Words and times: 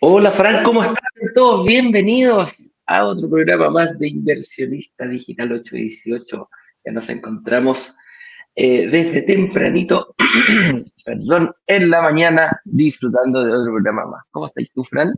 Hola 0.00 0.30
Fran, 0.30 0.62
¿cómo 0.62 0.82
están 0.82 0.96
todos? 1.34 1.64
Bienvenidos 1.66 2.67
a 2.88 3.04
otro 3.04 3.28
programa 3.28 3.68
más 3.70 3.98
de 3.98 4.08
Inversionista 4.08 5.06
Digital 5.06 5.52
818. 5.52 6.50
Ya 6.86 6.92
nos 6.92 7.08
encontramos 7.10 7.94
eh, 8.54 8.88
desde 8.88 9.22
tempranito, 9.22 10.14
perdón, 11.04 11.52
en 11.66 11.90
la 11.90 12.00
mañana 12.00 12.60
disfrutando 12.64 13.44
de 13.44 13.52
otro 13.52 13.72
programa 13.74 14.06
más. 14.06 14.24
¿Cómo 14.30 14.46
estás 14.46 14.64
tú, 14.74 14.84
Fran? 14.84 15.14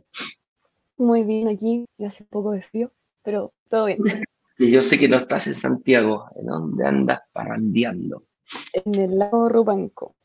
Muy 0.97 1.23
bien 1.23 1.47
aquí, 1.47 1.85
hace 2.05 2.23
un 2.23 2.29
poco 2.29 2.51
de 2.51 2.61
frío, 2.61 2.91
pero 3.23 3.53
todo 3.69 3.85
bien. 3.85 3.99
Y 4.57 4.69
yo 4.69 4.83
sé 4.83 4.99
que 4.99 5.09
no 5.09 5.17
estás 5.17 5.47
en 5.47 5.55
Santiago, 5.55 6.27
¿en 6.35 6.45
dónde 6.45 6.85
andas 6.85 7.21
parrandeando? 7.31 8.27
En 8.73 8.93
el 8.93 9.17
lago 9.17 9.49
Rupanco. 9.49 10.15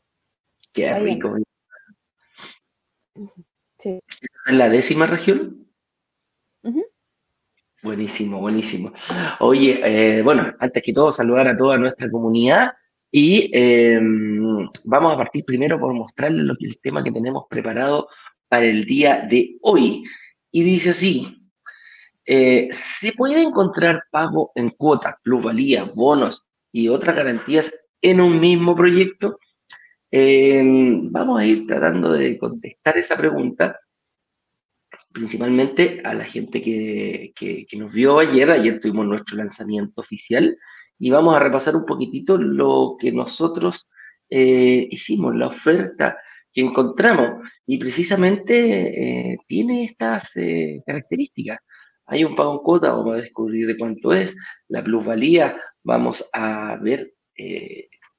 Qué 0.71 0.93
rico. 0.99 1.37
¿En 3.83 4.57
la 4.59 4.69
décima 4.69 5.07
región? 5.07 5.67
Buenísimo, 7.87 8.41
buenísimo. 8.41 8.91
Oye, 9.39 9.79
eh, 9.81 10.21
bueno, 10.21 10.53
antes 10.59 10.83
que 10.83 10.91
todo, 10.91 11.09
saludar 11.09 11.47
a 11.47 11.55
toda 11.55 11.77
nuestra 11.77 12.11
comunidad 12.11 12.73
y 13.09 13.49
em, 13.53 14.67
vamos 14.83 15.13
a 15.13 15.17
partir 15.17 15.45
primero 15.45 15.79
por 15.79 15.93
mostrarles 15.93 16.57
el 16.59 16.81
tema 16.81 17.01
que 17.01 17.13
tenemos 17.13 17.45
preparado 17.49 18.09
para 18.49 18.65
el 18.65 18.83
día 18.83 19.21
de 19.21 19.55
hoy. 19.61 20.03
Y 20.51 20.63
dice 20.63 20.89
así, 20.89 21.49
eh, 22.25 22.67
¿se 22.73 23.13
puede 23.13 23.41
encontrar 23.41 24.03
pago 24.11 24.51
en 24.55 24.71
cuotas, 24.71 25.15
plusvalías, 25.23 25.95
bonos 25.95 26.45
y 26.73 26.89
otras 26.89 27.15
garantías 27.15 27.73
en 28.01 28.19
un 28.19 28.37
mismo 28.41 28.75
proyecto? 28.75 29.39
Em, 30.11 31.09
vamos 31.09 31.39
a 31.39 31.45
ir 31.45 31.65
tratando 31.65 32.11
de 32.11 32.37
contestar 32.37 32.97
esa 32.97 33.15
pregunta, 33.15 33.79
principalmente 35.17 35.99
a 36.03 36.13
la 36.13 36.25
gente 36.25 36.61
que, 36.61 37.67
nos 37.73 37.91
vio 37.91 38.19
ayer. 38.19 38.51
Ayer 38.51 38.79
tuvimos 38.79 39.07
nuestro 39.07 39.37
lanzamiento 39.37 40.01
oficial 40.01 40.55
y 40.99 41.09
vamos 41.09 41.35
a 41.35 41.39
repasar 41.39 41.75
un 41.75 41.85
poquitito 41.85 42.37
lo 42.37 42.97
que 42.99 43.11
nosotros 43.11 43.89
eh, 44.29 44.87
hicimos, 44.91 45.35
la 45.35 45.47
oferta 45.47 46.17
que 46.53 46.61
encontramos. 46.61 47.49
Y 47.65 47.79
precisamente 47.79 49.31
eh, 49.31 49.37
tiene 49.47 49.85
estas 49.85 50.35
eh, 50.35 50.83
características. 50.85 51.61
Hay 52.05 52.23
un 52.23 52.35
pago 52.35 52.53
en 52.53 52.59
cuota, 52.59 52.91
vamos 52.91 53.15
a 53.15 53.21
descubrir 53.21 53.65
de 53.65 53.77
cuánto 53.77 54.13
es, 54.13 54.35
la 54.67 54.83
plusvalía, 54.83 55.59
vamos 55.83 56.23
a 56.31 56.77
ver 56.79 57.11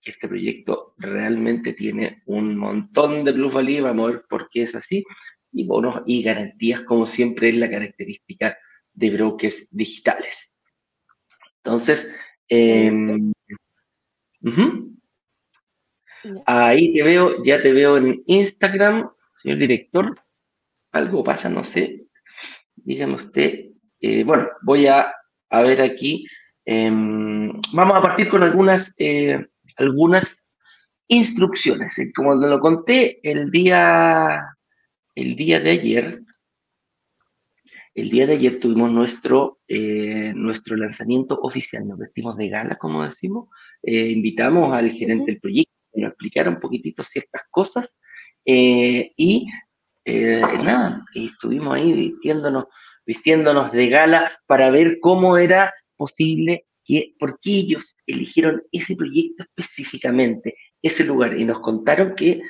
este 0.01 0.29
proyecto 0.29 0.95
realmente 0.97 1.73
tiene 1.73 2.23
un 2.27 2.57
montón 2.57 3.25
de 3.25 3.33
plusvalía, 3.33 3.83
vamos 3.83 4.09
a 4.09 4.12
ver 4.12 4.25
por 4.29 4.49
qué 4.49 4.62
es 4.62 4.75
así, 4.75 5.05
y 5.59 5.67
bonos 5.67 6.03
y 6.06 6.23
garantías, 6.23 6.83
como 6.83 7.05
siempre 7.05 7.48
es 7.48 7.56
la 7.56 7.69
característica 7.69 8.56
de 8.92 9.11
brokers 9.11 9.67
digitales. 9.73 10.55
Entonces, 11.56 12.15
em, 12.48 13.33
ahí 16.47 16.92
te 16.92 17.03
veo, 17.03 17.42
ya 17.42 17.61
te 17.61 17.73
veo 17.73 17.97
en 17.97 18.23
Instagram, 18.27 19.10
señor 19.43 19.59
director, 19.59 20.21
algo 20.93 21.25
pasa, 21.25 21.49
no 21.50 21.65
sé, 21.65 22.06
dígame 22.77 23.15
usted. 23.15 23.71
Eh, 24.00 24.22
bueno, 24.22 24.49
voy 24.62 24.87
a, 24.87 25.12
a 25.50 25.62
ver 25.62 25.83
aquí, 25.83 26.25
em, 26.65 27.53
vamos 27.72 27.97
a 27.97 28.03
partir 28.03 28.28
con 28.28 28.44
algunas 28.44 28.94
eh, 28.99 29.44
algunas 29.77 30.44
instrucciones. 31.09 31.94
Como 32.15 32.37
lo 32.37 32.60
conté 32.60 33.19
el 33.28 33.50
día, 33.50 34.56
el 35.19 35.34
día 35.34 35.59
de 35.59 35.71
ayer, 35.71 36.23
el 37.93 38.09
día 38.09 38.25
de 38.29 38.34
ayer 38.34 38.61
tuvimos 38.61 38.93
nuestro, 38.93 39.59
eh, 39.67 40.33
nuestro 40.37 40.77
lanzamiento 40.77 41.41
oficial, 41.43 41.89
nos 41.89 41.99
vestimos 41.99 42.37
de 42.37 42.49
gala, 42.49 42.79
como 42.79 43.05
decimos, 43.05 43.49
eh, 43.83 44.11
invitamos 44.11 44.73
al 44.73 44.93
gerente 44.93 45.33
del 45.33 45.41
proyecto 45.41 45.73
que 45.93 46.03
nos 46.03 46.11
explicara 46.11 46.51
un 46.51 46.61
poquitito 46.61 47.03
ciertas 47.03 47.43
cosas 47.51 47.97
eh, 48.45 49.12
y 49.17 49.49
nada, 50.07 51.05
estuvimos 51.12 51.75
ahí 51.75 51.93
vistiéndonos, 51.93 52.67
vistiéndonos 53.05 53.73
de 53.73 53.89
gala 53.89 54.39
para 54.47 54.71
ver 54.71 55.01
cómo 55.01 55.37
era 55.37 55.75
posible 55.97 56.65
por 57.19 57.41
qué 57.41 57.51
ellos 57.51 57.97
eligieron 58.07 58.62
ese 58.71 58.95
proyecto 58.95 59.43
específicamente, 59.43 60.55
ese 60.81 61.05
lugar, 61.05 61.39
y 61.39 61.45
nos 61.45 61.61
contaron 61.61 62.15
que 62.15 62.41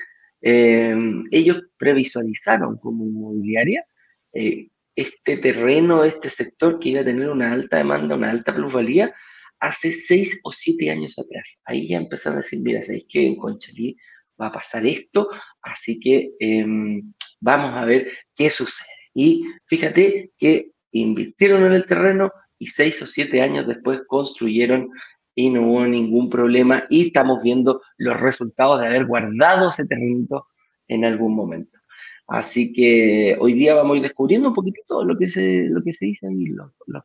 em, 0.41 1.25
ellos 1.31 1.63
previsualizaron 1.79 2.79
como 2.79 3.05
inmobiliaria 3.05 3.85
eh, 4.33 4.69
este 4.97 5.37
terreno, 5.37 6.05
este 6.05 6.31
sector 6.31 6.79
que 6.79 6.91
iba 6.91 7.01
a 7.03 7.05
tener 7.05 7.29
una 7.29 7.53
alta 7.53 7.77
demanda, 7.77 8.17
una 8.17 8.31
alta 8.31 8.55
plusvalía, 8.55 9.15
hace 9.61 9.93
seis 9.93 10.41
o 10.43 10.53
siete 10.53 10.91
años 10.91 11.19
atrás. 11.19 11.59
Ahí 11.65 11.89
ya 11.89 11.99
empezaron 11.99 12.39
a 12.39 12.43
decir, 12.43 12.61
mira, 12.61 12.83
¿sabéis 12.83 13.07
que 13.09 13.27
en 13.27 13.37
Conchalí 13.37 13.97
va 14.41 14.49
a 14.49 14.53
pasar 14.53 14.87
esto? 14.87 15.29
Así 15.63 16.01
que 16.01 16.31
em, 16.41 17.13
vamos 17.41 17.75
a 17.75 17.85
ver 17.85 18.13
qué 18.35 18.51
sucede. 18.51 18.89
Y 19.15 19.45
fíjate 19.67 20.33
que 20.37 20.73
invirtieron 20.93 21.65
en 21.65 21.73
el 21.73 21.87
terreno, 21.87 22.33
y 22.59 22.67
seis 22.67 23.01
o 23.03 23.07
siete 23.07 23.41
años 23.41 23.67
después 23.67 24.01
construyeron 24.07 24.91
y 25.39 25.51
no 25.51 25.63
hubo 25.63 25.87
ningún 25.87 26.29
problema 26.29 26.83
y 26.91 27.07
estamos 27.07 27.41
viendo 27.45 27.81
los 27.97 28.19
resultados 28.19 28.81
de 28.81 28.89
haber 28.89 29.07
guardado 29.07 29.69
ese 29.69 29.87
terreno 29.87 30.49
en 30.89 31.05
algún 31.05 31.33
momento. 31.37 31.79
Así 32.27 32.73
que 32.73 33.37
hoy 33.39 33.53
día 33.53 33.77
vamos 33.77 33.95
a 33.95 33.97
ir 33.99 34.03
descubriendo 34.03 34.49
un 34.49 34.55
poquitito 34.55 35.05
lo 35.05 35.17
que 35.17 35.29
se, 35.29 35.69
lo 35.69 35.81
que 35.85 35.93
se 35.93 36.07
dice 36.07 36.27
y 36.29 36.57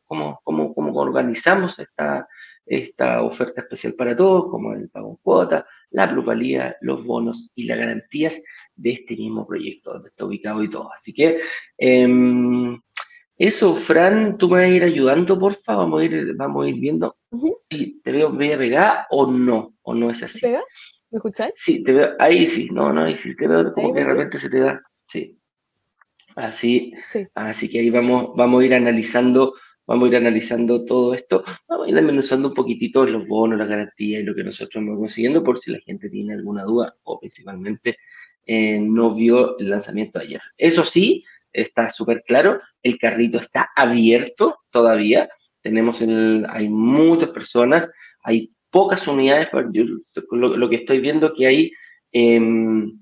cómo, 0.06 0.40
cómo, 0.42 0.74
cómo, 0.74 1.00
organizamos 1.00 1.78
esta, 1.78 2.26
esta 2.66 3.22
oferta 3.22 3.60
especial 3.60 3.94
para 3.96 4.16
todos, 4.16 4.50
como 4.50 4.72
el 4.72 4.90
pago 4.90 5.10
en 5.10 5.16
cuota, 5.22 5.64
la 5.90 6.10
plusvalía, 6.10 6.76
los 6.80 7.04
bonos 7.04 7.52
y 7.54 7.66
las 7.66 7.78
garantías 7.78 8.42
de 8.74 8.94
este 8.94 9.14
mismo 9.14 9.46
proyecto 9.46 9.92
donde 9.92 10.08
está 10.08 10.24
ubicado 10.24 10.60
y 10.60 10.68
todo. 10.68 10.92
Así 10.92 11.14
que 11.14 11.38
em, 11.78 12.80
eso, 13.36 13.74
Fran, 13.74 14.38
tú 14.38 14.48
me 14.48 14.60
vas 14.60 14.70
a 14.70 14.74
ir 14.74 14.84
ayudando, 14.84 15.38
porfa, 15.38 15.74
vamos 15.74 16.00
a 16.00 16.04
ir, 16.04 16.34
vamos 16.36 16.64
a 16.64 16.68
ir 16.68 16.76
viendo. 16.76 17.16
¿Te 17.68 18.12
veo 18.12 18.30
media 18.30 18.56
pegada 18.56 19.06
o 19.10 19.26
no? 19.26 19.74
¿O 19.82 19.94
no 19.94 20.10
es 20.10 20.22
así? 20.22 20.40
¿Pega? 20.40 20.62
¿Me 21.10 21.18
escucháis? 21.18 21.52
Sí, 21.56 21.82
te 21.82 21.92
veo, 21.92 22.14
ahí 22.18 22.46
sí, 22.46 22.68
no, 22.70 22.92
no, 22.92 23.04
ahí 23.04 23.18
sí, 23.18 23.34
te 23.36 23.48
veo 23.48 23.72
como 23.72 23.92
que 23.92 24.00
de 24.00 24.06
repente 24.06 24.38
se 24.38 24.48
te 24.48 24.60
da, 24.60 24.82
sí. 25.06 25.38
Así, 26.36 26.92
así 27.34 27.68
que 27.68 27.80
ahí 27.80 27.90
vamos, 27.90 28.32
vamos 28.36 28.62
a 28.62 28.66
ir 28.66 28.74
analizando, 28.74 29.54
vamos 29.86 30.06
a 30.06 30.08
ir 30.10 30.16
analizando 30.16 30.84
todo 30.84 31.14
esto, 31.14 31.44
vamos 31.68 31.86
a 31.86 31.90
ir 31.90 31.94
desmenuzando 31.94 32.48
un 32.48 32.54
poquitito 32.54 33.06
los 33.06 33.26
bonos, 33.26 33.58
la 33.58 33.66
garantía 33.66 34.20
y 34.20 34.24
lo 34.24 34.34
que 34.34 34.42
nosotros 34.42 34.82
hemos 34.82 34.98
consiguiendo, 34.98 35.44
por 35.44 35.58
si 35.58 35.70
la 35.70 35.78
gente 35.80 36.10
tiene 36.10 36.34
alguna 36.34 36.64
duda 36.64 36.96
o 37.04 37.20
principalmente 37.20 37.96
eh, 38.46 38.80
no 38.80 39.14
vio 39.14 39.58
el 39.58 39.70
lanzamiento 39.70 40.18
de 40.18 40.24
ayer. 40.24 40.40
Eso 40.58 40.84
sí, 40.84 41.24
está 41.54 41.88
súper 41.88 42.22
claro, 42.26 42.60
el 42.82 42.98
carrito 42.98 43.38
está 43.38 43.70
abierto 43.74 44.58
todavía, 44.70 45.28
tenemos 45.62 46.02
el, 46.02 46.44
hay 46.50 46.68
muchas 46.68 47.30
personas, 47.30 47.90
hay 48.22 48.52
pocas 48.70 49.06
unidades, 49.08 49.48
lo, 50.32 50.68
que 50.68 50.76
estoy 50.76 51.00
viendo 51.00 51.32
que 51.32 51.46
hay, 51.46 51.72
em, 52.12 52.98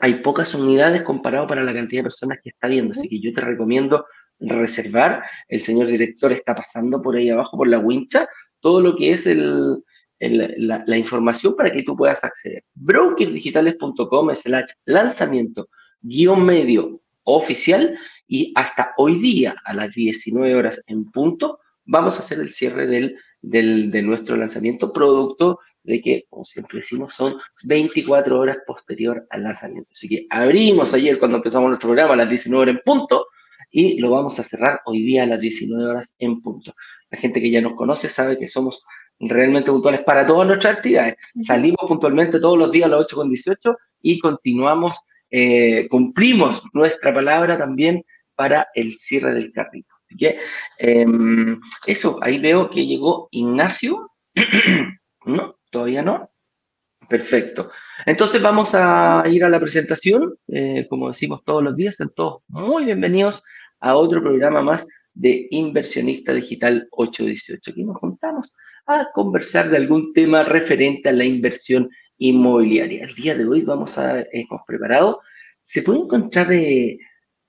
hay 0.00 0.14
pocas 0.16 0.54
unidades 0.54 1.02
comparado 1.02 1.46
para 1.46 1.62
la 1.62 1.72
cantidad 1.72 2.00
de 2.00 2.06
personas 2.06 2.38
que 2.42 2.50
está 2.50 2.66
viendo, 2.66 2.92
así 2.92 3.08
que 3.08 3.20
yo 3.20 3.32
te 3.32 3.40
recomiendo 3.40 4.04
reservar, 4.40 5.22
el 5.48 5.60
señor 5.60 5.86
director 5.86 6.32
está 6.32 6.54
pasando 6.54 7.00
por 7.00 7.16
ahí 7.16 7.30
abajo, 7.30 7.56
por 7.56 7.68
la 7.68 7.78
wincha, 7.78 8.28
todo 8.58 8.80
lo 8.80 8.96
que 8.96 9.12
es 9.12 9.26
el, 9.26 9.82
la, 10.18 10.82
la, 10.84 10.98
información 10.98 11.54
para 11.56 11.72
que 11.72 11.84
tú 11.84 11.96
puedas 11.96 12.24
acceder. 12.24 12.64
Brokersdigitales.com 12.74 14.30
es 14.30 14.46
el 14.46 14.64
lanzamiento 14.84 15.68
guion 16.00 16.44
medio 16.44 17.01
oficial 17.24 17.98
y 18.26 18.52
hasta 18.56 18.92
hoy 18.96 19.18
día 19.20 19.54
a 19.64 19.74
las 19.74 19.92
19 19.92 20.54
horas 20.54 20.82
en 20.86 21.10
punto 21.10 21.60
vamos 21.84 22.16
a 22.16 22.20
hacer 22.20 22.38
el 22.38 22.52
cierre 22.52 22.86
del, 22.86 23.16
de 23.40 24.02
nuestro 24.02 24.36
lanzamiento, 24.36 24.92
producto 24.92 25.58
de 25.82 26.00
que, 26.00 26.24
como 26.28 26.44
siempre 26.44 26.78
decimos, 26.78 27.14
son 27.14 27.34
24 27.64 28.38
horas 28.38 28.58
posterior 28.66 29.26
al 29.30 29.42
lanzamiento. 29.42 29.90
Así 29.92 30.08
que 30.08 30.26
abrimos 30.30 30.94
ayer 30.94 31.18
cuando 31.18 31.38
empezamos 31.38 31.68
nuestro 31.68 31.88
programa 31.88 32.14
a 32.14 32.18
las 32.18 32.28
19 32.28 32.62
horas 32.62 32.76
en 32.76 32.82
punto 32.84 33.26
y 33.70 33.98
lo 33.98 34.10
vamos 34.10 34.38
a 34.38 34.42
cerrar 34.42 34.80
hoy 34.84 35.02
día 35.02 35.24
a 35.24 35.26
las 35.26 35.40
19 35.40 35.84
horas 35.90 36.14
en 36.18 36.40
punto. 36.40 36.74
La 37.10 37.18
gente 37.18 37.40
que 37.40 37.50
ya 37.50 37.60
nos 37.60 37.74
conoce 37.74 38.08
sabe 38.08 38.38
que 38.38 38.46
somos 38.46 38.84
realmente 39.18 39.70
puntuales 39.70 40.02
para 40.02 40.26
todas 40.26 40.46
nuestras 40.46 40.76
actividades. 40.76 41.16
Salimos 41.40 41.80
puntualmente 41.88 42.40
todos 42.40 42.58
los 42.58 42.70
días 42.70 42.86
a 42.86 42.96
las 42.96 43.06
8.18 43.06 43.76
y 44.02 44.18
continuamos, 44.18 45.06
eh, 45.34 45.88
cumplimos 45.88 46.62
nuestra 46.74 47.14
palabra 47.14 47.56
también 47.56 48.04
para 48.34 48.68
el 48.74 48.92
cierre 48.92 49.32
del 49.32 49.50
carrito. 49.50 49.94
Así 50.04 50.14
que 50.16 50.38
em, 50.78 51.58
eso, 51.86 52.18
ahí 52.22 52.38
veo 52.38 52.68
que 52.68 52.86
llegó 52.86 53.28
Ignacio. 53.30 54.10
no, 55.24 55.56
todavía 55.70 56.02
no. 56.02 56.30
Perfecto. 57.08 57.70
Entonces 58.04 58.42
vamos 58.42 58.74
a 58.74 59.24
ir 59.26 59.42
a 59.42 59.48
la 59.48 59.58
presentación. 59.58 60.34
Eh, 60.48 60.86
como 60.88 61.08
decimos 61.08 61.42
todos 61.44 61.62
los 61.62 61.76
días, 61.76 61.92
están 61.92 62.12
todos 62.14 62.42
muy 62.48 62.84
bienvenidos 62.84 63.42
a 63.80 63.96
otro 63.96 64.22
programa 64.22 64.62
más 64.62 64.86
de 65.14 65.46
Inversionista 65.50 66.34
Digital 66.34 66.88
818. 66.90 67.70
Aquí 67.70 67.84
nos 67.84 67.96
juntamos 67.96 68.54
a 68.86 69.08
conversar 69.12 69.70
de 69.70 69.78
algún 69.78 70.12
tema 70.12 70.42
referente 70.42 71.08
a 71.08 71.12
la 71.12 71.24
inversión 71.24 71.88
inmobiliaria. 72.28 73.04
El 73.04 73.14
día 73.14 73.36
de 73.36 73.46
hoy 73.46 73.62
vamos 73.62 73.98
a, 73.98 74.20
hemos 74.32 74.62
preparado, 74.66 75.20
se 75.60 75.82
puede 75.82 76.00
encontrar 76.00 76.52
eh, 76.52 76.98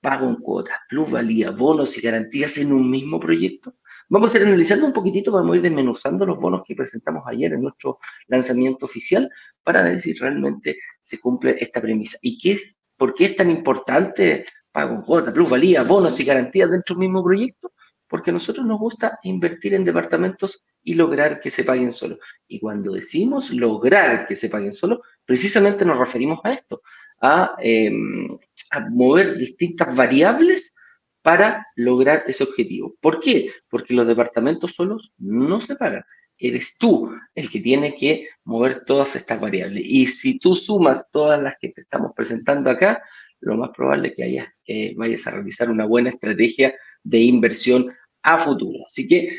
pago 0.00 0.28
en 0.28 0.36
cuotas, 0.36 0.76
plusvalía, 0.88 1.50
bonos 1.50 1.96
y 1.96 2.00
garantías 2.00 2.58
en 2.58 2.72
un 2.72 2.90
mismo 2.90 3.20
proyecto. 3.20 3.74
Vamos 4.08 4.34
a 4.34 4.38
ir 4.38 4.46
analizando 4.46 4.86
un 4.86 4.92
poquitito, 4.92 5.30
vamos 5.30 5.54
a 5.54 5.56
ir 5.56 5.62
desmenuzando 5.62 6.26
los 6.26 6.38
bonos 6.38 6.62
que 6.66 6.74
presentamos 6.74 7.22
ayer 7.26 7.52
en 7.52 7.62
nuestro 7.62 7.98
lanzamiento 8.26 8.86
oficial 8.86 9.30
para 9.62 9.82
ver 9.82 10.00
si 10.00 10.12
realmente 10.12 10.76
se 11.00 11.18
cumple 11.18 11.56
esta 11.58 11.80
premisa. 11.80 12.18
¿Y 12.20 12.38
qué, 12.38 12.60
por 12.96 13.14
qué 13.14 13.26
es 13.26 13.36
tan 13.36 13.50
importante 13.50 14.44
pago 14.72 14.96
en 14.96 15.02
cuotas, 15.02 15.32
plusvalía, 15.32 15.84
bonos 15.84 16.18
y 16.18 16.24
garantías 16.24 16.70
dentro 16.70 16.94
del 16.94 17.00
mismo 17.08 17.22
proyecto? 17.22 17.72
Porque 18.08 18.30
a 18.30 18.34
nosotros 18.34 18.66
nos 18.66 18.78
gusta 18.78 19.18
invertir 19.22 19.74
en 19.74 19.84
departamentos 19.84 20.64
y 20.84 20.94
lograr 20.94 21.40
que 21.40 21.50
se 21.50 21.64
paguen 21.64 21.92
solo. 21.92 22.18
Y 22.46 22.60
cuando 22.60 22.92
decimos 22.92 23.50
lograr 23.50 24.26
que 24.26 24.36
se 24.36 24.48
paguen 24.48 24.72
solo, 24.72 25.02
precisamente 25.24 25.84
nos 25.84 25.98
referimos 25.98 26.38
a 26.44 26.52
esto, 26.52 26.82
a, 27.20 27.56
em, 27.58 28.28
a 28.70 28.88
mover 28.90 29.36
distintas 29.36 29.96
variables 29.96 30.74
para 31.22 31.66
lograr 31.74 32.24
ese 32.26 32.44
objetivo. 32.44 32.94
¿Por 33.00 33.18
qué? 33.18 33.50
Porque 33.68 33.94
los 33.94 34.06
departamentos 34.06 34.72
solos 34.74 35.12
no 35.16 35.60
se 35.62 35.74
pagan. 35.74 36.04
Eres 36.36 36.76
tú 36.76 37.10
el 37.34 37.50
que 37.50 37.60
tiene 37.60 37.94
que 37.94 38.28
mover 38.44 38.84
todas 38.84 39.16
estas 39.16 39.40
variables. 39.40 39.82
Y 39.86 40.06
si 40.06 40.38
tú 40.38 40.54
sumas 40.54 41.10
todas 41.10 41.42
las 41.42 41.54
que 41.58 41.70
te 41.70 41.80
estamos 41.80 42.12
presentando 42.14 42.68
acá, 42.68 43.02
lo 43.40 43.56
más 43.56 43.70
probable 43.74 44.08
es 44.08 44.16
que 44.16 44.24
hayas, 44.24 44.48
vayas 44.96 45.26
a 45.26 45.30
realizar 45.30 45.70
una 45.70 45.86
buena 45.86 46.10
estrategia 46.10 46.74
de 47.02 47.20
inversión 47.20 47.94
a 48.22 48.38
futuro. 48.38 48.84
Así 48.86 49.06
que, 49.06 49.38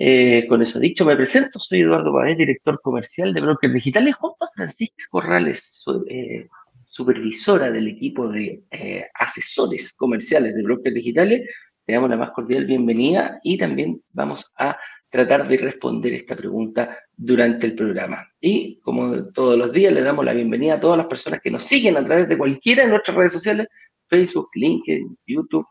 eh, 0.00 0.46
con 0.48 0.62
eso 0.62 0.78
dicho, 0.78 1.04
me 1.04 1.16
presento. 1.16 1.58
Soy 1.58 1.80
Eduardo 1.80 2.12
Paez, 2.12 2.38
director 2.38 2.80
comercial 2.80 3.34
de 3.34 3.40
Brokers 3.40 3.74
Digitales, 3.74 4.14
junto 4.14 4.44
a 4.44 4.50
Francisca 4.54 5.02
Corrales, 5.10 5.84
eh, 6.08 6.46
supervisora 6.86 7.70
del 7.70 7.88
equipo 7.88 8.28
de 8.28 8.62
eh, 8.70 9.06
asesores 9.14 9.94
comerciales 9.94 10.54
de 10.54 10.62
brokers 10.62 10.94
digitales, 10.94 11.48
le 11.86 11.94
damos 11.94 12.10
la 12.10 12.16
más 12.16 12.30
cordial 12.30 12.64
bienvenida 12.64 13.40
y 13.42 13.58
también 13.58 14.02
vamos 14.10 14.52
a 14.56 14.78
tratar 15.10 15.48
de 15.48 15.56
responder 15.56 16.14
esta 16.14 16.36
pregunta 16.36 16.96
durante 17.16 17.66
el 17.66 17.74
programa. 17.74 18.26
Y 18.40 18.78
como 18.80 19.30
todos 19.32 19.58
los 19.58 19.72
días, 19.72 19.92
le 19.92 20.02
damos 20.02 20.24
la 20.24 20.34
bienvenida 20.34 20.74
a 20.74 20.80
todas 20.80 20.98
las 20.98 21.06
personas 21.06 21.40
que 21.42 21.50
nos 21.50 21.64
siguen 21.64 21.96
a 21.96 22.04
través 22.04 22.28
de 22.28 22.38
cualquiera 22.38 22.84
de 22.84 22.90
nuestras 22.90 23.16
redes 23.16 23.32
sociales, 23.32 23.68
Facebook, 24.08 24.48
LinkedIn, 24.54 25.18
YouTube, 25.26 25.66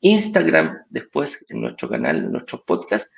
Instagram, 0.00 0.78
después 0.88 1.44
en 1.48 1.60
nuestro 1.60 1.88
canal, 1.88 2.16
en 2.16 2.32
nuestros 2.32 2.62
podcasts. 2.62 3.10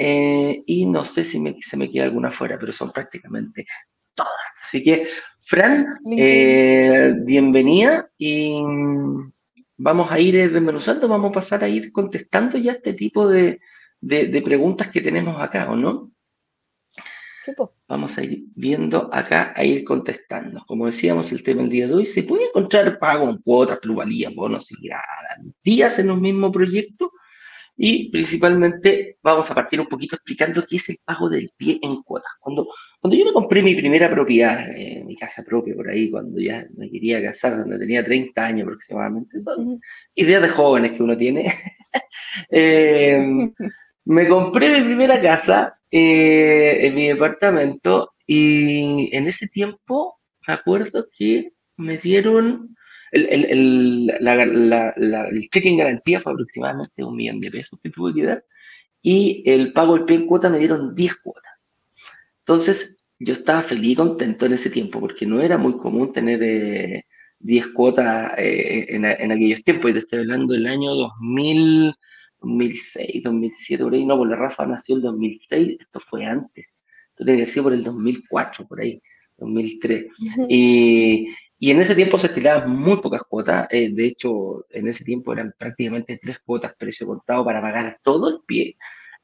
Eh, 0.00 0.62
y 0.64 0.86
no 0.86 1.04
sé 1.04 1.24
si 1.24 1.42
se 1.60 1.76
me 1.76 1.90
queda 1.90 2.04
alguna 2.04 2.30
fuera, 2.30 2.56
pero 2.56 2.72
son 2.72 2.92
prácticamente 2.92 3.66
todas. 4.14 4.30
Así 4.62 4.80
que 4.80 5.08
Fran, 5.40 5.98
eh, 6.16 7.14
bienvenida 7.24 8.08
y 8.16 8.62
vamos 9.76 10.12
a 10.12 10.20
ir 10.20 10.36
desmenuzando, 10.36 11.08
vamos 11.08 11.30
a 11.30 11.34
pasar 11.34 11.64
a 11.64 11.68
ir 11.68 11.90
contestando 11.90 12.58
ya 12.58 12.72
este 12.72 12.92
tipo 12.92 13.26
de, 13.26 13.60
preguntas 14.44 14.88
que 14.88 15.00
tenemos 15.00 15.42
acá, 15.42 15.68
¿o 15.68 15.74
no? 15.74 16.12
Sí, 17.44 17.50
pues. 17.56 17.70
Vamos 17.88 18.16
a 18.18 18.22
ir 18.22 18.44
viendo 18.54 19.10
acá, 19.12 19.52
a 19.56 19.64
ir 19.64 19.82
contestando. 19.82 20.64
Como 20.68 20.86
decíamos, 20.86 21.32
el 21.32 21.42
tema 21.42 21.62
del 21.62 21.70
día 21.70 21.88
de 21.88 21.94
hoy, 21.94 22.04
¿se 22.04 22.22
puede 22.22 22.44
encontrar 22.44 23.00
pago 23.00 23.28
en 23.28 23.38
cuotas, 23.38 23.80
plusvalías, 23.80 24.32
bonos 24.32 24.70
y 24.70 24.88
garantías 24.88 25.98
en 25.98 26.12
un 26.12 26.20
mismo 26.20 26.52
proyecto? 26.52 27.10
Y 27.80 28.10
principalmente 28.10 29.18
vamos 29.22 29.48
a 29.48 29.54
partir 29.54 29.80
un 29.80 29.86
poquito 29.86 30.16
explicando 30.16 30.66
qué 30.68 30.76
es 30.76 30.88
el 30.88 30.98
pago 31.04 31.28
del 31.30 31.52
pie 31.56 31.78
en 31.80 32.02
cuotas. 32.02 32.32
Cuando, 32.40 32.66
cuando 33.00 33.16
yo 33.16 33.24
me 33.24 33.32
compré 33.32 33.62
mi 33.62 33.76
primera 33.76 34.10
propiedad, 34.10 34.68
eh, 34.76 35.04
mi 35.06 35.14
casa 35.14 35.44
propia 35.44 35.76
por 35.76 35.88
ahí, 35.88 36.10
cuando 36.10 36.40
ya 36.40 36.66
me 36.76 36.90
quería 36.90 37.22
casar, 37.22 37.54
cuando 37.54 37.78
tenía 37.78 38.04
30 38.04 38.44
años 38.44 38.62
aproximadamente, 38.64 39.40
son 39.42 39.80
ideas 40.16 40.42
de 40.42 40.48
jóvenes 40.48 40.92
que 40.92 41.02
uno 41.02 41.16
tiene. 41.16 41.46
Eh, 42.50 43.18
me 44.04 44.28
compré 44.28 44.78
mi 44.78 44.84
primera 44.84 45.20
casa 45.20 45.78
eh, 45.90 46.86
en 46.86 46.94
mi 46.94 47.08
departamento 47.08 48.12
y 48.26 49.08
en 49.16 49.26
ese 49.26 49.48
tiempo 49.48 50.20
me 50.46 50.54
acuerdo 50.54 51.08
que 51.16 51.52
me 51.76 51.96
dieron 51.96 52.76
el, 53.12 54.10
cheque 55.50 55.68
en 55.68 55.78
garantía 55.78 56.20
fue 56.20 56.32
aproximadamente 56.32 57.04
un 57.04 57.16
millón 57.16 57.40
de 57.40 57.50
pesos 57.50 57.78
que 57.82 57.90
tuve 57.90 58.14
que 58.14 58.26
dar 58.26 58.44
y 59.02 59.42
el 59.46 59.72
pago 59.72 59.94
del 59.94 60.04
pie 60.04 60.16
en 60.16 60.26
cuota 60.26 60.50
me 60.50 60.58
dieron 60.58 60.94
10 60.94 61.16
cuotas. 61.16 61.52
Entonces, 62.40 62.98
yo 63.18 63.32
estaba 63.32 63.62
feliz 63.62 63.92
y 63.92 63.96
contento 63.96 64.46
en 64.46 64.54
ese 64.54 64.70
tiempo 64.70 65.00
porque 65.00 65.26
no 65.26 65.40
era 65.40 65.58
muy 65.58 65.76
común 65.76 66.12
tener 66.12 66.40
10 67.38 67.66
eh, 67.66 67.72
cuotas 67.72 68.32
eh, 68.38 68.86
en, 68.88 69.04
aquellos 69.04 69.62
tiempos. 69.64 69.90
Y 69.90 69.94
te 69.94 70.00
estoy 70.00 70.20
hablando 70.20 70.54
del 70.54 70.66
año 70.66 70.94
2000, 70.94 71.94
2006, 72.40 73.22
2007, 73.22 73.84
por 73.84 73.94
ahí. 73.94 74.04
No, 74.04 74.16
porque 74.18 74.36
Rafa 74.36 74.66
nació 74.66 74.96
el 74.96 75.02
2006, 75.02 75.78
esto 75.80 76.00
fue 76.08 76.24
antes. 76.24 76.66
Esto 77.10 77.24
tenía 77.24 77.46
que 77.46 77.62
por 77.62 77.72
el 77.72 77.84
2004, 77.84 78.66
por 78.66 78.80
ahí, 78.80 79.00
2003. 79.38 80.06
y, 80.48 81.28
y 81.60 81.70
en 81.72 81.80
ese 81.80 81.94
tiempo 81.94 82.18
se 82.18 82.28
estiraban 82.28 82.70
muy 82.70 83.00
pocas 83.00 83.22
cuotas. 83.22 83.66
Eh, 83.70 83.90
de 83.92 84.06
hecho, 84.06 84.66
en 84.70 84.86
ese 84.86 85.04
tiempo 85.04 85.32
eran 85.32 85.54
prácticamente 85.58 86.18
tres 86.22 86.38
cuotas 86.44 86.74
precio 86.76 87.06
contado 87.06 87.44
para 87.44 87.60
pagar 87.60 87.98
todo 88.02 88.28
el 88.28 88.40
pie. 88.46 88.76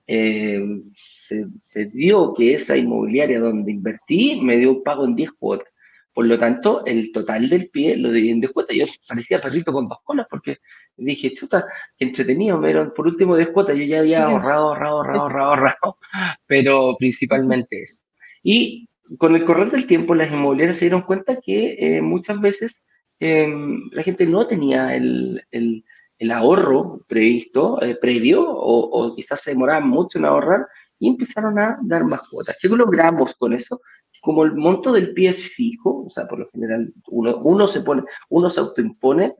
Eh, 0.06 0.60
se, 0.92 1.86
dio 1.86 2.34
que 2.34 2.54
esa 2.54 2.76
inmobiliaria 2.76 3.40
donde 3.40 3.72
invertí 3.72 4.40
me 4.42 4.56
dio 4.56 4.72
un 4.72 4.82
pago 4.82 5.04
en 5.04 5.14
10 5.14 5.32
cuotas. 5.32 5.68
Por 6.12 6.26
lo 6.26 6.38
tanto, 6.38 6.84
el 6.86 7.10
total 7.12 7.48
del 7.48 7.70
pie 7.70 7.96
lo 7.96 8.10
di 8.10 8.30
en 8.30 8.40
10 8.40 8.52
cuotas. 8.52 8.76
Yo 8.76 8.86
parecía 9.08 9.38
perrito 9.38 9.72
con 9.72 9.88
dos 9.88 9.98
colas 10.04 10.26
porque 10.28 10.58
dije, 10.96 11.34
chuta, 11.34 11.66
qué 11.96 12.06
entretenido. 12.06 12.60
Dieron 12.60 12.92
por 12.94 13.06
último 13.06 13.36
10 13.36 13.50
cuotas. 13.50 13.76
Yo 13.76 13.84
ya 13.84 14.00
había 14.00 14.24
ahorrado, 14.24 14.68
ahorrado, 14.68 14.96
ahorrado, 14.96 15.20
ahorrado, 15.22 15.50
ahorrado. 15.50 15.98
Pero 16.46 16.96
principalmente 16.98 17.82
eso. 17.82 18.02
Y 18.42 18.88
con 19.18 19.34
el 19.34 19.44
correr 19.44 19.70
del 19.70 19.86
tiempo, 19.86 20.14
las 20.14 20.30
inmobiliarias 20.30 20.78
se 20.78 20.86
dieron 20.86 21.02
cuenta 21.02 21.40
que 21.40 21.76
eh, 21.78 22.02
muchas 22.02 22.40
veces 22.40 22.82
em, 23.18 23.88
la 23.92 24.02
gente 24.02 24.26
no 24.26 24.46
tenía 24.46 24.94
el, 24.94 25.42
el, 25.50 25.84
ahorro 26.30 27.04
previsto, 27.06 27.80
eh, 27.82 27.96
previo, 28.00 28.42
o, 28.46 29.14
quizás 29.14 29.40
se 29.40 29.50
demoraban 29.50 29.86
mucho 29.88 30.18
en 30.18 30.24
ahorrar 30.24 30.66
y 30.98 31.08
empezaron 31.08 31.58
a 31.58 31.78
dar 31.82 32.04
más 32.04 32.22
cuotas. 32.28 32.56
¿Qué 32.60 32.68
logramos 32.68 33.34
con 33.34 33.52
eso? 33.52 33.82
Como 34.22 34.42
el 34.44 34.54
monto 34.54 34.90
del 34.90 35.12
pie 35.12 35.30
es 35.30 35.50
fijo, 35.50 36.06
o 36.06 36.10
sea, 36.10 36.26
por 36.26 36.38
lo 36.38 36.48
general 36.50 36.92
uno, 37.08 37.36
uno 37.42 37.66
se 37.66 37.82
pone, 37.82 38.04
uno 38.30 38.48
se 38.48 38.60
autoimpone 38.60 39.34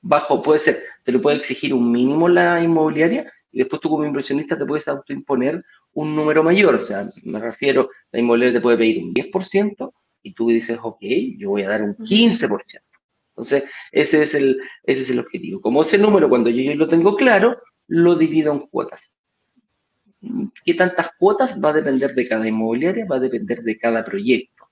bajo, 0.00 0.42
puede 0.42 0.58
ser, 0.58 0.82
te 1.04 1.12
lo 1.12 1.22
puede 1.22 1.36
exigir 1.36 1.72
un 1.72 1.92
mínimo 1.92 2.28
la 2.28 2.60
inmobiliaria 2.60 3.32
y 3.56 3.60
después 3.60 3.80
tú 3.80 3.88
como 3.88 4.04
inversionista 4.04 4.58
te 4.58 4.66
puedes 4.66 4.86
autoimponer 4.86 5.64
un 5.94 6.14
número 6.14 6.44
mayor, 6.44 6.74
o 6.74 6.84
sea, 6.84 7.08
me 7.24 7.40
refiero, 7.40 7.88
la 8.12 8.20
inmobiliaria 8.20 8.58
te 8.58 8.62
puede 8.62 8.76
pedir 8.76 9.02
un 9.02 9.14
10% 9.14 9.94
y 10.22 10.34
tú 10.34 10.50
dices, 10.50 10.78
ok, 10.82 10.98
yo 11.38 11.48
voy 11.48 11.62
a 11.62 11.70
dar 11.70 11.82
un 11.82 11.96
15%. 11.96 12.82
Entonces, 13.30 13.64
ese 13.92 14.22
es 14.24 14.34
el, 14.34 14.60
ese 14.82 15.00
es 15.00 15.08
el 15.08 15.20
objetivo. 15.20 15.62
Como 15.62 15.80
ese 15.80 15.96
número, 15.96 16.28
cuando 16.28 16.50
yo, 16.50 16.64
yo 16.64 16.74
lo 16.74 16.86
tengo 16.86 17.16
claro, 17.16 17.56
lo 17.86 18.14
divido 18.14 18.52
en 18.52 18.66
cuotas. 18.66 19.18
¿Qué 20.62 20.74
tantas 20.74 21.12
cuotas? 21.18 21.58
Va 21.58 21.70
a 21.70 21.74
depender 21.80 22.14
de 22.14 22.28
cada 22.28 22.46
inmobiliaria, 22.46 23.06
va 23.06 23.16
a 23.16 23.20
depender 23.20 23.62
de 23.62 23.78
cada 23.78 24.04
proyecto. 24.04 24.68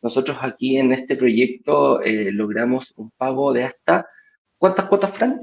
Nosotros 0.00 0.38
aquí 0.40 0.78
en 0.78 0.92
este 0.92 1.14
proyecto 1.16 2.00
eh, 2.00 2.32
logramos 2.32 2.94
un 2.96 3.10
pago 3.10 3.52
de 3.52 3.64
hasta, 3.64 4.08
¿cuántas 4.56 4.86
cuotas, 4.86 5.12
Frank? 5.12 5.42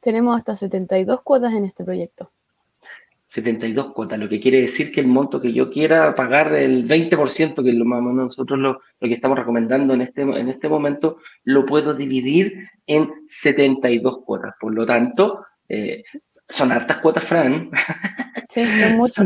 Tenemos 0.00 0.36
hasta 0.36 0.56
72 0.56 1.22
cuotas 1.22 1.52
en 1.54 1.64
este 1.64 1.84
proyecto. 1.84 2.30
72 3.28 3.92
cuotas, 3.92 4.18
lo 4.18 4.26
que 4.26 4.40
quiere 4.40 4.62
decir 4.62 4.90
que 4.90 5.00
el 5.00 5.06
monto 5.06 5.38
que 5.38 5.52
yo 5.52 5.70
quiera 5.70 6.14
pagar, 6.14 6.54
el 6.54 6.88
20%, 6.88 7.62
que 7.62 7.68
es 7.68 7.76
lo 7.76 7.84
más 7.84 8.02
nosotros 8.02 8.58
lo, 8.58 8.80
que 9.00 9.12
estamos 9.12 9.38
recomendando 9.38 9.92
en 9.92 10.00
este, 10.00 10.22
en 10.22 10.48
este 10.48 10.66
momento, 10.66 11.18
lo 11.44 11.66
puedo 11.66 11.92
dividir 11.92 12.70
en 12.86 13.10
72 13.26 14.24
cuotas. 14.24 14.54
Por 14.58 14.74
lo 14.74 14.86
tanto, 14.86 15.44
eh, 15.68 16.04
son 16.48 16.72
hartas 16.72 16.96
cuotas, 16.98 17.24
Fran. 17.24 17.70
Sí, 18.48 18.64
no 18.64 18.88
mucho. 18.96 19.22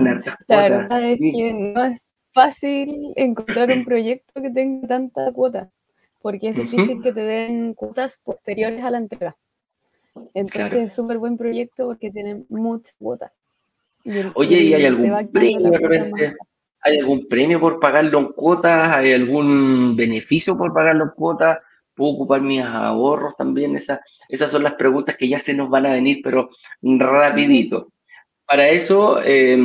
La 0.48 0.68
verdad 0.68 1.04
es 1.04 1.20
que 1.20 1.52
no 1.52 1.84
es 1.84 2.00
fácil 2.32 3.12
encontrar 3.14 3.70
un 3.70 3.84
proyecto 3.84 4.42
que 4.42 4.50
tenga 4.50 4.88
tanta 4.88 5.32
cuota, 5.32 5.70
porque 6.20 6.48
es 6.48 6.56
difícil 6.56 7.02
que 7.02 7.12
te 7.12 7.20
den 7.20 7.74
cuotas 7.74 8.18
posteriores 8.24 8.82
a 8.82 8.90
la 8.90 8.98
entrega. 8.98 9.36
Entonces 10.34 10.86
es 10.86 10.92
súper 10.92 11.18
buen 11.18 11.36
proyecto 11.36 11.86
porque 11.86 12.10
tiene 12.10 12.44
muchas 12.48 12.94
cuotas. 12.98 13.32
Oye, 14.34 14.60
¿y 14.60 14.74
hay 14.74 14.86
algún 14.86 15.30
premio 15.30 15.72
¿Hay 16.84 16.98
algún 16.98 17.28
premio 17.28 17.60
por 17.60 17.78
pagarlo 17.78 18.18
en 18.18 18.32
cuotas? 18.32 18.96
¿Hay 18.96 19.12
algún 19.12 19.94
beneficio 19.94 20.58
por 20.58 20.74
pagarlo 20.74 21.04
en 21.04 21.10
cuotas? 21.10 21.58
¿Puedo 21.94 22.12
ocupar 22.12 22.40
mis 22.40 22.62
ahorros 22.62 23.36
también? 23.36 23.76
Esas, 23.76 24.00
esas 24.28 24.50
son 24.50 24.64
las 24.64 24.74
preguntas 24.74 25.16
que 25.16 25.28
ya 25.28 25.38
se 25.38 25.54
nos 25.54 25.70
van 25.70 25.86
a 25.86 25.92
venir, 25.92 26.20
pero 26.24 26.50
rapidito. 26.82 27.92
Para 28.46 28.68
eso, 28.68 29.20
eh, 29.24 29.56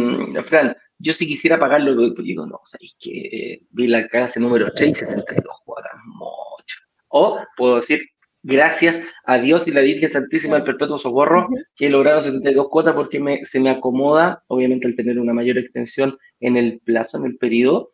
Fran, 0.43 0.75
yo 0.99 1.13
si 1.13 1.27
quisiera 1.27 1.59
pagarlo, 1.59 1.95
pues 1.95 2.25
digo, 2.25 2.45
no, 2.45 2.61
sabéis 2.65 2.95
que 2.99 3.19
eh, 3.19 3.61
vi 3.71 3.87
la 3.87 4.07
clase 4.07 4.39
número 4.39 4.67
6 4.73 4.91
y 4.91 4.95
62 4.95 5.61
cuotas, 5.65 5.91
mucho. 6.05 6.77
O 7.09 7.39
puedo 7.57 7.77
decir, 7.77 8.01
gracias 8.47 9.03
a 9.25 9.37
Dios 9.39 9.67
y 9.67 9.71
la 9.71 9.81
Virgen 9.81 10.11
Santísima 10.11 10.55
del 10.55 10.63
Perpetuo 10.63 10.97
Socorro, 10.97 11.47
que 11.75 11.87
he 11.87 11.89
logrado 11.89 12.21
72 12.21 12.69
cuotas 12.69 12.95
porque 12.95 13.19
me, 13.19 13.45
se 13.45 13.59
me 13.59 13.69
acomoda, 13.69 14.43
obviamente, 14.47 14.87
al 14.87 14.95
tener 14.95 15.19
una 15.19 15.33
mayor 15.33 15.57
extensión 15.57 16.17
en 16.39 16.55
el 16.55 16.79
plazo, 16.79 17.17
en 17.17 17.25
el 17.25 17.37
periodo, 17.37 17.91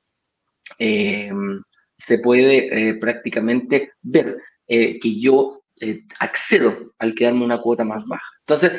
em, 0.78 1.62
se 1.98 2.20
puede 2.20 2.90
eh, 2.90 2.94
prácticamente 2.96 3.94
ver 4.04 4.38
eh, 4.68 5.00
que 5.00 5.20
yo 5.20 5.64
eh, 5.82 6.04
accedo 6.20 6.94
al 7.00 7.16
quedarme 7.16 7.46
una 7.46 7.58
cuota 7.58 7.84
más 7.84 8.06
baja. 8.06 8.24
Entonces, 8.42 8.74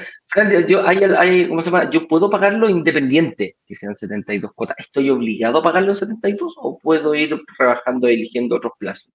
yo, 0.68 0.86
hay, 0.86 0.98
hay, 1.02 1.48
¿cómo 1.48 1.60
se 1.62 1.70
llama? 1.70 1.90
yo 1.90 2.06
puedo 2.06 2.30
pagarlo 2.30 2.68
independiente, 2.68 3.56
que 3.66 3.74
sean 3.74 3.96
72 3.96 4.52
cuotas. 4.54 4.76
¿Estoy 4.78 5.10
obligado 5.10 5.58
a 5.58 5.62
pagarlo 5.62 5.90
en 5.90 5.96
72 5.96 6.54
o 6.58 6.78
puedo 6.78 7.14
ir 7.14 7.36
rebajando, 7.58 8.06
eligiendo 8.06 8.56
otros 8.56 8.74
plazos? 8.78 9.10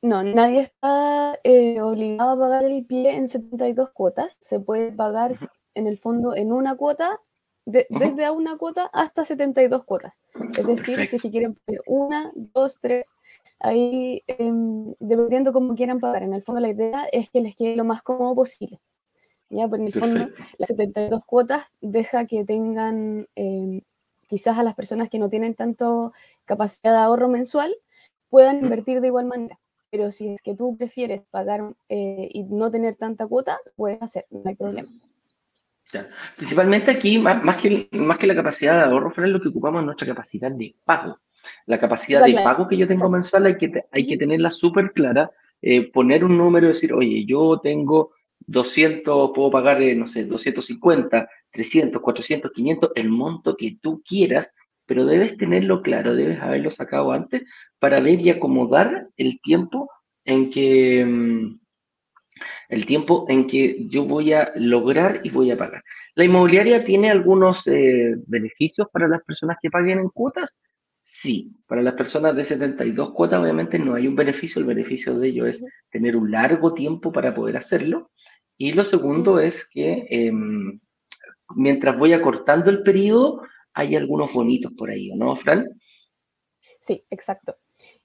No, 0.00 0.22
nadie 0.22 0.60
está 0.60 1.40
eh, 1.42 1.80
obligado 1.80 2.30
a 2.30 2.38
pagar 2.38 2.64
el 2.64 2.86
pie 2.86 3.16
en 3.16 3.28
72 3.28 3.90
cuotas. 3.90 4.36
Se 4.40 4.60
puede 4.60 4.92
pagar 4.92 5.36
en 5.74 5.88
el 5.88 5.98
fondo 5.98 6.36
en 6.36 6.52
una 6.52 6.76
cuota, 6.76 7.20
desde 7.64 8.24
a 8.24 8.32
una 8.32 8.56
cuota 8.58 8.88
hasta 8.92 9.24
72 9.24 9.84
cuotas. 9.84 10.14
Es 10.56 10.66
decir, 10.66 11.04
si 11.08 11.16
es 11.16 11.22
que 11.22 11.30
quieren 11.30 11.54
poner 11.54 11.82
una, 11.86 12.30
dos, 12.34 12.78
tres, 12.80 13.12
ahí 13.58 14.22
em, 14.28 14.94
dependiendo 15.00 15.52
cómo 15.52 15.74
quieran 15.74 15.98
pagar. 15.98 16.22
En 16.22 16.32
el 16.32 16.44
fondo 16.44 16.60
la 16.60 16.68
idea 16.68 17.06
es 17.10 17.28
que 17.30 17.40
les 17.40 17.56
quede 17.56 17.74
lo 17.74 17.84
más 17.84 18.02
cómodo 18.02 18.36
posible. 18.36 18.80
¿ya? 19.50 19.66
Pues 19.66 19.80
en 19.80 19.86
el 19.88 19.92
fondo 19.94 20.28
las 20.58 20.68
72 20.68 21.24
cuotas 21.24 21.64
deja 21.80 22.24
que 22.26 22.44
tengan 22.44 23.26
em, 23.34 23.80
quizás 24.28 24.58
a 24.58 24.62
las 24.62 24.76
personas 24.76 25.10
que 25.10 25.18
no 25.18 25.28
tienen 25.28 25.54
tanto 25.54 26.12
capacidad 26.44 26.92
de 26.92 26.98
ahorro 26.98 27.28
mensual 27.28 27.74
puedan 28.30 28.58
invertir 28.58 29.00
de 29.00 29.08
igual 29.08 29.26
manera 29.26 29.58
pero 29.90 30.10
si 30.10 30.28
es 30.28 30.42
que 30.42 30.54
tú 30.54 30.76
prefieres 30.76 31.22
pagar 31.30 31.72
eh, 31.88 32.28
y 32.32 32.44
no 32.44 32.70
tener 32.70 32.96
tanta 32.96 33.26
cuota, 33.26 33.58
puedes 33.76 34.00
hacer, 34.02 34.26
no 34.30 34.42
hay 34.44 34.54
problema. 34.54 34.88
Principalmente 36.36 36.90
aquí, 36.90 37.18
más, 37.18 37.56
que, 37.56 37.88
más 37.92 38.18
que 38.18 38.26
la 38.26 38.34
capacidad 38.34 38.74
de 38.74 38.82
ahorro, 38.84 39.10
es 39.10 39.30
lo 39.30 39.40
que 39.40 39.48
ocupamos 39.48 39.80
es 39.80 39.86
nuestra 39.86 40.06
capacidad 40.06 40.50
de 40.50 40.74
pago. 40.84 41.18
La 41.66 41.78
capacidad 41.78 42.24
de 42.24 42.34
pago 42.34 42.68
que 42.68 42.76
yo 42.76 42.86
tengo 42.86 43.08
mensual 43.08 43.46
hay 43.46 43.56
que, 43.56 43.84
hay 43.90 44.06
que 44.06 44.18
tenerla 44.18 44.50
súper 44.50 44.92
clara, 44.92 45.30
eh, 45.62 45.90
poner 45.90 46.24
un 46.24 46.36
número 46.36 46.66
y 46.66 46.68
decir, 46.68 46.92
oye, 46.92 47.24
yo 47.24 47.58
tengo 47.62 48.12
200, 48.40 49.30
puedo 49.34 49.50
pagar, 49.50 49.80
eh, 49.80 49.94
no 49.94 50.06
sé, 50.06 50.26
250, 50.26 51.28
300, 51.50 52.02
400, 52.02 52.52
500, 52.52 52.92
el 52.94 53.08
monto 53.08 53.56
que 53.56 53.78
tú 53.80 54.02
quieras 54.06 54.54
pero 54.88 55.04
debes 55.04 55.36
tenerlo 55.36 55.82
claro, 55.82 56.14
debes 56.14 56.40
haberlo 56.40 56.70
sacado 56.70 57.12
antes 57.12 57.44
para 57.78 58.00
ver 58.00 58.20
y 58.20 58.30
acomodar 58.30 59.08
el 59.16 59.40
tiempo 59.40 59.88
en 60.24 60.50
que 60.50 61.04
mm, 61.04 61.60
el 62.70 62.86
tiempo 62.86 63.26
en 63.28 63.46
que 63.46 63.86
yo 63.88 64.04
voy 64.04 64.32
a 64.32 64.50
lograr 64.56 65.20
y 65.24 65.30
voy 65.30 65.50
a 65.50 65.58
pagar. 65.58 65.82
¿La 66.14 66.24
inmobiliaria 66.24 66.84
tiene 66.84 67.10
algunos 67.10 67.66
eh, 67.66 68.16
beneficios 68.26 68.88
para 68.92 69.08
las 69.08 69.22
personas 69.22 69.58
que 69.60 69.70
paguen 69.70 69.98
en 69.98 70.08
cuotas? 70.08 70.58
Sí, 71.00 71.52
para 71.66 71.82
las 71.82 71.94
personas 71.94 72.34
de 72.34 72.44
72 72.44 73.12
cuotas 73.12 73.40
obviamente 73.40 73.78
no 73.78 73.94
hay 73.94 74.06
un 74.06 74.16
beneficio, 74.16 74.60
el 74.60 74.66
beneficio 74.66 75.18
de 75.18 75.28
ello 75.28 75.46
es 75.46 75.62
tener 75.90 76.16
un 76.16 76.30
largo 76.30 76.74
tiempo 76.74 77.12
para 77.12 77.34
poder 77.34 77.56
hacerlo. 77.56 78.10
Y 78.56 78.72
lo 78.72 78.84
segundo 78.84 79.38
es 79.38 79.68
que 79.68 80.06
em, 80.10 80.80
mientras 81.54 81.98
voy 81.98 82.12
acortando 82.12 82.70
el 82.70 82.82
periodo, 82.82 83.42
hay 83.78 83.94
algunos 83.94 84.32
bonitos 84.32 84.72
por 84.72 84.90
ahí, 84.90 85.12
¿no, 85.14 85.36
Fran? 85.36 85.68
Sí, 86.80 87.04
exacto. 87.10 87.56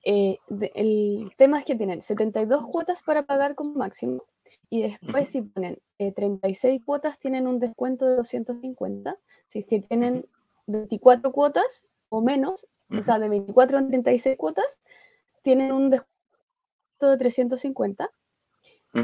Eh, 0.06 0.38
el 0.76 1.32
tema 1.36 1.58
es 1.58 1.66
que 1.66 1.76
tienen 1.76 2.04
72 2.04 2.68
cuotas 2.68 3.02
para 3.02 3.24
pagar 3.24 3.56
como 3.56 3.74
máximo 3.74 4.24
y 4.70 4.84
después 4.84 5.30
si 5.30 5.42
ponen 5.42 5.80
36 5.98 6.64
eh, 6.64 6.84
cuotas 6.86 7.18
tienen 7.18 7.48
un 7.48 7.60
descuento 7.60 8.06
de 8.06 8.18
250. 8.18 9.18
Si 9.48 9.60
es 9.60 9.66
que 9.66 9.80
tienen 9.80 10.28
24 10.68 11.32
cuotas 11.32 11.88
o 12.10 12.22
menos, 12.22 12.68
o 12.92 13.02
sea, 13.02 13.18
de 13.18 13.30
24 13.30 13.80
a 13.80 13.88
36 13.88 14.38
cuotas, 14.38 14.80
tienen 15.42 15.72
un 15.72 15.90
descuento 15.90 17.10
de 17.10 17.18
350. 17.18 18.12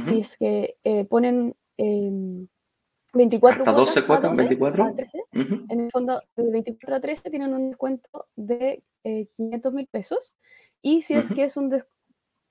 Si 0.04 0.20
es 0.20 0.38
que 0.38 0.78
eh, 0.84 1.06
ponen 1.06 1.56
em, 1.78 2.48
24 3.14 3.64
Hasta 3.64 3.72
12 3.72 4.06
cuotas, 4.06 4.36
24. 4.36 4.96
En 5.32 5.80
el 5.80 5.92
fondo, 5.92 6.22
de 6.36 6.52
24 6.52 6.96
a 6.96 7.00
13 7.00 7.30
tienen 7.30 7.54
un 7.54 7.70
descuento 7.70 8.28
de 8.36 8.84
500 9.04 9.72
eh, 9.72 9.76
mil 9.76 9.88
pesos. 9.88 10.36
Y 10.82 11.02
si 11.02 11.16
es 11.16 11.32
que 11.32 11.44
es 11.44 11.58
un 11.58 11.84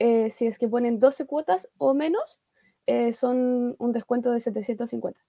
eh, 0.00 0.30
si 0.30 0.46
es 0.46 0.58
que 0.58 0.68
ponen 0.68 1.00
12 1.00 1.26
cuotas 1.26 1.68
o 1.78 1.94
menos, 1.94 2.40
eh, 2.86 3.12
son 3.12 3.74
un 3.78 3.92
descuento 3.92 4.30
de 4.30 4.40
750. 4.40 5.20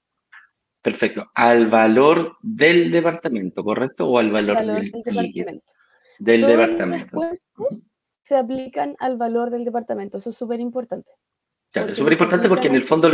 Perfecto. 0.82 1.30
Al 1.34 1.68
valor 1.68 2.38
del 2.42 2.92
departamento, 2.92 3.64
¿correcto? 3.64 4.10
¿O 4.10 4.18
al 4.18 4.32
valor, 4.32 4.58
del, 4.58 4.92
departamento? 4.92 5.74
Del 6.20 6.42
departamento. 6.42 7.22
se 8.22 8.38
aplican 8.38 8.96
al 9.00 9.18
valor 9.18 9.50
del 9.50 9.66
departamento. 9.66 10.18
Eso 10.18 10.30
es 10.30 10.38
súper 10.38 10.60
importante. 10.60 11.12
Claro, 11.72 11.92
es 11.92 11.98
súper 11.98 12.14
importante 12.14 12.48
porque 12.48 12.68
en 12.68 12.76
el 12.76 12.84
fondo 12.84 13.10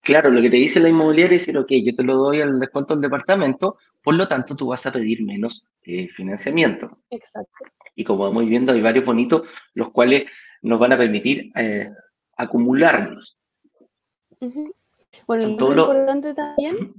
Claro, 0.00 0.30
lo 0.30 0.40
que 0.40 0.50
te 0.50 0.56
dice 0.56 0.80
la 0.80 0.88
inmobiliaria 0.88 1.36
es 1.36 1.42
decir, 1.42 1.58
ok, 1.58 1.70
yo 1.84 1.94
te 1.94 2.02
lo 2.02 2.16
doy 2.16 2.40
al 2.40 2.58
descuento 2.58 2.94
del 2.94 3.02
departamento, 3.02 3.76
por 4.02 4.14
lo 4.14 4.26
tanto 4.26 4.56
tú 4.56 4.68
vas 4.68 4.86
a 4.86 4.92
pedir 4.92 5.22
menos 5.22 5.66
eh, 5.82 6.08
financiamiento. 6.08 6.98
Exacto. 7.10 7.64
Y 7.94 8.04
como 8.04 8.24
vamos 8.24 8.46
viendo, 8.46 8.72
hay 8.72 8.80
varios 8.80 9.04
bonitos, 9.04 9.42
los 9.74 9.90
cuales 9.90 10.24
nos 10.62 10.78
van 10.78 10.92
a 10.92 10.96
permitir 10.96 11.52
eh, 11.56 11.90
acumularnos. 12.36 13.36
Bueno, 15.26 15.46
lo 15.58 15.70
importante 15.70 16.32
también 16.32 16.94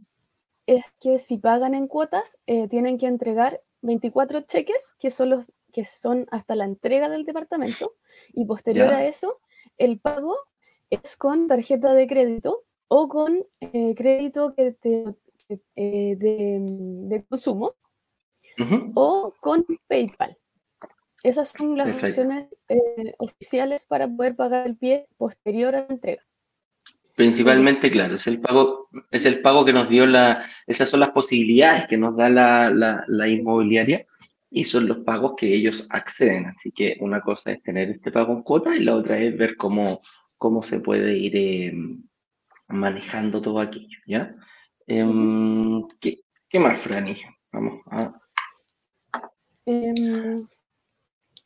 es 0.68 0.84
que 1.00 1.20
si 1.20 1.38
pagan 1.38 1.74
en 1.74 1.88
cuotas, 1.88 2.38
eh, 2.46 2.68
tienen 2.68 2.98
que 2.98 3.08
entregar 3.08 3.62
24 3.82 4.42
cheques, 4.42 4.94
que 5.00 5.10
son 5.10 5.30
los 5.30 5.46
que 5.72 5.86
son 5.86 6.28
hasta 6.32 6.56
la 6.56 6.66
entrega 6.66 7.10
del 7.10 7.26
departamento, 7.26 7.94
y 8.34 8.46
posterior 8.46 8.94
a 8.94 9.06
eso, 9.06 9.40
el 9.78 10.00
pago 10.00 10.36
es 10.90 11.16
con 11.16 11.48
tarjeta 11.48 11.94
de 11.94 12.08
crédito 12.08 12.64
o 12.90 13.08
con 13.08 13.46
eh, 13.62 13.96
crédito 13.96 14.54
que 14.56 14.76
eh, 15.76 16.16
de, 16.18 17.26
consumo 17.30 17.76
o 18.94 19.34
con 19.40 19.66
PayPal. 19.88 20.38
Esas 21.24 21.50
son 21.50 21.78
las 21.78 22.04
opciones 22.04 22.48
eh, 22.68 23.14
oficiales 23.18 23.86
para 23.86 24.08
poder 24.08 24.36
pagar 24.36 24.68
el 24.68 24.76
pie 24.76 25.08
posterior 25.18 25.76
a 25.76 25.82
la 25.82 25.88
entrega. 25.90 26.24
Principalmente, 27.16 27.92
claro, 27.92 28.16
es 28.16 28.28
el 28.28 28.40
pago, 28.40 28.90
es 29.12 29.26
el 29.26 29.42
pago 29.42 29.66
que 29.66 29.74
nos 29.74 29.90
dio 29.90 30.08
la, 30.08 30.44
esas 30.68 30.90
son 30.90 31.02
las 31.02 31.10
posibilidades 31.10 31.88
que 31.88 31.98
nos 31.98 32.16
da 32.16 32.30
la, 32.30 32.70
la, 33.08 33.28
inmobiliaria 33.28 34.06
y 34.50 34.64
son 34.64 34.88
los 34.88 35.00
pagos 35.00 35.34
que 35.36 35.54
ellos 35.54 35.88
acceden. 35.92 36.46
Así 36.46 36.72
que 36.72 36.98
una 37.02 37.22
cosa 37.22 37.52
es 37.52 37.62
tener 37.62 37.90
este 37.90 38.12
pago 38.12 38.34
en 38.34 38.44
cuota 38.44 38.76
y 38.76 38.84
la 38.84 38.96
otra 38.96 39.20
es 39.20 39.38
ver 39.38 39.58
cómo, 39.58 40.00
cómo 40.38 40.64
se 40.64 40.80
puede 40.80 41.18
ir 41.18 41.74
manejando 42.70 43.42
todo 43.42 43.60
aquello, 43.60 43.98
¿ya? 44.08 44.36
Em, 44.88 45.88
¿qué, 46.00 46.60
más, 46.60 46.80
Franny? 46.80 47.16
Vamos 47.52 47.82
a... 47.92 48.14
Em, 49.66 50.48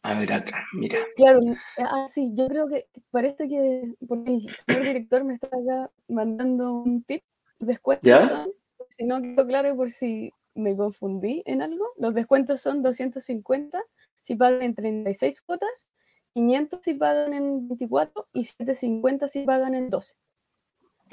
a 0.04 0.20
ver 0.20 0.34
acá, 0.34 0.66
mira. 0.74 1.00
Claro, 1.16 1.40
ah, 1.78 2.06
sí, 2.08 2.32
yo 2.34 2.48
creo 2.48 2.68
que 2.68 2.88
parece 3.10 3.48
que 3.48 3.94
porque 4.08 4.34
el 4.34 4.56
señor 4.56 4.84
director 4.84 5.24
me 5.24 5.36
está 5.36 5.48
acá 5.48 5.92
mandando 6.08 6.74
un 6.74 7.04
tip. 7.04 7.24
Descuentos 7.60 8.08
¿Ya? 8.08 8.28
son, 8.28 8.50
si 8.90 9.06
no 9.06 9.22
quedó 9.22 9.48
claro 9.48 9.76
por 9.78 9.92
si 9.92 10.34
me 10.56 10.76
confundí 10.76 11.42
en 11.46 11.62
algo, 11.62 11.86
los 11.98 12.14
descuentos 12.14 12.60
son 12.60 12.84
250 12.84 13.82
si 14.22 14.36
pagan 14.36 14.62
en 14.62 14.76
36 14.76 15.42
cuotas, 15.42 15.90
500 16.34 16.80
si 16.82 16.94
pagan 16.96 17.34
en 17.34 17.68
24 17.68 18.28
y 18.34 18.44
750 18.44 19.28
si 19.30 19.46
pagan 19.46 19.76
en 19.76 19.90
12. 19.90 20.16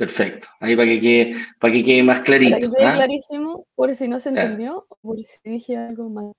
Perfecto. 0.00 0.48
Ahí 0.60 0.74
para 0.74 0.88
que 0.88 0.98
quede, 0.98 1.34
para 1.58 1.74
que 1.74 1.84
quede 1.84 2.02
más 2.02 2.20
clarito. 2.20 2.52
Para 2.52 2.60
que 2.62 2.72
quede 2.74 2.86
¿ah? 2.86 2.94
clarísimo, 2.94 3.66
por 3.74 3.94
si 3.94 4.08
no 4.08 4.18
se 4.18 4.30
entendió, 4.30 4.86
o 4.88 4.96
por 5.02 5.22
si 5.22 5.36
dije 5.44 5.76
algo 5.76 6.08
mal. 6.08 6.32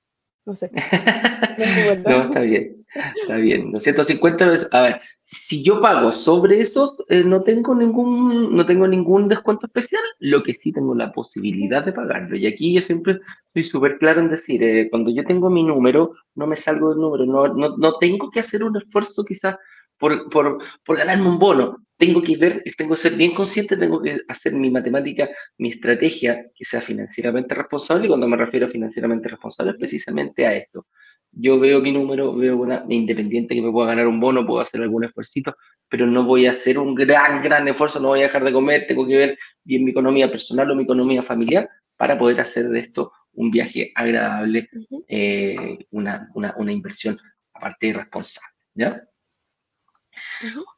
No 0.48 0.56
sé. 0.56 0.72
no, 2.08 2.24
está 2.24 2.40
bien. 2.40 2.84
Está 3.22 3.36
bien. 3.36 3.72
250 3.72 4.48
veces. 4.48 4.68
A 4.72 4.82
ver, 4.82 5.02
si 5.22 5.62
yo 5.62 5.80
pago 5.80 6.12
sobre 6.12 6.60
esos, 6.60 7.04
eh, 7.10 7.24
no 7.24 7.44
tengo 7.44 7.76
ningún, 7.76 8.56
no 8.56 8.66
tengo 8.66 8.88
ningún 8.88 9.28
descuento 9.28 9.68
especial, 9.68 10.02
lo 10.18 10.42
que 10.42 10.56
sí 10.56 10.72
tengo 10.72 10.96
la 10.96 11.12
posibilidad 11.12 11.86
de 11.86 11.94
pagarlo. 11.94 12.36
Y 12.36 12.48
aquí 12.48 12.74
yo 12.74 12.82
siempre 12.82 13.20
soy 13.54 13.64
súper 13.64 14.00
claro 14.00 14.22
en 14.22 14.30
decir, 14.30 14.64
eh, 14.64 14.90
cuando 14.90 15.12
yo 15.12 15.24
tengo 15.24 15.52
mi 15.52 15.62
número, 15.64 16.16
no 16.34 16.48
me 16.48 16.56
salgo 16.56 16.90
del 16.90 16.98
número, 16.98 17.28
no, 17.28 17.48
no, 17.50 17.78
no 17.78 18.00
tengo 18.00 18.32
que 18.32 18.40
hacer 18.40 18.64
un 18.64 18.76
esfuerzo 18.76 19.24
quizás 19.24 19.56
por, 20.00 20.32
por, 20.32 20.58
por 20.84 20.98
ganarme 20.98 21.28
un 21.28 21.38
bono 21.38 21.78
tengo 22.02 22.24
que 22.24 22.36
ver, 22.36 22.64
tengo 22.76 22.96
que 22.96 23.02
ser 23.02 23.14
bien 23.14 23.32
consciente, 23.36 23.78
tengo 23.78 24.02
que 24.02 24.22
hacer 24.28 24.54
mi 24.56 24.72
matemática, 24.72 25.30
mi 25.60 25.70
estrategia 25.70 26.48
que 26.56 26.66
sea 26.66 26.82
financieramente 26.82 27.54
responsable. 27.54 28.06
Y 28.06 28.08
cuando 28.08 28.28
me 28.28 28.38
refiero 28.38 28.66
a 28.66 28.70
financieramente 28.70 29.30
responsable, 29.30 29.74
es 29.74 29.78
precisamente 29.78 30.48
a 30.48 30.56
esto. 30.56 30.88
Yo 31.32 31.60
veo 31.60 31.80
mi 31.80 31.92
número, 31.92 32.36
veo 32.36 32.58
una 32.58 32.84
independiente 32.90 33.54
que 33.54 33.62
me 33.62 33.72
pueda 33.72 33.90
ganar 33.90 34.08
un 34.08 34.20
bono, 34.20 34.48
puedo 34.48 34.62
hacer 34.62 34.82
algún 34.82 35.04
esfuerzo, 35.04 35.56
pero 35.88 36.08
no 36.08 36.26
voy 36.26 36.48
a 36.48 36.52
hacer 36.52 36.80
un 36.80 36.96
gran, 36.96 37.44
gran 37.44 37.68
esfuerzo, 37.68 38.00
no 38.00 38.08
voy 38.08 38.22
a 38.22 38.24
dejar 38.24 38.46
de 38.46 38.52
comer, 38.52 38.88
tengo 38.88 39.06
que 39.06 39.18
ver 39.18 39.38
bien 39.64 39.86
mi 39.86 39.92
economía 39.92 40.32
personal 40.32 40.72
o 40.72 40.76
mi 40.76 40.86
economía 40.86 41.22
familiar 41.22 41.70
para 41.98 42.18
poder 42.18 42.42
hacer 42.42 42.68
de 42.70 42.80
esto 42.80 43.12
un 43.34 43.52
viaje 43.52 43.92
agradable, 43.94 44.68
eh, 45.08 45.78
una, 45.92 46.32
una, 46.34 46.56
una 46.58 46.72
inversión 46.72 47.20
aparte 47.54 47.94
responsable. 47.94 48.50
¿Ya? 48.74 49.04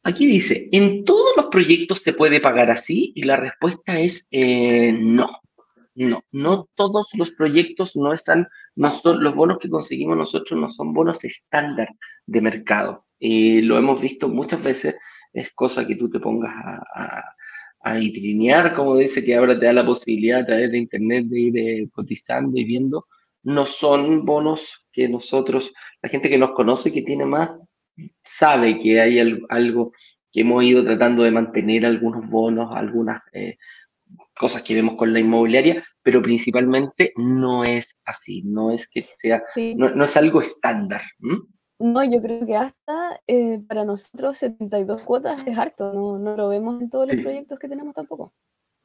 Aquí 0.03 0.25
dice, 0.25 0.69
¿en 0.71 1.03
todos 1.05 1.33
los 1.37 1.47
proyectos 1.47 1.99
se 1.99 2.13
puede 2.13 2.39
pagar 2.39 2.71
así? 2.71 3.11
Y 3.15 3.23
la 3.23 3.37
respuesta 3.37 3.99
es 3.99 4.27
eh, 4.31 4.91
no. 4.93 5.39
No, 5.95 6.23
no 6.31 6.69
todos 6.73 7.09
los 7.13 7.31
proyectos 7.31 7.95
no 7.95 8.13
están, 8.13 8.47
no 8.75 8.89
son, 8.89 9.23
los 9.23 9.35
bonos 9.35 9.59
que 9.59 9.69
conseguimos 9.69 10.17
nosotros 10.17 10.59
no 10.59 10.71
son 10.71 10.91
bonos 10.91 11.23
estándar 11.23 11.87
de 12.25 12.41
mercado. 12.41 13.05
Eh, 13.19 13.61
lo 13.61 13.77
hemos 13.77 14.01
visto 14.01 14.27
muchas 14.27 14.63
veces, 14.63 14.95
es 15.31 15.51
cosa 15.53 15.85
que 15.85 15.95
tú 15.95 16.09
te 16.09 16.19
pongas 16.19 16.51
a, 16.55 17.23
a, 17.83 18.75
como 18.75 18.97
dice, 18.97 19.23
que 19.23 19.35
ahora 19.35 19.59
te 19.59 19.67
da 19.67 19.73
la 19.73 19.85
posibilidad 19.85 20.39
a 20.39 20.45
través 20.45 20.71
de 20.71 20.79
internet 20.79 21.25
de 21.27 21.39
ir 21.39 21.57
eh, 21.57 21.89
cotizando 21.91 22.57
y 22.57 22.63
viendo. 22.63 23.05
No 23.43 23.65
son 23.67 24.25
bonos 24.25 24.87
que 24.91 25.07
nosotros, 25.07 25.73
la 26.01 26.09
gente 26.09 26.29
que 26.29 26.37
nos 26.37 26.51
conoce, 26.51 26.91
que 26.91 27.01
tiene 27.03 27.25
más 27.25 27.51
sabe 28.23 28.79
que 28.81 29.01
hay 29.01 29.19
algo 29.49 29.91
que 30.31 30.41
hemos 30.41 30.63
ido 30.63 30.83
tratando 30.83 31.23
de 31.23 31.31
mantener 31.31 31.85
algunos 31.85 32.27
bonos, 32.27 32.75
algunas 32.75 33.21
eh, 33.33 33.57
cosas 34.35 34.63
que 34.63 34.73
vemos 34.73 34.95
con 34.95 35.13
la 35.13 35.19
inmobiliaria, 35.19 35.83
pero 36.01 36.21
principalmente 36.21 37.13
no 37.15 37.63
es 37.63 37.97
así, 38.03 38.41
no 38.43 38.71
es 38.71 38.87
que 38.87 39.07
sea, 39.13 39.43
no, 39.75 40.03
es 40.03 40.17
algo 40.17 40.41
estándar. 40.41 41.01
No, 41.79 42.03
yo 42.03 42.21
creo 42.21 42.45
que 42.45 42.55
hasta 42.55 43.21
eh, 43.27 43.59
para 43.67 43.85
nosotros 43.85 44.37
72 44.37 45.03
cuotas 45.03 45.45
es 45.45 45.57
harto, 45.57 45.93
no, 45.93 46.35
lo 46.35 46.49
vemos 46.49 46.81
en 46.81 46.89
todos 46.89 47.11
los 47.11 47.21
proyectos 47.21 47.59
que 47.59 47.67
tenemos 47.67 47.93
tampoco. 47.93 48.33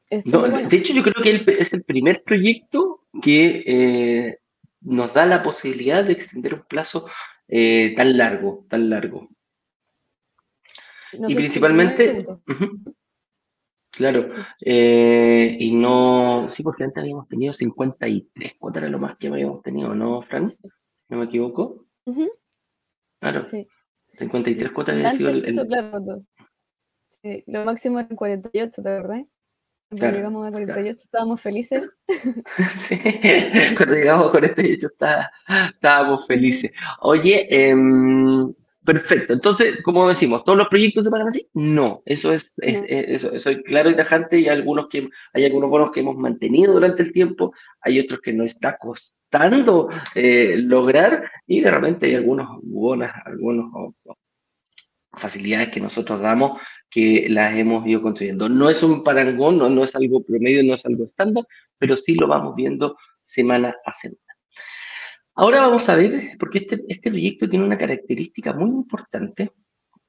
De 0.09 0.77
hecho, 0.77 0.93
yo 0.93 1.03
creo 1.03 1.23
que 1.23 1.53
es 1.59 1.71
el 1.71 1.83
primer 1.83 2.23
proyecto 2.23 3.05
que 3.21 3.63
eh, 3.65 4.39
nos 4.81 5.13
da 5.13 5.25
la 5.25 5.43
posibilidad 5.43 6.03
de 6.03 6.13
extender 6.13 6.55
un 6.55 6.63
plazo 6.67 7.07
eh, 7.49 7.95
tan 7.95 8.15
largo, 8.15 8.65
tan 8.69 8.89
largo. 8.89 9.27
y 11.27 11.33
principalmente, 11.33 12.27
claro, 13.91 14.29
eh, 14.61 15.57
y 15.59 15.75
no, 15.75 16.47
sí, 16.49 16.61
porque 16.61 16.83
antes 16.83 17.01
habíamos 17.01 17.27
tenido 17.27 17.51
53 17.51 18.53
cuotas, 18.59 18.83
era 18.83 18.91
lo 18.91 18.99
más 18.99 19.17
que 19.17 19.29
habíamos 19.29 19.63
tenido, 19.63 19.95
¿no, 19.95 20.21
Fran? 20.21 20.47
Si 20.47 20.57
no 21.09 21.17
me 21.17 21.25
equivoco. 21.25 21.87
Claro, 23.19 23.47
53 24.19 24.71
cuotas 24.71 24.95
había 24.95 25.11
sido 25.11 25.29
el... 25.31 25.45
sí, 27.07 27.43
lo 27.47 27.65
máximo 27.65 27.99
era 27.99 28.09
48, 28.09 28.83
¿te 28.83 28.89
verdad? 28.89 29.25
Cuando 29.89 30.17
llegamos 30.17 30.47
a 30.47 30.51
48 30.51 31.01
estábamos 31.03 31.41
felices. 31.41 31.97
sí, 32.77 32.99
cuando 33.75 33.95
llegamos 33.95 34.27
a 34.27 34.31
48 34.31 34.87
está, 34.87 35.31
estábamos 35.73 36.27
felices. 36.27 36.71
Oye, 36.99 37.47
em, 37.49 38.53
perfecto. 38.85 39.33
Entonces, 39.33 39.81
como 39.81 40.07
decimos, 40.07 40.43
¿todos 40.43 40.59
los 40.59 40.67
proyectos 40.67 41.05
se 41.05 41.11
pagan 41.11 41.29
así? 41.29 41.47
No, 41.55 42.03
eso 42.05 42.31
es, 42.31 42.53
eso, 42.57 43.33
es 43.33 43.47
claro 43.65 43.89
y 43.89 43.95
tajante. 43.95 44.39
Y 44.39 44.47
algunos 44.47 44.89
que, 44.89 45.09
hay 45.33 45.45
algunos 45.45 45.71
bonos 45.71 45.91
que 45.91 46.01
hemos 46.01 46.17
mantenido 46.17 46.73
durante 46.73 47.01
el 47.01 47.11
tiempo, 47.11 47.53
hay 47.81 47.99
otros 47.99 48.19
que 48.21 48.33
no 48.33 48.43
está 48.43 48.77
costando 48.77 49.89
eh, 50.13 50.55
lograr, 50.57 51.31
y 51.47 51.61
de 51.61 51.71
repente 51.71 52.05
hay 52.05 52.15
algunos 52.15 52.47
bonos, 52.61 53.09
algunos 53.25 53.71
facilidades 55.13 55.69
que 55.69 55.81
nosotros 55.81 56.21
damos 56.21 56.61
que 56.89 57.27
las 57.29 57.55
hemos 57.55 57.85
ido 57.87 58.01
construyendo. 58.01 58.49
No 58.49 58.69
es 58.69 58.81
un 58.83 59.03
parangón, 59.03 59.57
no, 59.57 59.83
es 59.83 59.95
algo 59.95 60.23
promedio, 60.23 60.63
no 60.63 60.75
es 60.75 60.85
algo 60.85 61.05
estándar, 61.05 61.45
pero 61.77 61.95
sí 61.95 62.15
lo 62.15 62.27
vamos 62.27 62.55
viendo 62.55 62.97
semana 63.21 63.75
a 63.85 63.93
semana. 63.93 64.19
Ahora 65.35 65.61
vamos 65.61 65.87
a 65.87 65.95
ver, 65.95 66.35
porque 66.39 66.59
este, 66.59 66.83
este 66.87 67.11
proyecto 67.11 67.49
tiene 67.49 67.65
una 67.65 67.77
característica 67.77 68.53
muy 68.53 68.69
importante, 68.69 69.51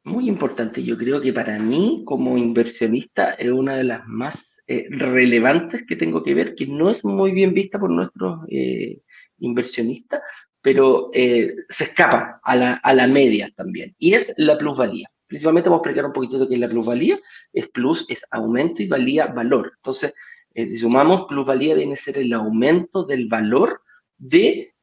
muy 0.05 0.29
importante. 0.29 0.83
Yo 0.83 0.97
creo 0.97 1.21
que 1.21 1.33
para 1.33 1.59
mí, 1.59 2.03
como 2.05 2.37
inversionista, 2.37 3.35
es 3.35 3.51
una 3.51 3.77
de 3.77 3.85
las 3.85 4.07
más 4.07 4.61
eh, 4.67 4.87
relevantes 4.91 5.85
que 5.87 5.97
tengo 5.97 6.23
que 6.23 6.35
ver, 6.35 6.55
que 6.55 6.67
no 6.67 6.91
es 6.91 7.05
muy 7.05 7.33
bien 7.33 7.55
vista 7.55 7.79
por 7.79 7.91
nuestros 7.91 8.41
eh, 8.49 9.01
inversionistas, 9.39 10.21
pero 10.63 11.11
eh, 11.13 11.55
se 11.69 11.85
escapa 11.85 12.41
a 12.43 12.57
la, 12.57 12.73
a 12.75 12.95
la 12.95 13.07
media 13.07 13.51
también, 13.57 13.95
y 13.99 14.15
es 14.15 14.33
la 14.37 14.59
plusvalía. 14.59 15.11
Principalmente 15.27 15.69
vamos 15.69 15.85
a 15.85 15.89
explicar 15.89 16.07
un 16.07 16.13
poquito 16.13 16.39
de 16.41 16.49
qué 16.49 16.55
es 16.55 16.61
la 16.61 16.69
plusvalía. 16.69 17.17
Es 17.53 17.69
plus, 17.69 18.05
es 18.09 18.25
aumento 18.33 18.83
y 18.83 18.89
valía, 18.89 19.27
valor. 19.27 19.75
Entonces, 19.77 20.13
eh, 20.55 20.67
si 20.67 20.79
sumamos 20.79 21.27
plusvalía, 21.27 21.77
viene 21.77 21.93
a 21.93 21.97
ser 21.97 22.19
el 22.19 22.33
aumento 22.33 23.05
del 23.05 23.29
valor 23.29 23.81
de 24.19 24.75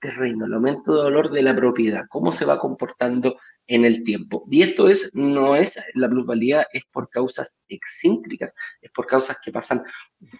terreno, 0.00 0.46
el 0.46 0.54
aumento 0.54 0.96
de 0.96 1.02
valor 1.04 1.30
de 1.30 1.42
la 1.42 1.54
propiedad, 1.54 2.06
cómo 2.08 2.32
se 2.32 2.44
va 2.44 2.58
comportando 2.58 3.36
en 3.66 3.84
el 3.84 4.04
tiempo. 4.04 4.44
Y 4.50 4.62
esto 4.62 4.88
es, 4.88 5.14
no 5.14 5.54
es, 5.54 5.78
la 5.94 6.08
plusvalía 6.08 6.66
es 6.72 6.82
por 6.90 7.08
causas 7.10 7.58
excéntricas, 7.68 8.52
es 8.80 8.90
por 8.92 9.06
causas 9.06 9.38
que 9.44 9.52
pasan 9.52 9.82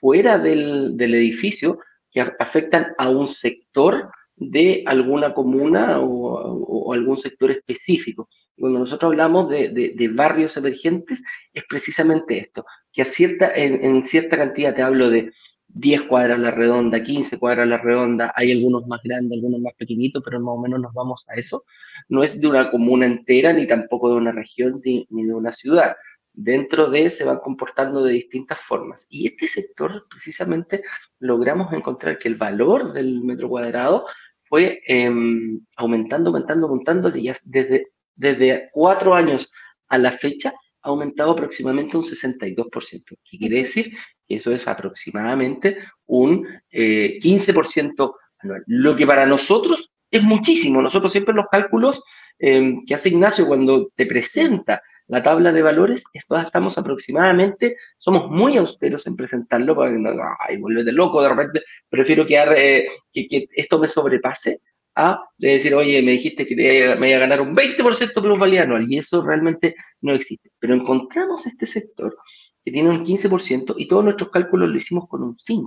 fuera 0.01 0.39
del, 0.39 0.97
del 0.97 1.15
edificio, 1.15 1.79
que 2.11 2.21
afectan 2.21 2.95
a 2.99 3.11
un 3.11 3.29
sector 3.29 4.11
de 4.37 4.85
alguna 4.87 5.33
comuna 5.35 5.99
o, 6.01 6.93
algún 6.93 7.19
sector 7.19 7.51
específico. 7.51 8.29
Cuando 8.57 8.79
nosotros 8.79 9.11
hablamos 9.11 9.51
de, 9.51 10.11
barrios 10.15 10.57
emergentes, 10.57 11.23
es 11.53 11.65
precisamente 11.69 12.39
esto, 12.39 12.65
que 12.93 13.03
a 13.03 13.05
cierta, 13.05 13.53
en, 13.55 14.03
cierta 14.05 14.37
cantidad, 14.37 14.75
te 14.75 14.83
hablo 14.83 15.11
de 15.11 15.33
10 15.69 16.03
cuadras 16.03 16.39
a 16.39 16.43
la 16.43 16.51
redonda, 16.53 17.03
15 17.03 17.39
cuadras 17.39 17.65
a 17.65 17.69
la 17.69 17.79
redonda, 17.79 18.33
hay 18.37 18.53
algunos 18.53 18.87
más 18.87 19.03
grandes, 19.03 19.37
algunos 19.37 19.61
más 19.61 19.75
pequeñitos, 19.75 20.23
pero 20.25 20.41
más 20.41 20.55
o 20.55 20.61
menos 20.61 20.81
nos 20.81 20.95
vamos 20.95 21.27
a 21.29 21.35
eso. 21.35 21.65
No 22.09 22.23
es 22.23 22.41
de 22.41 22.47
una 22.47 22.71
comuna 22.71 23.05
entera, 23.05 23.53
ni 23.53 23.67
tampoco 23.67 24.11
de 24.11 24.17
una 24.17 24.33
región, 24.33 24.81
ni, 24.85 25.07
ni 25.11 25.25
de 25.25 25.35
una 25.35 25.53
ciudad. 25.53 25.97
Dentro 26.33 26.89
de 26.89 27.11
se 27.11 27.25
van 27.25 27.39
comportando 27.39 28.05
de 28.05 28.13
distintas 28.13 28.59
formas. 28.61 29.07
Y 29.11 29.27
este 29.27 29.49
sector, 29.49 30.07
precisamente, 30.09 30.83
logramos 31.19 31.73
encontrar 31.73 32.19
que 32.19 32.29
el 32.29 32.37
valor 32.37 32.93
del 32.93 33.23
metro 33.23 33.49
cuadrado 33.49 34.07
fue 34.49 34.81
em, 34.87 35.61
aumentando, 35.77 36.31
aumentando, 36.31 36.67
aumentando, 36.67 37.17
y 37.17 37.25
ya 37.25 37.37
desde, 37.45 37.89
desde 38.15 38.71
cuatro 38.73 39.15
años 39.15 39.51
a 39.89 39.99
la 39.99 40.13
fecha 40.13 40.53
ha 40.83 40.89
aumentado 40.89 41.33
aproximadamente 41.33 41.97
un 41.97 42.05
62%, 42.05 43.19
¿Qué 43.25 43.39
quiere 43.39 43.59
decir 43.59 43.93
que 44.27 44.37
eso 44.37 44.53
es 44.53 44.67
aproximadamente 44.67 45.79
un 46.07 46.47
15% 46.73 48.09
eh, 48.09 48.13
anual. 48.39 48.65
Lo 48.67 48.97
que 48.97 49.07
para 49.07 49.27
nosotros 49.27 49.91
es 50.11 50.23
muchísimo. 50.23 50.83
Nosotros 50.83 51.13
siempre 51.13 51.35
los 51.35 51.47
cálculos 51.51 52.03
em, 52.39 52.85
que 52.85 52.95
hace 52.95 53.09
Ignacio 53.11 53.47
cuando 53.47 53.91
te 53.95 54.07
presenta 54.07 54.83
la 55.09 55.23
tabla 55.23 55.53
de 55.53 55.63
valores, 55.63 56.05
estamos 56.13 56.79
aproximadamente, 56.79 57.77
somos 57.99 58.29
muy 58.31 58.57
austeros 58.57 59.07
en 59.07 59.17
presentarlo, 59.17 59.77
para 59.77 59.93
que 59.93 59.99
no, 59.99 60.11
ay, 60.41 60.59
de 60.85 60.93
loco, 60.93 61.23
de 61.23 61.29
repente 61.29 61.63
prefiero 61.89 62.27
que, 62.27 62.89
que, 63.13 63.49
esto 63.55 63.79
me 63.79 63.89
sobrepase 63.89 64.61
a 64.97 65.23
decir, 65.37 65.75
oye, 65.75 66.03
me 66.03 66.13
dijiste 66.13 66.47
que 66.47 66.57
me 66.99 67.11
iba 67.11 67.19
a 67.19 67.21
ganar 67.21 67.41
un 67.41 67.55
20% 67.55 68.21
plusvalía 68.21 68.63
anual, 68.63 68.91
y 68.91 68.99
eso 68.99 69.23
realmente 69.23 69.77
no 70.01 70.15
existe. 70.15 70.51
Pero 70.59 70.75
encontramos 70.75 71.47
este 71.47 71.67
sector 71.67 72.17
que 72.65 72.73
tiene 72.73 72.89
un 72.89 73.05
15% 73.05 73.75
y 73.77 73.87
todos 73.87 74.03
nuestros 74.03 74.31
cálculos 74.31 74.69
lo 74.69 74.77
hicimos 74.77 75.09
con 75.09 75.23
un 75.23 75.37
5%. 75.37 75.67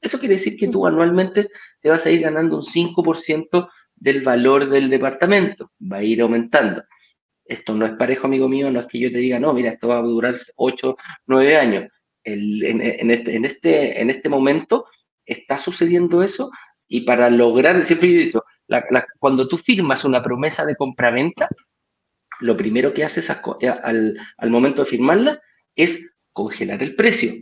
Eso 0.00 0.18
quiere 0.18 0.36
decir 0.36 0.56
que 0.56 0.68
tú 0.68 0.86
anualmente 0.86 1.48
te 1.80 1.90
vas 1.90 2.04
a 2.06 2.10
ir 2.10 2.22
ganando 2.22 2.56
un 2.56 2.64
5% 2.64 3.68
del 3.94 4.22
valor 4.22 4.68
del 4.68 4.88
departamento, 4.88 5.70
va 5.80 5.98
a 5.98 6.02
ir 6.02 6.22
aumentando. 6.22 6.82
Esto 7.50 7.74
no 7.74 7.84
es 7.84 7.92
parejo, 7.92 8.26
amigo 8.26 8.48
mío, 8.48 8.70
no 8.70 8.80
es 8.80 8.86
que 8.86 9.00
yo 9.00 9.10
te 9.10 9.18
diga, 9.18 9.40
no, 9.40 9.52
mira, 9.52 9.70
esto 9.70 9.88
va 9.88 9.98
a 9.98 10.02
durar 10.02 10.38
8, 10.56 10.96
9 11.26 11.56
años. 11.56 11.88
en, 12.22 12.80
este, 12.80 13.36
en, 13.36 13.44
este, 13.44 14.00
en 14.00 14.10
este 14.10 14.28
momento 14.28 14.86
está 15.24 15.58
sucediendo 15.58 16.22
eso 16.22 16.50
y 16.86 17.02
para 17.02 17.28
lograr, 17.28 17.84
siempre 17.84 18.08
he 18.08 18.24
dicho, 18.26 18.44
cuando 19.18 19.48
tú 19.48 19.56
firmas 19.58 20.04
una 20.04 20.22
promesa 20.22 20.64
de 20.64 20.76
compra-venta, 20.76 21.48
lo 22.40 22.56
primero 22.56 22.94
que 22.94 23.04
haces 23.04 23.30
al, 23.30 24.18
al 24.36 24.50
momento 24.50 24.84
de 24.84 24.90
firmarla 24.90 25.40
es 25.74 26.14
congelar 26.32 26.82
el 26.82 26.94
precio. 26.94 27.32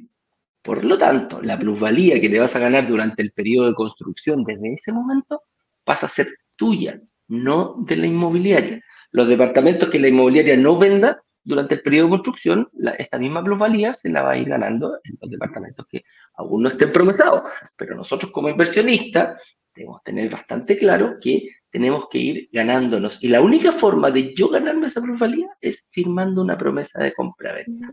Por 0.63 0.85
lo 0.85 0.97
tanto, 0.99 1.43
la 1.43 1.59
plusvalía 1.59 2.21
que 2.21 2.29
te 2.29 2.39
vas 2.39 2.57
a 2.57 2.59
ganar 2.59 2.89
durante 2.89 3.23
el 3.23 3.33
periodo 3.33 3.69
de 3.69 3.75
construcción 3.75 4.43
desde 4.45 4.75
ese 4.75 4.93
momento 4.93 5.43
pasa 5.85 6.07
a 6.07 6.11
ser 6.11 6.29
tuya, 6.57 7.01
no 7.29 7.77
de 7.87 7.97
la 7.97 8.07
inmobiliaria. 8.07 8.83
Los 9.11 9.29
departamentos 9.29 9.89
que 9.89 9.99
la 9.99 10.09
inmobiliaria 10.09 10.57
no 10.57 10.79
venda 10.79 11.23
durante 11.43 11.77
el 11.77 11.83
periodo 11.83 12.07
de 12.07 12.11
construcción, 12.11 12.69
esta 12.99 13.19
misma 13.19 13.43
plusvalía 13.43 13.95
se 13.95 14.11
la 14.11 14.23
va 14.23 14.33
a 14.33 14.37
ir 14.37 14.49
ganando 14.49 14.99
en 15.03 15.17
los 15.21 15.31
departamentos 15.31 15.87
que 15.89 16.05
aún 16.35 16.63
no 16.63 16.69
estén 16.69 16.93
promesados. 16.93 17.43
Pero 17.77 17.95
nosotros 17.95 18.31
como 18.33 18.49
inversionistas 18.51 19.41
debemos 19.75 20.03
tener 20.03 20.31
bastante 20.31 20.77
claro 20.77 21.17
que 21.21 21.49
tenemos 21.71 22.09
que 22.11 22.19
ir 22.19 22.49
ganándonos. 22.53 23.23
Y 23.23 23.29
la 23.29 23.41
única 23.41 23.73
forma 23.73 24.11
de 24.11 24.35
yo 24.35 24.49
ganarme 24.49 24.87
esa 24.87 25.01
plusvalía 25.01 25.49
es 25.61 25.87
firmando 25.91 26.43
una 26.43 26.59
promesa 26.59 27.03
de 27.03 27.15
compra-venta. 27.15 27.93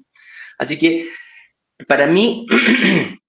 Así 0.58 0.78
que 0.78 1.08
para 1.88 2.08
mí, 2.08 2.47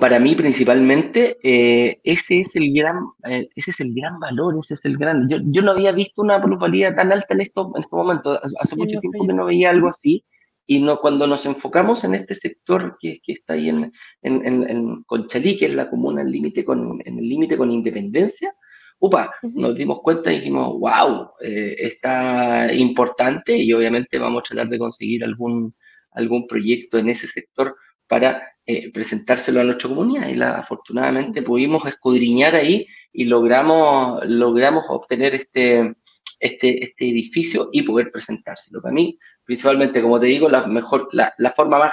para 0.00 0.18
mí 0.18 0.34
principalmente, 0.34 1.36
eh, 1.42 2.00
ese, 2.04 2.40
es 2.40 2.56
el 2.56 2.72
gran, 2.72 2.96
eh, 3.28 3.48
ese 3.54 3.70
es 3.70 3.80
el 3.80 3.92
gran 3.94 4.18
valor, 4.18 4.56
ese 4.62 4.74
es 4.74 4.84
el 4.84 4.96
gran... 4.96 5.28
Yo, 5.28 5.38
yo 5.44 5.62
no 5.62 5.72
había 5.72 5.92
visto 5.92 6.22
una 6.22 6.42
plusvalía 6.42 6.94
tan 6.94 7.12
alta 7.12 7.34
en, 7.34 7.42
esto, 7.42 7.72
en 7.74 7.82
estos 7.82 7.96
momentos, 7.96 8.40
hace 8.58 8.76
mucho 8.76 8.98
tiempo 9.00 9.26
que 9.26 9.34
no 9.34 9.46
veía 9.46 9.70
algo 9.70 9.88
así, 9.88 10.24
y 10.66 10.80
no, 10.80 10.98
cuando 10.98 11.26
nos 11.26 11.44
enfocamos 11.44 12.04
en 12.04 12.14
este 12.14 12.34
sector 12.34 12.96
que, 12.98 13.20
que 13.22 13.32
está 13.32 13.52
ahí 13.54 13.68
en, 13.68 13.92
en, 14.22 14.46
en, 14.46 15.02
Conchalí, 15.02 15.58
que 15.58 15.66
es 15.66 15.74
la 15.74 15.90
comuna 15.90 16.22
en, 16.22 16.30
límite 16.30 16.64
con, 16.64 17.02
en 17.04 17.18
el 17.18 17.28
límite 17.28 17.58
con 17.58 17.70
Independencia, 17.70 18.54
upa, 18.98 19.30
nos 19.42 19.74
dimos 19.76 20.00
cuenta 20.00 20.32
y 20.32 20.36
dijimos, 20.36 20.78
wow, 20.78 21.32
eh, 21.42 21.76
está 21.78 22.72
importante 22.72 23.56
y 23.56 23.72
obviamente 23.74 24.18
vamos 24.18 24.40
a 24.40 24.54
tratar 24.54 24.68
de 24.68 24.78
conseguir 24.78 25.24
algún, 25.24 25.74
algún 26.12 26.46
proyecto 26.46 26.96
en 26.96 27.10
ese 27.10 27.26
sector 27.26 27.76
para 28.08 28.53
eh, 28.66 28.90
presentárselo 28.92 29.60
a 29.60 29.64
nuestra 29.64 29.88
comunidad. 29.88 30.28
Y 30.28 30.34
la, 30.34 30.58
afortunadamente 30.58 31.42
pudimos 31.42 31.86
escudriñar 31.86 32.54
ahí 32.54 32.86
y 33.12 33.24
logramos, 33.24 34.24
logramos 34.26 34.84
obtener 34.88 35.34
este, 35.34 35.94
este, 36.40 36.84
este 36.84 37.10
edificio 37.10 37.68
y 37.72 37.82
poder 37.82 38.10
presentárselo. 38.10 38.80
Para 38.80 38.94
mí, 38.94 39.18
principalmente, 39.44 40.00
como 40.00 40.18
te 40.18 40.26
digo, 40.26 40.48
la, 40.48 40.66
mejor, 40.66 41.08
la, 41.12 41.34
la 41.38 41.52
forma 41.52 41.78
más, 41.78 41.92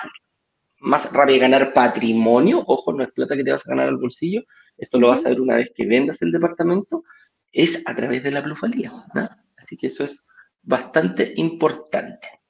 más 0.80 1.12
rápida 1.14 1.34
de 1.34 1.40
ganar 1.40 1.74
patrimonio, 1.74 2.64
ojo, 2.66 2.94
no 2.94 3.04
es 3.04 3.12
plata 3.12 3.36
que 3.36 3.44
te 3.44 3.52
vas 3.52 3.66
a 3.66 3.70
ganar 3.70 3.90
al 3.90 3.98
bolsillo, 3.98 4.44
esto 4.78 5.00
lo 5.00 5.10
vas 5.10 5.26
a 5.26 5.30
ver 5.30 5.42
una 5.42 5.56
vez 5.56 5.70
que 5.76 5.86
vendas 5.86 6.22
el 6.22 6.32
departamento, 6.32 7.04
es 7.52 7.88
a 7.88 7.96
través 7.96 8.24
de 8.24 8.32
la 8.32 8.44
plusvalía. 8.44 8.92
Así 9.58 9.78
que 9.78 9.88
eso 9.88 10.04
es 10.04 10.24
bastante 10.62 11.34
importante. 11.36 12.41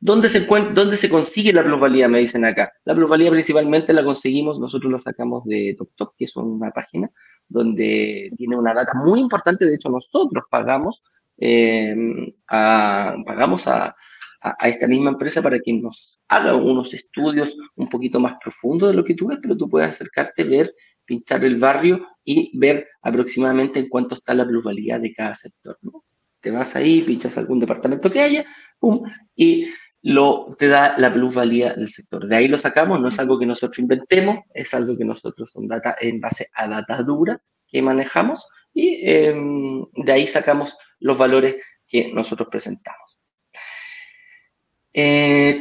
¿Dónde 0.00 0.28
se, 0.28 0.46
¿Dónde 0.46 0.96
se 0.96 1.08
consigue 1.08 1.52
la 1.52 1.64
plusvalía? 1.64 2.08
Me 2.08 2.20
dicen 2.20 2.44
acá. 2.44 2.72
La 2.84 2.94
plusvalía 2.94 3.30
principalmente 3.30 3.92
la 3.92 4.04
conseguimos, 4.04 4.60
nosotros 4.60 4.92
lo 4.92 5.00
sacamos 5.00 5.44
de 5.44 5.74
TokTok, 5.76 6.14
que 6.16 6.26
es 6.26 6.36
una 6.36 6.70
página 6.70 7.10
donde 7.48 8.30
tiene 8.36 8.56
una 8.56 8.74
data 8.74 8.92
muy 8.94 9.20
importante. 9.20 9.66
De 9.66 9.74
hecho, 9.74 9.88
nosotros 9.88 10.44
pagamos, 10.50 11.02
em, 11.36 12.32
a, 12.48 13.16
pagamos 13.26 13.66
a, 13.66 13.96
a, 14.40 14.68
esta 14.68 14.86
misma 14.86 15.10
empresa 15.10 15.42
para 15.42 15.58
que 15.58 15.72
nos 15.72 16.20
haga 16.28 16.54
unos 16.54 16.94
estudios 16.94 17.56
un 17.76 17.88
poquito 17.88 18.20
más 18.20 18.36
profundos 18.42 18.90
de 18.90 18.94
lo 18.94 19.04
que 19.04 19.14
tú 19.14 19.28
ves, 19.28 19.38
pero 19.42 19.56
tú 19.56 19.68
puedes 19.68 19.90
acercarte, 19.90 20.44
ver, 20.44 20.72
pinchar 21.04 21.44
el 21.44 21.56
barrio 21.56 22.06
y 22.24 22.56
ver 22.56 22.86
aproximadamente 23.02 23.80
en 23.80 23.88
cuánto 23.88 24.14
está 24.14 24.34
la 24.34 24.46
plusvalía 24.46 24.98
de 24.98 25.12
cada 25.12 25.34
sector. 25.34 25.78
¿no? 25.82 26.04
Te 26.40 26.50
vas 26.50 26.76
ahí, 26.76 27.02
pinchas 27.02 27.36
algún 27.38 27.58
departamento 27.58 28.10
que 28.10 28.20
haya, 28.20 28.44
pum, 28.78 29.02
y 29.34 29.66
lo, 30.02 30.46
te 30.58 30.68
da 30.68 30.96
la 30.98 31.12
plusvalía 31.12 31.74
del 31.74 31.90
sector. 31.90 32.26
De 32.26 32.36
ahí 32.36 32.48
lo 32.48 32.58
sacamos, 32.58 33.00
no 33.00 33.08
es 33.08 33.18
algo 33.18 33.38
que 33.38 33.46
nosotros 33.46 33.78
inventemos, 33.78 34.44
es 34.54 34.72
algo 34.74 34.96
que 34.96 35.04
nosotros 35.04 35.50
son 35.50 35.66
data 35.66 35.96
en 36.00 36.20
base 36.20 36.48
a 36.54 36.68
data 36.68 37.02
dura 37.02 37.40
que 37.66 37.82
manejamos 37.82 38.46
y 38.72 39.00
em, 39.02 39.84
de 39.96 40.12
ahí 40.12 40.26
sacamos 40.26 40.76
los 41.00 41.18
valores 41.18 41.56
que 41.86 42.12
nosotros 42.12 42.48
presentamos. 42.50 43.18
Eh, 45.00 45.58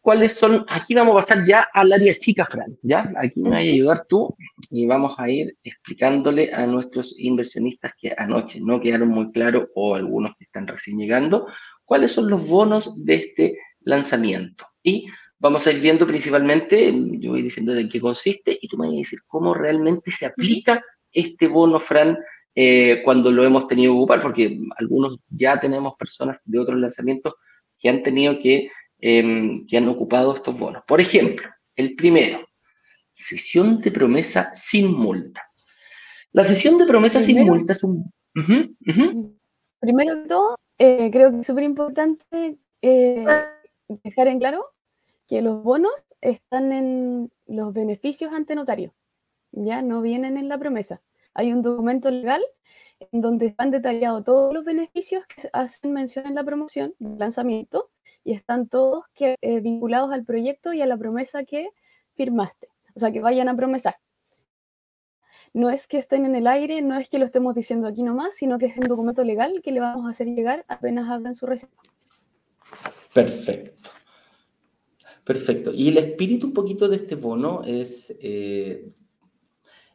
¿Cuáles 0.00 0.34
son? 0.34 0.66
Aquí 0.68 0.94
vamos 0.94 1.12
a 1.12 1.26
pasar 1.26 1.46
ya 1.46 1.68
al 1.72 1.92
área 1.92 2.14
chica, 2.18 2.44
Fran. 2.44 2.76
¿ya? 2.82 3.10
Aquí 3.16 3.40
me 3.40 3.50
vas 3.50 3.58
a 3.58 3.62
ayudar 3.62 4.04
tú 4.08 4.36
y 4.70 4.84
vamos 4.84 5.14
a 5.16 5.30
ir 5.30 5.56
explicándole 5.62 6.52
a 6.52 6.66
nuestros 6.66 7.18
inversionistas 7.18 7.92
que 7.98 8.12
anoche 8.16 8.60
no 8.60 8.80
quedaron 8.80 9.08
muy 9.08 9.32
claros 9.32 9.68
o 9.74 9.94
algunos 9.94 10.36
que 10.36 10.44
están 10.44 10.66
recién 10.66 10.98
llegando 10.98 11.46
cuáles 11.84 12.12
son 12.12 12.30
los 12.30 12.46
bonos 12.46 13.04
de 13.04 13.14
este 13.14 13.58
lanzamiento. 13.80 14.66
Y 14.82 15.06
vamos 15.38 15.66
a 15.66 15.72
ir 15.72 15.80
viendo 15.80 16.06
principalmente, 16.06 16.92
yo 17.18 17.32
voy 17.32 17.42
diciendo 17.42 17.72
de 17.72 17.88
qué 17.88 18.00
consiste 18.00 18.58
y 18.60 18.68
tú 18.68 18.76
me 18.76 18.86
vas 18.86 18.94
a 18.94 18.98
decir 18.98 19.20
cómo 19.26 19.54
realmente 19.54 20.10
se 20.10 20.26
aplica 20.26 20.82
este 21.12 21.48
bono, 21.48 21.78
Fran, 21.80 22.18
eh, 22.54 23.02
cuando 23.04 23.30
lo 23.30 23.44
hemos 23.44 23.66
tenido 23.66 23.92
que 23.92 23.98
ocupar, 23.98 24.22
porque 24.22 24.58
algunos 24.76 25.18
ya 25.28 25.60
tenemos 25.60 25.94
personas 25.98 26.40
de 26.44 26.58
otros 26.58 26.78
lanzamientos 26.78 27.34
que 27.78 27.88
han 27.88 28.02
tenido 28.02 28.38
que, 28.38 28.70
em, 29.00 29.66
que 29.66 29.76
han 29.76 29.88
ocupado 29.88 30.34
estos 30.34 30.58
bonos. 30.58 30.82
Por 30.86 31.00
ejemplo, 31.00 31.48
el 31.76 31.94
primero, 31.94 32.48
sesión 33.12 33.80
de 33.80 33.90
promesa 33.90 34.50
sin 34.54 34.92
multa. 34.92 35.42
La 36.32 36.44
sesión 36.44 36.78
de 36.78 36.86
promesa 36.86 37.20
sin 37.20 37.44
multa 37.44 37.72
es 37.72 37.82
un... 37.84 38.12
Primero 39.80 40.16
de 40.16 40.28
todo, 40.28 40.56
eh, 40.78 41.10
creo 41.10 41.30
que 41.30 41.40
es 41.40 41.46
súper 41.46 41.64
importante 41.64 42.58
eh, 42.82 43.26
dejar 43.88 44.28
en 44.28 44.38
claro 44.38 44.66
que 45.26 45.40
los 45.42 45.62
bonos 45.62 45.92
están 46.20 46.72
en 46.72 47.32
los 47.46 47.72
beneficios 47.72 48.32
ante 48.32 48.54
notario, 48.54 48.94
ya 49.52 49.82
no 49.82 50.02
vienen 50.02 50.36
en 50.36 50.48
la 50.48 50.58
promesa. 50.58 51.00
Hay 51.34 51.52
un 51.52 51.62
documento 51.62 52.10
legal 52.10 52.42
en 53.12 53.20
donde 53.20 53.46
están 53.46 53.70
detallados 53.70 54.24
todos 54.24 54.52
los 54.52 54.64
beneficios 54.64 55.24
que 55.26 55.48
hacen 55.52 55.92
mención 55.92 56.26
en 56.26 56.34
la 56.34 56.44
promoción, 56.44 56.94
lanzamiento, 56.98 57.90
y 58.22 58.32
están 58.32 58.68
todos 58.68 59.04
que, 59.14 59.36
eh, 59.42 59.60
vinculados 59.60 60.10
al 60.12 60.24
proyecto 60.24 60.72
y 60.72 60.80
a 60.80 60.86
la 60.86 60.96
promesa 60.96 61.44
que 61.44 61.68
firmaste. 62.14 62.68
O 62.94 63.00
sea, 63.00 63.12
que 63.12 63.20
vayan 63.20 63.48
a 63.48 63.56
promesar 63.56 63.96
no 65.54 65.70
es 65.70 65.86
que 65.86 65.98
estén 65.98 66.26
en 66.26 66.34
el 66.34 66.48
aire, 66.48 66.82
no 66.82 66.98
es 66.98 67.08
que 67.08 67.20
lo 67.20 67.24
estemos 67.24 67.54
diciendo 67.54 67.86
aquí 67.86 68.02
nomás, 68.02 68.34
sino 68.36 68.58
que 68.58 68.66
es 68.66 68.76
un 68.76 68.88
documento 68.88 69.22
legal 69.22 69.62
que 69.62 69.70
le 69.70 69.78
vamos 69.78 70.04
a 70.06 70.10
hacer 70.10 70.26
llegar 70.26 70.64
apenas 70.66 71.08
hagan 71.08 71.36
su 71.36 71.46
reserva. 71.46 71.80
Perfecto. 73.14 73.90
Perfecto. 75.22 75.72
Y 75.72 75.88
el 75.88 75.98
espíritu 75.98 76.48
un 76.48 76.52
poquito 76.52 76.88
de 76.88 76.96
este 76.96 77.14
bono 77.14 77.62
es, 77.64 78.14
eh, 78.20 78.90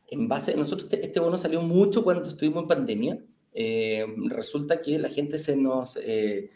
en 0.08 0.28
base, 0.30 0.56
nosotros 0.56 0.86
este, 0.86 1.06
este, 1.06 1.20
bono 1.20 1.38
salió 1.38 1.62
mucho 1.62 2.06
cuando 2.06 2.30
estuvimos 2.30 2.64
en 2.64 2.68
pandemia. 2.70 3.20
Eh, 3.54 4.06
resulta 4.30 4.82
que 4.82 4.98
la 4.98 5.10
gente 5.10 5.38
se 5.38 5.58
nos 5.58 5.98
eh, 5.98 6.52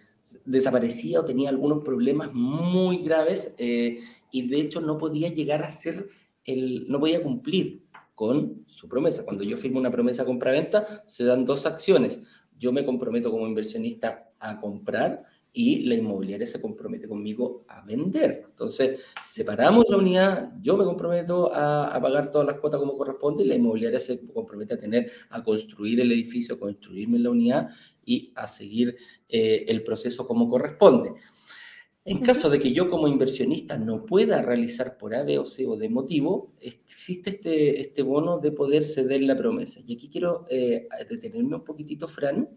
desaparecía 0.45 1.19
o 1.19 1.25
tenía 1.25 1.49
algunos 1.49 1.83
problemas 1.83 2.33
muy 2.33 2.99
graves 3.03 3.53
y 3.57 4.47
de 4.47 4.61
hecho 4.61 4.79
no 4.79 4.97
podía 4.97 5.27
llegar 5.27 5.61
a 5.63 5.69
ser, 5.69 6.07
el, 6.45 6.87
no 6.87 7.01
podía 7.01 7.21
cumplir 7.21 7.82
con 8.15 8.63
su 8.67 8.87
promesa. 8.87 9.25
Cuando 9.25 9.43
yo 9.43 9.57
firmo 9.57 9.79
una 9.79 9.91
promesa 9.91 10.25
compra-venta, 10.25 11.03
se 11.07 11.23
dan 11.25 11.45
dos 11.45 11.65
acciones. 11.65 12.21
Yo 12.57 12.71
me 12.71 12.85
comprometo 12.85 13.31
como 13.31 13.47
inversionista 13.47 14.31
a 14.39 14.59
comprar 14.59 15.23
y 15.55 15.81
la 15.85 15.93
inmobiliaria 15.93 16.47
se 16.47 16.59
compromete 16.59 17.07
conmigo 17.07 17.63
a 17.67 17.81
vender. 17.81 18.43
Entonces, 18.49 19.01
separamos 19.23 19.85
la 19.87 19.97
unidad, 19.97 20.51
yo 20.61 20.75
me 20.75 20.83
comprometo 20.83 21.51
a, 21.53 21.99
pagar 22.01 22.31
todas 22.31 22.47
las 22.47 22.59
cuotas 22.59 22.79
como 22.79 22.97
corresponde 22.97 23.43
y 23.43 23.47
la 23.47 23.55
inmobiliaria 23.55 23.99
se 23.99 24.25
compromete 24.33 24.73
a 24.73 24.79
tener, 24.79 25.11
a 25.29 25.43
construir 25.43 26.01
el 26.01 26.11
edificio, 26.11 26.55
a 26.55 26.59
construirme 26.59 27.19
la 27.19 27.29
unidad 27.29 27.69
y 28.03 28.33
a 28.35 28.47
seguir 28.47 28.97
eh, 29.29 29.65
el 29.67 29.83
proceso 29.83 30.27
como 30.27 30.49
corresponde. 30.49 31.13
En 32.05 32.19
caso 32.19 32.49
de 32.49 32.59
que 32.59 32.73
yo 32.73 32.89
como 32.89 33.07
inversionista 33.07 33.77
no 33.77 34.05
pueda 34.05 34.41
realizar 34.41 34.97
por 34.97 35.15
A, 35.15 35.23
B 35.23 35.39
o 35.39 35.45
C 35.45 35.65
o 35.65 35.77
de 35.77 35.87
motivo, 35.87 36.53
existe 36.59 37.29
este, 37.29 37.79
este 37.79 38.01
bono 38.01 38.39
de 38.39 38.51
poder 38.51 38.83
ceder 38.83 39.23
la 39.23 39.37
promesa. 39.37 39.79
Y 39.87 39.95
aquí 39.95 40.09
quiero 40.09 40.45
eh, 40.49 40.89
detenerme 41.09 41.55
un 41.55 41.63
poquitito, 41.63 42.09
Fran, 42.09 42.49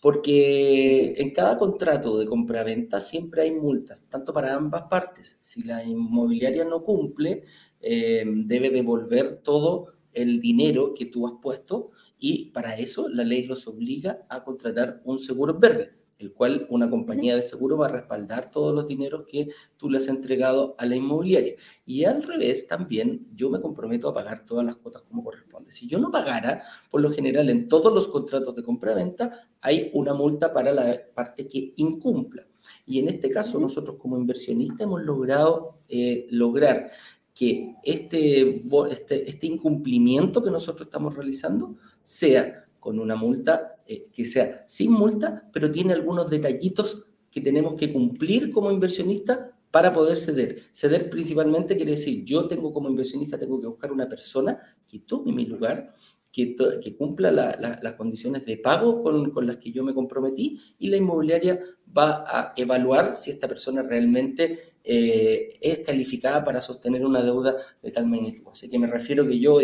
porque 0.00 1.14
en 1.16 1.32
cada 1.32 1.58
contrato 1.58 2.18
de 2.18 2.26
compraventa 2.26 3.00
siempre 3.00 3.42
hay 3.42 3.50
multas, 3.50 4.04
tanto 4.08 4.32
para 4.32 4.54
ambas 4.54 4.84
partes. 4.88 5.38
Si 5.40 5.62
la 5.62 5.82
inmobiliaria 5.82 6.64
no 6.64 6.84
cumple, 6.84 7.42
eh, 7.80 8.24
debe 8.24 8.70
devolver 8.70 9.40
todo 9.42 9.88
el 10.12 10.40
dinero 10.40 10.94
que 10.94 11.06
tú 11.06 11.26
has 11.26 11.34
puesto 11.42 11.90
y 12.16 12.52
para 12.52 12.76
eso 12.78 13.08
la 13.08 13.24
ley 13.24 13.44
los 13.46 13.66
obliga 13.66 14.24
a 14.28 14.44
contratar 14.44 15.02
un 15.04 15.18
seguro 15.18 15.58
verde 15.58 16.03
el 16.24 16.32
cual 16.32 16.66
una 16.70 16.88
compañía 16.88 17.36
de 17.36 17.42
seguro 17.42 17.76
va 17.76 17.86
a 17.86 17.90
respaldar 17.90 18.50
todos 18.50 18.74
los 18.74 18.88
dineros 18.88 19.24
que 19.26 19.48
tú 19.76 19.90
le 19.90 19.98
has 19.98 20.08
entregado 20.08 20.74
a 20.78 20.86
la 20.86 20.96
inmobiliaria. 20.96 21.54
Y 21.84 22.04
al 22.04 22.22
revés, 22.22 22.66
también 22.66 23.26
yo 23.34 23.50
me 23.50 23.60
comprometo 23.60 24.08
a 24.08 24.14
pagar 24.14 24.44
todas 24.46 24.64
las 24.64 24.76
cuotas 24.76 25.02
como 25.02 25.22
corresponde. 25.22 25.70
Si 25.70 25.86
yo 25.86 25.98
no 25.98 26.10
pagara, 26.10 26.62
por 26.90 27.00
lo 27.00 27.10
general 27.10 27.48
en 27.48 27.68
todos 27.68 27.92
los 27.92 28.08
contratos 28.08 28.54
de 28.56 28.62
compra-venta 28.62 29.48
hay 29.60 29.90
una 29.94 30.14
multa 30.14 30.52
para 30.52 30.72
la 30.72 30.98
parte 31.14 31.46
que 31.46 31.72
incumpla. 31.76 32.46
Y 32.86 32.98
en 32.98 33.08
este 33.08 33.28
caso, 33.28 33.60
nosotros 33.60 33.96
como 33.98 34.16
inversionistas 34.16 34.80
hemos 34.80 35.02
logrado 35.02 35.78
eh, 35.88 36.26
lograr 36.30 36.90
que 37.34 37.74
este, 37.82 38.62
este, 38.90 39.28
este 39.28 39.46
incumplimiento 39.46 40.42
que 40.42 40.50
nosotros 40.50 40.86
estamos 40.86 41.14
realizando 41.14 41.74
sea 42.02 42.64
con 42.78 42.98
una 42.98 43.16
multa 43.16 43.73
eh, 43.86 44.08
que 44.12 44.24
sea 44.24 44.64
sin 44.66 44.92
multa, 44.92 45.48
pero 45.52 45.70
tiene 45.70 45.92
algunos 45.92 46.30
detallitos 46.30 47.04
que 47.30 47.40
tenemos 47.40 47.74
que 47.74 47.92
cumplir 47.92 48.50
como 48.50 48.70
inversionista 48.70 49.50
para 49.70 49.92
poder 49.92 50.18
ceder. 50.18 50.62
Ceder 50.72 51.10
principalmente 51.10 51.74
quiere 51.76 51.92
decir, 51.92 52.24
yo 52.24 52.46
tengo 52.46 52.72
como 52.72 52.88
inversionista, 52.88 53.38
tengo 53.38 53.60
que 53.60 53.66
buscar 53.66 53.90
una 53.90 54.08
persona 54.08 54.56
que 54.86 55.00
tome 55.00 55.32
mi 55.32 55.46
lugar, 55.46 55.92
que, 56.30 56.56
que 56.82 56.96
cumpla 56.96 57.30
las 57.30 57.92
condiciones 57.94 58.44
de 58.44 58.56
pago 58.56 59.02
con, 59.02 59.30
con, 59.30 59.46
las 59.46 59.58
que 59.58 59.70
yo 59.70 59.84
me 59.84 59.94
comprometí 59.94 60.60
y 60.78 60.88
la 60.88 60.96
inmobiliaria 60.96 61.60
va 61.96 62.24
a 62.26 62.52
evaluar 62.56 63.16
si 63.16 63.30
esta 63.30 63.46
persona 63.46 63.82
realmente 63.82 64.74
eh, 64.82 65.58
es 65.60 65.78
calificada 65.78 66.44
para 66.44 66.60
sostener 66.60 67.06
una 67.06 67.22
deuda 67.22 67.56
de 67.82 67.90
tal 67.90 68.06
magnitud. 68.06 68.44
Así 68.50 68.68
que 68.68 68.78
me 68.78 68.86
refiero 68.86 69.26
que 69.26 69.38
yo, 69.38 69.60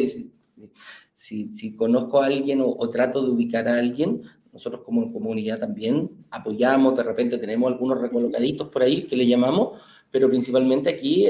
si, 1.20 1.74
conozco 1.76 2.22
a 2.22 2.26
alguien 2.26 2.62
o, 2.64 2.88
trato 2.88 3.22
de 3.22 3.30
ubicar 3.30 3.68
a 3.68 3.78
alguien, 3.78 4.22
nosotros 4.52 4.82
como 4.82 5.12
comunidad 5.12 5.60
también 5.60 6.10
apoyamos, 6.30 6.96
de 6.96 7.02
repente 7.02 7.36
tenemos 7.36 7.70
algunos 7.70 8.00
recolocaditos 8.00 8.68
por 8.68 8.82
ahí 8.82 9.02
que 9.02 9.16
le 9.16 9.26
llamamos, 9.26 9.78
pero 10.10 10.28
principalmente 10.28 10.90
aquí 10.90 11.26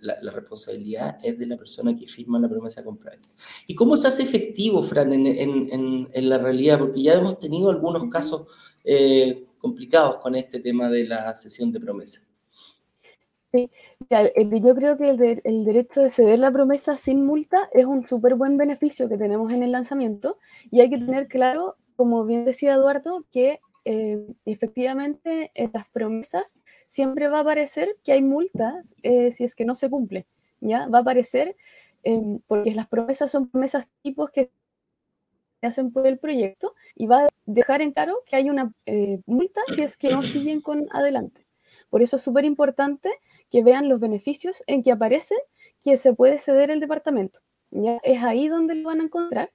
la, 0.00 0.32
responsabilidad 0.32 1.18
es 1.22 1.38
de 1.38 1.46
la 1.46 1.58
persona 1.58 1.94
que 1.94 2.06
firma 2.06 2.38
la 2.38 2.48
promesa 2.48 2.80
de 2.80 2.86
compra. 2.86 3.12
¿Y 3.66 3.74
cómo 3.74 3.96
se 3.96 4.08
hace 4.08 4.22
efectivo, 4.22 4.82
Fran, 4.82 5.12
en, 5.12 6.28
la 6.28 6.38
realidad? 6.38 6.78
Porque 6.78 7.02
ya 7.02 7.12
hemos 7.12 7.38
tenido 7.38 7.70
algunos 7.70 8.02
casos 8.06 8.46
eh, 8.82 9.44
complicados 9.58 10.16
con 10.16 10.34
este 10.34 10.60
tema 10.60 10.88
de 10.88 11.06
la 11.06 11.34
sesión 11.36 11.70
de 11.70 11.78
promesa. 11.78 12.22
Sí, 13.52 13.68
yo 14.08 14.74
creo 14.76 14.96
que 14.96 15.10
el, 15.10 15.64
derecho 15.64 16.02
de 16.02 16.12
ceder 16.12 16.38
la 16.38 16.52
promesa 16.52 16.98
sin 16.98 17.24
multa 17.26 17.68
es 17.72 17.84
un 17.84 18.06
súper 18.06 18.36
buen 18.36 18.56
beneficio 18.56 19.08
que 19.08 19.18
tenemos 19.18 19.52
en 19.52 19.64
el 19.64 19.72
lanzamiento 19.72 20.38
y 20.70 20.80
hay 20.80 20.88
que 20.88 20.98
tener 20.98 21.26
claro, 21.26 21.76
como 21.96 22.24
bien 22.24 22.44
decía 22.44 22.74
Eduardo, 22.74 23.24
que 23.32 23.58
eh, 23.84 24.24
efectivamente 24.44 25.50
en 25.54 25.70
las 25.74 25.88
promesas 25.88 26.54
siempre 26.86 27.28
va 27.28 27.38
a 27.38 27.40
aparecer 27.40 27.96
que 28.04 28.12
hay 28.12 28.22
multas 28.22 28.94
eh, 29.02 29.32
si 29.32 29.42
es 29.42 29.56
que 29.56 29.64
no 29.64 29.74
se 29.74 29.90
cumple, 29.90 30.26
¿ya? 30.60 30.86
Va 30.86 30.98
a 30.98 31.02
aparecer, 31.02 31.56
em, 32.04 32.38
porque 32.46 32.72
las 32.72 32.86
promesas 32.86 33.32
son 33.32 33.48
promesas 33.48 33.86
tipos 34.02 34.30
que 34.30 34.50
se 35.60 35.66
hacen 35.66 35.90
por 35.92 36.06
el 36.06 36.18
proyecto 36.18 36.74
y 36.94 37.06
va 37.06 37.24
a 37.24 37.28
dejar 37.46 37.82
en 37.82 37.92
claro 37.92 38.22
que 38.26 38.36
hay 38.36 38.48
una 38.48 38.72
eh, 38.86 39.20
multa 39.26 39.60
si 39.74 39.82
es 39.82 39.96
que 39.96 40.10
no 40.10 40.22
siguen 40.22 40.60
con 40.60 40.86
adelante. 40.92 41.46
Por 41.90 42.02
eso 42.02 42.16
es 42.16 42.22
súper 42.22 42.44
importante 42.44 43.10
que 43.50 43.62
vean 43.62 43.88
los 43.88 44.00
beneficios 44.00 44.62
en 44.66 44.82
que 44.82 44.92
aparece 44.92 45.34
que 45.82 45.96
se 45.96 46.14
puede 46.14 46.38
ceder 46.38 46.70
el 46.70 46.80
departamento. 46.80 47.40
¿ya? 47.70 47.98
Es 48.02 48.22
ahí 48.22 48.48
donde 48.48 48.74
lo 48.74 48.88
van 48.88 49.00
a 49.00 49.04
encontrar. 49.04 49.50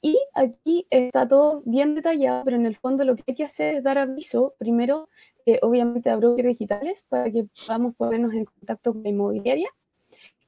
Y 0.00 0.18
aquí 0.34 0.86
está 0.90 1.26
todo 1.28 1.62
bien 1.64 1.94
detallado, 1.94 2.44
pero 2.44 2.56
en 2.56 2.66
el 2.66 2.76
fondo 2.76 3.04
lo 3.04 3.16
que 3.16 3.24
hay 3.28 3.34
que 3.34 3.44
hacer 3.44 3.76
es 3.76 3.82
dar 3.82 3.98
aviso, 3.98 4.54
primero, 4.58 5.08
eh, 5.46 5.58
obviamente 5.62 6.10
a 6.10 6.16
brokers 6.16 6.48
digitales, 6.48 7.04
para 7.08 7.30
que 7.30 7.46
podamos 7.66 7.94
ponernos 7.96 8.32
en 8.34 8.44
contacto 8.44 8.92
con 8.92 9.02
la 9.02 9.08
inmobiliaria. 9.08 9.70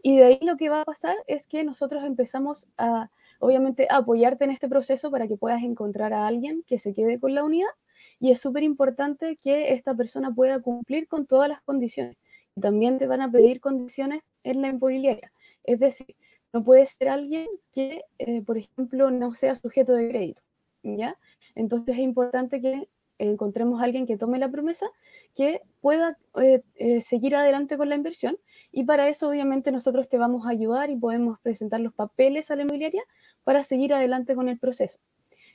Y 0.02 0.16
de 0.18 0.24
ahí 0.24 0.38
lo 0.42 0.56
que 0.56 0.68
va 0.68 0.82
a 0.82 0.84
pasar 0.84 1.16
es 1.26 1.46
que 1.46 1.64
nosotros 1.64 2.04
empezamos 2.04 2.66
a, 2.76 3.10
obviamente, 3.38 3.86
apoyarte 3.90 4.44
en 4.44 4.50
este 4.50 4.68
proceso 4.68 5.10
para 5.10 5.28
que 5.28 5.36
puedas 5.36 5.62
encontrar 5.62 6.12
a 6.12 6.26
alguien 6.26 6.64
que 6.66 6.78
se 6.78 6.92
quede 6.94 7.20
con 7.20 7.34
la 7.34 7.44
unidad. 7.44 7.70
Y 8.18 8.32
es 8.32 8.40
súper 8.40 8.64
importante 8.64 9.36
que 9.36 9.72
esta 9.74 9.94
persona 9.94 10.32
pueda 10.34 10.60
cumplir 10.60 11.08
con 11.08 11.26
todas 11.26 11.48
las 11.48 11.62
condiciones 11.62 12.16
también 12.60 12.98
te 12.98 13.06
van 13.06 13.22
a 13.22 13.30
pedir 13.30 13.60
condiciones 13.60 14.22
en 14.44 14.62
la 14.62 14.68
inmobiliaria. 14.68 15.32
Es 15.64 15.78
decir, 15.80 16.16
no 16.52 16.62
puede 16.64 16.86
ser 16.86 17.08
alguien 17.08 17.48
que, 17.72 18.04
eh, 18.18 18.42
por 18.42 18.58
ejemplo, 18.58 19.10
no 19.10 19.34
sea 19.34 19.54
sujeto 19.56 19.94
de 19.94 20.08
crédito, 20.08 20.42
¿ya? 20.82 21.16
Entonces 21.54 21.94
es 21.96 22.02
importante 22.02 22.60
que 22.60 22.88
encontremos 23.18 23.80
a 23.80 23.84
alguien 23.84 24.06
que 24.06 24.16
tome 24.16 24.38
la 24.38 24.50
promesa, 24.50 24.86
que 25.34 25.62
pueda 25.80 26.18
eh, 26.40 26.62
eh, 26.74 27.00
seguir 27.00 27.36
adelante 27.36 27.76
con 27.76 27.88
la 27.88 27.94
inversión 27.94 28.36
y 28.70 28.84
para 28.84 29.08
eso 29.08 29.28
obviamente 29.28 29.70
nosotros 29.70 30.08
te 30.08 30.18
vamos 30.18 30.46
a 30.46 30.50
ayudar 30.50 30.90
y 30.90 30.96
podemos 30.96 31.38
presentar 31.40 31.80
los 31.80 31.92
papeles 31.94 32.50
a 32.50 32.56
la 32.56 32.62
inmobiliaria 32.62 33.04
para 33.44 33.64
seguir 33.64 33.94
adelante 33.94 34.34
con 34.34 34.48
el 34.48 34.58
proceso. 34.58 34.98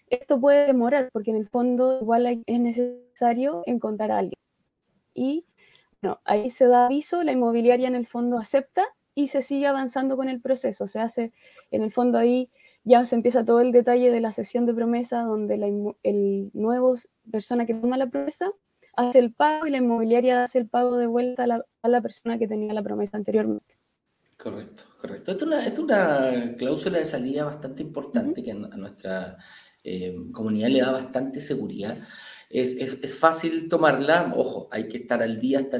Esto 0.09 0.39
puede 0.39 0.67
demorar 0.67 1.09
porque 1.11 1.31
en 1.31 1.37
el 1.37 1.49
fondo 1.49 1.99
igual 2.01 2.43
es 2.45 2.59
necesario 2.59 3.63
encontrar 3.65 4.11
a 4.11 4.19
alguien. 4.19 4.39
Y 5.13 5.45
no, 6.01 6.21
ahí 6.25 6.49
se 6.49 6.67
da 6.67 6.85
aviso, 6.85 7.23
la 7.23 7.31
inmobiliaria 7.31 7.87
en 7.87 7.95
el 7.95 8.07
fondo 8.07 8.37
acepta 8.37 8.85
y 9.15 9.27
se 9.27 9.41
sigue 9.41 9.67
avanzando 9.67 10.15
con 10.15 10.29
el 10.29 10.41
proceso. 10.41 10.87
Se 10.87 10.99
hace, 10.99 11.33
en 11.71 11.81
el 11.81 11.91
fondo 11.91 12.17
ahí 12.17 12.51
ya 12.83 13.05
se 13.05 13.15
empieza 13.15 13.43
todo 13.43 13.61
el 13.61 13.71
detalle 13.71 14.11
de 14.11 14.21
la 14.21 14.31
sesión 14.31 14.65
de 14.65 14.73
promesa, 14.73 15.23
donde 15.23 15.57
la, 15.57 15.67
el 16.03 16.51
nuevo 16.53 16.95
persona 17.31 17.65
que 17.65 17.73
toma 17.73 17.97
la 17.97 18.07
promesa 18.07 18.51
hace 18.95 19.19
el 19.19 19.33
pago 19.33 19.67
y 19.67 19.71
la 19.71 19.77
inmobiliaria 19.77 20.43
hace 20.43 20.59
el 20.59 20.67
pago 20.67 20.97
de 20.97 21.07
vuelta 21.07 21.43
a 21.43 21.87
la, 21.87 22.01
persona 22.01 22.37
que 22.37 22.47
tenía 22.47 22.73
la 22.73 22.83
promesa 22.83 23.17
anteriormente. 23.17 23.77
Correcto, 24.37 24.83
correcto. 25.01 25.31
Esto 25.31 25.45
es 25.53 25.79
una, 25.79 26.55
cláusula 26.55 26.99
de 26.99 27.05
salida 27.05 27.45
bastante 27.45 27.81
importante 27.81 28.43
que 28.43 28.51
a 28.51 28.55
nuestra 28.55 29.37
eh, 29.83 30.15
comunidad 30.31 30.69
le 30.69 30.81
da 30.81 30.91
bastante 30.91 31.41
seguridad 31.41 31.97
es, 32.49 33.15
fácil 33.15 33.69
tomarla, 33.69 34.33
ojo, 34.35 34.67
hay 34.71 34.87
que 34.87 34.97
estar 34.97 35.21
al 35.21 35.39
día 35.39 35.59
hasta... 35.59 35.79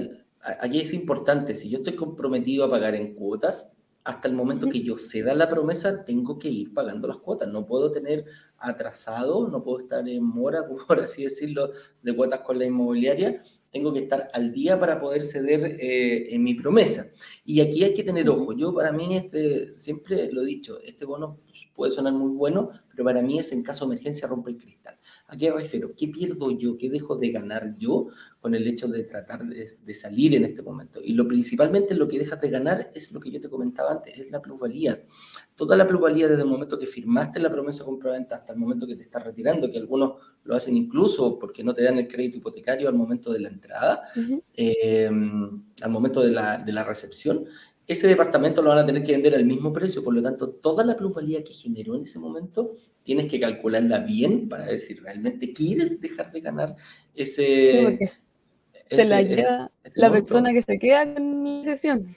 aquí 0.60 0.80
es 0.82 0.93
importante, 0.93 1.56
si 1.56 1.69
yo 1.69 1.80
estoy 1.80 1.95
comprometido 1.95 2.65
a 2.65 2.69
pagar 2.69 2.95
en 2.95 3.15
cuotas, 3.15 3.77
hasta 4.08 4.30
el 4.30 4.36
momento 4.36 4.69
que 4.69 4.82
yo 4.82 4.97
ceda 4.97 5.36
la 5.36 5.49
promesa, 5.49 6.06
tengo 6.06 6.39
que 6.39 6.47
ir 6.47 6.73
pagando 6.73 7.10
las 7.10 7.17
cuotas. 7.17 7.49
No 7.49 7.65
puedo 7.65 7.91
tener 7.91 8.23
atrasado, 8.58 9.49
no 9.49 9.62
puedo 9.62 9.80
estar 9.80 10.08
en 10.08 10.23
mora, 10.23 10.62
por 10.88 11.01
así 11.01 11.23
decirlo, 11.25 11.71
de 12.01 12.15
cuotas 12.15 12.39
con 12.39 12.58
la 12.58 12.65
inmobiliaria. 12.65 13.43
Tengo 13.69 13.91
que 13.91 13.99
estar 13.99 14.30
al 14.34 14.53
día 14.53 14.80
para 14.80 14.97
poder 15.01 15.25
ceder 15.25 15.75
eh, 15.82 16.34
en 16.34 16.41
mi 16.41 16.53
promesa. 16.53 17.12
Y 17.43 17.60
aquí 17.60 17.84
hay 17.84 17.93
que 17.93 18.03
tener 18.06 18.30
ojo. 18.30 18.53
Yo 18.53 18.73
para 18.73 18.93
mí, 18.93 19.17
este, 19.17 19.77
siempre 19.77 20.32
lo 20.32 20.41
he 20.41 20.45
dicho, 20.45 20.80
este 20.82 21.03
bono 21.03 21.41
puede 21.75 21.91
sonar 21.91 22.13
muy 22.13 22.32
bueno, 22.32 22.69
pero 22.89 23.03
para 23.03 23.21
mí 23.21 23.38
es 23.38 23.51
en 23.51 23.62
caso 23.62 23.86
de 23.86 23.93
emergencia 23.93 24.25
rompe 24.25 24.51
el 24.51 24.58
cristal. 24.58 24.97
¿A 25.30 25.36
qué 25.36 25.52
refiero? 25.52 25.94
¿Qué 25.94 26.08
pierdo 26.08 26.52
yo? 26.52 26.78
¿Qué 26.78 26.90
dejo 26.90 27.18
de 27.18 27.32
ganar 27.32 27.76
yo 27.78 28.08
con 28.40 28.56
el 28.56 28.66
hecho 28.66 28.88
de 28.88 29.04
tratar 29.04 29.46
de, 29.46 29.94
salir 29.94 30.34
en 30.36 30.46
este 30.46 30.62
momento? 30.62 31.02
Y 31.04 31.13
lo 31.13 31.28
principalmente 31.28 31.96
lo 31.96 32.08
que 32.08 32.18
dejas 32.18 32.40
de 32.40 32.50
ganar 32.50 32.92
es 32.96 33.12
lo 33.12 33.20
que 33.20 33.30
yo 33.30 33.42
te 33.42 33.50
comentaba 33.50 33.92
antes, 33.92 34.18
es 34.18 34.32
la 34.32 34.42
plusvalía. 34.42 35.04
Toda 35.54 35.76
la 35.76 35.86
plusvalía 35.86 36.30
desde 36.30 36.44
el 36.44 36.48
momento 36.48 36.80
que 36.80 36.88
firmaste 36.88 37.42
la 37.42 37.52
promesa 37.52 37.80
de 37.80 37.86
compraventa 37.88 38.38
hasta 38.38 38.54
el 38.54 38.60
momento 38.60 38.88
que 38.88 38.96
te 38.96 39.04
estás 39.04 39.22
retirando, 39.22 39.70
que 39.70 39.80
algunos 39.80 40.13
lo 40.46 40.56
hacen 40.56 40.78
incluso 40.78 41.38
porque 41.38 41.62
no 41.62 41.74
te 41.74 41.84
dan 41.84 41.98
el 41.98 42.08
crédito 42.08 42.38
hipotecario 42.38 42.88
al 42.88 42.96
momento 42.96 43.34
de 43.34 43.42
la 43.42 43.50
entrada, 43.50 44.04
eh, 44.54 45.08
al 45.08 45.92
momento 45.92 46.22
de 46.22 46.32
la, 46.32 46.58
de 46.58 46.72
la 46.72 46.86
recepción, 46.86 47.44
ese 47.88 48.06
departamento 48.08 48.62
lo 48.62 48.69
van 48.69 48.80
a 48.80 48.86
tener 48.86 49.04
que 49.04 49.13
vender 49.13 49.34
al 49.34 49.45
mismo 49.45 49.71
precio, 49.71 50.04
por 50.04 50.13
lo 50.13 50.21
tanto, 50.21 50.50
toda 50.50 50.84
la 50.84 50.97
plusvalía 50.97 51.43
que 51.43 51.54
generó 51.54 51.95
en 51.95 52.04
ese 52.04 52.19
momento 52.19 52.73
tienes 53.04 53.28
que 53.28 53.39
calcularla 53.39 54.00
bien 54.00 54.50
para 54.50 54.65
ver 54.65 54.78
si 54.78 54.93
realmente 54.95 55.54
quieres 55.54 56.00
dejar 56.02 56.32
de 56.32 56.41
ganar 56.41 56.76
ese... 57.15 57.71
Sí, 57.71 57.80
porque 57.84 58.10
la 59.06 59.21
lleva 59.21 59.71
la 59.95 60.12
persona 60.12 60.52
que 60.52 60.62
se 60.62 60.78
queda 60.78 61.13
con 61.13 61.41
mi 61.41 61.63
sesión. 61.63 62.15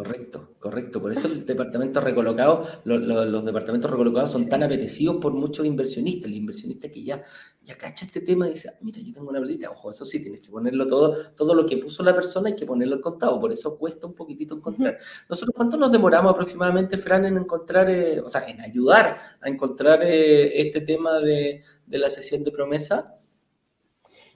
Correcto, 0.00 0.54
correcto. 0.58 1.02
Por 1.02 1.12
eso 1.12 1.26
el 1.26 1.44
departamento 1.44 2.00
recolocado, 2.00 2.66
los 2.84 3.44
departamentos 3.44 3.90
recolocados 3.90 4.30
son 4.30 4.48
tan 4.48 4.62
apetecidos 4.62 5.16
por 5.16 5.34
muchos 5.34 5.66
inversionistas. 5.66 6.30
El 6.30 6.38
inversionista 6.38 6.88
que 6.90 7.04
ya, 7.04 7.22
ya 7.60 7.76
cacha 7.76 8.06
este 8.06 8.22
tema 8.22 8.46
y 8.46 8.52
dice, 8.52 8.70
ah, 8.70 8.78
mira, 8.80 8.98
yo 8.98 9.12
tengo 9.12 9.28
una 9.28 9.40
platita, 9.40 9.70
ojo, 9.70 9.90
eso 9.90 10.06
sí, 10.06 10.20
tienes 10.20 10.40
que 10.40 10.50
ponerlo 10.50 10.86
todo, 10.86 11.32
todo 11.32 11.54
lo 11.54 11.66
que 11.66 11.76
puso 11.76 12.02
la 12.02 12.14
persona 12.14 12.48
hay 12.48 12.56
que 12.56 12.64
ponerlo 12.64 12.96
en 12.96 13.02
contado. 13.02 13.38
Por 13.38 13.52
eso 13.52 13.76
cuesta 13.78 14.06
un 14.06 14.14
poquitito 14.14 14.54
encontrar. 14.54 14.96
Nosotros, 15.28 15.54
¿cuánto 15.54 15.76
nos 15.76 15.92
demoramos 15.92 16.32
aproximadamente, 16.32 16.96
Fran, 16.96 17.26
en 17.26 17.36
encontrar, 17.36 17.90
eh, 17.90 18.20
o 18.20 18.30
sea, 18.30 18.48
en 18.48 18.58
ayudar 18.62 19.18
a 19.38 19.50
encontrar 19.50 20.02
eh, 20.02 20.62
este 20.62 20.80
tema 20.80 21.20
de, 21.20 21.62
de 21.84 21.98
la 21.98 22.08
sesión 22.08 22.42
de 22.42 22.50
promesa? 22.50 23.19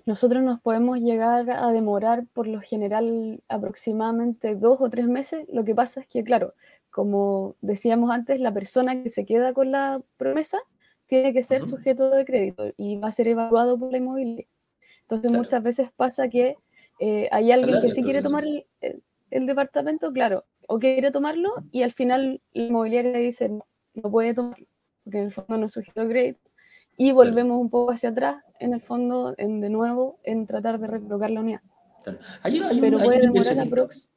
Nosotros 0.06 0.42
nos 0.42 0.60
podemos 0.60 1.00
llegar 1.00 1.50
a 1.50 1.72
demorar 1.72 2.26
por 2.32 2.46
lo 2.46 2.60
general 2.60 3.42
aproximadamente 3.48 4.54
dos 4.54 4.80
o 4.80 4.90
tres 4.90 5.06
meses. 5.06 5.46
Lo 5.50 5.64
que 5.64 5.74
pasa 5.74 6.00
es 6.00 6.06
que, 6.06 6.22
claro, 6.22 6.54
como 6.90 7.56
decíamos 7.62 8.10
antes, 8.10 8.38
la 8.38 8.52
persona 8.52 9.02
que 9.02 9.10
se 9.10 9.24
queda 9.24 9.54
con 9.54 9.72
la 9.72 10.02
promesa 10.16 10.58
tiene 11.06 11.32
que 11.32 11.42
ser 11.42 11.68
sujeto 11.68 12.10
de 12.10 12.24
crédito 12.24 12.72
y 12.76 12.96
va 12.96 13.08
a 13.08 13.12
ser 13.12 13.28
evaluado 13.28 13.78
por 13.78 13.90
la 13.90 13.98
inmobiliaria. 13.98 14.46
Entonces 15.02 15.32
muchas 15.32 15.62
veces 15.62 15.90
pasa 15.96 16.28
que 16.28 16.56
eh, 17.00 17.28
hay 17.32 17.50
alguien 17.50 17.80
que 17.80 17.90
sí 17.90 18.02
quiere 18.02 18.22
tomar 18.22 18.44
el, 18.44 19.46
departamento, 19.46 20.12
claro, 20.12 20.44
o 20.68 20.78
quiere 20.78 21.10
tomarlo 21.10 21.54
y 21.72 21.82
al 21.82 21.92
final 21.92 22.40
la 22.52 22.62
inmobiliaria 22.62 23.18
dice 23.18 23.48
no, 23.48 23.66
no 23.94 24.10
puede 24.10 24.32
tomarlo, 24.32 24.66
porque 25.02 25.18
en 25.18 25.24
el 25.24 25.32
fondo 25.32 25.58
no 25.58 25.66
es 25.66 25.72
sujeto 25.72 26.00
de 26.02 26.08
crédito. 26.08 26.50
Y 26.96 27.10
volvemos 27.10 27.60
un 27.60 27.70
poco 27.70 27.90
hacia 27.90 28.10
atrás, 28.10 28.44
en 28.60 28.74
el 28.74 28.80
fondo, 28.80 29.34
en, 29.38 29.60
de 29.60 29.70
nuevo, 29.70 30.18
en 30.22 30.46
tratar 30.46 30.78
de 30.80 30.86
recolocar 30.86 31.30
la 31.30 31.40
unidad. 31.40 31.60
Pero 32.04 32.98
puede 32.98 33.20
demorar 33.20 33.56
la 33.56 33.66
próxima. 33.66 34.14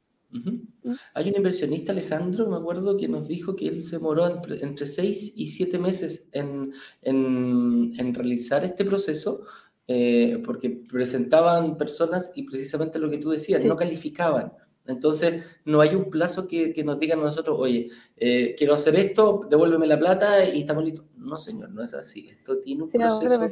Hay 1.14 1.30
un 1.30 1.36
inversionista, 1.36 1.92
Alejandro, 1.92 2.48
me 2.50 2.58
acuerdo, 2.58 2.98
que 2.98 3.08
nos 3.08 3.28
dijo 3.28 3.56
que 3.56 3.68
él 3.68 3.82
se 3.82 3.98
demoró 3.98 4.28
entre, 4.28 4.86
seis 4.86 5.32
y 5.36 5.48
siete 5.48 5.80
meses 5.80 6.26
en, 6.32 6.74
en, 7.02 8.14
realizar 8.14 8.64
este 8.66 8.86
proceso, 8.86 9.44
eh, 9.88 10.42
porque 10.46 10.70
presentaban 10.70 11.78
personas 11.78 12.32
y 12.36 12.44
precisamente 12.44 13.00
lo 13.00 13.10
que 13.10 13.18
tú 13.18 13.30
decías, 13.30 13.64
no 13.64 13.76
calificaban. 13.76 14.54
Entonces, 14.86 15.44
no 15.66 15.82
hay 15.82 15.96
un 15.96 16.10
plazo 16.10 16.48
que, 16.48 16.72
que 16.72 16.84
nos 16.84 17.00
digan 17.00 17.20
a 17.20 17.24
nosotros, 17.24 17.58
oye, 17.60 17.90
eh, 18.16 18.56
quiero 18.58 18.74
hacer 18.74 18.96
esto, 18.96 19.42
devuélveme 19.50 19.88
la 19.88 20.00
plata 20.00 20.46
y 20.48 20.62
estamos 20.62 20.84
listos. 20.86 21.06
No, 21.18 21.38
señor, 21.38 21.72
no 21.72 21.84
es 21.84 21.94
así. 21.94 22.30
Esto 22.30 22.60
tiene 22.60 22.84
un 22.84 22.90
proceso. 22.90 23.50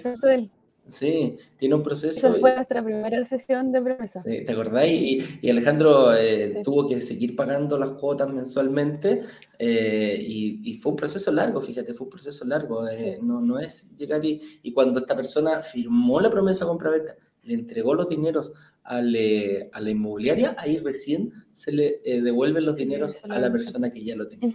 Sí, 0.88 1.38
tiene 1.58 1.76
un 1.76 1.84
proceso. 1.84 2.28
Esa 2.28 2.39
fue 2.39 2.56
nuestra 2.56 2.84
primera 2.84 3.26
sesión 3.26 3.71
de 3.71 3.82
promesa. 3.82 4.21
¿Te 4.24 4.52
acordás? 4.52 4.88
Y, 4.88 5.39
y 5.41 5.50
Alejandro 5.50 6.13
eh, 6.13 6.62
tuvo 6.63 6.88
que 6.88 7.02
seguir 7.02 7.36
pagando 7.36 7.78
las 7.78 7.91
cuotas 7.91 8.30
mensualmente 8.30 9.24
eh, 9.58 10.17
y, 10.19 10.62
y, 10.63 10.78
fue 10.78 10.91
un 10.91 10.95
proceso 10.95 11.32
largo, 11.32 11.60
fíjate, 11.62 11.93
fue 11.93 12.06
un 12.06 12.12
proceso 12.12 12.45
largo. 12.45 12.88
Eh, 12.88 13.17
no, 13.21 13.41
no 13.41 13.58
es 13.58 13.89
llegar 13.95 14.24
y, 14.24 14.60
y, 14.62 14.74
cuando 14.74 15.00
esta 15.00 15.15
persona 15.15 15.62
firmó 15.62 16.21
la 16.21 16.30
promesa 16.30 16.65
compra-venta, 16.65 17.15
le 17.45 17.53
entregó 17.53 17.93
los 17.93 18.10
dineros 18.10 18.51
a, 18.84 19.01
la 19.01 19.89
inmobiliaria, 19.89 20.55
ahí 20.60 20.77
recién 20.77 21.31
se 21.51 21.71
le 21.71 22.01
eh, 22.03 22.21
devuelven 22.21 22.65
los 22.65 22.75
dineros 22.75 23.23
a 23.23 23.39
la 23.39 23.51
persona 23.51 23.91
que 23.91 24.03
ya 24.03 24.15
lo 24.15 24.27
tenía. 24.27 24.53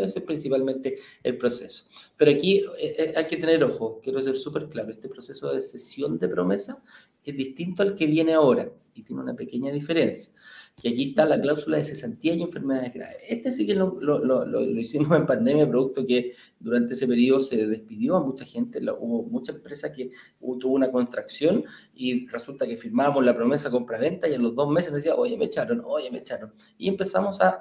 Ese 0.00 0.18
es 0.18 0.24
principalmente 0.24 0.96
el 1.22 1.38
proceso. 1.38 1.84
Pero 2.16 2.30
aquí 2.32 2.58
eh, 2.78 2.96
eh, 2.98 3.12
hay 3.16 3.26
que 3.26 3.36
tener 3.36 3.62
ojo, 3.64 4.00
quiero 4.02 4.20
ser 4.20 4.36
súper 4.36 4.68
claro, 4.68 4.90
este 4.90 5.08
proceso 5.08 5.52
de 5.52 5.60
cesión 5.60 6.18
de 6.18 6.28
promesa 6.28 6.82
es 7.24 7.36
distinto 7.36 7.82
al 7.82 7.94
que 7.94 8.06
viene 8.06 8.34
ahora 8.34 8.70
y 8.94 9.02
tiene 9.02 9.22
una 9.22 9.34
pequeña 9.34 9.72
diferencia. 9.72 10.32
Y 10.82 10.88
aquí 10.88 11.08
está 11.08 11.24
la 11.24 11.40
cláusula 11.40 11.78
de 11.78 11.84
cesantía 11.84 12.34
y 12.34 12.42
enfermedades 12.42 12.92
graves. 12.92 13.16
Este 13.26 13.50
sí 13.50 13.66
que 13.66 13.74
lo, 13.74 13.98
lo, 13.98 14.18
lo, 14.44 14.60
hicimos 14.78 15.16
en 15.18 15.24
pandemia, 15.24 15.66
producto 15.66 16.06
que 16.06 16.34
durante 16.60 16.92
ese 16.92 17.06
periodo 17.06 17.40
se 17.40 17.66
despidió 17.66 18.14
a 18.16 18.22
mucha 18.22 18.44
gente, 18.44 18.78
hubo 18.98 19.22
mucha 19.22 19.52
empresa 19.52 19.90
que 19.90 20.10
tuvo 20.38 20.74
una 20.74 20.92
contracción 20.92 21.64
y 21.94 22.26
resulta 22.26 22.66
que 22.66 22.76
firmábamos 22.76 23.24
la 23.24 23.34
promesa 23.34 23.70
compra-venta 23.70 24.28
y 24.28 24.34
en 24.34 24.42
los 24.42 24.54
dos 24.54 24.68
meses 24.68 24.92
nos 24.92 25.02
decía, 25.02 25.14
oye, 25.14 25.38
me 25.38 25.46
echaron, 25.46 25.82
oye, 25.82 26.10
me 26.10 26.18
echaron. 26.18 26.52
Y 26.76 26.88
empezamos 26.88 27.40
a, 27.40 27.58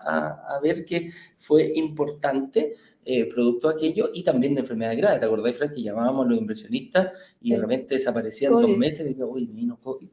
a, 0.56 0.60
ver 0.60 0.84
que 0.84 1.10
fue 1.38 1.72
importante 1.76 2.74
eh, 3.06 3.30
producto 3.30 3.70
de 3.70 3.76
aquello 3.76 4.10
y 4.14 4.24
también 4.24 4.56
de 4.56 4.62
enfermedades 4.62 4.98
graves. 4.98 5.22
¿Te 5.22 5.26
acordás, 5.26 5.56
Frank, 5.56 5.72
que 5.72 5.82
llamábamos 5.82 6.26
a 6.26 6.30
los 6.30 6.38
inversionistas 6.38 7.14
y 7.40 7.52
de 7.52 7.60
repente 7.60 7.96
desaparecían 7.96 8.52
dos 8.52 8.78
meses 8.78 9.06
y 9.06 9.10
decían, 9.10 9.30
oye, 9.32 9.48
me 9.48 9.54
vino 9.54 9.80
COVID 9.80 10.10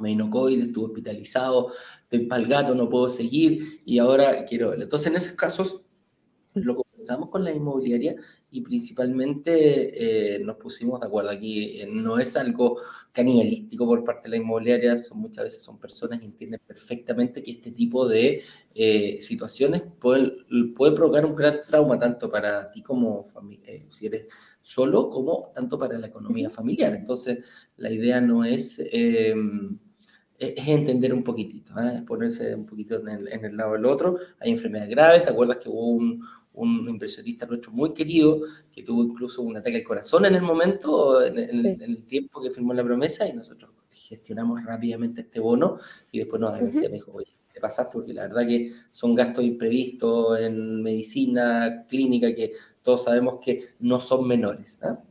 me 0.00 0.10
vino 0.10 0.30
COVID, 0.30 0.60
estuve 0.60 0.86
hospitalizado, 0.86 1.72
estoy 2.10 2.26
para 2.26 2.42
el 2.42 2.48
gato, 2.48 2.74
no 2.74 2.88
puedo 2.88 3.10
seguir 3.10 3.82
y 3.84 3.98
ahora 3.98 4.44
quiero 4.46 4.70
verlo. 4.70 4.84
Entonces, 4.84 5.08
en 5.08 5.16
esos 5.16 5.34
casos, 5.34 5.82
lo 6.54 6.76
conversamos 6.76 7.28
con 7.28 7.44
la 7.44 7.52
inmobiliaria 7.52 8.16
y 8.50 8.62
principalmente 8.62 10.36
eh, 10.36 10.38
nos 10.40 10.56
pusimos 10.56 11.00
de 11.00 11.06
acuerdo. 11.06 11.30
Aquí 11.30 11.80
eh, 11.80 11.86
no 11.86 12.18
es 12.18 12.34
algo 12.34 12.78
canibalístico 13.12 13.86
por 13.86 14.04
parte 14.04 14.22
de 14.24 14.30
la 14.30 14.42
inmobiliaria, 14.42 14.96
son, 14.96 15.18
muchas 15.20 15.44
veces 15.44 15.62
son 15.62 15.78
personas 15.78 16.18
que 16.18 16.24
entienden 16.24 16.60
perfectamente 16.66 17.42
que 17.42 17.50
este 17.52 17.72
tipo 17.72 18.08
de 18.08 18.42
eh, 18.74 19.18
situaciones 19.20 19.82
pueden, 20.00 20.74
puede 20.74 20.96
provocar 20.96 21.26
un 21.26 21.36
gran 21.36 21.60
trauma 21.62 21.98
tanto 21.98 22.30
para 22.30 22.70
ti 22.72 22.82
como 22.82 23.26
si 23.90 24.06
eres 24.06 24.26
solo, 24.62 25.10
como 25.10 25.52
tanto 25.54 25.78
para 25.78 25.98
la 25.98 26.06
economía 26.06 26.48
familiar. 26.48 26.94
Entonces, 26.94 27.44
la 27.76 27.92
idea 27.92 28.20
no 28.20 28.44
es 28.44 28.80
es 30.38 30.68
entender 30.68 31.12
un 31.12 31.24
poquitito, 31.24 31.72
¿eh? 31.80 32.02
ponerse 32.06 32.54
un 32.54 32.64
poquito 32.64 33.00
en 33.00 33.08
el, 33.08 33.28
en 33.28 33.44
el, 33.44 33.56
lado 33.56 33.72
del 33.72 33.86
otro. 33.86 34.18
Hay 34.38 34.50
enfermedades 34.50 34.90
graves, 34.90 35.24
¿te 35.24 35.30
acuerdas 35.30 35.56
que 35.58 35.68
hubo 35.68 35.86
un, 35.86 36.22
un 36.58 36.88
impresionista 36.88 37.46
nuestro 37.46 37.72
muy 37.72 37.92
querido 37.92 38.42
que 38.70 38.82
tuvo 38.82 39.02
incluso 39.02 39.42
un 39.42 39.56
ataque 39.56 39.76
al 39.76 39.84
corazón 39.84 40.24
en 40.26 40.34
el 40.34 40.42
momento, 40.42 41.24
en, 41.24 41.38
el 41.38 42.04
tiempo 42.06 42.42
que 42.42 42.50
firmó 42.50 42.74
la 42.74 42.84
promesa 42.84 43.26
y 43.26 43.32
nosotros 43.32 43.70
gestionamos 43.90 44.64
rápidamente 44.64 45.22
este 45.22 45.40
bono 45.40 45.78
y 46.10 46.18
después 46.18 46.40
nos 46.40 46.50
agradecía, 46.50 46.88
me 46.88 46.96
dijo, 46.96 47.12
oye, 47.12 47.32
te 47.52 47.60
pasaste 47.60 47.92
porque 47.92 48.12
la 48.12 48.22
verdad 48.22 48.46
que 48.46 48.72
son 48.90 49.14
gastos 49.14 49.44
imprevistos 49.44 50.40
en 50.40 50.82
medicina, 50.82 51.84
clínica, 51.88 52.34
que 52.34 52.52
todos 52.82 53.04
sabemos 53.04 53.38
que 53.40 53.74
no 53.80 54.00
son 54.00 54.26
menores. 54.26 54.78
¿no? 54.82 55.02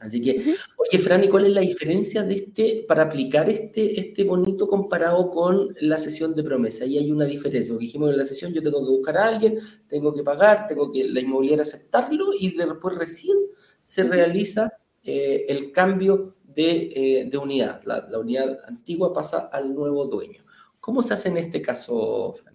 Así 0.00 0.20
que, 0.20 0.54
oye, 0.76 0.98
Fran, 1.02 1.24
¿y 1.24 1.28
cuál 1.28 1.46
es 1.46 1.52
la 1.52 1.60
diferencia 1.60 2.22
de 2.22 2.34
este, 2.34 2.84
para 2.86 3.02
aplicar 3.02 3.48
este, 3.48 3.98
este 3.98 4.24
bonito 4.24 4.68
comparado 4.68 5.28
con 5.30 5.74
la 5.80 5.98
sesión 5.98 6.34
de 6.34 6.44
promesa? 6.44 6.84
Ahí 6.84 6.98
hay 6.98 7.10
una 7.10 7.24
diferencia, 7.24 7.72
porque 7.72 7.86
dijimos 7.86 8.08
que 8.08 8.12
en 8.12 8.18
la 8.18 8.26
sesión 8.26 8.52
yo 8.52 8.62
tengo 8.62 8.84
que 8.84 8.90
buscar 8.90 9.16
a 9.18 9.26
alguien, 9.26 9.58
tengo 9.88 10.14
que 10.14 10.22
pagar, 10.22 10.66
tengo 10.68 10.92
que 10.92 11.04
la 11.04 11.20
inmobiliaria 11.20 11.62
aceptarlo 11.62 12.26
y 12.38 12.56
después 12.56 12.96
recién 12.96 13.36
se 13.82 14.04
realiza 14.04 14.72
eh, 15.02 15.46
el 15.48 15.72
cambio 15.72 16.36
de, 16.44 16.92
eh, 16.94 17.28
de 17.30 17.38
unidad. 17.38 17.82
La, 17.84 18.06
la, 18.08 18.18
unidad 18.18 18.58
antigua 18.66 19.12
pasa 19.12 19.48
al 19.52 19.74
nuevo 19.74 20.04
dueño. 20.04 20.44
¿Cómo 20.80 21.02
se 21.02 21.14
hace 21.14 21.28
en 21.28 21.38
este 21.38 21.60
caso, 21.60 22.34
Fran? 22.34 22.47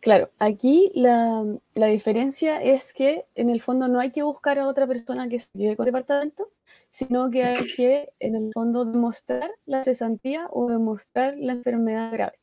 Claro, 0.00 0.30
aquí 0.38 0.92
la, 0.94 1.44
diferencia 1.74 2.62
es 2.62 2.92
que 2.92 3.26
en 3.34 3.50
el 3.50 3.60
fondo 3.60 3.88
no 3.88 3.98
hay 3.98 4.12
que 4.12 4.22
buscar 4.22 4.58
a 4.58 4.68
otra 4.68 4.86
persona 4.86 5.28
que 5.28 5.40
se 5.40 5.50
quede 5.58 5.76
con 5.76 5.86
el 5.86 5.92
departamento, 5.92 6.50
sino 6.88 7.30
que 7.30 7.44
hay 7.44 7.66
que 7.74 8.10
en 8.20 8.36
el 8.36 8.52
fondo 8.52 8.84
demostrar 8.84 9.50
la 9.66 9.82
cesantía 9.82 10.46
o 10.50 10.68
demostrar 10.68 11.36
la 11.36 11.54
enfermedad 11.54 12.12
grave. 12.12 12.38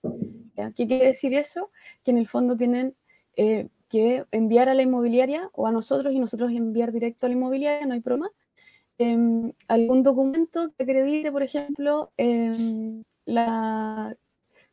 ¿Qué 0.76 0.88
quiere 0.88 1.06
decir 1.06 1.34
eso? 1.34 1.72
Que 2.04 2.12
en 2.12 2.18
el 2.18 2.28
fondo 2.28 2.58
tienen 2.58 2.96
eh, 3.38 3.70
que 3.90 4.26
enviar 4.32 4.68
a 4.68 4.74
la 4.74 4.82
inmobiliaria 4.82 5.50
o 5.54 5.68
a 5.68 5.72
nosotros 5.72 6.14
y 6.14 6.20
nosotros 6.20 6.52
enviar 6.52 6.92
directo 6.92 7.26
a 7.26 7.30
la 7.30 7.36
inmobiliaria, 7.36 7.88
no 7.88 7.94
hay 7.94 8.02
problema, 8.02 8.32
em, 8.98 9.54
algún 9.68 10.04
documento 10.04 10.72
que 10.78 10.84
acredite, 10.84 11.32
por 11.32 11.44
ejemplo, 11.44 12.12
em, 12.18 13.04
la, 13.26 14.16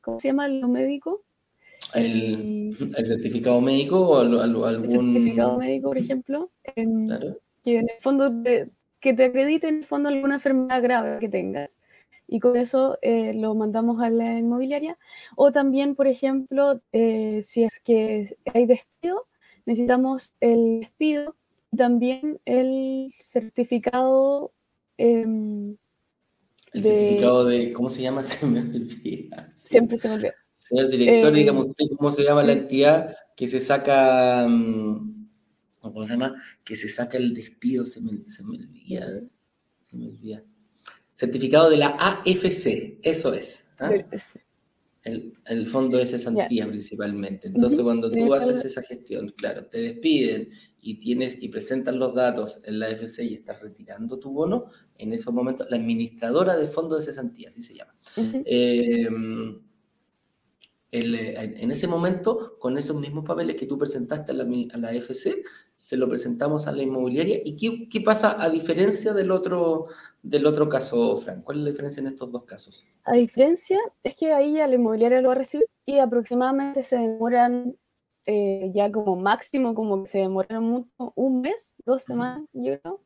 ¿cómo 0.01 0.19
se 0.19 0.29
llama? 0.29 0.49
Lo 0.49 0.69
médico 0.69 1.23
el, 2.97 3.05
certificado 3.05 3.61
médico 3.61 4.01
o 4.01 4.21
algún... 4.21 4.87
certificado 4.87 5.59
médico, 5.59 5.89
por 5.89 5.99
ejemplo, 5.99 6.51
que 6.65 7.79
en 7.79 7.89
el 7.89 8.01
fondo 8.01 8.31
te, 8.43 8.71
que 9.01 9.13
te 9.15 9.25
acredite 9.25 9.69
en 9.69 9.79
el 9.79 9.85
fondo 9.85 10.09
alguna 10.09 10.37
enfermedad 10.37 10.83
grave 10.83 11.19
que 11.19 11.29
tengas. 11.29 11.79
Y 12.29 12.41
con 12.41 12.57
eso 12.57 12.99
eh, 13.03 13.35
lo 13.35 13.55
mandamos 13.55 14.01
a 14.01 14.09
la 14.09 14.39
inmobiliaria. 14.39 14.97
O 15.37 15.53
también, 15.53 15.95
por 15.95 16.07
ejemplo, 16.07 16.81
eh, 16.93 17.41
si 17.43 17.65
es 17.65 17.79
que 17.81 18.27
hay 18.55 18.65
despido, 18.65 19.27
necesitamos 19.67 20.33
el 20.41 20.81
despido 20.81 21.37
y 21.73 21.77
también 21.77 22.41
el 22.47 23.13
certificado. 23.19 24.53
Em, 24.97 25.77
el 26.73 26.83
certificado 26.83 27.45
de, 27.45 27.73
¿cómo 27.73 27.91
se 27.91 28.01
llama? 28.01 28.23
Se 28.23 28.47
me 28.47 28.61
olvida. 28.61 29.53
Siempre 29.57 29.99
se 29.99 30.09
me 30.09 30.15
olvida. 30.15 30.35
Señor 30.63 30.91
director, 30.91 31.33
dígame 31.33 31.61
eh, 31.61 31.65
usted 31.65 31.87
cómo 31.97 32.11
se 32.13 32.23
llama 32.23 32.43
la 32.45 32.53
entidad 32.53 33.17
que 33.37 33.49
se 33.49 33.61
saca, 33.61 34.47
mm, 34.49 35.29
¿cómo 35.81 36.07
se 36.07 36.13
llama? 36.13 36.35
Que 36.65 36.77
se 36.77 36.89
saca 36.89 37.19
el 37.19 37.35
despido, 37.35 37.85
se 37.85 38.01
me, 38.01 38.31
se 38.31 38.45
me 38.45 38.57
olvida, 38.57 39.21
se 39.83 39.97
me 39.97 40.07
olvida. 40.07 40.45
Certificado 41.13 41.69
de 41.69 41.79
la 41.79 41.89
AFC, 41.99 42.99
eso 43.03 43.35
es. 43.35 43.71
¿ah? 43.81 43.91
El, 45.03 45.35
el, 45.47 45.67
fondo 45.67 45.99
de 45.99 46.07
cesantía 46.07 46.65
principalmente. 46.69 47.49
Entonces, 47.49 47.81
cuando 47.81 48.09
tú 48.09 48.33
haces 48.33 48.65
esa 48.65 48.83
gestión, 48.83 49.35
claro, 49.37 49.67
te 49.67 49.81
despiden 49.81 50.51
y 50.81 51.01
tienes 51.01 51.43
y 51.43 51.49
presentas 51.49 51.97
los 51.97 52.15
datos 52.15 52.61
en 52.63 52.79
la 52.79 52.87
AFC 52.87 53.25
y 53.25 53.35
estás 53.35 53.61
retirando 53.61 54.21
tu 54.21 54.31
bono, 54.31 54.67
en 54.97 55.13
esos 55.13 55.35
momentos, 55.35 55.67
la 55.71 55.77
administradora 55.77 56.57
de 56.57 56.69
fondo 56.69 56.95
de 56.95 57.03
cesantía, 57.03 57.49
así 57.49 57.65
se 57.65 57.75
llama. 57.75 57.97
Eh, 58.45 59.09
en 60.93 61.71
ese 61.71 61.89
momento, 61.89 62.59
con 62.59 62.77
esos 62.77 62.97
mismos 62.97 63.25
papeles 63.25 63.57
que 63.57 63.67
tú 63.67 63.79
presentaste 63.79 64.33
a 64.33 64.35
la, 64.35 64.45
a 64.45 64.77
la 64.77 64.93
FC, 64.93 65.43
se 65.75 65.97
lo 65.97 66.09
presentamos 66.09 66.67
a 66.67 66.73
la 66.73 66.83
inmobiliaria. 66.83 67.41
¿Y 67.43 67.57
qué, 67.57 67.89
qué, 67.89 68.01
pasa 68.03 68.37
a 68.41 68.51
diferencia 68.51 69.15
del 69.15 69.31
otro, 69.31 69.87
del 70.23 70.45
otro 70.45 70.69
caso, 70.69 71.17
Frank? 71.17 71.45
¿Cuál 71.45 71.59
es 71.59 71.65
la 71.65 71.71
diferencia 71.71 72.01
en 72.01 72.09
estos 72.09 72.31
dos 72.31 72.45
casos? 72.45 72.87
A 73.05 73.15
diferencia 73.15 73.79
es 74.03 74.15
que 74.15 74.33
ahí 74.35 74.55
ya 74.55 74.67
la 74.67 74.75
inmobiliaria 74.75 75.23
lo 75.23 75.29
va 75.29 75.35
a 75.35 75.39
recibir 75.39 75.67
y 75.87 75.99
aproximadamente 75.99 76.83
se 76.83 76.97
demoran 76.97 77.75
eh, 78.27 78.71
ya 78.75 78.93
como 78.93 79.17
máximo, 79.17 79.75
como 79.75 80.03
que 80.03 80.11
se 80.11 80.19
demoraron 80.19 80.65
mucho, 80.65 81.13
un 81.17 81.41
mes, 81.41 81.75
dos 81.85 82.05
semanas, 82.05 82.45
yo 82.53 82.79
creo, 82.79 83.01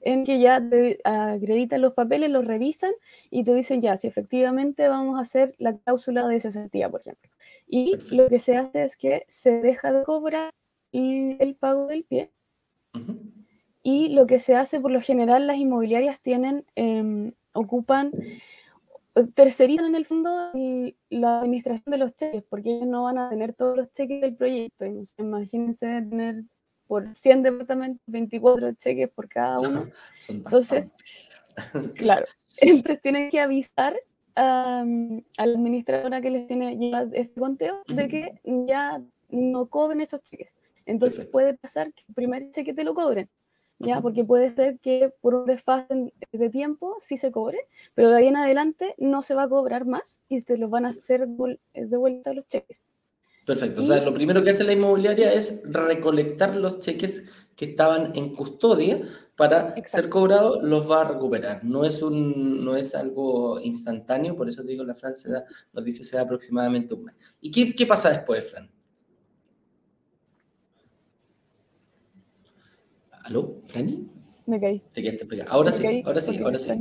en 0.00 0.24
que 0.24 0.40
ya 0.40 0.60
te 0.66 1.00
acreditan 1.04 1.82
los 1.82 1.94
papeles, 1.94 2.30
los 2.30 2.44
revisan 2.44 2.92
y 3.30 3.44
te 3.44 3.54
dicen 3.54 3.82
ya, 3.82 3.96
si 3.96 4.08
efectivamente 4.08 4.88
vamos 4.88 5.18
a 5.18 5.22
hacer 5.22 5.54
la 5.58 5.76
cláusula 5.76 6.26
de 6.26 6.40
cesantía, 6.40 6.88
por 6.88 7.00
ejemplo. 7.00 7.30
Y 7.66 7.96
lo 8.14 8.28
que 8.28 8.40
se 8.40 8.56
hace 8.56 8.84
es 8.84 8.96
que 8.96 9.24
se 9.28 9.60
deja 9.60 9.92
de 9.92 10.02
cobrar 10.04 10.52
el, 10.92 11.56
pago 11.58 11.86
del 11.86 12.04
pie. 12.04 12.30
Y 13.82 14.08
lo 14.10 14.26
que 14.26 14.40
se 14.40 14.54
hace, 14.56 14.80
por 14.80 14.90
lo 14.90 15.00
general, 15.00 15.46
las 15.46 15.56
inmobiliarias 15.56 16.20
tienen, 16.20 16.64
em, 16.74 17.32
ocupan, 17.52 18.12
tercerizan 19.34 19.86
en 19.86 19.94
el 19.94 20.06
fondo 20.06 20.30
la 21.10 21.40
administración 21.40 21.84
de 21.86 21.98
los 21.98 22.14
cheques, 22.16 22.44
porque 22.48 22.70
ellos 22.70 22.88
no 22.88 23.04
van 23.04 23.18
a 23.18 23.30
tener 23.30 23.54
todos 23.54 23.76
los 23.76 23.92
cheques 23.92 24.20
del 24.20 24.34
proyecto. 24.36 24.84
Imagínense 25.18 25.86
tener 25.86 26.44
por 26.90 27.14
100 27.14 27.44
departamentos, 27.44 28.02
24 28.08 28.72
cheques 28.72 29.08
por 29.10 29.28
cada 29.28 29.60
uno. 29.60 29.86
entonces, 30.28 30.92
claro, 31.94 32.26
entonces 32.56 33.00
tienen 33.00 33.30
que 33.30 33.38
avisar 33.38 33.96
a, 34.34 34.84
la 34.84 35.44
administradora 35.44 36.20
que 36.20 36.30
les 36.30 36.48
tiene 36.48 36.76
este 37.12 37.38
conteo 37.38 37.82
de 37.86 38.08
que 38.08 38.40
ya 38.66 39.00
no 39.28 39.66
cobren 39.66 40.00
esos 40.00 40.20
cheques. 40.24 40.56
Entonces 40.84 41.26
puede 41.26 41.54
pasar 41.54 41.92
que 41.92 42.02
el 42.08 42.14
primer 42.14 42.50
cheque 42.50 42.74
te 42.74 42.82
lo 42.82 42.92
cobren, 42.92 43.28
¿ya? 43.78 44.00
Porque 44.00 44.24
puede 44.24 44.52
ser 44.52 44.80
que 44.80 45.14
por 45.20 45.36
un 45.36 45.46
desfase 45.46 46.12
de 46.32 46.50
tiempo 46.50 46.96
sí 47.02 47.18
se 47.18 47.30
cobre, 47.30 47.68
pero 47.94 48.10
de 48.10 48.16
ahí 48.16 48.26
en 48.26 48.36
adelante 48.36 48.96
no 48.98 49.22
se 49.22 49.36
va 49.36 49.44
a 49.44 49.48
cobrar 49.48 49.84
más 49.86 50.22
y 50.28 50.42
te 50.42 50.56
los 50.56 50.68
van 50.68 50.86
a 50.86 50.88
hacer 50.88 51.28
de 51.28 51.96
vuelta 51.96 52.32
los 52.32 52.48
cheques. 52.48 52.84
Perfecto. 53.46 53.80
O 53.80 53.84
sea, 53.84 54.02
lo 54.02 54.14
primero 54.14 54.42
que 54.42 54.50
hace 54.50 54.64
la 54.64 54.72
inmobiliaria 54.72 55.32
es 55.32 55.62
recolectar 55.64 56.54
los 56.56 56.78
cheques 56.80 57.24
que 57.56 57.66
estaban 57.66 58.12
en 58.14 58.34
custodia 58.34 59.02
para 59.36 59.74
ser 59.86 60.08
cobrados, 60.08 60.62
los 60.62 60.90
va 60.90 61.00
a 61.00 61.08
recuperar. 61.08 61.64
No 61.64 61.84
es, 61.84 62.02
un, 62.02 62.64
no 62.64 62.76
es 62.76 62.94
algo 62.94 63.58
instantáneo, 63.60 64.36
por 64.36 64.48
eso 64.48 64.62
digo, 64.62 64.84
la 64.84 64.94
Fran 64.94 65.14
nos 65.72 65.84
dice 65.84 66.04
se 66.04 66.16
da 66.16 66.22
aproximadamente 66.22 66.94
un 66.94 67.04
mes. 67.04 67.14
¿Y 67.40 67.50
qué, 67.50 67.74
qué 67.74 67.86
pasa 67.86 68.10
después, 68.10 68.50
Fran? 68.50 68.70
¿Aló, 73.24 73.62
Franny? 73.66 74.19
Me 74.50 74.60
caí. 74.60 74.82
Te 74.92 75.02
quedaste 75.02 75.26
pegado. 75.26 75.52
Ahora 75.52 75.70
sí, 75.70 76.02
ahora 76.04 76.20
sí, 76.20 76.38
ahora 76.38 76.58
sí. 76.58 76.72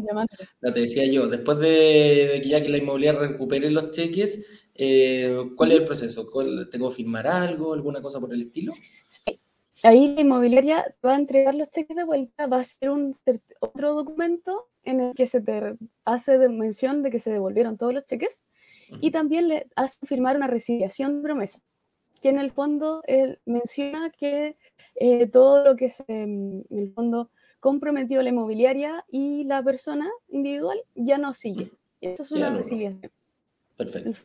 No, 0.62 0.74
te 0.74 0.80
decía 0.80 1.06
yo, 1.06 1.28
después 1.28 1.60
de, 1.60 2.40
que 2.42 2.50
ya 2.50 2.62
que 2.62 2.70
la 2.70 2.78
inmobiliaria 2.78 3.20
recupere 3.22 3.70
los 3.70 3.92
cheques, 3.92 4.44
eh, 4.82 5.36
¿Cuál 5.58 5.74
es 5.74 5.80
el 5.80 5.86
proceso? 5.86 6.26
¿Tengo 6.72 6.90
que 6.90 6.96
firmar 6.96 7.28
algo, 7.28 7.74
alguna 7.74 8.02
cosa 8.02 8.18
por 8.22 8.34
el 8.34 8.44
estilo? 8.44 8.72
Sí. 9.08 9.38
Ahí 9.84 10.16
la 10.16 10.22
inmobiliaria 10.22 10.96
va 11.06 11.16
a 11.16 11.20
entregar 11.20 11.54
los 11.54 11.70
cheques 11.70 11.98
de 11.98 12.06
vuelta, 12.06 12.48
va 12.48 12.62
a 12.62 12.64
ser 12.64 12.90
un 12.90 13.14
otro 13.60 13.94
documento 13.94 14.70
en 14.84 15.02
el 15.02 15.16
que 15.16 15.28
se 15.28 15.42
te 15.42 15.76
hace 16.06 16.38
de 16.38 16.48
mención 16.48 17.04
de 17.04 17.12
que 17.12 17.20
se 17.20 17.32
devolvieron 17.32 17.78
todos 17.78 17.94
los 17.94 18.06
cheques 18.06 18.42
y 19.02 19.12
también 19.12 19.50
le 19.50 19.68
hace 19.76 20.06
firmar 20.06 20.38
una 20.38 20.48
resiliación 20.48 21.18
de 21.18 21.24
promesa, 21.24 21.62
que 22.22 22.30
en 22.30 22.40
el 22.40 22.52
fondo 22.52 23.04
él 23.06 23.40
menciona 23.46 24.10
que 24.12 24.56
eh, 24.96 25.28
todo 25.28 25.64
lo 25.64 25.76
que 25.76 25.90
se, 25.90 26.06
en 26.08 26.66
el 26.70 26.94
fondo 26.94 27.32
comprometió 27.60 28.22
la 28.22 28.30
inmobiliaria 28.30 29.06
y 29.10 29.44
la 29.44 29.64
persona 29.64 30.10
individual 30.30 30.80
ya 30.96 31.18
no 31.18 31.34
sigue. 31.34 31.72
Esto 32.02 32.24
es 32.24 32.32
una 32.32 32.50
resiliación. 32.50 33.12
Perfecto 33.78 34.20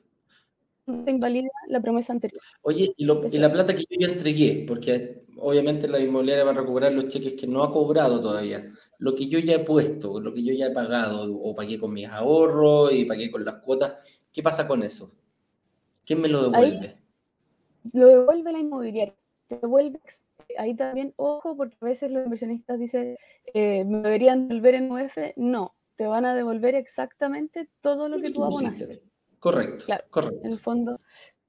invalida 0.87 1.49
la 1.69 1.81
promesa 1.81 2.13
anterior. 2.13 2.43
Oye, 2.63 2.93
y, 2.97 3.05
la 3.05 3.53
plata 3.53 3.75
que 3.75 3.85
yo 3.89 3.97
ya 3.99 4.13
entregué, 4.13 4.65
porque 4.67 5.25
obviamente 5.39 5.89
la 5.89 5.99
inmobiliaria 5.99 6.45
va 6.45 6.51
a 6.51 6.55
recuperar 6.55 6.93
los 6.93 7.09
cheques 7.09 7.35
que 7.35 7.47
no 7.47 7.63
ha 7.63 7.71
cobrado 7.71 8.21
todavía, 8.21 8.71
lo 8.99 9.15
que 9.15 9.27
yo 9.27 9.39
ya 9.39 9.55
he 9.55 9.59
puesto, 9.61 10.21
lo 10.21 10.33
que 10.33 10.45
yo 10.45 10.53
ya 10.53 10.67
he 10.67 10.71
pagado, 10.71 11.33
o 11.35 11.55
pagué 11.55 11.79
con 11.79 11.93
mis 11.93 12.09
ahorros 12.09 12.93
y 12.93 13.05
pagué 13.05 13.31
con 13.31 13.45
las 13.45 13.57
cuotas, 13.57 14.01
¿qué 14.33 14.43
pasa 14.43 14.69
con 14.69 14.83
eso? 14.83 15.11
¿Quién 16.05 16.21
me 16.21 16.29
lo 16.29 16.51
devuelve? 16.51 16.99
lo 17.93 18.07
devuelve 18.07 18.53
la 18.53 18.59
inmobiliaria. 18.59 19.15
Te 19.49 19.59
devuelve, 19.59 20.01
ahí 20.59 20.75
también, 20.75 21.13
ojo, 21.17 21.57
porque 21.57 21.77
a 21.81 21.85
veces 21.85 22.11
los 22.11 22.25
inversionistas 22.25 22.79
dicen, 22.79 23.17
eh, 23.53 23.85
¿me 23.85 23.99
deberían 23.99 24.49
devolver 24.49 24.75
en 24.75 24.91
UF? 24.91 25.17
No, 25.37 25.75
te 25.97 26.07
van 26.07 26.25
a 26.25 26.35
devolver 26.35 26.75
exactamente 26.75 27.69
todo 27.81 28.09
lo 28.09 28.21
que 28.21 28.31
tú 28.31 28.45
abonaste. 28.45 29.03
Correcto, 29.39 29.85
claro, 29.87 30.05
correcto. 30.11 30.41
En 30.45 30.53
el 30.53 30.59
fondo, 30.59 31.01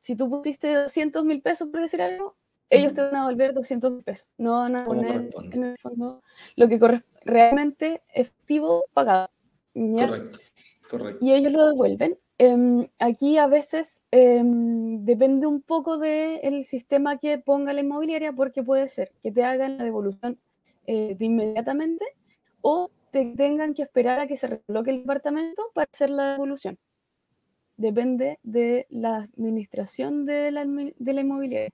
si 0.01 0.15
tú 0.15 0.29
pusiste 0.29 0.73
200 0.73 1.23
mil 1.23 1.41
pesos 1.41 1.69
por 1.69 1.81
decir 1.81 2.01
algo, 2.01 2.35
ellos 2.69 2.93
te 2.93 3.01
van 3.01 3.15
a 3.15 3.19
devolver 3.27 3.53
200 3.53 3.91
mil 3.91 4.03
pesos. 4.03 4.27
No 4.37 4.59
van 4.59 4.75
a 4.75 4.85
poner 4.85 5.29
en 5.51 5.63
el 5.63 5.77
fondo 5.77 6.21
lo 6.55 6.67
que 6.67 7.01
realmente 7.23 8.03
efectivo 8.13 8.85
pagado. 8.93 9.29
Correcto, 9.73 10.39
correcto. 10.89 11.25
Y 11.25 11.33
ellos 11.33 11.51
lo 11.51 11.67
devuelven. 11.67 12.17
Em, 12.37 12.87
aquí 12.99 13.37
a 13.37 13.47
veces 13.47 14.03
em, 14.11 15.05
depende 15.05 15.47
un 15.47 15.61
poco 15.61 15.97
del 15.97 16.65
sistema 16.65 17.17
que 17.17 17.37
ponga 17.37 17.73
la 17.73 17.81
inmobiliaria, 17.81 18.33
porque 18.33 18.63
puede 18.63 18.89
ser 18.89 19.11
que 19.23 19.31
te 19.31 19.43
hagan 19.43 19.77
la 19.77 19.85
devolución 19.85 20.37
eh, 20.87 21.15
de 21.17 21.25
inmediatamente 21.25 22.05
o 22.61 22.91
te 23.11 23.33
tengan 23.37 23.73
que 23.73 23.83
esperar 23.83 24.19
a 24.19 24.27
que 24.27 24.37
se 24.37 24.47
recoloque 24.47 24.91
el 24.91 25.01
departamento 25.01 25.71
para 25.73 25.89
hacer 25.91 26.09
la 26.09 26.33
devolución 26.33 26.77
depende 27.77 28.39
de 28.43 28.87
la 28.89 29.17
administración 29.17 30.25
de 30.25 30.51
de 30.97 31.13
la 31.13 31.21
inmobiliaria. 31.21 31.71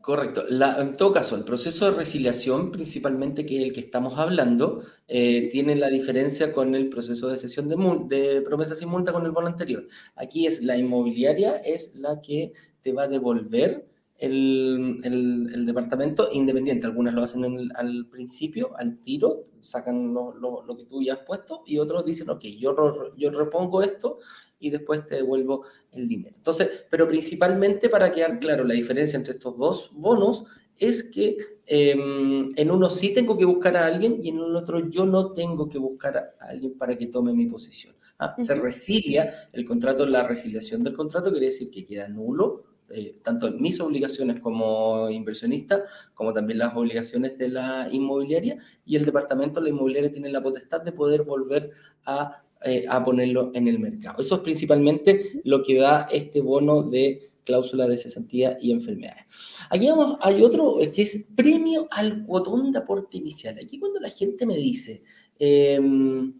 Correcto. 0.00 0.44
en 0.48 0.96
todo 0.96 1.12
caso, 1.12 1.36
el 1.36 1.44
proceso 1.44 1.90
de 1.90 1.96
resiliación, 1.96 2.70
principalmente 2.70 3.44
que 3.44 3.58
es 3.58 3.64
el 3.64 3.72
que 3.72 3.80
estamos 3.80 4.18
hablando, 4.18 4.82
eh, 5.08 5.48
tiene 5.50 5.76
la 5.76 5.88
diferencia 5.88 6.52
con 6.52 6.74
el 6.74 6.88
proceso 6.88 7.28
de 7.28 7.38
cesión 7.38 7.68
de, 7.68 7.76
de 8.16 8.42
promesa 8.42 8.74
sin 8.74 8.88
multa 8.88 9.12
con 9.12 9.24
el 9.26 9.32
bono 9.32 9.48
anterior. 9.48 9.86
Aquí 10.16 10.46
es 10.46 10.62
la 10.62 10.76
inmobiliaria, 10.76 11.56
es 11.56 11.94
la 11.96 12.20
que 12.20 12.52
te 12.82 12.92
va 12.92 13.02
a 13.02 13.08
devolver 13.08 13.86
el, 14.20 15.66
departamento 15.66 16.28
independiente. 16.32 16.86
Algunas 16.86 17.14
lo 17.14 17.22
hacen 17.22 17.70
al 17.74 18.06
principio, 18.06 18.76
al 18.76 18.98
tiro, 18.98 19.46
sacan 19.60 20.12
lo, 20.14 20.34
lo, 20.34 20.76
que 20.76 20.84
tú 20.84 21.02
ya 21.02 21.14
has 21.14 21.20
puesto 21.20 21.62
y 21.66 21.78
otros 21.78 22.04
dicen, 22.04 22.30
ok, 22.30 22.42
yo, 22.58 22.74
yo 23.16 23.30
repongo 23.30 23.82
esto 23.82 24.18
y 24.60 24.70
después 24.70 25.04
te 25.06 25.16
devuelvo 25.16 25.64
el 25.90 26.06
dinero. 26.06 26.36
Entonces, 26.36 26.86
pero 26.88 27.08
principalmente 27.08 27.88
para 27.88 28.12
quedar 28.12 28.38
claro 28.38 28.62
la 28.62 28.74
diferencia 28.74 29.16
entre 29.16 29.34
estos 29.34 29.56
dos 29.56 29.90
bonos 29.92 30.44
es 30.78 31.02
que 31.04 31.36
em, 31.66 32.50
en 32.54 32.70
uno 32.70 32.88
sí 32.88 33.12
tengo 33.12 33.36
que 33.36 33.44
buscar 33.44 33.76
a 33.76 33.86
alguien 33.86 34.18
y 34.22 34.28
en 34.28 34.36
el 34.36 34.54
otro 34.54 34.88
yo 34.88 35.04
no 35.04 35.32
tengo 35.32 35.68
que 35.68 35.78
buscar 35.78 36.16
a 36.16 36.46
alguien 36.46 36.76
para 36.78 36.96
que 36.96 37.06
tome 37.06 37.32
mi 37.32 37.46
posición. 37.46 37.94
Ah, 38.18 38.34
se 38.38 38.54
resilia 38.54 39.32
el 39.52 39.64
contrato, 39.64 40.06
la 40.06 40.26
resiliación 40.26 40.84
del 40.84 40.94
contrato 40.94 41.30
quiere 41.30 41.46
decir 41.46 41.70
que 41.70 41.86
queda 41.86 42.06
nulo 42.06 42.64
eh, 42.92 43.20
tanto 43.22 43.52
mis 43.52 43.80
obligaciones 43.80 44.40
como 44.40 45.08
inversionista, 45.10 45.84
como 46.12 46.32
también 46.32 46.58
las 46.58 46.76
obligaciones 46.76 47.38
de 47.38 47.48
la 47.48 47.88
inmobiliaria, 47.90 48.56
y 48.84 48.96
el 48.96 49.04
departamento, 49.04 49.60
la 49.60 49.68
inmobiliaria, 49.68 50.12
tiene 50.12 50.28
la 50.28 50.42
potestad 50.42 50.80
de 50.80 50.90
poder 50.90 51.22
volver 51.22 51.70
a, 52.04 52.42
eh, 52.62 52.84
a 52.88 53.04
ponerlo 53.04 53.50
en 53.54 53.68
el 53.68 53.78
mercado. 53.78 54.20
Eso 54.20 54.36
es 54.36 54.40
principalmente 54.42 55.40
lo 55.44 55.62
que 55.62 55.78
da 55.78 56.08
este 56.10 56.40
bono 56.40 56.82
de 56.82 57.30
cláusula 57.44 57.88
de 57.88 57.98
cesantía 57.98 58.58
y 58.60 58.70
enfermedades. 58.70 59.24
Aquí 59.70 59.88
hay 60.20 60.42
otro 60.42 60.80
eh, 60.80 60.92
que 60.92 61.02
es 61.02 61.26
premio 61.34 61.88
al 61.90 62.24
cuotón 62.24 62.70
de 62.70 62.78
aporte 62.78 63.16
inicial. 63.16 63.58
Aquí 63.62 63.78
cuando 63.78 63.98
la 63.98 64.10
gente 64.10 64.46
me 64.46 64.56
dice, 64.56 65.02
em, 65.38 66.34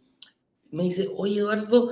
me 0.70 0.84
dice, 0.84 1.08
oye 1.16 1.40
Eduardo, 1.40 1.90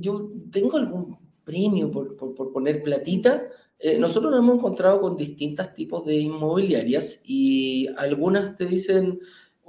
yo 0.00 0.30
tengo 0.50 0.76
algún 0.76 1.16
premio 1.44 1.90
por, 1.90 2.16
por, 2.16 2.52
poner 2.52 2.82
platita, 2.82 3.48
eh, 3.78 3.98
nosotros 3.98 4.30
nos 4.30 4.40
hemos 4.40 4.56
encontrado 4.56 5.00
con 5.00 5.16
distintos 5.16 5.72
tipos 5.74 6.04
de 6.04 6.16
inmobiliarias 6.16 7.22
y 7.24 7.88
algunas 7.96 8.56
te 8.56 8.66
dicen, 8.66 9.20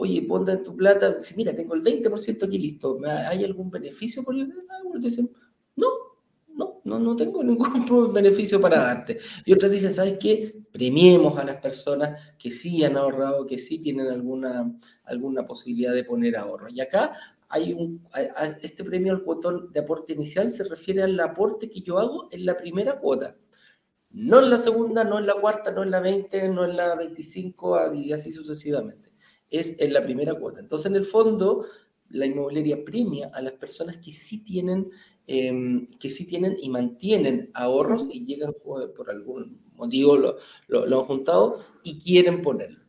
oye, 0.02 0.22
ponte 0.24 0.52
en 0.52 0.64
tu 0.64 0.76
plata, 0.76 1.20
si 1.20 1.36
mira, 1.36 1.56
tengo 1.56 1.76
el 1.76 1.84
20% 1.84 2.45
aquí 2.45 2.58
listo, 2.58 2.99
¿hay 3.06 3.43
algún 3.43 3.70
beneficio 3.70 4.24
por 4.24 4.36
el 4.36 4.52
dicen, 4.99 5.30
no, 5.76 5.88
no, 6.56 6.82
no, 6.84 6.99
no 6.99 7.16
tengo 7.16 7.43
ningún 7.43 8.14
beneficio 8.14 8.60
para 8.60 8.80
darte. 8.80 9.20
Y 9.45 9.54
otras 9.54 9.72
dicen, 9.72 9.91
¿sabes 9.91 10.18
qué? 10.20 10.56
Premiemos 10.72 11.38
a 11.38 11.43
las 11.43 11.58
personas 11.58 12.20
que 12.38 12.49
sí 12.49 12.84
han 12.84 12.97
ahorrado, 12.97 13.45
que 13.45 13.60
sí 13.60 13.80
tienen 13.80 14.08
alguna, 14.08 14.76
alguna 15.04 15.45
posibilidad 15.45 15.93
de 15.93 16.04
poner 16.04 16.36
ahorro. 16.36 16.68
Y 16.70 16.82
acá 16.82 17.14
hay 17.49 17.74
un, 17.74 18.04
este 18.62 18.84
premio 18.84 19.14
al 19.14 19.24
cuotón 19.24 19.72
de 19.72 19.82
aporte 19.82 20.14
inicial 20.14 20.52
se 20.52 20.64
refiere 20.64 21.04
al 21.04 21.20
aporte 21.20 21.70
que 21.70 21.82
yo 21.82 21.99
hago 21.99 22.28
en 22.32 22.45
la 22.45 22.58
primera 22.58 22.99
cuota. 22.99 23.36
No 24.10 24.39
en 24.39 24.49
la 24.49 24.58
segunda, 24.58 25.04
no 25.04 25.20
en 25.20 25.28
la 25.28 25.36
cuarta, 25.36 25.72
no 25.72 25.84
en 25.84 25.91
la 25.91 25.99
20, 25.99 26.49
no 26.49 26.66
en 26.66 26.76
la 26.76 26.95
25 26.95 27.93
y 27.93 28.12
así 28.12 28.32
sucesivamente. 28.32 29.11
Es 29.52 29.76
en 29.80 29.93
la 29.93 30.04
primera 30.04 30.34
cuota. 30.34 30.60
Entonces, 30.60 30.88
en 30.88 30.95
el 30.95 31.06
fondo, 31.06 31.66
la 32.10 32.26
inmobiliaria 32.26 32.84
premia 32.84 33.30
a 33.34 33.41
las 33.41 33.54
personas 33.54 33.97
que 33.97 34.14
sí 34.14 34.43
tienen, 34.43 34.89
em, 35.28 35.88
que 35.99 36.10
sí 36.10 36.26
tienen 36.26 36.58
y 36.60 36.70
mantienen 36.70 37.52
ahorros 37.54 38.08
y 38.10 38.26
llegan 38.26 38.54
por 38.64 39.10
algún 39.10 39.62
motivo 39.82 40.16
lo, 40.16 40.38
lo, 40.68 40.99
han 40.99 41.06
juntado 41.06 41.58
y 41.84 41.99
quieren 41.99 42.41
ponerlo. 42.41 42.80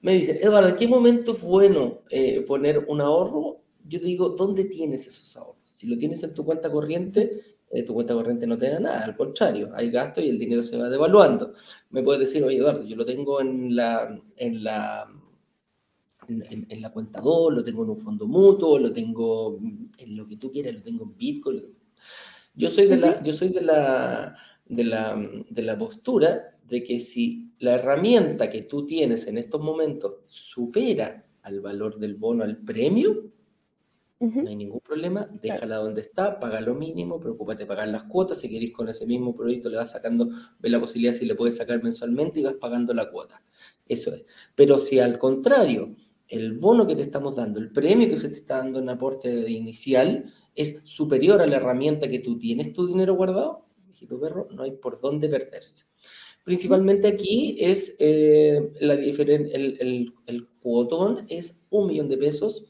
Me 0.00 0.14
dicen, 0.14 0.38
Eduardo, 0.40 0.68
¿en 0.70 0.76
qué 0.76 0.88
momento 0.88 1.32
es 1.32 1.42
bueno 1.42 2.02
eh, 2.08 2.40
poner 2.42 2.86
un 2.88 3.00
ahorro? 3.00 3.60
Yo 3.86 4.00
te 4.00 4.06
digo, 4.06 4.30
¿dónde 4.30 4.64
tienes 4.64 5.06
esos 5.06 5.36
ahorros? 5.36 5.56
Si 5.64 5.86
lo 5.86 5.98
tienes 5.98 6.22
en 6.22 6.32
tu 6.32 6.44
cuenta 6.44 6.70
corriente, 6.70 7.30
eh, 7.70 7.82
tu 7.82 7.94
cuenta 7.94 8.14
corriente 8.14 8.46
no 8.46 8.56
te 8.56 8.70
da 8.70 8.80
nada, 8.80 9.04
al 9.04 9.16
contrario, 9.16 9.70
hay 9.74 9.90
gasto 9.90 10.20
y 10.20 10.28
el 10.28 10.38
dinero 10.38 10.62
se 10.62 10.76
va 10.76 10.88
devaluando. 10.88 11.52
Me 11.90 12.02
puedes 12.02 12.20
decir, 12.20 12.42
oye 12.44 12.58
Eduardo, 12.58 12.84
yo 12.84 12.96
lo 12.96 13.04
tengo 13.04 13.40
en 13.40 13.74
la, 13.74 14.18
en 14.36 14.64
la, 14.64 15.06
en, 16.30 16.80
la 16.80 16.92
cuenta 16.92 17.20
2, 17.20 17.52
lo 17.52 17.64
tengo 17.64 17.84
en 17.84 17.90
un 17.90 17.98
fondo 17.98 18.26
mutuo, 18.26 18.78
lo 18.78 18.92
tengo 18.92 19.58
en 19.98 20.16
lo 20.16 20.26
que 20.26 20.36
tú 20.36 20.50
quieras, 20.50 20.74
lo 20.74 20.82
tengo 20.82 21.04
en 21.04 21.16
Bitcoin. 21.16 21.62
Yo 22.54 22.70
soy 22.70 22.86
de 22.86 22.96
la, 22.96 23.22
yo 23.22 23.32
soy 23.32 23.48
de 23.48 23.62
la, 23.62 24.36
de 24.66 24.84
la, 24.84 25.30
de 25.48 25.62
la 25.62 25.78
postura 25.78 26.58
de 26.68 26.82
que 26.82 27.00
si 27.00 27.52
la 27.58 27.74
herramienta 27.74 28.50
que 28.50 28.62
tú 28.62 28.86
tienes 28.86 29.26
en 29.26 29.38
estos 29.38 29.60
momentos 29.60 30.20
supera 30.26 31.26
al 31.42 31.60
valor 31.60 31.98
del 31.98 32.14
bono, 32.14 32.44
al 32.44 32.58
premio, 32.58 33.30
no 34.20 34.46
hay 34.46 34.56
ningún 34.56 34.80
problema, 34.80 35.30
déjala 35.40 35.76
donde 35.76 36.02
está, 36.02 36.38
paga 36.38 36.60
lo 36.60 36.74
mínimo, 36.74 37.18
preocúpate 37.18 37.60
de 37.60 37.66
pagar 37.66 37.88
las 37.88 38.04
cuotas, 38.04 38.38
si 38.38 38.50
queréis 38.50 38.70
con 38.70 38.86
ese 38.90 39.06
mismo 39.06 39.34
proyecto 39.34 39.70
le 39.70 39.78
vas 39.78 39.92
sacando, 39.92 40.28
ve 40.58 40.68
la 40.68 40.78
posibilidad 40.78 41.14
si 41.14 41.24
le 41.24 41.34
puedes 41.34 41.56
sacar 41.56 41.82
mensualmente 41.82 42.38
y 42.38 42.42
vas 42.42 42.56
pagando 42.56 42.92
la 42.92 43.10
cuota. 43.10 43.42
Eso 43.88 44.14
es. 44.14 44.26
Pero 44.54 44.78
si 44.78 44.98
al 44.98 45.18
contrario, 45.18 45.96
el 46.30 46.54
bono 46.58 46.86
que 46.86 46.96
te 46.96 47.02
estamos 47.02 47.34
dando, 47.34 47.60
el 47.60 47.70
premio 47.70 48.08
que 48.08 48.16
se 48.16 48.28
te 48.28 48.36
está 48.36 48.58
dando 48.58 48.78
en 48.78 48.88
aporte 48.88 49.28
inicial 49.50 50.32
es 50.54 50.80
superior 50.84 51.42
a 51.42 51.46
la 51.46 51.56
herramienta 51.56 52.08
que 52.08 52.20
tú 52.20 52.38
tienes 52.38 52.72
tu 52.72 52.86
dinero 52.86 53.14
guardado, 53.14 53.66
perro, 54.20 54.48
no 54.50 54.62
hay 54.62 54.72
por 54.72 55.00
dónde 55.00 55.28
perderse. 55.28 55.84
Principalmente 56.42 57.06
aquí 57.06 57.56
es 57.60 57.96
eh, 57.98 58.72
la 58.80 58.94
el, 58.94 59.78
el, 59.78 60.14
el 60.26 60.48
cuotón 60.62 61.26
es 61.28 61.60
un 61.68 61.88
millón 61.88 62.08
de 62.08 62.16
pesos 62.16 62.64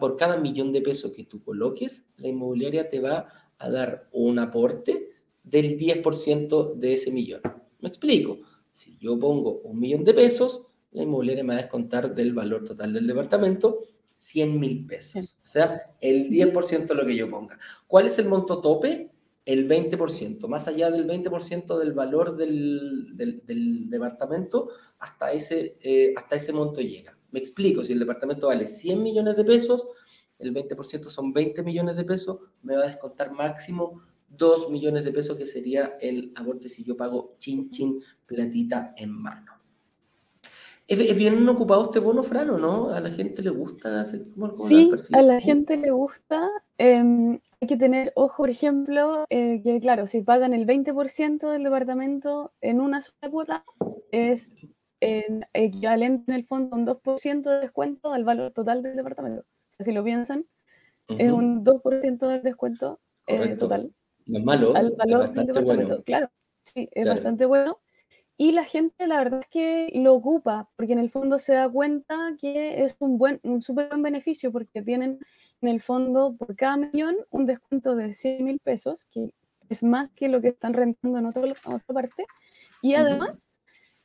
por 0.00 0.16
cada 0.16 0.36
millón 0.36 0.72
de 0.72 0.82
pesos 0.82 1.12
que 1.12 1.24
tú 1.24 1.42
coloques, 1.42 2.04
la 2.16 2.28
inmobiliaria 2.28 2.88
te 2.88 3.00
va 3.00 3.28
a 3.58 3.70
dar 3.70 4.08
un 4.12 4.38
aporte 4.38 5.10
del 5.44 5.78
10% 5.78 6.74
de 6.74 6.94
ese 6.94 7.10
millón. 7.10 7.40
Me 7.80 7.88
explico. 7.88 8.38
Si 8.70 8.98
yo 8.98 9.18
pongo 9.18 9.60
un 9.60 9.78
millón 9.78 10.04
de 10.04 10.14
pesos, 10.14 10.66
la 10.92 11.02
inmobiliaria 11.02 11.44
me 11.44 11.54
va 11.54 11.60
a 11.60 11.62
descontar 11.62 12.14
del 12.14 12.32
valor 12.32 12.64
total 12.64 12.92
del 12.92 13.06
departamento 13.06 13.80
100 14.18 14.58
mil 14.58 14.84
pesos. 14.84 15.36
O 15.42 15.46
sea, 15.46 15.80
el 16.00 16.28
10% 16.28 16.86
de 16.86 16.94
lo 16.94 17.06
que 17.06 17.16
yo 17.16 17.30
ponga. 17.30 17.58
¿Cuál 17.86 18.06
es 18.06 18.18
el 18.18 18.28
monto 18.28 18.60
tope? 18.60 19.12
El 19.44 19.68
20%. 19.68 20.48
Más 20.48 20.66
allá 20.66 20.90
del 20.90 21.06
20% 21.06 21.78
del 21.78 21.92
valor 21.92 22.36
del, 22.36 23.16
del, 23.16 23.88
departamento, 23.88 24.70
hasta 24.98 25.32
ese, 25.32 25.78
eh, 25.80 26.12
hasta 26.16 26.36
ese 26.36 26.52
monto 26.52 26.80
llega. 26.80 27.16
Me 27.30 27.38
explico, 27.38 27.84
si 27.84 27.92
el 27.92 28.00
departamento 28.00 28.48
vale 28.48 28.66
100 28.66 29.02
millones 29.02 29.36
de 29.36 29.44
pesos, 29.44 29.86
el 30.38 30.52
20% 30.52 31.08
son 31.08 31.32
20 31.32 31.62
millones 31.62 31.96
de 31.96 32.04
pesos, 32.04 32.40
me 32.62 32.76
va 32.76 32.82
a 32.82 32.86
descontar 32.88 33.32
máximo 33.32 34.02
2 34.28 34.70
millones 34.70 35.04
de 35.04 35.12
pesos, 35.12 35.36
que 35.36 35.46
sería 35.46 35.96
el 36.00 36.32
aporte 36.34 36.68
si 36.68 36.84
yo 36.84 36.96
pago 36.96 37.36
chin 37.38 37.70
chin 37.70 38.00
platita 38.26 38.94
en 38.96 39.10
mano. 39.10 39.57
¿Es, 40.88 41.18
bien 41.18 41.46
ocupado 41.46 41.84
este 41.84 41.98
bono, 41.98 42.22
Fran, 42.22 42.48
o 42.48 42.56
no? 42.56 42.88
¿A 42.88 43.00
la 43.00 43.10
gente 43.10 43.42
le 43.42 43.50
gusta 43.50 44.00
hacer 44.00 44.22
como, 44.32 44.56
Sí, 44.56 44.90
a 45.12 45.20
la 45.20 45.38
gente 45.38 45.76
le 45.76 45.90
gusta. 45.90 46.48
Em, 46.78 47.38
hay 47.60 47.68
que 47.68 47.76
tener 47.76 48.10
ojo, 48.16 48.38
por 48.38 48.48
ejemplo, 48.50 49.26
eh, 49.28 49.60
que 49.62 49.80
claro, 49.80 50.06
si 50.06 50.22
pagan 50.22 50.54
el 50.54 50.64
20% 50.64 51.50
del 51.50 51.62
departamento 51.62 52.52
en 52.62 52.80
una 52.80 53.02
sola 53.02 53.30
cuota, 53.30 53.64
es 54.12 54.56
en 55.00 55.44
equivalente 55.52 56.32
en 56.32 56.38
el 56.38 56.46
fondo 56.46 56.74
un 56.74 56.86
2% 56.86 57.50
de 57.50 57.60
descuento 57.60 58.12
al 58.14 58.24
valor 58.24 58.52
total 58.52 58.82
del 58.82 58.96
departamento. 58.96 59.44
si 59.78 59.92
lo 59.92 60.02
piensan, 60.02 60.46
es 61.08 61.30
un 61.30 61.64
2% 61.64 62.28
de 62.28 62.40
descuento 62.40 62.98
eh, 63.26 63.56
total. 63.56 63.92
No 64.24 64.38
es 64.38 64.44
malo, 64.44 64.74
al 64.74 64.92
valor 64.92 65.30
del 65.34 65.46
departamento. 65.46 66.02
Claro, 66.04 66.30
sí, 66.64 66.88
es 66.92 67.06
bastante 67.06 67.44
bueno. 67.44 67.78
Y 68.38 68.52
la 68.52 68.64
gente, 68.64 69.06
la 69.06 69.18
verdad 69.18 69.40
es 69.40 69.48
que 69.48 69.90
lo 70.00 70.14
ocupa, 70.14 70.70
porque 70.76 70.94
en 70.94 71.00
el 71.00 71.10
fondo 71.10 71.38
se 71.38 71.52
da 71.52 71.68
cuenta 71.68 72.34
que 72.40 72.84
es 72.84 72.96
un 73.00 73.18
buen, 73.18 73.40
un 73.42 73.60
súper 73.60 73.88
buen 73.88 74.02
beneficio, 74.02 74.50
porque 74.50 74.80
tienen 74.80 75.18
en 75.60 75.68
el 75.68 75.82
fondo 75.82 76.34
por 76.38 76.56
cada 76.56 76.78
millón 76.78 77.16
un 77.30 77.44
descuento 77.44 77.94
de 77.96 78.14
100 78.14 78.44
mil 78.44 78.60
pesos, 78.60 79.06
que 79.10 79.34
es 79.68 79.82
más 79.82 80.10
que 80.12 80.28
lo 80.28 80.40
que 80.40 80.48
están 80.48 80.72
rentando 80.72 81.18
en, 81.18 81.26
otro, 81.26 81.42
otra 81.42 81.94
parte. 81.94 82.26
Y 82.80 82.94
además, 82.94 83.50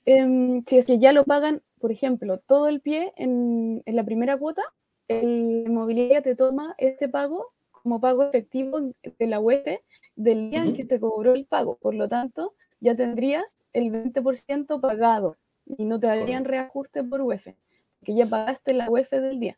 Em, 0.05 0.63
si 0.67 0.77
es 0.77 0.88
que 0.88 0.99
ya 0.99 1.13
lo 1.13 1.23
pagan, 1.23 1.61
por 1.79 1.91
ejemplo, 1.91 2.38
todo 2.39 2.67
el 2.67 2.81
pie 2.81 3.13
en, 3.15 3.81
la 3.86 4.03
primera 4.03 4.38
cuota, 4.38 4.63
el 5.07 5.63
inmobiliaria 5.67 6.21
te 6.21 6.36
toma 6.36 6.75
este 6.77 7.07
pago 7.07 7.53
como 7.71 8.01
pago 8.01 8.23
efectivo 8.23 8.79
de 9.03 9.27
la 9.27 9.39
UEF 9.39 9.81
del 10.15 10.49
día 10.49 10.63
en 10.63 10.73
que 10.73 10.86
te 10.86 10.99
cobró 10.99 11.34
el 11.34 11.45
pago. 11.45 11.77
Por 11.77 11.95
lo 11.95 12.07
tanto, 12.09 12.53
ya 12.84 12.95
tendrías 12.95 13.57
el 13.71 13.91
20% 13.91 14.81
pagado 14.81 15.38
y 15.65 15.86
no 15.86 15.99
te 15.99 16.07
darían 16.07 16.43
reajuste 16.43 17.01
por 17.03 17.21
UEF, 17.21 17.47
que 18.03 18.13
ya 18.13 18.27
pagaste 18.27 18.73
la 18.73 18.89
UEF 18.89 19.09
del 19.09 19.39
día. 19.39 19.57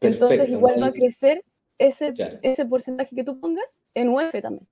Entonces, 0.00 0.48
igual 0.48 0.82
va 0.82 0.86
a 0.86 0.92
crecer 0.92 1.44
ese, 1.78 2.12
ese 2.42 2.66
porcentaje 2.66 3.14
que 3.14 3.22
tú 3.22 3.38
pongas 3.38 3.76
en 3.94 4.08
UEF 4.08 4.32
también. 4.42 4.66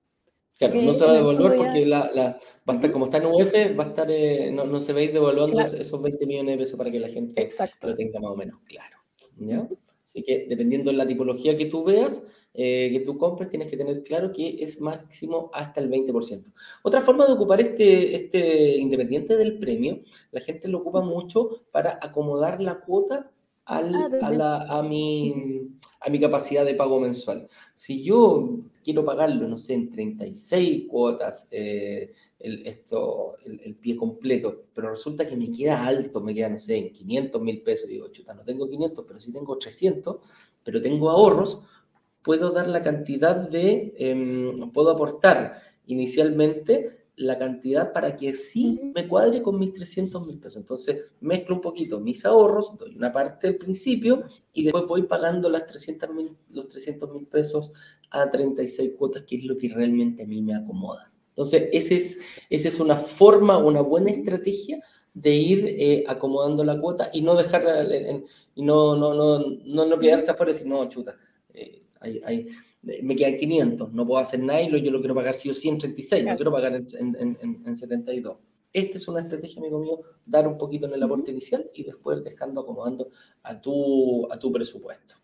Claro, 0.57 0.81
no 0.81 0.91
se 0.91 1.05
va 1.05 1.11
a 1.11 1.13
devolver 1.13 1.55
porque 1.55 1.85
la, 1.85 2.11
la, 2.13 2.37
va 2.67 2.73
a 2.73 2.75
estar, 2.75 2.91
como 2.91 3.05
está 3.05 3.19
en 3.19 3.27
UF, 3.27 3.53
va 3.79 3.85
a 3.85 3.87
estar, 3.87 4.11
eh, 4.11 4.51
no, 4.51 4.65
no, 4.65 4.81
se 4.81 4.91
va 4.91 4.99
a 4.99 5.03
ir 5.03 5.13
devaluando 5.13 5.61
esos 5.61 6.01
20 6.01 6.25
millones 6.25 6.57
de 6.57 6.63
pesos 6.63 6.77
para 6.77 6.91
que 6.91 6.99
la 6.99 7.07
gente 7.07 7.49
lo 7.81 7.95
tenga 7.95 8.19
más 8.19 8.31
o 8.31 8.35
menos 8.35 8.59
claro. 8.65 8.97
¿ya? 9.37 9.65
Así 10.03 10.21
que 10.21 10.47
dependiendo 10.49 10.91
de 10.91 10.97
la 10.97 11.07
tipología 11.07 11.55
que 11.55 11.67
tú 11.67 11.85
veas, 11.85 12.27
eh, 12.61 12.89
que 12.91 12.99
tú 12.99 13.17
compres, 13.17 13.49
tienes 13.49 13.69
que 13.69 13.77
tener 13.77 14.03
claro 14.03 14.33
que 14.33 14.57
es 14.59 14.81
máximo 14.81 15.49
hasta 15.53 15.79
el 15.79 15.89
20%. 15.89 16.51
Otra 16.83 16.99
forma 16.99 17.25
de 17.25 17.31
ocupar 17.31 17.61
este, 17.61 18.13
este 18.13 18.75
independiente 18.75 19.37
del 19.37 19.57
premio, 19.59 20.01
la 20.31 20.41
gente 20.41 20.67
lo 20.67 20.79
ocupa 20.79 20.99
mucho 20.99 21.63
para 21.71 21.99
acomodar 22.01 22.61
la 22.61 22.81
cuota 22.81 23.31
al, 23.63 23.95
ah, 23.95 24.09
a, 24.23 24.31
la, 24.31 24.61
a 24.63 24.83
mi 24.83 25.69
a 26.01 26.09
mi 26.09 26.19
capacidad 26.19 26.65
de 26.65 26.75
pago 26.75 26.99
mensual. 26.99 27.47
Si 27.75 28.03
yo 28.03 28.59
quiero 28.83 29.03
pagarlo, 29.03 29.47
no 29.47 29.57
sé, 29.57 29.73
en 29.73 29.89
36 29.89 30.85
cuotas, 30.89 31.47
eh, 31.51 32.11
el, 32.39 32.65
esto, 32.65 33.35
el, 33.45 33.75
pie 33.75 33.97
completo, 33.97 34.65
pero 34.73 34.89
resulta 34.89 35.27
que 35.27 35.35
me 35.35 35.51
queda 35.51 35.85
alto, 35.85 36.21
me 36.21 36.33
queda, 36.33 36.49
no 36.49 36.59
sé, 36.59 36.77
en 36.77 36.93
500 36.93 37.41
mil 37.41 37.61
pesos, 37.61 37.89
digo, 37.89 38.07
chuta, 38.09 38.33
no 38.33 38.45
tengo 38.45 38.69
500, 38.69 39.05
pero 39.05 39.19
sí 39.19 39.33
tengo 39.33 39.57
300, 39.57 40.17
pero 40.63 40.81
tengo 40.81 41.09
ahorros, 41.09 41.59
puedo 42.29 42.51
dar 42.51 42.69
la 42.69 42.83
cantidad 42.83 43.35
de, 43.35 43.95
em, 43.97 44.71
puedo 44.71 44.91
aportar 44.91 45.63
inicialmente 45.87 47.07
la 47.15 47.39
cantidad 47.39 47.91
para 47.91 48.15
que 48.15 48.35
sí 48.35 48.91
me 48.93 49.07
cuadre 49.07 49.41
con 49.41 49.57
mis 49.57 49.73
300 49.73 50.27
mil 50.27 50.37
pesos. 50.37 50.57
Entonces 50.57 51.11
mezclo 51.21 51.55
un 51.55 51.61
poquito 51.61 51.99
mis 51.99 52.23
ahorros, 52.25 52.77
doy 52.77 52.95
una 52.95 53.11
parte 53.11 53.47
al 53.47 53.55
principio 53.55 54.25
y 54.53 54.61
después 54.61 54.83
voy 54.85 55.07
pagando 55.07 55.49
las 55.49 55.65
300 55.65 56.13
mil, 56.13 56.37
los 56.51 56.67
300 56.67 57.11
mil 57.11 57.25
pesos 57.25 57.71
a 58.11 58.29
36 58.29 58.91
cuotas, 58.95 59.23
que 59.23 59.37
es 59.37 59.43
lo 59.45 59.57
que 59.57 59.69
realmente 59.69 60.21
a 60.21 60.27
mí 60.27 60.43
me 60.43 60.53
acomoda. 60.53 61.11
Entonces, 61.29 61.67
esa 61.71 61.95
es, 61.95 62.19
esa 62.51 62.67
es 62.67 62.79
una 62.79 62.95
forma, 62.95 63.57
una 63.57 63.81
buena 63.81 64.11
estrategia 64.11 64.79
de 65.15 65.31
ir 65.31 65.65
eh, 65.65 66.03
acomodando 66.07 66.63
la 66.63 66.79
cuota 66.79 67.09
y 67.11 67.23
no 67.23 67.33
dejar, 67.33 67.63
y 68.53 68.61
no, 68.61 68.95
no, 68.95 69.15
no, 69.15 69.39
no, 69.65 69.85
no 69.87 69.97
quedarse 69.97 70.29
afuera 70.29 70.51
y 70.51 70.53
decir, 70.53 70.67
no, 70.67 70.87
chuta, 70.87 71.17
eh, 71.55 71.88
hay, 71.99 72.21
hay 72.25 72.47
me 72.81 73.15
quedan 73.15 73.37
500, 73.37 73.93
no 73.93 74.07
puedo 74.07 74.21
hacer 74.21 74.41
nada 74.41 74.61
y 74.61 74.69
yo 74.81 74.91
lo 74.91 74.99
quiero 74.99 75.15
pagar 75.15 75.35
sí 75.35 75.49
o 75.49 75.53
sí 75.53 75.67
en 75.67 75.77
36, 75.77 76.23
no 76.25 76.35
quiero 76.35 76.51
pagar 76.51 76.75
en, 76.75 76.87
en, 76.97 77.59
en, 77.65 77.75
72. 77.75 78.37
Esta 78.71 78.97
es 78.97 79.07
una 79.07 79.21
estrategia, 79.21 79.59
amigo 79.59 79.79
mío, 79.79 79.99
dar 80.25 80.47
un 80.47 80.57
poquito 80.57 80.85
en 80.85 80.93
el 80.93 81.03
aporte 81.03 81.31
inicial 81.31 81.69
y 81.73 81.83
después 81.83 82.23
dejando 82.23 82.61
acomodando 82.61 83.09
a 83.43 83.59
tu, 83.59 84.31
a 84.31 84.39
tu 84.39 84.51
presupuesto. 84.51 85.15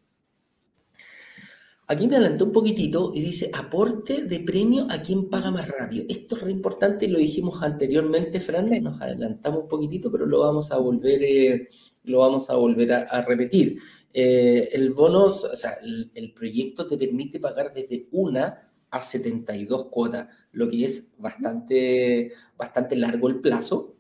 Aquí 1.88 2.08
me 2.08 2.16
adelanté 2.16 2.44
un 2.44 2.52
poquitito 2.52 3.12
y 3.14 3.22
dice 3.22 3.52
aporte 3.54 4.26
de 4.26 4.40
premio 4.40 4.88
a 4.90 5.04
quien 5.04 5.30
paga 5.30 5.52
más 5.52 5.68
rápido. 5.68 6.06
Esto 6.10 6.36
es 6.36 6.42
re 6.42 6.52
importante 6.52 7.06
y 7.06 7.10
lo 7.10 7.20
dijimos 7.20 7.62
anteriormente, 7.62 8.40
Fran, 8.40 8.66
nos 8.82 9.00
adelantamos 9.00 9.64
un 9.64 9.68
poquitito, 9.70 10.12
pero 10.12 10.26
lo 10.26 10.40
vamos 10.40 10.72
a 10.72 10.78
volver, 10.78 11.22
eh, 11.24 11.70
lo 12.06 12.20
vamos 12.20 12.50
a, 12.50 12.56
volver 12.56 12.92
a 12.92 13.22
repetir. 13.22 13.78
Eh, 14.18 14.70
el 14.72 14.94
bono, 14.94 15.26
o 15.26 15.56
sea, 15.58 15.78
el, 15.82 16.32
proyecto 16.34 16.88
te 16.88 16.98
permite 16.98 17.38
pagar 17.38 17.74
desde 17.74 18.08
una 18.12 18.72
a 18.90 19.04
72 19.04 19.88
cuotas, 19.88 20.30
lo 20.54 20.70
que 20.70 20.86
es 20.86 21.14
bastante, 21.18 22.32
bastante 22.58 22.96
largo 22.96 23.28
el 23.28 23.42
plazo. 23.42 23.95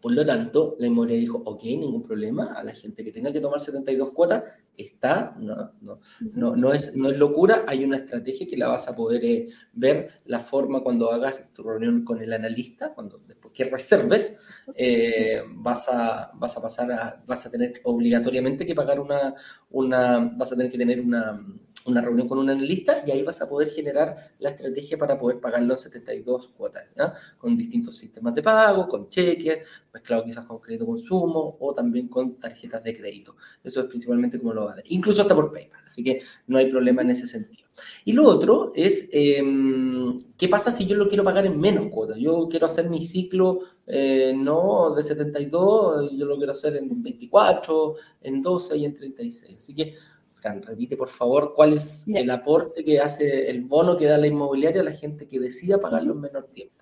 Por 0.00 0.14
lo 0.14 0.24
tanto, 0.24 0.76
la 0.78 0.86
inmobiliaria 0.86 1.20
dijo, 1.20 1.42
ok, 1.44 1.62
ningún 1.64 2.02
problema, 2.02 2.54
a 2.54 2.64
la 2.64 2.72
gente 2.72 3.04
que 3.04 3.12
tenga 3.12 3.32
que 3.32 3.40
tomar 3.40 3.60
72 3.60 4.10
cuotas, 4.12 4.44
está, 4.76 5.36
no, 5.38 5.72
no, 5.82 6.00
no, 6.32 6.56
no, 6.56 6.72
es, 6.72 6.96
no 6.96 7.10
es 7.10 7.18
locura, 7.18 7.64
hay 7.66 7.84
una 7.84 7.98
estrategia 7.98 8.46
que 8.46 8.56
la 8.56 8.68
vas 8.68 8.88
a 8.88 8.96
poder 8.96 9.24
eh, 9.24 9.48
ver, 9.74 10.22
la 10.24 10.40
forma 10.40 10.82
cuando 10.82 11.10
hagas 11.12 11.52
tu 11.52 11.62
reunión 11.62 12.04
con 12.04 12.22
el 12.22 12.32
analista, 12.32 12.94
cuando 12.94 13.18
después 13.26 13.52
que 13.52 13.64
reserves, 13.64 14.36
eh, 14.74 15.42
vas, 15.56 15.88
a, 15.88 16.30
vas 16.34 16.56
a 16.56 16.62
pasar 16.62 16.92
a, 16.92 17.22
vas 17.26 17.44
a 17.44 17.50
tener 17.50 17.80
obligatoriamente 17.84 18.64
que 18.64 18.74
pagar 18.74 19.00
una, 19.00 19.34
una, 19.70 20.32
vas 20.36 20.52
a 20.52 20.56
tener 20.56 20.72
que 20.72 20.78
tener 20.78 21.00
una 21.00 21.44
una 21.86 22.00
reunión 22.00 22.28
con 22.28 22.38
un 22.38 22.50
analista 22.50 23.02
y 23.06 23.10
ahí 23.10 23.22
vas 23.22 23.40
a 23.42 23.48
poder 23.48 23.70
generar 23.70 24.16
la 24.38 24.50
estrategia 24.50 24.98
para 24.98 25.18
poder 25.18 25.40
pagarlo 25.40 25.74
en 25.74 25.78
72 25.78 26.48
cuotas, 26.48 26.92
con 27.38 27.56
distintos 27.56 27.96
sistemas 27.96 28.34
de 28.34 28.42
pago, 28.42 28.88
con 28.88 29.08
cheques, 29.08 29.66
mezclado 29.92 30.24
quizás 30.24 30.44
con 30.46 30.58
crédito 30.58 30.86
consumo 30.86 31.56
o 31.60 31.74
también 31.74 32.08
con 32.08 32.36
tarjetas 32.38 32.82
de 32.84 32.96
crédito. 32.96 33.36
Eso 33.62 33.80
es 33.80 33.86
principalmente 33.86 34.38
como 34.38 34.52
lo 34.52 34.64
va 34.64 34.70
a 34.70 34.74
hacer, 34.74 34.84
incluso 34.88 35.22
hasta 35.22 35.34
por 35.34 35.52
PayPal, 35.52 35.82
así 35.86 36.02
que 36.02 36.20
no 36.46 36.58
hay 36.58 36.70
problema 36.70 37.02
en 37.02 37.10
ese 37.10 37.26
sentido. 37.26 37.70
Y 38.04 38.12
lo 38.12 38.24
otro 38.24 38.72
es, 38.74 39.08
em, 39.12 40.18
¿qué 40.36 40.48
pasa 40.48 40.70
si 40.70 40.86
yo 40.86 40.96
lo 40.96 41.08
quiero 41.08 41.24
pagar 41.24 41.46
en 41.46 41.58
menos 41.58 41.86
cuotas? 41.88 42.18
Yo 42.18 42.48
quiero 42.48 42.66
hacer 42.66 42.90
mi 42.90 43.00
ciclo 43.02 43.60
eh, 43.86 44.32
no 44.36 44.94
de 44.94 45.02
72, 45.02 46.12
yo 46.16 46.26
lo 46.26 46.36
quiero 46.36 46.52
hacer 46.52 46.76
en 46.76 47.02
24, 47.02 47.94
en 48.22 48.42
12 48.42 48.76
y 48.76 48.84
en 48.84 48.94
36. 48.94 49.58
Así 49.58 49.74
que 49.74 49.94
repite 50.42 50.96
por 50.96 51.08
favor 51.08 51.54
cuál 51.54 51.74
es 51.74 52.06
el 52.08 52.30
aporte 52.30 52.84
que 52.84 53.00
hace 53.00 53.50
el 53.50 53.62
bono 53.62 53.96
que 53.96 54.06
da 54.06 54.18
la 54.18 54.26
inmobiliaria 54.26 54.80
a 54.80 54.84
la 54.84 54.92
gente 54.92 55.26
que 55.26 55.40
decida 55.40 55.80
pagarlo 55.80 56.12
en 56.12 56.20
menor 56.20 56.48
tiempo. 56.48 56.76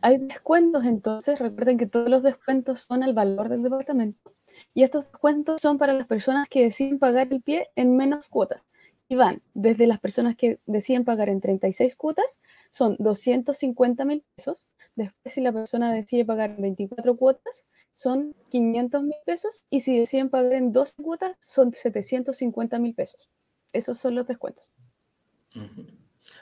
Hay 0.00 0.18
descuentos, 0.18 0.84
entonces 0.84 1.38
recuerden 1.38 1.76
que 1.76 1.86
todos 1.86 2.08
los 2.08 2.22
descuentos 2.22 2.82
son 2.82 3.02
al 3.02 3.14
valor 3.14 3.48
del 3.48 3.62
departamento 3.62 4.34
y 4.74 4.82
estos 4.82 5.04
descuentos 5.10 5.60
son 5.60 5.78
para 5.78 5.92
las 5.92 6.06
personas 6.06 6.48
que 6.48 6.62
deciden 6.62 6.98
pagar 6.98 7.28
el 7.30 7.42
pie 7.42 7.68
en 7.76 7.96
menos 7.96 8.28
cuotas. 8.28 8.62
Y 9.08 9.16
van 9.16 9.42
desde 9.54 9.86
las 9.86 10.00
personas 10.00 10.36
que 10.36 10.60
deciden 10.66 11.04
pagar 11.04 11.30
en 11.30 11.40
36 11.40 11.96
cuotas, 11.96 12.40
son 12.70 12.96
250 12.98 14.04
mil 14.04 14.22
pesos. 14.36 14.66
Después, 14.96 15.34
si 15.34 15.40
la 15.40 15.52
persona 15.52 15.92
decide 15.92 16.24
pagar 16.26 16.50
en 16.50 16.60
24 16.60 17.16
cuotas, 17.16 17.64
son 17.98 18.36
500 18.50 19.02
mil 19.02 19.16
pesos 19.26 19.64
y 19.70 19.80
si 19.80 19.98
deciden 19.98 20.30
pagar 20.30 20.52
en 20.52 20.72
dos 20.72 20.92
cuotas 20.92 21.36
son 21.40 21.72
750 21.72 22.78
mil 22.78 22.94
pesos. 22.94 23.28
Esos 23.72 23.98
son 23.98 24.14
los 24.14 24.24
descuentos. 24.28 24.64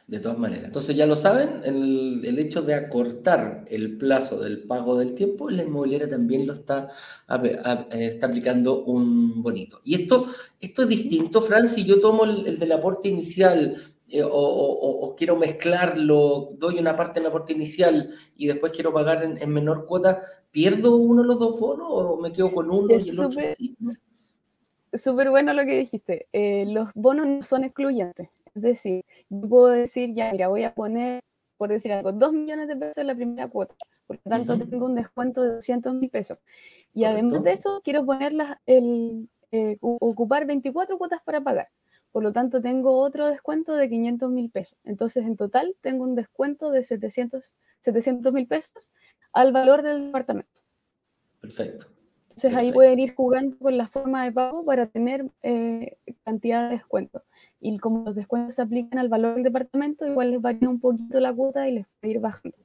De 0.07 0.21
todas 0.21 0.37
maneras. 0.37 0.67
Entonces 0.67 0.95
ya 0.95 1.07
lo 1.07 1.17
saben, 1.17 1.63
el, 1.65 2.23
el, 2.27 2.39
hecho 2.39 2.61
de 2.61 2.75
acortar 2.75 3.65
el 3.69 3.97
plazo 3.97 4.39
del 4.39 4.65
pago 4.65 4.99
del 4.99 5.15
tiempo, 5.15 5.49
la 5.49 5.63
inmobiliaria 5.63 6.11
también 6.11 6.47
lo 6.47 6.53
está, 6.53 6.91
está 7.91 8.27
aplicando 8.27 8.85
un 8.85 9.43
bonito. 9.43 9.81
Y 9.83 9.95
esto, 9.95 10.27
esto 10.61 10.83
es 10.83 10.89
distinto, 10.89 11.41
Fran, 11.41 11.69
si 11.69 11.85
yo 11.87 12.01
tomo 12.01 12.25
el, 12.25 12.47
el 12.47 12.59
del 12.59 12.73
aporte 12.73 13.09
inicial 13.09 13.81
eh, 14.09 14.23
o, 14.25 15.17
quiero 15.19 15.37
mezclarlo, 15.37 16.51
doy 16.59 16.79
una 16.79 16.95
parte 16.95 17.19
en 17.19 17.27
aporte 17.27 17.53
inicial 17.53 18.11
y 18.37 18.47
después 18.47 18.71
quiero 18.71 18.93
pagar 18.93 19.25
en, 19.25 19.51
menor 19.51 19.87
cuota, 19.87 20.21
¿pierdo 20.57 20.97
uno 20.97 21.21
de 21.21 21.29
los 21.29 21.39
dos 21.39 21.61
bonos 21.61 21.87
o 21.87 22.17
me 22.17 22.33
quedo 22.33 22.51
con 22.51 22.71
uno 22.71 22.89
y 22.97 23.11
el 23.11 23.21
otro? 23.21 23.43
Súper 24.95 25.29
bueno 25.29 25.53
lo 25.53 25.67
que 25.67 25.77
dijiste. 25.77 26.29
Eh, 26.33 26.65
los 26.67 26.89
bonos 26.95 27.27
no 27.27 27.43
son 27.43 27.65
excluyentes. 27.65 28.31
Es 28.55 28.63
decir, 28.63 29.05
yo 29.29 29.47
puedo 29.51 29.67
decir, 29.67 30.15
ya, 30.15 30.33
mira, 30.33 30.49
voy 30.49 30.65
a 30.65 30.73
poner, 30.73 31.23
por 31.59 31.69
decir 31.69 31.93
algo, 31.93 32.11
2 32.11 32.33
millones 32.33 32.69
de 32.69 32.77
pesos 32.77 32.97
en 32.97 33.09
la 33.09 33.15
primera 33.15 33.49
cuota. 33.49 33.75
Por 34.07 34.17
lo 34.17 34.31
tanto, 34.31 34.59
tengo 34.59 34.87
un 34.87 34.95
descuento 34.95 35.43
de 35.43 35.57
200 35.57 35.93
mil 35.93 36.09
pesos. 36.09 36.39
Y 36.95 37.05
además 37.05 37.43
de 37.43 37.53
eso, 37.53 37.83
quiero 37.85 38.07
poner 38.07 38.33
el, 38.65 39.29
eh, 39.53 39.77
ocupar 39.81 40.47
24 40.47 40.97
cuotas 40.97 41.21
para 41.23 41.43
pagar. 41.43 41.69
Por 42.13 42.23
lo 42.23 42.33
tanto, 42.33 42.63
tengo 42.63 42.99
otro 42.99 43.27
descuento 43.27 43.75
de 43.75 43.91
500 43.91 44.31
mil 44.31 44.49
pesos. 44.49 44.79
Entonces, 44.85 45.27
en 45.27 45.37
total, 45.37 45.77
tengo 45.83 46.05
un 46.05 46.15
descuento 46.15 46.71
de 46.71 46.83
700 46.83 47.53
mil 48.33 48.47
pesos 48.47 48.91
al 49.37 49.53
valor 49.53 49.83
del 49.83 50.07
departamento. 50.07 50.63
Perfecto. 51.41 51.87
Entonces, 52.31 52.55
ahí 52.55 52.73
pueden 52.73 52.99
ir 52.99 53.15
jugando 53.15 53.57
con 53.59 53.77
la 53.77 53.89
forma 53.89 54.25
de 54.25 54.33
pago 54.33 54.65
para 54.65 54.87
tener 54.87 55.27
eh, 55.43 55.97
cantidad 56.25 56.69
de 56.69 56.77
descuento. 56.77 57.23
Y 57.61 57.79
como 57.79 58.05
los 58.05 58.15
descuentos 58.15 58.57
se 58.57 58.63
aplican 58.63 58.99
al 58.99 59.09
valor 59.09 59.35
del 59.35 59.45
departamento, 59.45 60.07
igual 60.07 60.33
les 60.33 60.41
varía 60.41 60.69
un 60.69 60.81
poquito 60.81 61.21
la 61.21 61.33
cuota 61.33 61.69
y 61.69 61.73
les 61.73 61.85
va 61.85 61.89
a 62.03 62.07
ir 62.07 62.21
bajando. 62.21 62.57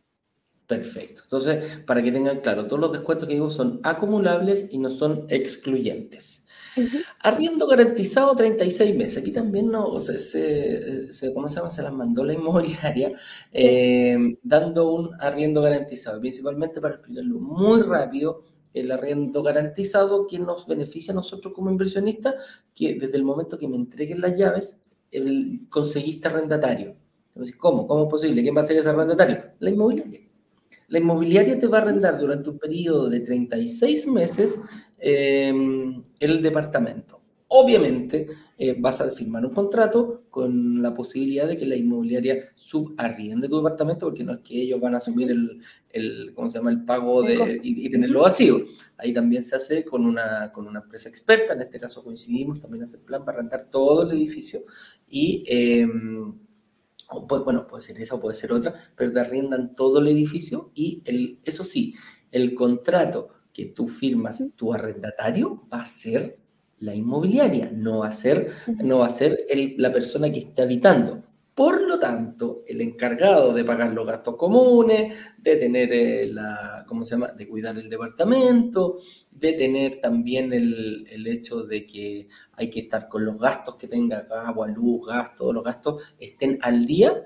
Perfecto. 0.67 1.23
Entonces, 1.23 1.79
para 1.85 2.01
que 2.01 2.11
tengan 2.11 2.39
claro, 2.39 2.67
todos 2.67 2.79
los 2.79 2.91
descuentos 2.91 3.27
que 3.27 3.33
digo 3.33 3.49
son 3.49 3.79
acumulables 3.83 4.67
y 4.69 4.77
no 4.77 4.89
son 4.89 5.25
excluyentes. 5.29 6.40
Arriendo 7.19 7.67
garantizado 7.67 8.35
36 8.35 8.95
meses. 8.95 9.17
Aquí 9.21 9.31
también 9.31 9.69
no, 9.69 9.99
se, 9.99 11.09
¿cómo 11.33 11.49
se 11.49 11.55
llama? 11.55 11.71
Se 11.71 11.81
las 11.81 11.93
mandó 11.93 12.23
la 12.23 12.33
inmobiliaria 12.33 13.11
eh, 13.51 14.37
dando 14.43 14.93
un 14.93 15.11
arriendo 15.19 15.61
garantizado. 15.61 16.19
Principalmente 16.19 16.81
para 16.81 16.95
explicarlo 16.95 17.39
muy 17.39 17.81
rápido, 17.81 18.43
el 18.73 18.91
arriendo 18.91 19.43
garantizado 19.43 20.27
que 20.27 20.39
nos 20.39 20.65
beneficia 20.67 21.11
a 21.11 21.15
nosotros 21.15 21.53
como 21.53 21.69
inversionistas, 21.69 22.35
que 22.73 22.95
desde 22.95 23.17
el 23.17 23.23
momento 23.23 23.57
que 23.57 23.67
me 23.67 23.75
entreguen 23.75 24.21
las 24.21 24.37
llaves, 24.37 24.81
el, 25.11 25.67
conseguiste 25.69 26.27
arrendatario. 26.27 26.95
Entonces, 27.29 27.55
¿cómo? 27.57 27.87
¿Cómo 27.87 28.03
es 28.03 28.09
posible? 28.09 28.41
¿Quién 28.41 28.55
va 28.55 28.61
a 28.61 28.65
ser 28.65 28.77
ese 28.77 28.89
arrendatario? 28.89 29.43
La 29.59 29.69
inmobiliaria. 29.69 30.21
La 30.87 30.99
inmobiliaria 30.99 31.57
te 31.57 31.67
va 31.67 31.77
a 31.77 31.81
arrendar 31.83 32.19
durante 32.19 32.49
un 32.49 32.59
periodo 32.59 33.09
de 33.09 33.21
36 33.21 34.07
meses 34.07 34.59
Em, 35.03 36.03
el 36.19 36.43
departamento. 36.43 37.19
Obviamente 37.47 38.27
eh, 38.55 38.75
vas 38.79 39.01
a 39.01 39.09
firmar 39.09 39.43
un 39.43 39.51
contrato 39.51 40.25
con 40.29 40.81
la 40.81 40.93
posibilidad 40.93 41.47
de 41.47 41.57
que 41.57 41.65
la 41.65 41.75
inmobiliaria 41.75 42.37
subarriende 42.55 43.49
tu 43.49 43.57
departamento 43.57 44.05
porque 44.05 44.23
no 44.23 44.33
es 44.33 44.39
que 44.39 44.61
ellos 44.61 44.79
van 44.79 44.93
a 44.93 44.97
asumir 44.97 45.31
el, 45.31 46.33
¿cómo 46.35 46.47
se 46.47 46.59
llama? 46.59 46.69
el 46.69 46.85
pago 46.85 47.23
de, 47.23 47.59
y, 47.63 47.89
tenerlo 47.89 48.21
vacío. 48.21 48.63
Ahí 48.95 49.11
también 49.11 49.41
se 49.41 49.55
hace 49.55 49.83
con 49.83 50.05
una, 50.05 50.51
con 50.53 50.67
una 50.67 50.81
empresa 50.81 51.09
experta, 51.09 51.53
en 51.53 51.61
este 51.61 51.79
caso 51.79 52.03
coincidimos, 52.03 52.61
también 52.61 52.83
hace 52.83 52.97
el 52.97 53.03
plan 53.03 53.25
para 53.25 53.39
rentar 53.39 53.69
todo 53.71 54.03
el 54.03 54.15
edificio 54.15 54.59
y... 55.09 55.43
Pues, 57.27 57.43
bueno, 57.43 57.67
puede 57.67 57.83
ser 57.83 57.99
esa 57.99 58.15
o 58.15 58.21
puede 58.21 58.35
ser 58.35 58.53
otra, 58.53 58.73
pero 58.95 59.11
te 59.11 59.19
arriendan 59.19 59.75
todo 59.75 59.99
el 59.99 60.07
edificio 60.07 60.71
y 60.73 61.01
el, 61.03 61.39
eso 61.43 61.65
sí, 61.65 61.93
el 62.31 62.55
contrato 62.55 63.40
que 63.53 63.65
tú 63.65 63.87
firmas 63.87 64.43
tu 64.55 64.73
arrendatario 64.73 65.67
va 65.71 65.81
a 65.81 65.85
ser 65.85 66.37
la 66.77 66.95
inmobiliaria, 66.95 67.71
no 67.73 67.99
va 67.99 68.07
a 68.07 68.11
ser, 68.11 68.49
no 68.83 68.99
va 68.99 69.07
a 69.07 69.11
ser 69.11 69.45
la 69.77 69.93
persona 69.93 70.31
que 70.31 70.39
está 70.39 70.63
habitando. 70.63 71.23
Por 71.53 71.81
lo 71.81 71.99
tanto, 71.99 72.63
el 72.65 72.81
encargado 72.81 73.53
de 73.53 73.65
pagar 73.65 73.91
los 73.91 74.07
gastos 74.07 74.35
comunes, 74.35 75.15
de 75.37 75.57
tener 75.57 75.93
eh, 75.93 76.27
la, 76.27 76.85
¿cómo 76.87 77.03
se 77.03 77.11
llama?, 77.11 77.27
de 77.27 77.47
cuidar 77.47 77.77
el 77.77 77.89
departamento, 77.89 78.97
de 79.29 79.53
tener 79.53 79.99
también 79.99 80.53
el, 80.53 81.05
el, 81.11 81.27
hecho 81.27 81.63
de 81.63 81.85
que 81.85 82.29
hay 82.53 82.69
que 82.69 82.79
estar 82.79 83.09
con 83.09 83.25
los 83.25 83.37
gastos 83.37 83.75
que 83.75 83.87
tenga 83.87 84.25
agua, 84.45 84.69
luz, 84.69 85.05
gas, 85.05 85.35
todos 85.35 85.53
los 85.53 85.63
gastos 85.63 86.15
estén 86.17 86.57
al 86.61 86.85
día, 86.85 87.21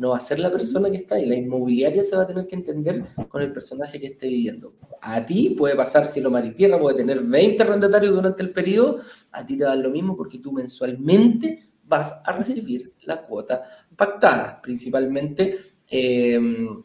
no 0.00 0.10
va 0.10 0.16
a 0.16 0.20
ser 0.20 0.38
la 0.38 0.50
persona 0.50 0.90
que 0.90 0.96
está 0.96 1.16
ahí. 1.16 1.26
La 1.26 1.34
inmobiliaria 1.34 2.02
se 2.02 2.16
va 2.16 2.22
a 2.22 2.26
tener 2.26 2.46
que 2.46 2.54
entender 2.54 3.04
con 3.28 3.42
el 3.42 3.52
personaje 3.52 4.00
que 4.00 4.06
esté 4.06 4.28
viviendo. 4.28 4.72
A 5.02 5.26
ti 5.26 5.50
puede 5.50 5.76
pasar 5.76 6.06
cielo, 6.06 6.30
mar 6.30 6.42
y 6.46 6.52
tierra, 6.52 6.80
puede 6.80 6.96
tener 6.96 7.20
20 7.20 7.62
arrendatarios 7.62 8.14
durante 8.14 8.42
el 8.42 8.50
periodo, 8.50 9.00
a 9.30 9.44
ti 9.44 9.58
te 9.58 9.64
da 9.64 9.76
lo 9.76 9.90
mismo 9.90 10.16
porque 10.16 10.38
tú 10.38 10.52
mensualmente 10.52 11.68
vas 11.84 12.18
a 12.24 12.32
recibir 12.32 12.94
la 13.02 13.20
cuota 13.26 13.62
pactada. 13.94 14.62
Principalmente 14.62 15.74
em, 15.86 16.82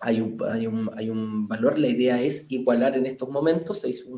hay, 0.00 0.22
un, 0.22 0.42
hay, 0.50 0.66
un, 0.66 0.90
hay, 0.94 1.10
un, 1.10 1.46
valor, 1.46 1.78
la 1.78 1.88
idea 1.88 2.18
es 2.18 2.46
igualar 2.48 2.96
en 2.96 3.04
estos 3.04 3.28
momentos, 3.28 3.80
se 3.80 3.90
hizo 3.90 4.08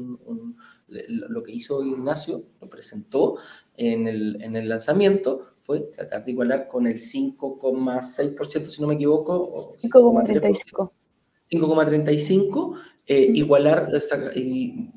lo 0.86 1.42
que 1.42 1.50
hizo 1.50 1.84
Ignacio, 1.84 2.44
lo 2.60 2.70
presentó 2.70 3.38
en 3.76 4.06
el, 4.06 4.40
en 4.40 4.54
el 4.54 4.68
lanzamiento, 4.68 5.56
fue 5.70 5.82
tratar 5.82 6.24
de 6.24 6.32
igualar 6.32 6.66
con 6.66 6.88
el 6.88 6.96
5,6%, 6.96 8.64
si 8.66 8.82
no 8.82 8.88
me 8.88 8.94
equivoco. 8.94 9.76
5,35. 9.78 10.90
5,35, 11.48 12.74
eh, 13.06 13.30
igualar, 13.34 13.88
y 14.34 14.90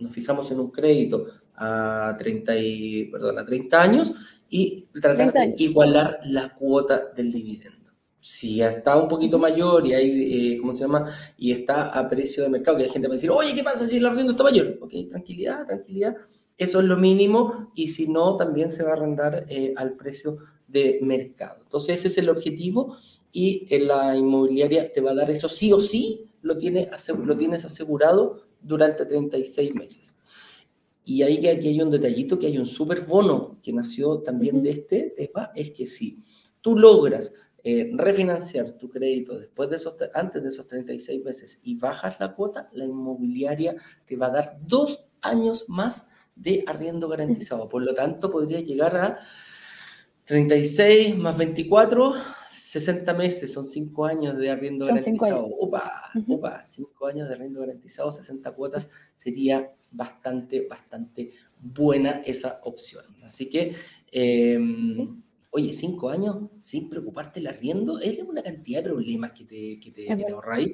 nos 0.00 0.10
fijamos 0.10 0.50
en 0.50 0.58
un 0.58 0.72
crédito 0.72 1.26
a 1.54 2.16
30, 2.18 2.56
y, 2.56 3.04
perdón, 3.04 3.38
a 3.38 3.46
30 3.46 3.80
años 3.80 4.12
y 4.48 4.88
tratar 5.00 5.32
de 5.32 5.54
igualar 5.58 6.18
la 6.24 6.52
cuota 6.56 7.12
del 7.14 7.30
dividendo. 7.30 7.92
Si 8.18 8.60
está 8.60 8.96
un 8.96 9.06
poquito 9.06 9.38
mayor 9.38 9.86
y 9.86 9.94
hay, 9.94 10.54
eh, 10.54 10.58
¿cómo 10.58 10.74
se 10.74 10.80
llama? 10.80 11.08
Y 11.38 11.52
está 11.52 11.96
a 11.96 12.08
precio 12.08 12.42
de 12.42 12.48
mercado, 12.48 12.78
que 12.78 12.82
hay 12.82 12.90
gente 12.90 13.06
que 13.06 13.10
va 13.10 13.14
a 13.14 13.18
decir, 13.18 13.30
oye, 13.30 13.54
¿qué 13.54 13.62
pasa 13.62 13.86
si 13.86 13.98
el 13.98 14.06
arriendo 14.06 14.32
está 14.32 14.42
mayor? 14.42 14.76
Ok, 14.80 14.92
tranquilidad, 15.08 15.64
tranquilidad 15.66 16.16
eso 16.58 16.80
es 16.80 16.86
lo 16.86 16.96
mínimo 16.96 17.70
y 17.74 17.88
si 17.88 18.08
no, 18.08 18.36
también 18.36 18.70
se 18.70 18.82
va 18.82 18.90
a 18.90 18.92
arrendar 18.94 19.44
eh, 19.48 19.74
al 19.76 19.94
precio 19.94 20.38
de 20.66 20.98
mercado. 21.02 21.58
Entonces 21.62 21.98
ese 21.98 22.08
es 22.08 22.18
el 22.18 22.28
objetivo 22.28 22.96
y 23.32 23.66
en 23.70 23.88
la 23.88 24.16
inmobiliaria 24.16 24.92
te 24.92 25.00
va 25.00 25.10
a 25.10 25.14
dar 25.14 25.30
eso 25.30 25.48
sí 25.48 25.72
o 25.72 25.80
sí 25.80 26.30
lo, 26.40 26.56
tiene, 26.56 26.88
lo 27.24 27.36
tienes 27.36 27.64
asegurado 27.64 28.40
durante 28.60 29.04
36 29.04 29.74
meses. 29.74 30.16
Y 31.04 31.22
ahí 31.22 31.40
que 31.40 31.50
aquí 31.50 31.68
hay 31.68 31.80
un 31.80 31.90
detallito, 31.90 32.38
que 32.38 32.46
hay 32.46 32.58
un 32.58 32.66
super 32.66 33.02
bono 33.02 33.58
que 33.62 33.72
nació 33.72 34.20
también 34.20 34.62
de 34.62 34.70
este 34.70 35.14
tema, 35.16 35.52
es 35.54 35.70
que 35.70 35.86
si 35.86 36.24
tú 36.62 36.76
logras 36.76 37.32
eh, 37.62 37.90
refinanciar 37.94 38.72
tu 38.72 38.88
crédito 38.88 39.38
después 39.38 39.68
de 39.70 39.76
esos, 39.76 39.96
antes 40.14 40.42
de 40.42 40.48
esos 40.48 40.66
36 40.66 41.24
meses 41.24 41.60
y 41.62 41.76
bajas 41.76 42.16
la 42.18 42.34
cuota, 42.34 42.68
la 42.72 42.84
inmobiliaria 42.84 43.76
te 44.04 44.16
va 44.16 44.26
a 44.26 44.30
dar 44.30 44.58
dos 44.66 45.06
años 45.20 45.64
más 45.68 46.08
de 46.36 46.62
arriendo 46.66 47.08
garantizado. 47.08 47.68
Por 47.68 47.82
lo 47.82 47.94
tanto, 47.94 48.30
podría 48.30 48.60
llegar 48.60 48.96
a 48.96 49.18
36 50.24 51.16
más 51.16 51.36
24, 51.36 52.14
60 52.50 53.14
meses, 53.14 53.52
son 53.52 53.64
5 53.64 54.04
años 54.04 54.36
de 54.36 54.50
arriendo 54.50 54.86
garantizado. 54.86 55.46
Opa, 55.46 56.10
opa, 56.28 56.66
5 56.66 57.06
años 57.06 57.28
de 57.28 57.34
arriendo 57.34 57.60
garantizado, 57.60 58.12
60 58.12 58.52
cuotas, 58.52 58.90
sería 59.12 59.72
bastante, 59.90 60.66
bastante 60.68 61.30
buena 61.60 62.22
esa 62.24 62.60
opción. 62.64 63.04
Así 63.22 63.48
que, 63.48 63.74
em, 64.12 65.22
oye, 65.50 65.72
5 65.72 66.10
años 66.10 66.36
sin 66.60 66.90
preocuparte 66.90 67.40
el 67.40 67.46
arriendo, 67.46 67.98
es 68.00 68.18
una 68.18 68.42
cantidad 68.42 68.82
de 68.82 68.90
problemas 68.90 69.32
que 69.32 69.44
te, 69.44 69.80
que 69.80 69.90
te, 69.90 70.32
ahorráis 70.32 70.68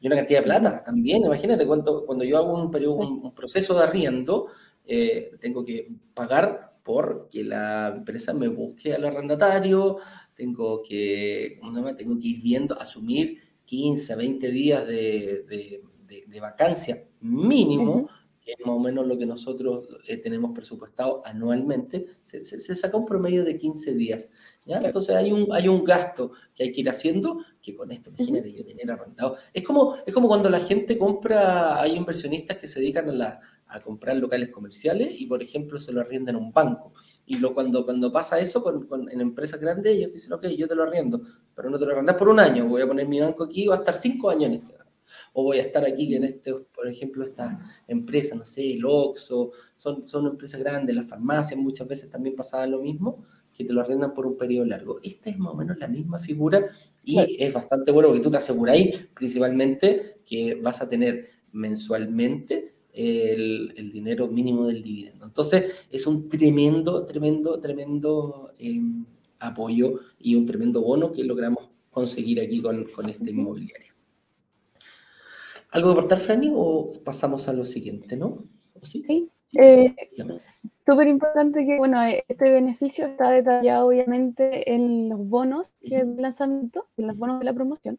y 0.00 0.06
una 0.06 0.16
cantidad 0.16 0.40
de 0.40 0.44
plata 0.44 0.82
también. 0.84 1.24
Imagínate 1.24 1.66
cuando, 1.66 2.04
cuando 2.04 2.24
yo 2.24 2.38
hago 2.38 2.54
un, 2.54 2.70
periodo, 2.70 2.96
un, 2.96 3.34
proceso 3.34 3.78
de 3.78 3.84
arriendo, 3.84 4.48
eh, 4.84 5.32
tengo 5.40 5.64
que 5.64 5.88
pagar 6.12 6.74
por 6.82 7.28
que 7.30 7.42
la 7.42 7.94
empresa 7.96 8.34
me 8.34 8.48
busque 8.48 8.94
al 8.94 9.04
arrendatario, 9.04 9.96
tengo 10.34 10.82
que, 10.82 11.56
¿cómo 11.58 11.72
se 11.72 11.78
llama? 11.78 11.96
Tengo 11.96 12.18
que 12.18 12.28
ir 12.28 12.42
viendo, 12.42 12.78
asumir 12.78 13.38
15, 13.64 14.14
20 14.14 14.50
días 14.50 14.86
de, 14.86 15.44
de, 15.48 15.82
de, 16.28 16.40
vacancia 16.40 17.02
mínimo, 17.20 18.08
que 18.40 18.52
es 18.52 18.58
más 18.60 18.76
o 18.76 18.78
menos 18.78 19.06
lo 19.06 19.16
que 19.16 19.24
nosotros 19.24 19.88
eh, 20.06 20.18
tenemos 20.18 20.52
presupuestado 20.54 21.22
anualmente, 21.24 22.04
se, 22.24 22.44
se, 22.44 22.76
saca 22.76 22.98
un 22.98 23.06
promedio 23.06 23.42
de 23.44 23.56
15 23.56 23.94
días. 23.94 24.28
¿ya? 24.66 24.78
Entonces 24.78 25.16
hay 25.16 25.32
un, 25.32 25.48
hay 25.52 25.68
un 25.68 25.82
gasto 25.82 26.32
que 26.54 26.64
hay 26.64 26.72
que 26.72 26.82
ir 26.82 26.90
haciendo, 26.90 27.38
que 27.62 27.74
con 27.74 27.90
esto, 27.90 28.10
imagínate 28.10 28.52
yo 28.52 28.64
tener 28.64 28.90
arrendado. 28.90 29.36
Es 29.54 29.64
como, 29.64 29.96
es 30.04 30.12
como 30.12 30.28
cuando 30.28 30.50
la 30.50 30.60
gente 30.60 30.98
compra, 30.98 31.80
hay 31.80 31.96
inversionistas 31.96 32.58
que 32.58 32.66
se 32.66 32.80
dedican 32.80 33.08
a, 33.08 33.12
la, 33.12 33.40
a 33.66 33.80
comprar 33.80 34.16
locales 34.16 34.50
comerciales 34.50 35.08
y, 35.18 35.26
por 35.26 35.42
ejemplo, 35.42 35.78
se 35.78 35.92
lo 35.92 36.00
arriendan 36.00 36.36
a 36.36 36.38
un 36.38 36.52
banco. 36.52 36.92
Y 37.26 37.38
lo, 37.38 37.54
cuando, 37.54 37.84
cuando 37.84 38.12
pasa 38.12 38.38
eso 38.38 38.62
con, 38.62 38.86
con, 38.86 39.10
en 39.10 39.20
empresas 39.20 39.60
grandes, 39.60 39.94
ellos 39.94 40.12
dicen, 40.12 40.32
ok, 40.32 40.46
yo 40.48 40.68
te 40.68 40.74
lo 40.74 40.82
arriendo, 40.82 41.20
pero 41.54 41.70
no 41.70 41.78
te 41.78 41.86
lo 41.86 41.92
arrendas 41.92 42.16
por 42.16 42.28
un 42.28 42.40
año, 42.40 42.66
voy 42.66 42.82
a 42.82 42.86
poner 42.86 43.08
mi 43.08 43.20
banco 43.20 43.44
aquí 43.44 43.64
y 43.64 43.66
va 43.66 43.76
a 43.76 43.78
estar 43.78 43.94
cinco 43.94 44.30
años 44.30 44.44
en 44.44 44.54
este 44.54 44.74
o 45.32 45.42
voy 45.42 45.58
a 45.58 45.62
estar 45.62 45.84
aquí 45.84 46.14
en 46.14 46.24
este, 46.24 46.54
por 46.54 46.88
ejemplo, 46.88 47.24
estas 47.24 47.58
empresas, 47.88 48.38
no 48.38 48.44
sé, 48.44 48.74
el 48.74 48.84
Oxxo, 48.84 49.50
son, 49.74 50.08
son 50.08 50.26
empresas 50.26 50.60
grandes, 50.60 50.94
las 50.94 51.08
farmacias 51.08 51.58
muchas 51.58 51.86
veces 51.86 52.10
también 52.10 52.36
pasaba 52.36 52.66
lo 52.66 52.80
mismo, 52.80 53.22
que 53.52 53.64
te 53.64 53.72
lo 53.72 53.80
arrendan 53.80 54.14
por 54.14 54.26
un 54.26 54.36
periodo 54.36 54.66
largo. 54.66 54.98
Esta 55.02 55.30
es 55.30 55.38
más 55.38 55.52
o 55.52 55.56
menos 55.56 55.78
la 55.78 55.88
misma 55.88 56.18
figura 56.18 56.66
y 57.02 57.18
es 57.38 57.52
bastante 57.52 57.92
bueno 57.92 58.08
porque 58.08 58.22
tú 58.22 58.30
te 58.30 58.38
aseguráis 58.38 59.08
principalmente 59.14 60.20
que 60.24 60.56
vas 60.56 60.80
a 60.80 60.88
tener 60.88 61.28
mensualmente 61.52 62.73
el, 62.94 63.74
el, 63.76 63.92
dinero 63.92 64.28
mínimo 64.28 64.66
del 64.66 64.82
dividendo. 64.82 65.26
Entonces, 65.26 65.86
es 65.90 66.06
un 66.06 66.28
tremendo, 66.28 67.04
tremendo, 67.04 67.60
tremendo 67.60 68.52
em, 68.58 69.04
apoyo 69.40 70.00
y 70.18 70.34
un 70.36 70.46
tremendo 70.46 70.80
bono 70.80 71.12
que 71.12 71.24
logramos 71.24 71.68
conseguir 71.90 72.40
aquí 72.40 72.62
con, 72.62 72.84
con 72.84 73.08
este 73.08 73.30
inmobiliario. 73.30 73.92
¿Algo 75.70 75.88
de 75.88 75.94
aportar, 75.94 76.18
Franny, 76.18 76.52
o 76.54 76.88
pasamos 77.04 77.48
a 77.48 77.52
lo 77.52 77.64
siguiente, 77.64 78.16
no? 78.16 78.44
sí? 78.82 79.04
sí. 79.06 79.28
Eh, 79.56 79.94
Súper 80.84 81.06
importante 81.06 81.64
que, 81.64 81.76
bueno, 81.78 82.02
este 82.04 82.50
beneficio 82.50 83.06
está 83.06 83.30
detallado 83.30 83.86
obviamente 83.86 84.72
en 84.72 85.08
los 85.08 85.28
bonos 85.28 85.70
de 85.80 86.04
lanzamiento, 86.18 86.86
en 86.96 87.06
los 87.06 87.16
bonos 87.16 87.38
de 87.38 87.44
la 87.44 87.52
promoción. 87.52 87.98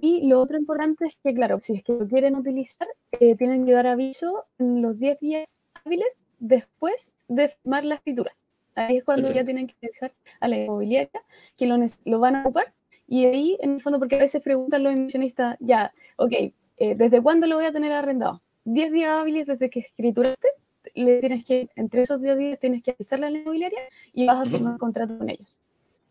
Y 0.00 0.28
lo 0.28 0.40
otro 0.40 0.58
importante 0.58 1.06
es 1.06 1.16
que, 1.22 1.34
claro, 1.34 1.60
si 1.60 1.74
es 1.74 1.82
que 1.82 1.92
lo 1.92 2.06
quieren 2.06 2.36
utilizar, 2.36 2.88
eh, 3.12 3.36
tienen 3.36 3.66
que 3.66 3.72
dar 3.72 3.86
aviso 3.86 4.44
en 4.58 4.82
los 4.82 4.98
10 4.98 5.20
días 5.20 5.60
hábiles 5.84 6.16
después 6.38 7.14
de 7.28 7.48
firmar 7.48 7.84
la 7.84 7.96
escritura. 7.96 8.32
Ahí 8.74 8.98
es 8.98 9.04
cuando 9.04 9.30
ya 9.32 9.44
tienen 9.44 9.66
que 9.66 9.74
avisar 9.82 10.12
a 10.40 10.48
la 10.48 10.58
inmobiliaria 10.58 11.22
que 11.56 11.66
lo, 11.66 11.76
lo 12.04 12.20
van 12.20 12.36
a 12.36 12.42
ocupar. 12.42 12.72
Y 13.06 13.26
ahí, 13.26 13.58
en 13.60 13.74
el 13.74 13.82
fondo, 13.82 13.98
porque 13.98 14.16
a 14.16 14.20
veces 14.20 14.40
preguntan 14.40 14.84
los 14.84 14.92
inversionistas, 14.92 15.56
ya, 15.58 15.92
ok, 16.16 16.32
eh, 16.32 16.94
¿desde 16.94 17.20
cuándo 17.20 17.46
lo 17.46 17.56
voy 17.56 17.66
a 17.66 17.72
tener 17.72 17.92
arrendado? 17.92 18.40
10 18.64 18.92
días 18.92 19.10
hábiles 19.10 19.46
desde 19.46 19.68
que 19.68 19.80
escrituraste, 19.80 20.48
le 20.94 21.20
tienes 21.20 21.44
que, 21.44 21.68
entre 21.76 22.02
esos 22.02 22.22
10 22.22 22.38
días 22.38 22.58
tienes 22.60 22.82
que 22.82 22.92
avisarle 22.92 23.26
a 23.26 23.30
la 23.30 23.38
inmobiliaria 23.38 23.80
y 24.12 24.26
vas 24.26 24.46
a 24.46 24.50
firmar 24.50 24.74
un 24.74 24.78
contrato 24.78 25.18
con 25.18 25.28
ellos. 25.28 25.54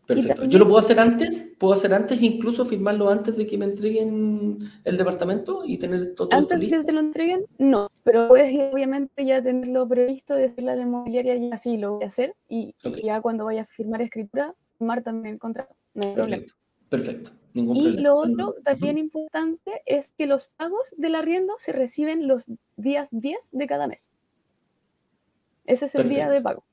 Perfecto. 0.10 0.46
¿Yo 0.46 0.60
lo 0.60 0.66
puedo 0.66 0.80
hacer 0.80 1.00
antes? 1.00 1.54
¿Puedo 1.58 1.74
hacer 1.74 1.94
antes, 1.94 2.22
incluso 2.22 2.66
firmarlo 2.66 3.10
antes 3.10 3.38
de 3.38 3.46
que 3.46 3.58
me 3.58 3.66
entreguen 3.66 4.60
el 4.84 4.98
departamento 4.98 5.62
y 5.66 5.78
tener 5.78 6.16
todo, 6.16 6.30
Antes 6.32 6.60
de 6.60 6.68
que 6.68 6.84
te 6.84 6.92
lo 6.92 7.00
entreguen, 7.00 7.46
no. 7.58 7.90
Pero 8.04 8.28
puedes 8.28 8.52
obviamente 8.74 9.24
ya 9.24 9.42
tenerlo 9.42 9.88
previsto, 9.88 10.34
decirle 10.36 10.72
a 10.72 10.76
la 10.76 10.82
inmobiliaria, 10.82 11.36
ya 11.36 11.58
sí, 11.58 11.78
lo 11.78 11.94
voy 11.94 12.04
a 12.04 12.08
hacer. 12.08 12.36
Y, 12.48 12.74
ya 13.04 13.22
cuando 13.22 13.46
vayas 13.46 13.68
a 13.68 13.72
firmar 13.72 14.02
escritura, 14.02 14.56
firmar 14.78 15.04
también 15.04 15.36
el 15.36 15.40
contrato. 15.40 15.76
No 15.94 16.08
hay 16.08 16.16
Perfecto. 16.16 16.54
Perfecto 16.90 17.32
y 17.54 17.98
lo 17.98 18.16
otro 18.16 18.56
también 18.64 18.98
importante 18.98 19.82
es 19.86 20.10
que 20.18 20.28
los 20.28 20.48
pagos 20.48 20.94
del 20.98 21.16
arriendo 21.16 21.56
se 21.60 21.72
reciben 21.72 22.28
los 22.28 22.46
días 22.78 23.10
10 23.12 23.50
de 23.52 23.68
cada 23.68 23.88
mes. 23.88 24.12
Ese 25.66 25.86
es 25.86 25.96
el 25.96 26.10
día 26.10 26.30
de 26.30 26.42
pago. 26.42 26.64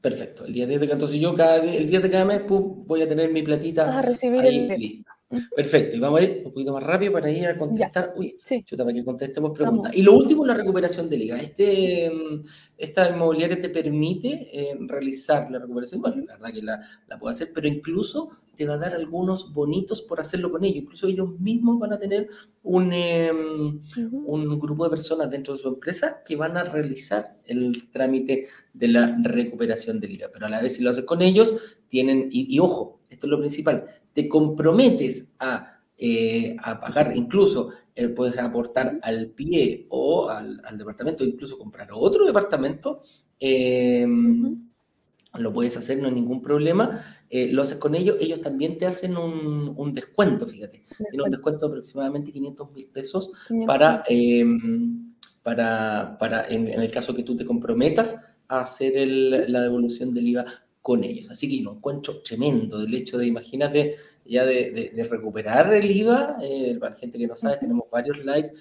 Perfecto, 0.00 0.44
el 0.46 0.52
día 0.52 0.66
10 0.66 0.80
de 0.80 0.86
cada 0.86 0.94
Entonces 0.94 1.20
yo 1.20 1.34
cada, 1.34 1.56
el 1.56 1.86
día 1.86 2.00
de 2.00 2.10
cada 2.10 2.24
mes 2.24 2.42
voy 2.48 3.02
a 3.02 3.08
tener 3.08 3.30
mi 3.30 3.42
platita 3.42 3.98
a 3.98 4.02
recibir 4.02 4.40
ahí 4.40 5.04
Perfecto, 5.54 5.96
y 5.96 6.00
vamos 6.00 6.20
a 6.20 6.24
ir 6.24 6.42
un 6.44 6.52
poquito 6.52 6.72
más 6.72 6.82
rápido 6.82 7.12
para 7.12 7.30
ir 7.30 7.46
a 7.46 7.56
contestar. 7.56 8.14
Uy, 8.16 8.36
sí. 8.44 8.64
chuta, 8.64 8.84
para 8.84 8.94
que 8.94 9.04
contestemos 9.04 9.52
preguntas. 9.52 9.94
Y 9.94 10.02
lo 10.02 10.14
último, 10.14 10.44
la 10.44 10.54
recuperación 10.54 11.08
de 11.08 11.16
liga. 11.16 11.36
Este, 11.36 12.10
mm, 12.10 12.42
esta 12.76 13.08
inmobiliaria 13.08 13.60
te 13.60 13.68
permite 13.68 14.50
eh, 14.52 14.76
realizar 14.80 15.50
la 15.50 15.60
recuperación. 15.60 16.00
Bueno, 16.00 16.24
la 16.26 16.34
verdad 16.34 16.52
que 16.52 16.62
la, 16.62 16.80
la 17.06 17.18
puedo 17.18 17.30
hacer, 17.30 17.52
pero 17.54 17.68
incluso 17.68 18.30
te 18.60 18.66
va 18.66 18.74
a 18.74 18.78
dar 18.78 18.92
algunos 18.92 19.54
bonitos 19.54 20.02
por 20.02 20.20
hacerlo 20.20 20.50
con 20.50 20.64
ellos. 20.64 20.82
Incluso 20.82 21.06
ellos 21.06 21.40
mismos 21.40 21.78
van 21.78 21.94
a 21.94 21.98
tener 21.98 22.28
un, 22.62 22.92
em, 22.92 23.80
un 24.26 24.60
grupo 24.60 24.84
de 24.84 24.90
personas 24.90 25.30
dentro 25.30 25.54
de 25.54 25.60
su 25.60 25.68
empresa 25.68 26.22
que 26.26 26.36
van 26.36 26.58
a 26.58 26.64
realizar 26.64 27.38
el 27.46 27.88
trámite 27.90 28.48
de 28.74 28.88
la 28.88 29.18
recuperación 29.22 29.98
del 29.98 30.12
IVA. 30.12 30.28
Pero 30.30 30.44
a 30.44 30.50
la 30.50 30.60
vez 30.60 30.74
si 30.74 30.82
lo 30.82 30.90
haces 30.90 31.04
con 31.04 31.22
ellos, 31.22 31.54
tienen, 31.88 32.28
y, 32.30 32.58
ojo, 32.58 32.99
esto 33.20 33.26
es 33.26 33.30
lo 33.30 33.38
principal, 33.38 33.84
te 34.12 34.28
comprometes 34.28 35.32
a 35.38 35.76
eh, 36.02 36.56
a 36.62 36.80
pagar, 36.80 37.14
incluso 37.14 37.68
eh, 37.94 38.08
puedes 38.08 38.38
aportar 38.38 38.98
al 39.02 39.32
pie 39.32 39.86
o 39.90 40.30
al, 40.30 40.58
al, 40.64 40.78
departamento, 40.78 41.24
incluso 41.24 41.58
comprar 41.58 41.90
otro 41.92 42.24
departamento, 42.24 43.02
eh, 43.38 44.06
lo 45.34 45.52
puedes 45.52 45.76
hacer, 45.76 45.98
no 45.98 46.08
hay 46.08 46.14
ningún 46.14 46.40
problema. 46.40 47.04
Eh, 47.28 47.52
lo 47.52 47.62
haces 47.62 47.76
con 47.76 47.94
ellos, 47.94 48.16
ellos 48.18 48.40
también 48.40 48.78
te 48.78 48.86
hacen 48.86 49.16
un, 49.16 49.74
un 49.76 49.92
descuento, 49.92 50.46
fíjate. 50.46 50.82
Tiene 51.10 51.22
un 51.22 51.30
descuento 51.30 51.66
de 51.66 51.72
aproximadamente 51.72 52.32
500 52.32 52.72
mil 52.72 52.86
pesos 52.86 53.30
para, 53.66 54.02
em, 54.08 55.14
para, 55.42 56.16
para 56.18 56.48
en, 56.48 56.66
el 56.68 56.90
caso 56.90 57.14
que 57.14 57.22
tú 57.22 57.36
te 57.36 57.44
comprometas 57.44 58.36
a 58.48 58.62
hacer 58.62 58.96
el, 58.96 59.52
la 59.52 59.60
devolución 59.60 60.12
del 60.14 60.28
IVA 60.28 60.46
con 60.82 61.04
ellos. 61.04 61.30
Así 61.30 61.48
que 61.48 61.62
lo 61.62 61.74
encuentro 61.76 62.22
tremendo 62.22 62.78
del 62.78 62.94
hecho 62.94 63.18
de, 63.18 63.26
imagínate, 63.26 63.96
ya 64.24 64.44
de, 64.44 64.92
de, 64.94 65.04
recuperar 65.04 65.72
el 65.74 65.90
IVA. 65.90 66.38
Eh, 66.42 66.76
para 66.80 66.96
gente 66.96 67.18
que 67.18 67.26
no 67.26 67.36
sabe, 67.36 67.58
tenemos 67.58 67.84
varios 67.90 68.18
live, 68.18 68.52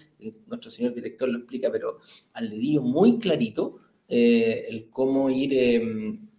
nuestro 0.47 0.71
señor 0.71 0.93
director 0.93 1.29
lo 1.29 1.39
explica, 1.39 1.71
pero 1.71 1.99
al 2.33 2.49
dedillo 2.49 2.81
muy 2.81 3.19
clarito, 3.19 3.79
eh, 4.07 4.65
el 4.69 4.89
cómo 4.89 5.29
ir 5.29 5.53
em, 5.53 6.29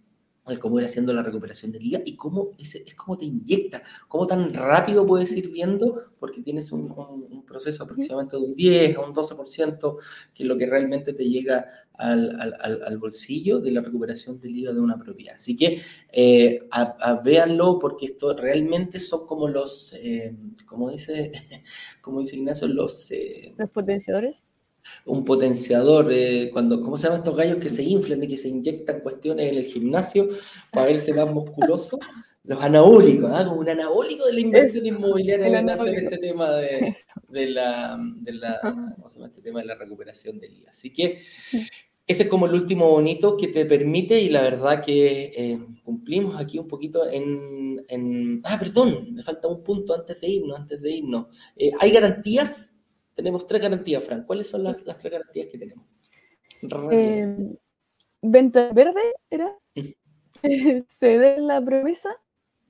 cómo 0.59 0.79
ir 0.79 0.85
haciendo 0.85 1.13
la 1.13 1.23
recuperación 1.23 1.71
de 1.71 1.79
liga 1.79 2.01
y 2.05 2.15
cómo 2.15 2.51
es, 2.57 2.75
es 2.75 2.93
como 2.95 3.17
te 3.17 3.25
inyecta, 3.25 3.81
cómo 4.07 4.27
tan 4.27 4.53
rápido 4.53 5.05
puedes 5.05 5.31
ir 5.33 5.49
viendo, 5.49 6.13
porque 6.19 6.41
tienes 6.41 6.71
un, 6.71 6.91
un, 6.91 7.45
proceso 7.45 7.83
aproximadamente 7.83 8.37
de 8.37 8.43
un 8.43 8.55
10 8.55 8.95
a 8.95 9.01
un 9.01 9.13
12%, 9.13 9.97
que 10.33 10.43
es 10.43 10.49
lo 10.49 10.57
que 10.57 10.65
realmente 10.65 11.13
te 11.13 11.27
llega 11.27 11.65
al, 12.01 12.35
al, 12.39 12.81
al 12.83 12.97
bolsillo 12.97 13.59
de 13.59 13.71
la 13.71 13.81
recuperación 13.81 14.39
de 14.39 14.49
liga 14.49 14.73
de 14.73 14.79
una 14.79 14.97
propiedad. 14.97 15.35
Así 15.35 15.55
que 15.55 15.81
eh, 16.11 16.67
a, 16.71 17.21
véanlo 17.23 17.79
porque 17.79 18.07
esto 18.07 18.35
realmente 18.35 18.99
son 18.99 19.27
como 19.27 19.47
los, 19.47 19.93
eh, 19.93 20.35
como, 20.65 20.89
dice, 20.91 21.31
como 22.01 22.19
dice 22.19 22.37
Ignacio, 22.37 22.67
los... 22.67 23.11
Eh, 23.11 23.53
los 23.57 23.69
potenciadores 23.69 24.47
un 25.05 25.23
potenciador, 25.23 26.11
eh, 26.11 26.49
cuando, 26.51 26.81
¿cómo 26.81 26.97
se 26.97 27.03
llaman 27.03 27.19
estos 27.19 27.37
gallos 27.37 27.57
que 27.57 27.69
se 27.69 27.83
inflan 27.83 28.23
y 28.23 28.27
que 28.27 28.37
se 28.37 28.49
inyectan 28.49 29.01
cuestiones 29.01 29.51
en 29.51 29.57
el 29.59 29.65
gimnasio 29.65 30.27
para 30.71 30.87
verse 30.87 31.13
más 31.13 31.31
musculoso? 31.31 31.99
los 32.43 32.61
anabólicos, 32.63 33.31
¿ah? 33.31 33.45
como 33.45 33.59
un 33.59 33.69
anabólico 33.69 34.25
de 34.25 34.33
la 34.33 34.39
inversión 34.39 34.85
inmobiliaria 34.85 35.59
en 35.59 35.69
este 35.69 36.17
tema 36.17 36.49
de, 37.29 37.49
la, 37.49 37.97
de 38.21 38.33
la 38.33 38.59
¿cómo 38.95 39.07
se 39.07 39.19
llama? 39.19 39.27
Este 39.27 39.41
tema 39.41 39.59
de 39.59 39.67
la 39.67 39.75
recuperación 39.75 40.39
del 40.39 40.57
IVA. 40.57 40.69
Así 40.71 40.91
que 40.91 41.21
ese 42.07 42.23
es 42.23 42.29
como 42.29 42.45
el 42.45 42.53
último 42.53 42.89
bonito 42.89 43.37
que 43.37 43.47
te 43.47 43.65
permite 43.65 44.19
y 44.19 44.29
la 44.29 44.41
verdad 44.41 44.83
que 44.83 45.31
eh, 45.35 45.59
cumplimos 45.83 46.39
aquí 46.39 46.59
un 46.59 46.67
poquito 46.67 47.09
en, 47.09 47.83
en, 47.87 48.41
Ah, 48.43 48.57
perdón, 48.59 49.13
me 49.13 49.21
falta 49.21 49.47
un 49.47 49.63
punto 49.63 49.93
antes 49.93 50.19
de 50.19 50.27
irnos, 50.27 50.59
antes 50.59 50.81
de 50.81 50.91
irnos. 50.91 51.27
Eh, 51.55 51.71
¿Hay 51.79 51.91
garantías? 51.91 52.75
Tenemos 53.13 53.45
tres 53.47 53.61
garantías, 53.61 54.03
Fran. 54.03 54.25
¿Cuáles 54.25 54.49
son 54.49 54.63
las, 54.63 54.83
las 54.85 54.97
tres 54.97 55.11
garantías 55.11 55.47
que 55.47 55.57
tenemos? 55.57 55.85
Eh, 56.91 57.55
venta 58.21 58.71
verde 58.73 59.01
era, 59.29 59.57
ceder 60.87 61.39
la 61.41 61.63
promesa 61.63 62.15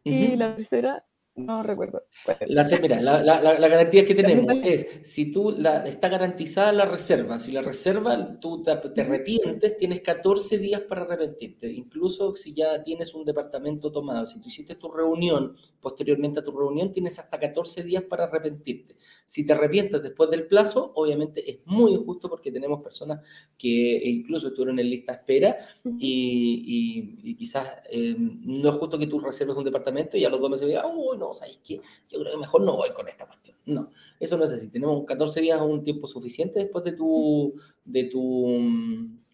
y 0.03 0.35
la 0.35 0.55
tercera 0.55 1.05
no 1.45 1.63
recuerdo. 1.63 2.03
La, 2.47 2.65
mira, 2.81 3.01
la, 3.01 3.21
la, 3.21 3.67
garantía 3.67 4.05
que 4.05 4.15
tenemos 4.15 4.53
es, 4.63 5.01
si 5.03 5.31
tú 5.31 5.55
la, 5.57 5.83
está 5.83 6.09
garantizada 6.09 6.71
la 6.71 6.85
reserva, 6.85 7.39
si 7.39 7.51
la 7.51 7.61
reserva 7.61 8.39
tú 8.39 8.63
te, 8.63 8.71
arrepientes, 9.01 9.77
tienes 9.77 10.01
14 10.01 10.57
días 10.57 10.81
para 10.81 11.01
arrepentirte, 11.01 11.71
incluso 11.71 12.35
si 12.35 12.53
ya 12.53 12.83
tienes 12.83 13.13
un 13.13 13.25
departamento 13.25 13.91
tomado, 13.91 14.27
si 14.27 14.39
tú 14.39 14.47
hiciste 14.47 14.75
tu 14.75 14.89
reunión, 14.89 15.55
posteriormente 15.79 16.39
a 16.39 16.43
tu 16.43 16.51
reunión, 16.51 16.91
tienes 16.91 17.19
hasta 17.19 17.39
14 17.39 17.83
días 17.83 18.03
para 18.03 18.25
arrepentirte. 18.25 18.95
Si 19.25 19.45
te 19.45 19.53
arrepientes 19.53 20.01
después 20.01 20.29
del 20.29 20.47
plazo, 20.47 20.91
obviamente 20.95 21.49
es 21.49 21.59
muy 21.65 21.93
injusto 21.93 22.29
porque 22.29 22.51
tenemos 22.51 22.81
personas 22.81 23.25
que 23.57 24.01
incluso 24.03 24.47
estuvieron 24.47 24.79
en 24.79 24.89
lista 24.89 25.13
espera 25.13 25.57
y, 25.97 27.35
quizás 27.35 27.67
eh, 27.89 28.15
no 28.17 28.69
es 28.69 28.75
justo 28.75 28.97
que 28.97 29.07
tú 29.07 29.19
reserves 29.19 29.55
un 29.55 29.63
departamento 29.63 30.17
y 30.17 30.25
a 30.25 30.29
los 30.29 30.39
dos 30.39 30.49
meses 30.49 30.67
digas, 30.67 30.85
uy, 30.93 31.17
no, 31.17 31.30
¿sabes 31.33 31.59
qué? 31.63 31.81
Yo 32.09 32.19
creo 32.19 32.33
que 32.33 32.37
mejor 32.39 32.61
no 32.61 32.75
voy 32.75 32.89
con 32.91 33.07
esta 33.07 33.25
cuestión. 33.25 33.57
No, 33.65 33.91
eso 34.19 34.37
no 34.37 34.45
es 34.45 34.51
así. 34.51 34.69
Tenemos 34.69 35.05
14 35.05 35.41
días 35.41 35.61
o 35.61 35.65
un 35.65 35.83
tiempo 35.83 36.07
suficiente 36.07 36.59
después 36.59 36.83
de 36.83 36.93
tu, 36.93 37.53
de 37.85 38.05
tu, 38.05 38.19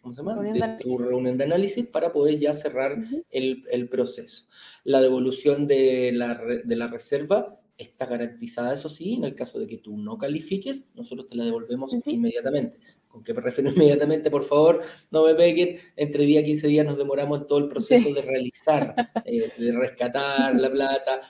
¿cómo 0.02 0.14
se 0.14 0.22
llama? 0.22 0.36
Reunión 0.36 0.78
de, 0.78 0.84
tu 0.84 0.98
reunión 0.98 1.38
de 1.38 1.44
análisis 1.46 1.88
para 1.88 2.12
poder 2.12 2.40
ya 2.40 2.54
cerrar 2.54 2.98
el, 3.30 3.64
el, 3.72 3.90
proceso. 3.90 4.48
La 4.84 5.02
devolución 5.02 5.68
de 5.68 6.12
la, 6.14 6.36
de 6.36 6.76
la 6.76 6.88
reserva 6.88 7.60
está 7.78 8.06
garantizada, 8.06 8.74
eso 8.74 8.90
sí, 8.90 9.14
en 9.14 9.24
el 9.24 9.36
caso 9.36 9.60
de 9.60 9.68
que 9.68 9.78
tú 9.78 9.98
no 9.98 10.18
califiques, 10.18 10.88
nosotros 10.96 11.30
te 11.30 11.38
la 11.38 11.46
devolvemos 11.46 11.96
inmediatamente. 12.06 12.80
¿Con 13.08 13.24
qué 13.24 13.34
me 13.34 13.42
refiero 13.42 13.72
inmediatamente? 13.76 14.30
Por 14.32 14.44
favor, 14.44 14.82
no 15.12 15.26
me 15.26 15.36
peguen. 15.36 15.78
Entre 15.96 16.24
día 16.26 16.42
y 16.42 16.46
15 16.46 16.68
días 16.68 16.86
nos 16.86 16.98
demoramos 16.98 17.42
en 17.42 17.48
todo 17.48 17.60
el 17.60 17.68
proceso 17.68 18.14
de 18.14 18.22
realizar, 18.22 18.96
eh, 19.26 19.52
de 19.58 19.72
rescatar 19.72 20.56
la 20.56 20.72
plata, 20.72 21.22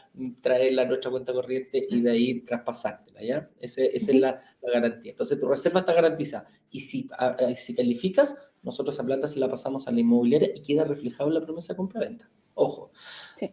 traerla 0.41 0.83
a 0.83 0.85
nuestra 0.85 1.11
cuenta 1.11 1.33
corriente 1.33 1.85
y 1.89 2.01
de 2.01 2.11
ahí 2.11 2.41
traspasártela, 2.41 3.21
¿ya? 3.23 3.49
esa 3.59 3.83
es 3.83 4.13
la, 4.15 4.39
garantía. 4.61 5.11
Entonces, 5.11 5.39
tu 5.39 5.47
reserva 5.47 5.81
está 5.81 5.93
garantizada. 5.93 6.47
Y 6.69 6.81
si, 6.81 7.09
si 7.55 7.75
calificas, 7.75 8.51
nosotros 8.63 8.95
esa 8.95 9.05
plata 9.05 9.27
se 9.27 9.39
la 9.39 9.49
pasamos 9.49 9.87
a 9.87 9.91
la 9.91 9.99
inmobiliaria 9.99 10.51
y 10.53 10.61
queda 10.61 10.83
reflejado 10.83 11.29
en 11.29 11.35
la 11.35 11.41
promesa 11.41 11.73
de 11.73 11.77
compra-venta. 11.77 12.29
Ojo. 12.53 12.91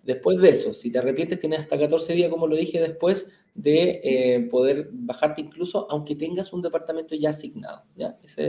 Después 0.02 0.38
de 0.40 0.48
eso, 0.50 0.74
si 0.74 0.90
te 0.90 0.98
arrepientes, 0.98 1.38
tienes 1.38 1.60
hasta 1.60 1.78
14 1.78 2.14
días, 2.14 2.30
como 2.30 2.46
lo 2.46 2.56
dije 2.56 2.80
después, 2.80 3.26
de 3.54 4.00
eh, 4.02 4.40
poder 4.50 4.88
bajarte 4.92 5.42
incluso 5.42 5.86
aunque 5.90 6.16
tengas 6.16 6.52
un 6.52 6.62
departamento 6.62 7.14
ya 7.14 7.30
asignado. 7.30 7.84
¿ya? 7.96 8.18
esa 8.22 8.42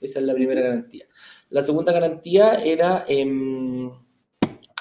es 0.00 0.22
la 0.22 0.34
primera 0.34 0.60
garantía. 0.60 1.06
La 1.48 1.62
segunda 1.62 1.92
garantía 1.92 2.54
era 2.54 3.04
em, 3.08 3.90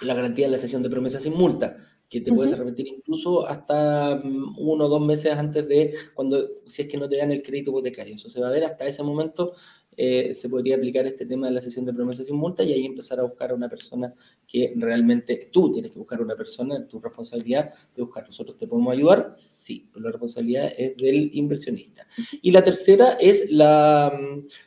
la 0.01 0.14
garantía 0.14 0.47
de 0.47 0.51
la 0.51 0.57
sesión 0.57 0.84
de 0.84 0.89
promesa 0.89 1.20
sin 1.20 1.34
multa 1.34 1.78
que 2.10 2.22
te 2.22 2.34
puedes 2.34 2.51
arrepentir 2.53 2.88
incluso 2.88 3.47
hasta 3.47 4.16
mm, 4.16 4.55
uno 4.57 4.86
o 4.86 4.89
dos 4.89 5.01
meses 5.01 5.32
antes 5.34 5.68
de 5.68 5.93
cuando, 6.16 6.43
si 6.66 6.82
es 6.82 6.88
que 6.88 6.97
no 6.97 7.07
te 7.07 7.18
dan 7.18 7.32
el 7.32 7.43
crédito 7.43 7.70
hipotecario. 7.70 8.16
Eso 8.16 8.30
se 8.30 8.41
va 8.41 8.47
a 8.47 8.51
ver 8.51 8.64
hasta 8.64 8.88
ese 8.88 9.03
momento 9.03 9.53
eh, 10.02 10.34
se 10.34 10.47
podría 10.47 10.78
aplicar 10.78 11.06
este 11.06 11.26
tema 11.26 11.47
de 11.47 11.54
la 11.54 11.60
sesión 11.60 11.84
de 11.84 11.93
promesas 11.93 12.26
sin 12.26 12.38
multa 12.38 12.64
y 12.64 12.72
ahí 12.72 12.86
empezar 12.86 13.20
a 13.20 13.24
buscar 13.24 13.52
a 13.52 13.54
una 13.54 13.68
persona 13.68 14.14
que 14.47 14.72
realmente 14.78 15.50
tú 15.52 15.74
tienes 15.74 15.91
que 15.91 16.00
buscar 16.00 16.20
a 16.20 16.24
una 16.24 16.38
persona, 16.38 16.88
tu 16.88 17.02
responsabilidad 17.02 17.74
de 17.93 18.02
buscar. 18.02 18.26
Nosotros 18.26 18.58
te 18.58 18.66
podemos 18.66 18.93
ayudar, 18.93 19.34
sí, 19.36 19.89
pero 19.91 20.06
la 20.06 20.12
responsabilidad 20.12 20.72
es 20.78 20.95
del 20.95 21.32
inversionista. 21.34 22.08
Y 22.41 22.52
la 22.52 22.64
tercera 22.64 23.18
es 23.20 23.52
la, 23.52 24.18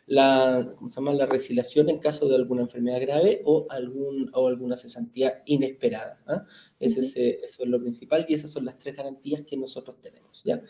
la, 0.05 0.75
¿cómo 0.77 0.91
se 0.91 0.97
llama? 0.97 1.15
la 1.15 1.25
resiliación 1.25 1.89
en 1.89 1.99
caso 1.99 2.29
de 2.29 2.37
alguna 2.37 2.61
enfermedad 2.61 3.01
grave 3.01 3.41
o, 3.47 3.67
algún, 3.71 4.29
o 4.35 4.49
alguna 4.49 4.77
cesantía 4.77 5.43
inesperada. 5.47 6.23
¿ah? 6.27 6.45
Ese, 6.79 7.41
eso 7.43 7.63
es 7.63 7.69
lo 7.71 7.81
principal 7.81 8.27
y 8.29 8.35
esas 8.35 8.51
son 8.51 8.67
las 8.67 8.79
tres 8.79 8.99
garantías 8.99 9.41
que 9.47 9.57
nosotros 9.57 9.97
tenemos. 10.03 10.43
¿ya? 10.45 10.63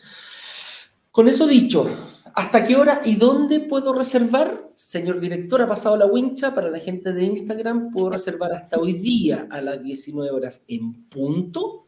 Con 1.13 1.27
eso 1.27 1.45
dicho, 1.45 1.85
¿hasta 2.33 2.65
qué 2.65 2.75
hora 2.75 3.03
y 3.05 3.17
dónde 3.17 3.59
puedo 3.59 3.93
reservar? 3.93 4.71
Señor 4.73 5.19
director, 5.19 5.61
ha 5.61 5.67
pasado 5.67 5.95
la 5.95 6.07
wincha 6.07 6.55
para 6.55 6.71
la 6.71 6.79
gente 6.79 7.13
de 7.13 7.23
Instagram. 7.23 7.91
Puedo 7.91 8.09
reservar 8.09 8.51
hasta 8.51 8.79
hoy 8.79 8.93
día 8.93 9.47
a 9.51 9.61
las 9.61 9.83
19 9.83 10.31
horas 10.31 10.63
en 10.67 11.07
punto. 11.09 11.85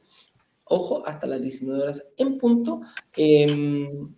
Ojo, 0.65 1.07
hasta 1.07 1.25
las 1.25 1.41
19 1.41 1.81
horas 1.81 2.05
en 2.17 2.37
punto. 2.37 2.81
en 3.15 4.13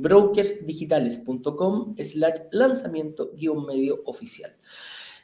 brokersdigitales.com 0.00 1.96
slash 1.98 2.38
lanzamiento 2.52 3.32
guion 3.34 3.66
medio 3.66 4.02
oficial. 4.04 4.54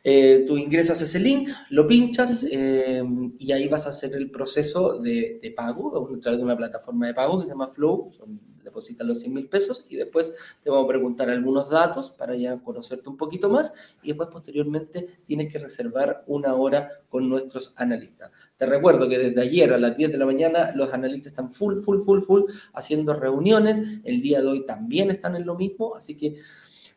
Eh, 0.03 0.43
tú 0.45 0.59
ingresas 0.59 1.01
ese 1.03 1.21
link, 1.21 1.51
lo 1.69 1.87
pinchas 1.87 2.45
eh, 2.51 3.05
y 3.39 3.53
ahí 3.53 3.69
vas 3.69 3.87
a 3.87 3.91
hacer 3.91 4.13
el 4.15 4.29
proceso 4.33 4.99
de, 4.99 5.39
de, 5.41 5.51
pago 5.53 5.97
a 5.97 6.21
través 6.21 6.39
de 6.39 6.45
una 6.45 6.57
plataforma 6.57 7.07
de 7.07 7.15
pago 7.15 7.39
que 7.39 7.45
se 7.45 7.51
llama 7.51 7.69
Flow. 7.69 8.11
Son 8.17 8.50
depositas 8.65 9.07
los 9.07 9.21
100 9.21 9.33
mil 9.33 9.49
pesos 9.49 9.85
y 9.89 9.97
después 9.97 10.35
te 10.63 10.71
vamos 10.71 10.85
a 10.85 10.89
preguntar 10.89 11.31
algunos 11.31 11.71
datos 11.71 12.11
para 12.11 12.35
ya 12.37 12.59
conocerte 12.63 13.09
un 13.09 13.17
poquito 13.17 13.49
más 13.49 13.73
y 14.03 14.09
después 14.09 14.29
posteriormente 14.31 15.21
tienes 15.27 15.53
que 15.53 15.59
reservar 15.59 16.25
una 16.27 16.55
hora 16.55 16.89
con 17.09 17.29
nuestros 17.29 17.73
analistas. 17.77 18.31
Te 18.57 18.67
recuerdo 18.67 19.09
que 19.09 19.19
desde 19.19 19.41
ayer 19.41 19.73
a 19.73 19.79
las 19.79 19.97
10 19.97 20.13
de 20.13 20.19
la 20.19 20.27
mañana 20.27 20.73
los 20.75 20.93
analistas 20.93 21.33
están 21.33 21.51
full, 21.51 21.81
full, 21.81 22.03
full, 22.03 22.21
full 22.23 22.43
haciendo 22.75 23.15
reuniones. 23.15 23.81
El 24.05 24.21
día 24.21 24.41
de 24.41 24.49
hoy 24.49 24.67
también 24.67 25.11
están 25.11 25.37
en 25.37 25.47
lo 25.47 25.55
mismo, 25.55 25.95
así 25.97 26.17
que 26.17 26.37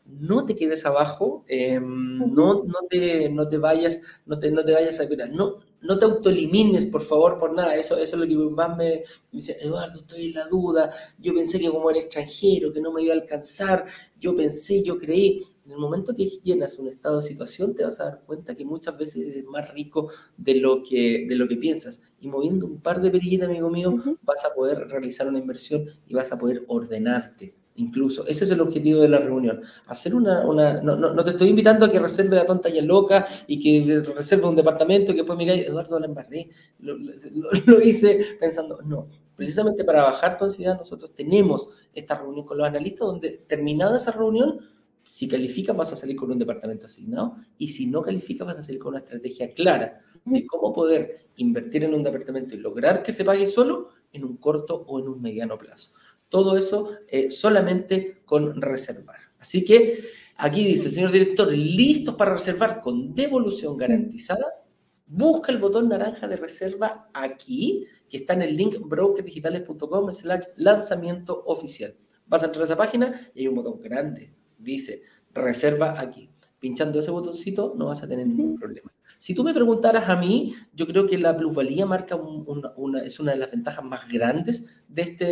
no 0.05 0.45
te 0.45 0.55
quedes 0.55 0.86
abajo, 0.86 1.45
em, 1.47 2.18
no, 2.34 2.64
no, 2.66 2.80
te, 2.89 3.30
no 3.30 3.47
te 3.47 3.57
vayas, 3.57 4.01
no 4.26 4.39
te, 4.39 4.51
no 4.51 4.64
te 4.66 4.74
vayas 4.74 4.99
a 4.99 5.07
cuidar, 5.07 5.30
no, 5.30 5.59
no 5.84 5.99
te 5.99 6.05
autoelimines, 6.05 6.86
por 6.86 7.01
favor, 7.01 7.38
por 7.38 7.53
nada. 7.53 7.75
Eso, 7.75 7.97
eso 7.97 8.15
es 8.15 8.19
lo 8.19 8.27
que 8.27 8.36
más 8.36 8.75
me, 8.75 9.03
dice, 9.31 9.57
Eduardo, 9.61 9.99
estoy 9.99 10.27
en 10.27 10.34
la 10.34 10.47
duda. 10.47 10.89
Yo 11.19 11.34
pensé 11.34 11.59
que 11.59 11.69
como 11.69 11.89
era 11.89 11.99
extranjero, 11.99 12.73
que 12.73 12.81
no 12.81 12.91
me 12.91 13.03
iba 13.03 13.13
a 13.13 13.17
alcanzar. 13.17 13.86
Yo 14.19 14.36
pensé, 14.36 14.81
yo 14.81 14.97
creí. 14.97 15.43
En 15.65 15.71
el 15.71 15.77
momento 15.77 16.13
que 16.13 16.25
llenas 16.43 16.77
un 16.77 16.89
estado 16.89 17.17
de 17.17 17.23
situación, 17.23 17.73
te 17.73 17.86
vas 17.86 17.97
a 18.01 18.05
dar 18.05 18.23
cuenta 18.25 18.53
que 18.53 18.65
muchas 18.65 18.97
veces 18.97 19.27
es 19.34 19.45
más 19.45 19.71
rico 19.73 20.09
de 20.36 20.55
lo 20.55 20.84
que, 20.84 21.25
de 21.27 21.36
lo 21.36 21.47
que 21.47 21.55
piensas. 21.55 22.01
Y 22.19 22.27
moviendo 22.27 22.65
un 22.65 22.81
par 22.81 23.01
de 23.01 23.09
perillitas, 23.09 23.47
amigo 23.47 23.69
mío, 23.69 23.93
vas 24.23 24.43
a 24.43 24.53
poder 24.53 24.89
realizar 24.89 25.27
una 25.27 25.39
inversión 25.39 25.86
y 26.05 26.13
vas 26.13 26.31
a 26.34 26.38
poder 26.38 26.65
ordenarte 26.67 27.55
incluso. 27.76 28.26
Ese 28.28 28.43
es 28.43 28.51
el 28.51 28.61
objetivo 28.61 29.01
de 29.01 29.09
la 29.09 29.19
reunión. 29.19 29.61
Hacer 29.88 30.15
una, 30.15 30.41
una 30.45 30.82
no, 30.82 30.95
no, 30.95 31.24
te 31.24 31.32
estoy 31.32 31.49
invitando 31.49 31.86
a 31.86 31.91
que 31.91 31.99
reserve 31.99 32.36
la 32.36 32.45
tonta 32.45 32.69
y 32.69 32.78
el 32.78 32.86
loca 32.86 33.28
y 33.47 33.59
que 33.59 34.01
reserve 34.15 34.45
un 34.45 34.55
departamento 34.55 35.11
y 35.11 35.15
que 35.15 35.21
después 35.21 35.38
me 35.38 35.45
diga, 35.45 35.55
Eduardo, 35.55 35.99
la 35.99 36.05
embarré. 36.05 36.49
Lo, 36.80 36.97
lo, 37.65 37.82
hice 37.82 38.38
pensando, 38.39 38.82
no. 38.84 39.07
Precisamente 39.36 39.84
para 39.84 40.03
bajar 40.03 40.38
tu 40.38 40.45
ansiedad, 40.45 40.78
nosotros 40.78 41.13
tenemos 41.15 41.69
esta 41.93 42.17
reunión 42.17 42.45
con 42.45 42.57
los 42.57 42.67
analistas 42.67 43.07
donde 43.07 43.32
terminada 43.47 43.97
esa 43.97 44.11
reunión, 44.11 44.59
si 45.03 45.28
calificas 45.28 45.76
vas 45.76 45.91
a 45.91 45.95
salir 45.95 46.15
con 46.15 46.32
un 46.32 46.39
departamento 46.39 46.86
asignado 46.86 47.36
y 47.57 47.67
si 47.67 47.88
no 47.88 48.01
calificas 48.01 48.47
vas 48.47 48.57
a 48.57 48.63
salir 48.63 48.80
con 48.80 48.91
una 48.91 48.99
estrategia 48.99 49.53
clara 49.53 49.99
de 50.24 50.45
cómo 50.47 50.71
poder 50.71 51.28
invertir 51.36 51.84
en 51.84 51.93
un 51.93 52.03
departamento 52.03 52.55
y 52.55 52.59
lograr 52.59 53.03
que 53.03 53.11
se 53.11 53.26
pague 53.26 53.45
solo 53.45 53.89
en 54.13 54.24
un 54.24 54.38
corto 54.38 54.86
o 54.88 54.99
en 54.99 55.09
un 55.09 55.21
mediano 55.21 55.57
plazo. 55.57 55.91
Todo 56.34 56.57
eso 56.57 56.89
eh, 57.09 57.29
solamente 57.29 58.23
con 58.25 58.59
reservar. 58.59 59.19
Así 59.38 59.63
que 59.63 59.99
aquí 60.38 60.65
dice 60.65 60.88
el 60.88 60.93
señor 60.95 61.11
director, 61.11 61.53
listos 61.53 62.15
para 62.15 62.34
reservar 62.34 62.81
con 62.81 63.13
devolución 63.13 63.77
garantizada. 63.77 64.43
Busca 65.05 65.51
el 65.51 65.59
botón 65.59 65.89
naranja 65.89 66.27
de 66.27 66.38
reserva 66.38 67.07
aquí, 67.13 67.86
que 68.09 68.17
está 68.17 68.34
en 68.34 68.41
el 68.41 68.57
link 68.57 68.79
brokerdigitales.com 68.79 70.11
slash 70.11 70.45
lanzamiento 70.55 71.43
oficial. 71.45 71.95
Vas 72.25 72.41
a 72.41 72.47
entrar 72.47 72.63
a 72.63 72.65
esa 72.65 72.77
página 72.77 73.29
y 73.36 73.41
hay 73.41 73.47
un 73.47 73.53
botón 73.53 73.79
grande. 73.79 74.34
Dice 74.57 75.03
reserva 75.36 76.01
aquí. 76.01 76.32
Pinchando 76.64 76.99
ese 76.99 77.11
botoncito 77.11 77.76
no 77.78 77.88
vas 77.88 78.03
a 78.03 78.07
tener 78.07 78.26
ningún 78.26 78.57
problema. 78.57 78.89
Si 79.18 79.36
tú 79.36 79.43
me 79.43 79.53
preguntaras 79.53 80.07
a 80.07 80.16
mí, 80.16 80.55
yo 80.74 80.88
creo 80.88 81.05
que 81.05 81.18
la 81.18 81.36
plusvalía 81.36 81.86
marca 81.86 82.16
una, 82.16 82.99
es 82.99 83.20
una 83.20 83.34
de 83.34 83.38
las 83.38 83.51
ventajas 83.51 83.84
más 83.84 84.07
grandes 84.07 84.82
de 84.88 85.01
este, 85.01 85.26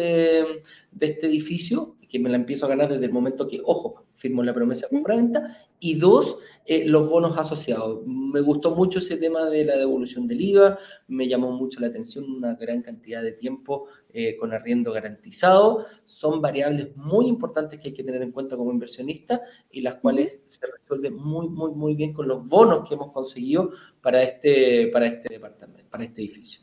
de 0.92 1.06
este 1.06 1.28
edificio, 1.28 1.96
que 2.12 2.20
me 2.20 2.30
la 2.30 2.36
empiezo 2.36 2.66
a 2.66 2.70
ganar 2.70 2.89
desde 2.89 3.05
el 3.05 3.14
momento 3.14 3.47
que, 3.47 3.62
ojo, 3.64 4.03
firmo 4.16 4.43
la 4.43 4.53
promesa 4.53 4.86
de 4.86 4.89
compra-venta. 4.89 5.57
Y 5.80 5.95
dos, 5.95 6.39
eh, 6.66 6.84
los 6.86 7.09
bonos 7.09 7.38
asociados. 7.38 8.05
Me 8.05 8.41
gustó 8.41 8.76
mucho 8.76 8.99
ese 8.99 9.16
tema 9.16 9.45
de 9.45 9.64
la 9.64 9.78
devolución 9.78 10.28
del 10.28 10.41
IVA, 10.41 10.78
me 11.07 11.28
llamó 11.28 11.51
mucho 11.53 11.80
la 11.80 11.88
atención 11.88 12.30
una 12.30 12.55
gran 12.55 12.82
cantidad 12.82 13.24
de 13.24 13.32
tiempo 13.32 13.88
eh, 14.14 14.36
con 14.36 14.51
arriendo 14.51 14.91
garantizado. 14.91 15.86
Son 16.03 16.41
variables 16.41 16.95
muy 16.97 17.28
importantes 17.28 17.80
que 17.80 17.88
hay 17.88 17.93
que 17.93 18.03
tener 18.03 18.22
en 18.22 18.34
cuenta 18.34 18.57
como 18.57 18.72
inversionista 18.72 19.41
y 19.72 19.80
las 19.80 19.95
cuales 19.95 20.39
se 20.45 20.68
resuelven 20.68 21.16
muy, 21.16 21.47
muy, 21.47 21.72
muy 21.72 21.95
bien 21.95 22.12
con 22.12 22.28
los 22.28 22.47
bonos 22.47 22.88
que 22.88 22.95
hemos 22.95 23.14
conseguido 23.14 23.72
para 24.01 24.22
este, 24.22 24.89
para 24.91 25.07
este 25.07 25.34
departamento, 25.34 25.89
para 25.89 26.03
este 26.03 26.22
edificio. 26.22 26.62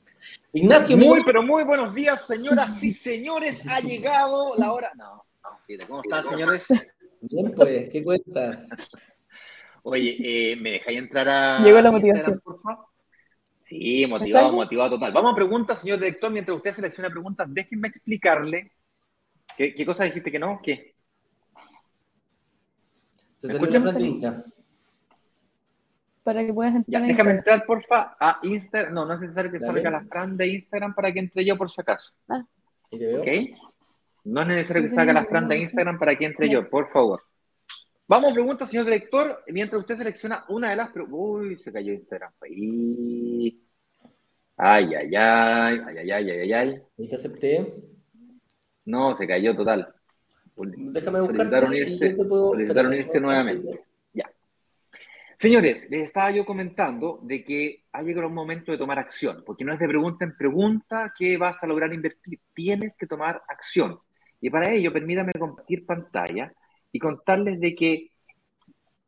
Ignacio. 0.53 0.97
Muy, 0.97 1.23
pero 1.25 1.43
muy 1.43 1.65
buenos 1.65 1.95
días, 1.95 2.27
señoras 2.27 2.83
y 2.83 2.93
señores. 2.93 3.63
Ha 3.67 3.81
llegado 3.81 4.55
la 4.57 4.73
hora. 4.73 4.93
No, 4.97 5.28
¿cómo 5.87 6.03
están, 6.03 6.25
señores? 6.29 6.67
Bien, 7.21 7.53
pues, 7.55 7.91
¿qué 7.91 8.03
cuentas? 8.03 8.69
Oye, 9.83 10.17
eh, 10.21 10.57
¿me 10.57 10.73
dejáis 10.73 10.99
entrar 10.99 11.29
a. 11.29 11.59
Llegó 11.61 11.81
la 11.81 11.91
motivación. 11.91 12.41
Por 12.41 12.61
favor? 12.61 12.87
Sí, 13.65 14.07
motivado, 14.07 14.53
motivado 14.53 14.91
total. 14.91 15.13
Vamos 15.13 15.33
a 15.33 15.37
preguntas, 15.37 15.81
señor 15.81 15.99
director. 15.99 16.31
Mientras 16.31 16.57
usted 16.57 16.73
selecciona 16.73 17.11
preguntas, 17.11 17.47
déjenme 17.53 17.89
explicarle. 17.89 18.73
¿Qué, 19.57 19.75
qué 19.75 19.85
cosa 19.85 20.05
dijiste 20.05 20.31
que 20.33 20.39
no? 20.39 20.61
¿Qué? 20.63 20.95
Se 23.37 23.49
escucha 23.49 23.81
Francisca 23.81 24.45
para 26.29 26.45
que 26.45 26.53
puedas 26.53 26.75
entrar. 26.75 27.01
Ya, 27.01 27.09
déjame 27.09 27.31
entrar, 27.31 27.65
porfa, 27.65 28.15
a 28.21 28.39
Instagram. 28.43 28.93
No, 28.93 29.07
no 29.07 29.15
es 29.15 29.21
necesario 29.21 29.51
que 29.51 29.61
salga 29.61 29.91
la 29.91 30.05
Fran 30.05 30.37
de 30.37 30.49
Instagram 30.49 30.95
para 30.95 31.11
que 31.11 31.21
entre 31.21 31.43
yo, 31.43 31.57
por 31.57 31.71
si 31.71 31.81
acaso. 31.81 32.13
Ah. 32.29 32.45
¿Ok? 32.91 33.29
No 34.29 34.43
es 34.43 34.49
necesario 34.49 34.83
que 34.83 34.91
salga 34.91 35.13
la 35.15 35.25
Fran 35.25 35.49
de 35.49 35.59
Instagram 35.59 35.99
para 35.99 36.15
que 36.15 36.27
entre 36.27 36.51
yo, 36.51 36.69
por 36.69 36.91
favor. 36.91 37.23
Vamos, 38.07 38.35
pregunta, 38.35 38.67
señor 38.67 38.85
director. 38.85 39.43
Mientras 39.49 39.81
usted 39.81 39.97
selecciona 39.97 40.45
una 40.49 40.71
de 40.71 40.77
las 40.77 40.91
preguntas. 40.91 41.19
Uy, 41.19 41.57
se 41.57 41.73
cayó 41.73 41.93
Instagram. 41.95 42.33
Ay, 42.41 43.59
ay, 44.57 44.91
ay, 44.95 45.15
ay, 45.17 45.81
ay, 45.99 46.11
ay, 46.11 46.31
ay, 46.31 46.53
ay. 46.53 46.83
¿Y 46.99 47.09
te 47.09 47.17
acepté? 47.17 47.75
No, 48.85 49.15
se 49.17 49.27
cayó 49.27 49.57
total. 49.57 49.95
Déjame 50.57 51.21
buscar. 51.21 51.65
unirse, 51.65 52.15
unirse 52.15 53.21
nuevamente. 53.21 53.85
Señores, 55.39 55.89
les 55.89 56.03
estaba 56.03 56.33
yo 56.33 56.45
comentando 56.45 57.21
de 57.23 57.45
que 57.45 57.85
ha 57.93 58.03
llegado 58.03 58.27
un 58.27 58.35
momento 58.35 58.73
de 58.73 58.79
tomar 58.79 58.99
acción, 58.99 59.45
porque 59.47 59.65
no 59.65 59.73
es 59.73 59.79
de 59.79 59.87
pregunta 59.87 60.25
en 60.25 60.37
pregunta 60.37 61.15
que 61.17 61.37
vas 61.39 61.63
a 61.63 61.67
lograr 61.69 61.95
invertir, 61.95 62.41
tienes 62.53 62.97
que 62.97 63.07
tomar 63.07 63.41
acción. 63.47 64.01
Y 64.41 64.51
para 64.51 64.71
ello, 64.71 64.93
permítame 64.93 65.33
compartir 65.33 65.85
pantalla 65.85 66.53
y 66.93 66.99
contarles 66.99 67.61
de 67.61 67.75
que 67.75 68.11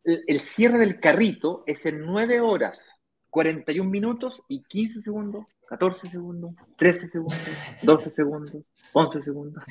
el 0.04 0.40
cierre 0.40 0.78
del 0.78 0.98
carrito 0.98 1.62
es 1.66 1.84
en 1.86 2.00
9 2.00 2.40
horas, 2.40 2.96
41 3.30 3.88
minutos 3.88 4.42
y 4.48 4.62
15 4.62 5.02
segundos 5.02 5.46
14 5.70 6.10
segundos, 6.10 6.52
13 6.78 7.08
segundos, 7.10 7.38
12 7.82 8.10
segundos, 8.10 8.62
11 8.92 9.22
segundos. 9.24 9.64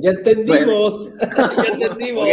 ya 0.00 0.10
entendimos. 0.10 1.12
ya 1.56 1.72
entendimos. 1.72 2.28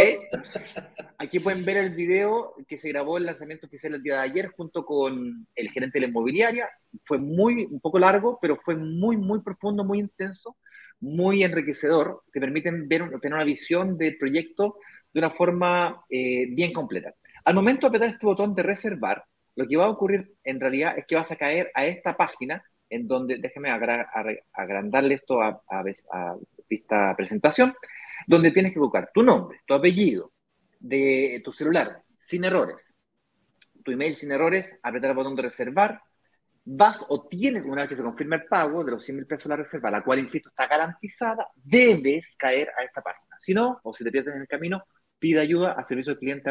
Aquí 1.16 1.38
pueden 1.38 1.64
ver 1.64 1.76
el 1.76 1.90
video 1.90 2.52
que 2.66 2.80
se 2.80 2.88
grabó 2.88 3.16
el 3.16 3.26
lanzamiento 3.26 3.68
oficial 3.68 3.94
el 3.94 4.02
día 4.02 4.14
de 4.14 4.22
ayer 4.22 4.48
junto 4.48 4.84
con 4.84 5.46
el 5.54 5.70
gerente 5.70 5.98
de 5.98 6.06
la 6.06 6.08
inmobiliaria. 6.08 6.68
Fue 7.04 7.18
muy, 7.18 7.64
un 7.66 7.78
poco 7.78 8.00
largo, 8.00 8.40
pero 8.42 8.56
fue 8.56 8.74
muy, 8.74 9.16
muy 9.16 9.40
profundo, 9.40 9.84
muy 9.84 10.00
intenso, 10.00 10.56
muy 11.00 11.42
enriquecedor. 11.42 12.22
Te 12.32 12.40
permiten 12.40 12.88
ver, 12.88 13.08
tener 13.20 13.34
una 13.34 13.44
visión 13.44 13.96
del 13.98 14.16
proyecto 14.18 14.78
de 15.12 15.20
una 15.20 15.30
forma 15.30 16.04
eh, 16.08 16.46
bien 16.50 16.72
completa. 16.72 17.14
Al 17.44 17.54
momento 17.54 17.82
de 17.82 17.88
apretar 17.88 18.14
este 18.14 18.26
botón 18.26 18.54
de 18.54 18.62
reservar, 18.62 19.24
lo 19.56 19.66
que 19.66 19.76
va 19.76 19.86
a 19.86 19.90
ocurrir 19.90 20.34
en 20.44 20.60
realidad 20.60 20.96
es 20.96 21.06
que 21.06 21.16
vas 21.16 21.30
a 21.30 21.36
caer 21.36 21.70
a 21.74 21.86
esta 21.86 22.16
página 22.16 22.62
en 22.88 23.06
donde, 23.06 23.38
déjeme 23.38 23.70
agrandarle 23.70 25.14
esto 25.14 25.40
a, 25.40 25.62
a, 25.68 26.36
vista 26.68 27.14
presentación, 27.16 27.74
donde 28.26 28.50
tienes 28.50 28.72
que 28.72 28.78
buscar 28.78 29.10
tu 29.12 29.22
nombre, 29.22 29.60
tu 29.66 29.74
apellido, 29.74 30.32
de 30.78 31.40
tu 31.44 31.52
celular, 31.52 32.02
sin 32.18 32.44
errores, 32.44 32.92
tu 33.84 33.92
email 33.92 34.14
sin 34.14 34.32
errores, 34.32 34.76
apretar 34.82 35.10
el 35.10 35.16
botón 35.16 35.36
de 35.36 35.42
reservar, 35.42 36.00
vas 36.64 37.04
o 37.08 37.26
tienes, 37.26 37.64
una 37.64 37.82
vez 37.82 37.88
que 37.88 37.96
se 37.96 38.02
confirme 38.02 38.36
el 38.36 38.44
pago 38.44 38.84
de 38.84 38.92
los 38.92 39.04
100 39.04 39.16
mil 39.16 39.26
pesos 39.26 39.44
de 39.44 39.50
la 39.50 39.56
reserva, 39.56 39.90
la 39.90 40.02
cual, 40.02 40.18
insisto, 40.18 40.50
está 40.50 40.66
garantizada, 40.66 41.48
debes 41.54 42.36
caer 42.36 42.70
a 42.78 42.84
esta 42.84 43.02
página. 43.02 43.36
Si 43.38 43.54
no, 43.54 43.80
o 43.82 43.94
si 43.94 44.04
te 44.04 44.10
pierdes 44.10 44.36
en 44.36 44.42
el 44.42 44.48
camino, 44.48 44.84
pide 45.18 45.40
ayuda 45.40 45.72
a 45.72 45.84
servicio 45.84 46.18
cliente 46.18 46.50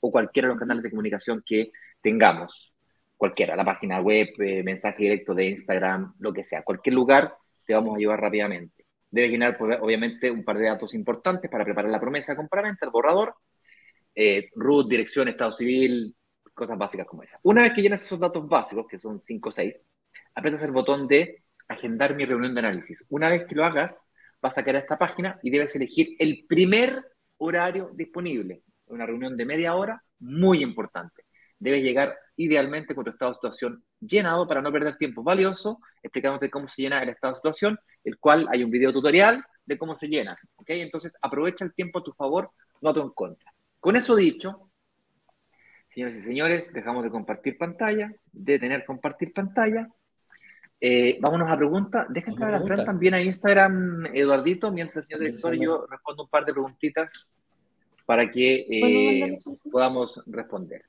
o 0.00 0.10
cualquiera 0.10 0.48
de 0.48 0.54
los 0.54 0.60
canales 0.60 0.82
de 0.82 0.90
comunicación 0.90 1.42
que 1.44 1.72
tengamos 2.02 2.72
cualquiera, 3.16 3.56
la 3.56 3.64
página 3.64 4.00
web, 4.00 4.28
eh, 4.38 4.62
mensaje 4.62 5.04
directo 5.04 5.34
de 5.34 5.46
Instagram, 5.46 6.14
lo 6.18 6.32
que 6.32 6.44
sea, 6.44 6.62
cualquier 6.62 6.94
lugar 6.94 7.34
te 7.64 7.74
vamos 7.74 7.96
a 7.96 7.98
llevar 7.98 8.20
rápidamente. 8.20 8.84
Debes 9.10 9.30
llenar, 9.30 9.56
pues, 9.56 9.78
obviamente, 9.80 10.30
un 10.30 10.44
par 10.44 10.58
de 10.58 10.66
datos 10.66 10.92
importantes 10.94 11.50
para 11.50 11.64
preparar 11.64 11.90
la 11.90 12.00
promesa 12.00 12.32
de 12.32 12.36
compraventa, 12.36 12.84
el 12.84 12.92
borrador, 12.92 13.34
eh, 14.14 14.50
root, 14.56 14.88
dirección, 14.88 15.28
estado 15.28 15.52
civil, 15.52 16.14
cosas 16.54 16.78
básicas 16.78 17.06
como 17.06 17.22
esa. 17.22 17.38
Una 17.42 17.62
vez 17.62 17.72
que 17.72 17.82
llenas 17.82 18.04
esos 18.04 18.18
datos 18.18 18.48
básicos, 18.48 18.86
que 18.88 18.98
son 18.98 19.20
5 19.22 19.48
o 19.48 19.52
6, 19.52 19.82
aprietas 20.34 20.62
el 20.62 20.72
botón 20.72 21.06
de 21.06 21.44
agendar 21.68 22.14
mi 22.14 22.24
reunión 22.24 22.54
de 22.54 22.60
análisis. 22.60 23.04
Una 23.08 23.28
vez 23.28 23.44
que 23.44 23.54
lo 23.54 23.64
hagas, 23.64 24.02
vas 24.40 24.56
a 24.56 24.62
caer 24.62 24.76
a 24.76 24.80
esta 24.80 24.98
página 24.98 25.38
y 25.42 25.50
debes 25.50 25.74
elegir 25.74 26.16
el 26.18 26.44
primer 26.48 27.02
horario 27.38 27.90
disponible. 27.94 28.62
Una 28.86 29.06
reunión 29.06 29.36
de 29.36 29.44
media 29.44 29.74
hora, 29.74 30.02
muy 30.18 30.62
importante. 30.62 31.24
Debes 31.58 31.82
llegar 31.82 32.16
idealmente 32.36 32.94
con 32.94 33.04
tu 33.04 33.10
estado 33.10 33.32
de 33.32 33.36
situación 33.36 33.84
llenado 34.00 34.46
para 34.46 34.60
no 34.60 34.70
perder 34.70 34.96
tiempo 34.96 35.22
valioso, 35.22 35.80
explicándote 36.02 36.50
cómo 36.50 36.68
se 36.68 36.82
llena 36.82 37.02
el 37.02 37.08
estado 37.08 37.34
de 37.34 37.38
situación, 37.38 37.78
el 38.04 38.18
cual 38.18 38.46
hay 38.50 38.62
un 38.62 38.70
video 38.70 38.92
tutorial 38.92 39.42
de 39.64 39.78
cómo 39.78 39.94
se 39.94 40.08
llena. 40.08 40.36
¿ok? 40.56 40.70
Entonces, 40.70 41.12
aprovecha 41.22 41.64
el 41.64 41.74
tiempo 41.74 42.00
a 42.00 42.04
tu 42.04 42.12
favor, 42.12 42.50
no 42.80 42.90
a 42.90 42.94
tu 42.94 43.00
en 43.00 43.10
contra. 43.10 43.52
Con 43.80 43.96
eso 43.96 44.14
dicho, 44.14 44.63
señores 45.94 46.16
y 46.16 46.20
señores, 46.22 46.72
dejamos 46.72 47.04
de 47.04 47.10
compartir 47.10 47.56
pantalla, 47.56 48.12
de 48.32 48.58
tener 48.58 48.84
compartir 48.84 49.32
pantalla. 49.32 49.88
Eh, 50.80 51.18
vámonos 51.20 51.50
a 51.50 51.56
preguntas. 51.56 52.06
Deja 52.10 52.30
entrar 52.30 52.52
a 52.52 52.58
la 52.58 52.66
Fran 52.66 52.84
también 52.84 53.14
a 53.14 53.22
Instagram, 53.22 54.06
Eduardito, 54.12 54.72
mientras 54.72 55.04
el 55.04 55.08
señor 55.08 55.20
director 55.20 55.54
y 55.54 55.64
yo 55.64 55.86
respondo 55.88 56.24
un 56.24 56.28
par 56.28 56.44
de 56.44 56.52
preguntitas 56.52 57.28
para 58.04 58.28
que 58.30 58.66
eh, 58.68 59.38
podamos 59.70 60.20
responder. 60.26 60.82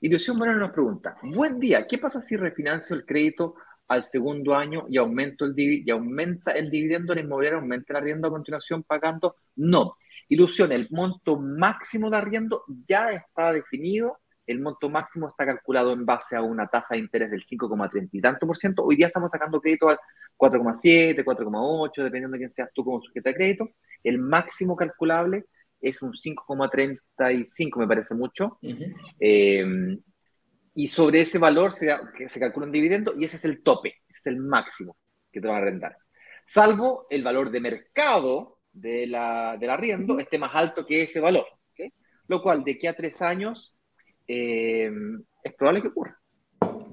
Ilusión 0.00 0.38
Moreno 0.38 0.58
nos 0.58 0.70
pregunta, 0.70 1.16
buen 1.22 1.60
día, 1.60 1.86
¿qué 1.86 1.98
pasa 1.98 2.22
si 2.22 2.36
refinancio 2.36 2.96
el 2.96 3.04
crédito 3.04 3.56
al 3.88 4.04
segundo 4.04 4.54
año 4.54 4.86
y, 4.88 4.96
aumento 4.96 5.44
el 5.44 5.58
y 5.58 5.90
aumenta 5.90 6.52
el 6.52 6.70
dividendo 6.70 7.12
en 7.12 7.20
inmobiliario, 7.20 7.58
aumenta 7.58 7.92
el 7.92 7.96
arriendo 7.98 8.28
a 8.28 8.30
continuación 8.30 8.84
pagando? 8.84 9.36
No. 9.56 9.96
Ilusión, 10.28 10.72
el 10.72 10.88
monto 10.90 11.38
máximo 11.38 12.10
de 12.10 12.16
arriendo 12.16 12.64
ya 12.88 13.10
está 13.10 13.52
definido, 13.52 14.21
el 14.46 14.60
monto 14.60 14.90
máximo 14.90 15.28
está 15.28 15.46
calculado 15.46 15.92
en 15.92 16.04
base 16.04 16.36
a 16.36 16.42
una 16.42 16.66
tasa 16.66 16.94
de 16.94 17.00
interés 17.00 17.30
del 17.30 17.42
5,30 17.42 18.08
y 18.12 18.20
tanto 18.20 18.46
por 18.46 18.56
ciento. 18.56 18.84
Hoy 18.84 18.96
día 18.96 19.06
estamos 19.06 19.30
sacando 19.30 19.60
crédito 19.60 19.88
al 19.88 19.98
4,7, 20.36 21.24
4,8, 21.24 22.02
dependiendo 22.02 22.32
de 22.32 22.38
quién 22.38 22.52
seas 22.52 22.70
tú 22.74 22.84
como 22.84 23.00
sujeto 23.00 23.28
de 23.28 23.34
crédito. 23.34 23.68
El 24.02 24.18
máximo 24.18 24.74
calculable 24.74 25.44
es 25.80 26.02
un 26.02 26.12
5,35, 26.12 27.78
me 27.78 27.86
parece 27.86 28.14
mucho. 28.14 28.58
Eh, 29.20 29.64
y 30.74 30.88
sobre 30.88 31.20
ese 31.20 31.38
valor 31.38 31.72
se, 31.74 31.94
se 32.28 32.40
calcula 32.40 32.66
un 32.66 32.72
dividendo 32.72 33.14
y 33.18 33.24
ese 33.24 33.36
es 33.36 33.44
el 33.44 33.62
tope, 33.62 33.96
es 34.08 34.24
el 34.26 34.38
máximo 34.38 34.96
que 35.30 35.40
te 35.40 35.46
van 35.46 35.56
a 35.56 35.58
arrendar. 35.60 35.96
Salvo 36.46 37.06
el 37.10 37.22
valor 37.22 37.50
de 37.50 37.60
mercado 37.60 38.58
de 38.72 39.06
la, 39.06 39.56
del 39.58 39.70
arriendo 39.70 40.18
esté 40.18 40.38
más 40.38 40.54
alto 40.54 40.86
que 40.86 41.02
ese 41.02 41.20
valor. 41.20 41.46
Lo 42.28 42.40
cual, 42.40 42.64
de 42.64 42.72
aquí 42.72 42.86
a 42.86 42.94
tres 42.94 43.20
años, 43.20 43.76
eh, 44.26 44.90
es 45.42 45.52
probable 45.54 45.82
que 45.82 45.88
ocurra. 45.88 46.18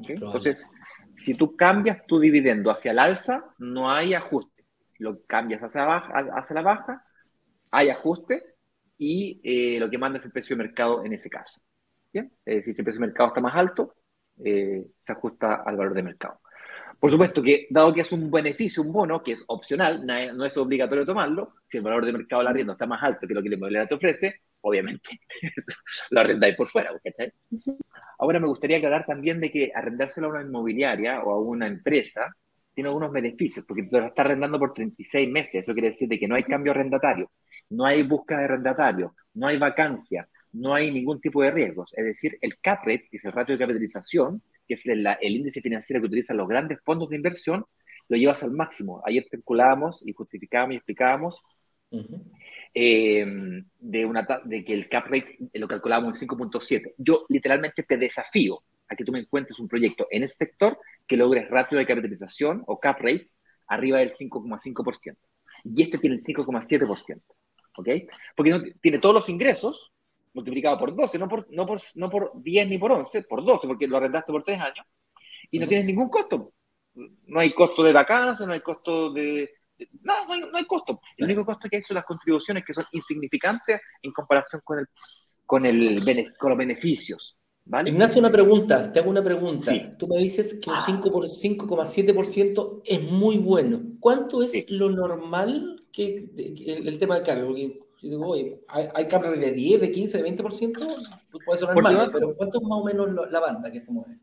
Entonces, 0.07 0.65
si 1.13 1.34
tú 1.34 1.55
cambias 1.55 2.05
tu 2.05 2.19
dividendo 2.19 2.71
hacia 2.71 2.91
el 2.91 2.99
alza, 2.99 3.53
no 3.57 3.91
hay 3.91 4.13
ajuste. 4.13 4.65
Si 4.91 5.03
lo 5.03 5.21
cambias 5.25 5.61
hacia, 5.61 5.86
baja, 5.86 6.13
hacia 6.34 6.53
la 6.53 6.61
baja, 6.61 7.05
hay 7.71 7.89
ajuste 7.89 8.41
y 8.97 9.39
eh, 9.43 9.80
lo 9.80 9.89
que 9.89 9.97
manda 9.97 10.19
es 10.19 10.25
el 10.25 10.32
precio 10.32 10.55
de 10.55 10.63
mercado 10.63 11.05
en 11.05 11.13
ese 11.13 11.30
caso. 11.30 11.59
¿bien? 12.11 12.32
Es 12.45 12.57
decir, 12.57 12.73
si 12.73 12.82
el 12.82 12.86
precio 12.86 13.01
de 13.01 13.07
mercado 13.07 13.30
está 13.30 13.41
más 13.41 13.55
alto, 13.55 13.95
eh, 14.43 14.86
se 15.03 15.11
ajusta 15.11 15.63
al 15.65 15.77
valor 15.77 15.93
de 15.93 16.03
mercado. 16.03 16.39
Por 16.99 17.11
supuesto 17.11 17.41
que, 17.41 17.67
dado 17.69 17.93
que 17.93 18.01
es 18.01 18.11
un 18.11 18.30
beneficio, 18.30 18.84
un 18.84 18.91
bono, 18.91 19.23
que 19.23 19.32
es 19.32 19.43
opcional, 19.47 20.05
no 20.05 20.45
es 20.45 20.57
obligatorio 20.57 21.05
tomarlo, 21.05 21.55
si 21.65 21.77
el 21.77 21.84
valor 21.84 22.05
de 22.05 22.11
mercado 22.11 22.41
de 22.41 22.43
la 22.43 22.49
arriendo 22.49 22.73
está 22.73 22.86
más 22.86 23.01
alto 23.01 23.25
que 23.25 23.34
lo 23.34 23.41
que 23.41 23.49
la 23.49 23.55
inmobiliaria 23.55 23.88
te 23.88 23.95
ofrece, 23.95 24.41
obviamente 24.62 25.20
lo 26.10 26.20
arrendáis 26.20 26.55
por 26.55 26.70
fuera, 26.70 26.91
¿cachai? 27.03 27.32
Ahora 28.18 28.39
me 28.39 28.47
gustaría 28.47 28.78
aclarar 28.78 29.05
también 29.05 29.39
de 29.39 29.51
que 29.51 29.72
arrendárselo 29.74 30.28
a 30.28 30.32
una 30.32 30.41
inmobiliaria 30.41 31.22
o 31.24 31.34
a 31.34 31.39
una 31.39 31.68
empresa 31.68 32.36
tiene 32.74 32.89
algunos 32.89 33.12
beneficios, 33.12 33.66
porque 33.66 33.84
te 33.84 33.99
lo 33.99 34.07
está 34.07 34.22
arrendando 34.22 34.60
por 34.60 34.74
36 34.74 35.30
meses. 35.30 35.64
Eso 35.64 35.74
quiere 35.74 35.89
decir 35.89 36.07
de 36.07 36.20
que 36.20 36.28
no 36.28 36.36
hay 36.36 36.43
cambio 36.43 36.72
arrendatario, 36.72 37.32
no 37.70 37.86
hay 37.86 38.03
búsqueda 38.03 38.39
de 38.39 38.45
arrendatario, 38.45 39.16
no 39.34 39.47
hay 39.47 39.57
vacancia, 39.57 40.28
no 40.53 40.74
hay 40.74 40.91
ningún 40.91 41.20
tipo 41.20 41.41
de 41.41 41.51
riesgos. 41.51 41.93
Es 41.95 42.05
decir, 42.05 42.38
el 42.41 42.60
cap 42.60 42.80
rate, 42.80 43.07
que 43.10 43.18
es 43.18 43.26
el 43.26 43.32
ratio 43.32 43.55
de 43.55 43.60
capitalización, 43.60 44.41
que 44.68 44.76
es 44.76 44.86
el, 44.86 45.05
el 45.05 45.36
índice 45.36 45.62
financiero 45.62 46.01
que 46.01 46.07
utilizan 46.07 46.38
los 46.38 46.47
grandes 46.47 46.80
fondos 46.84 47.10
de 47.10 47.18
inversión, 47.18 47.66
lo 48.07 48.18
llevas 48.18 48.43
al 48.43 48.51
máximo. 48.51 49.01
Ayer 49.05 49.26
calculábamos 49.30 50.01
y 50.05 50.14
justificábamos 50.14 50.74
y 50.74 50.78
explicábamos 50.78 51.41
eh, 52.74 53.26
de, 53.80 54.05
una, 54.05 54.28
de 54.43 54.63
que 54.63 54.74
el 54.74 54.89
cap 54.89 55.05
rate 55.05 55.38
lo 55.53 55.67
calculábamos 55.67 56.22
en 56.22 56.28
5.7. 56.28 56.93
Yo 56.97 57.26
literalmente 57.30 57.84
te 57.84 57.97
desafío 57.97 58.63
a 58.88 58.95
que 58.95 59.03
tú 59.03 59.11
me 59.11 59.20
encuentres 59.20 59.59
un 59.59 59.67
proyecto 59.67 60.07
en 60.11 60.24
ese 60.24 60.36
sector 60.36 60.80
que 61.07 61.17
logres 61.17 61.49
ratio 61.49 61.78
de 61.78 61.86
capitalización 61.86 62.63
o 62.67 62.80
cap 62.80 62.99
rate 62.99 63.30
arriba 63.67 63.99
del 63.99 64.11
5,5%. 64.11 65.17
Y 65.63 65.84
este 65.84 65.97
tiene 65.97 66.15
el 66.15 66.24
5,7%. 66.24 67.22
¿Ok? 67.78 67.89
Porque 68.36 68.51
no, 68.51 68.61
tiene 68.82 68.99
todos 68.99 69.15
los 69.15 69.30
ingresos 69.30 69.91
multiplicado 70.34 70.78
por 70.78 70.95
12, 70.95 71.17
no 71.17 71.28
por, 71.28 71.47
no, 71.51 71.65
por, 71.65 71.82
no 71.95 72.09
por 72.09 72.32
10 72.36 72.67
ni 72.67 72.78
por 72.78 72.91
11, 72.91 73.24
por 73.24 73.43
12, 73.43 73.67
porque 73.67 73.88
lo 73.88 73.97
arrendaste 73.97 74.32
por 74.32 74.43
3 74.43 74.61
años, 74.61 74.86
y 75.49 75.57
no 75.57 75.67
tienes 75.67 75.86
ningún 75.86 76.07
costo 76.07 76.53
no 77.28 77.39
hay 77.39 77.53
costo 77.53 77.84
de 77.84 77.93
vacancia, 77.93 78.45
no 78.45 78.53
hay 78.53 78.61
costo 78.61 79.11
de... 79.11 79.51
No, 80.01 80.25
no 80.25 80.34
hay, 80.34 80.41
no 80.41 80.57
hay 80.57 80.65
costo. 80.65 80.99
El 81.17 81.25
único 81.25 81.45
costo 81.45 81.67
que 81.69 81.77
hay 81.77 81.84
son 81.84 81.95
las 81.95 82.05
contribuciones 82.05 82.63
que 82.65 82.73
son 82.73 82.86
insignificantes 82.91 83.80
en 84.01 84.11
comparación 84.11 84.61
con, 84.63 84.80
el, 84.80 84.88
con, 85.45 85.65
el, 85.65 86.34
con 86.38 86.49
los 86.49 86.57
beneficios. 86.57 87.38
¿vale? 87.65 87.89
Ignacio, 87.89 88.19
una 88.19 88.32
pregunta, 88.32 88.91
te 88.91 88.99
hago 88.99 89.09
una 89.09 89.23
pregunta. 89.23 89.71
Tú 89.97 90.07
me 90.07 90.17
dices 90.17 90.59
que 90.61 90.69
un 90.69 90.75
5,7% 90.75 92.82
es 92.86 93.03
muy 93.03 93.38
bueno. 93.38 93.82
¿Cuánto 93.99 94.41
es 94.41 94.69
lo 94.69 94.89
normal 94.89 95.84
que, 95.91 96.30
el, 96.65 96.99
tema 96.99 97.15
del 97.15 97.23
cambio? 97.23 97.47
Porque 97.47 97.80
yo 98.01 98.09
digo, 98.09 98.27
oye, 98.27 98.61
hay, 98.69 98.88
hay 98.93 99.39
de 99.39 99.51
10, 99.51 99.82
de 99.82 99.91
15, 99.91 100.23
de 100.23 100.38
20%, 100.38 101.19
puede 101.45 101.59
ser 101.59 101.69
normal, 101.69 102.09
pero 102.11 102.36
¿cuánto 102.36 102.59
es 102.59 102.63
más 102.63 102.80
o 102.80 102.84
menos 102.84 103.09
la 103.30 103.39
banda 103.39 103.71
que 103.71 103.80
se 103.80 103.91
mueve? 103.91 104.19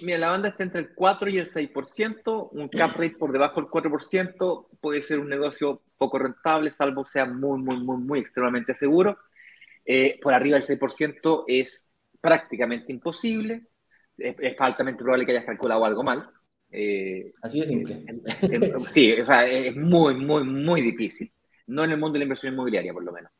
Mira, 0.00 0.18
la 0.18 0.28
banda 0.28 0.48
está 0.48 0.64
entre 0.64 0.80
el 0.80 0.94
4 0.94 1.30
y 1.30 1.38
el 1.38 1.48
6%, 1.48 2.48
un 2.52 2.68
cap 2.68 2.92
rate 2.96 3.16
por 3.16 3.32
debajo 3.32 3.60
del 3.60 3.70
4% 3.70 4.66
puede 4.80 5.02
ser 5.02 5.18
un 5.18 5.28
negocio 5.28 5.82
poco 5.96 6.18
rentable, 6.18 6.70
salvo 6.70 7.04
sea 7.04 7.26
muy, 7.26 7.58
muy, 7.60 7.76
muy, 7.78 7.98
muy 7.98 8.20
extremadamente 8.20 8.74
seguro. 8.74 9.18
Eh, 9.84 10.18
por 10.22 10.32
arriba 10.34 10.58
del 10.58 10.66
6% 10.66 11.44
es 11.46 11.84
prácticamente 12.20 12.90
imposible, 12.90 13.66
es, 14.16 14.36
altamente 14.58 15.02
probable 15.02 15.26
que 15.26 15.32
hayas 15.32 15.44
calculado 15.44 15.84
algo 15.84 16.02
mal. 16.02 16.30
Eh, 16.70 17.32
Así 17.42 17.60
de 17.60 17.66
simple. 17.66 18.04
sí, 18.90 19.12
o 19.12 19.26
sea, 19.26 19.46
es 19.46 19.76
muy, 19.76 20.14
muy, 20.14 20.44
muy 20.44 20.80
difícil. 20.80 21.30
No 21.66 21.84
en 21.84 21.92
el 21.92 21.98
mundo 21.98 22.14
de 22.14 22.20
la 22.20 22.24
inversión 22.24 22.52
inmobiliaria, 22.52 22.92
por 22.92 23.04
lo 23.04 23.12
menos. 23.12 23.30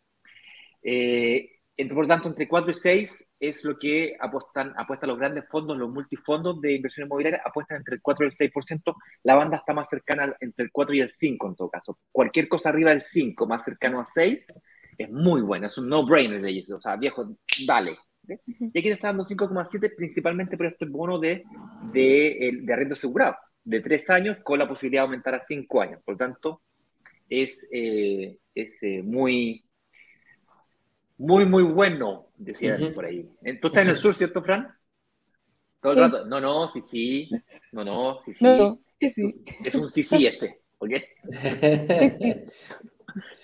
Eh, 0.83 1.51
por 1.93 2.07
tanto, 2.07 2.29
entre 2.29 2.47
4 2.47 2.71
y 2.71 2.75
6 2.75 3.27
es 3.41 3.65
lo 3.65 3.79
que 3.79 4.17
apuestan, 4.21 4.73
apuestan 4.77 5.09
los 5.11 5.19
grandes 5.19 5.45
fondos, 5.49 5.77
los 5.77 5.91
multifondos 5.91 6.61
de 6.61 6.75
inversión 6.75 7.07
inmobiliaria, 7.07 7.43
apuestan 7.45 7.79
entre 7.79 7.97
el 7.97 8.03
4 8.03 8.27
y 8.27 8.29
el 8.29 8.35
6%. 8.35 8.95
La 9.23 9.35
banda 9.35 9.59
está 9.59 9.75
más 9.75 9.89
cercana 9.89 10.35
entre 10.41 10.65
el 10.65 10.73
4 10.73 10.95
y 10.95 11.01
el 11.01 11.11
5 11.11 11.49
en 11.49 11.57
todo 11.57 11.71
caso. 11.71 11.99
Cualquier 12.11 12.49
cosa 12.49 12.69
arriba 12.69 12.91
del 12.91 13.03
5, 13.03 13.47
más 13.47 13.65
cercano 13.65 14.01
a 14.01 14.07
6, 14.07 14.47
es 14.99 15.11
muy 15.11 15.43
bueno, 15.43 15.67
es 15.67 15.77
un 15.79 15.89
no-brainer 15.89 16.41
de 16.41 16.51
ellos. 16.51 16.71
O 16.71 16.81
sea, 16.81 16.97
viejo, 16.97 17.37
dale. 17.67 17.97
Y 18.27 18.79
aquí 18.79 18.89
te 18.89 18.93
está 18.93 19.09
dando 19.09 19.25
5,7 19.25 19.95
principalmente 19.97 20.57
por 20.57 20.67
este 20.67 20.87
bono 20.87 21.19
de, 21.19 21.45
de, 21.93 22.59
de 22.63 22.73
arrendo 22.73 22.95
asegurado, 22.95 23.37
de 23.65 23.81
3 23.81 24.11
años 24.11 24.37
con 24.43 24.59
la 24.59 24.69
posibilidad 24.69 25.03
de 25.03 25.07
aumentar 25.07 25.35
a 25.35 25.41
5 25.41 25.83
años. 25.83 26.01
Por 26.05 26.15
lo 26.15 26.19
tanto, 26.19 26.63
es, 27.29 27.67
eh, 27.73 28.39
es 28.55 28.83
eh, 28.83 29.03
muy, 29.03 29.65
muy, 31.17 31.47
muy 31.47 31.63
bueno, 31.63 32.29
decía 32.37 32.79
por 32.95 33.05
ahí. 33.07 33.29
¿Tú 33.61 33.69
estás 33.69 33.83
en 33.83 33.91
el 33.91 33.97
sur, 33.97 34.15
cierto, 34.15 34.43
Fran? 34.43 34.75
Todo 35.81 35.93
el 35.93 35.99
rato. 35.99 36.27
No, 36.27 36.41
no, 36.41 36.73
sí, 36.73 36.81
sí. 36.81 37.31
No, 37.73 37.85
no, 37.85 38.21
sí, 38.25 38.33
sí. 38.33 38.47
sí, 39.01 39.11
sí. 39.11 39.45
Es 39.65 39.75
un 39.75 39.91
sí, 39.91 40.03
sí 40.03 40.27
este. 40.27 40.63
¿Ok? 40.79 40.91
Sí, 41.99 42.09
sí. 42.09 42.35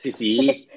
Sí, 0.02 0.12
sí. 0.12 0.68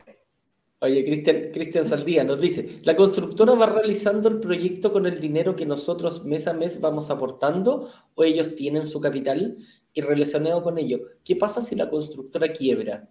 Oye, 0.80 1.06
Cristian, 1.06 1.50
Cristian 1.54 1.86
Saldía 1.86 2.26
nos 2.26 2.42
dice, 2.42 2.80
¿la 2.84 2.96
constructora 2.96 3.54
va 3.54 3.68
realizando 3.68 4.28
el 4.28 4.42
proyecto 4.42 4.92
con 4.92 5.06
el 5.06 5.22
dinero 5.22 5.56
que 5.56 5.66
nosotros 5.66 6.26
mes 6.26 6.46
a 6.46 6.54
mes 6.54 6.82
vamos 6.82 7.10
aportando 7.10 7.90
o 8.16 8.24
ellos 8.26 8.54
tienen 8.56 8.86
su 8.86 9.00
capital? 9.00 9.58
Y 9.94 10.02
relacionado 10.02 10.62
con 10.62 10.78
ello, 10.78 11.00
¿qué 11.24 11.38
pasa 11.38 11.62
si 11.62 11.76
la 11.76 11.90
constructora 11.90 12.50
quiebra? 12.50 13.08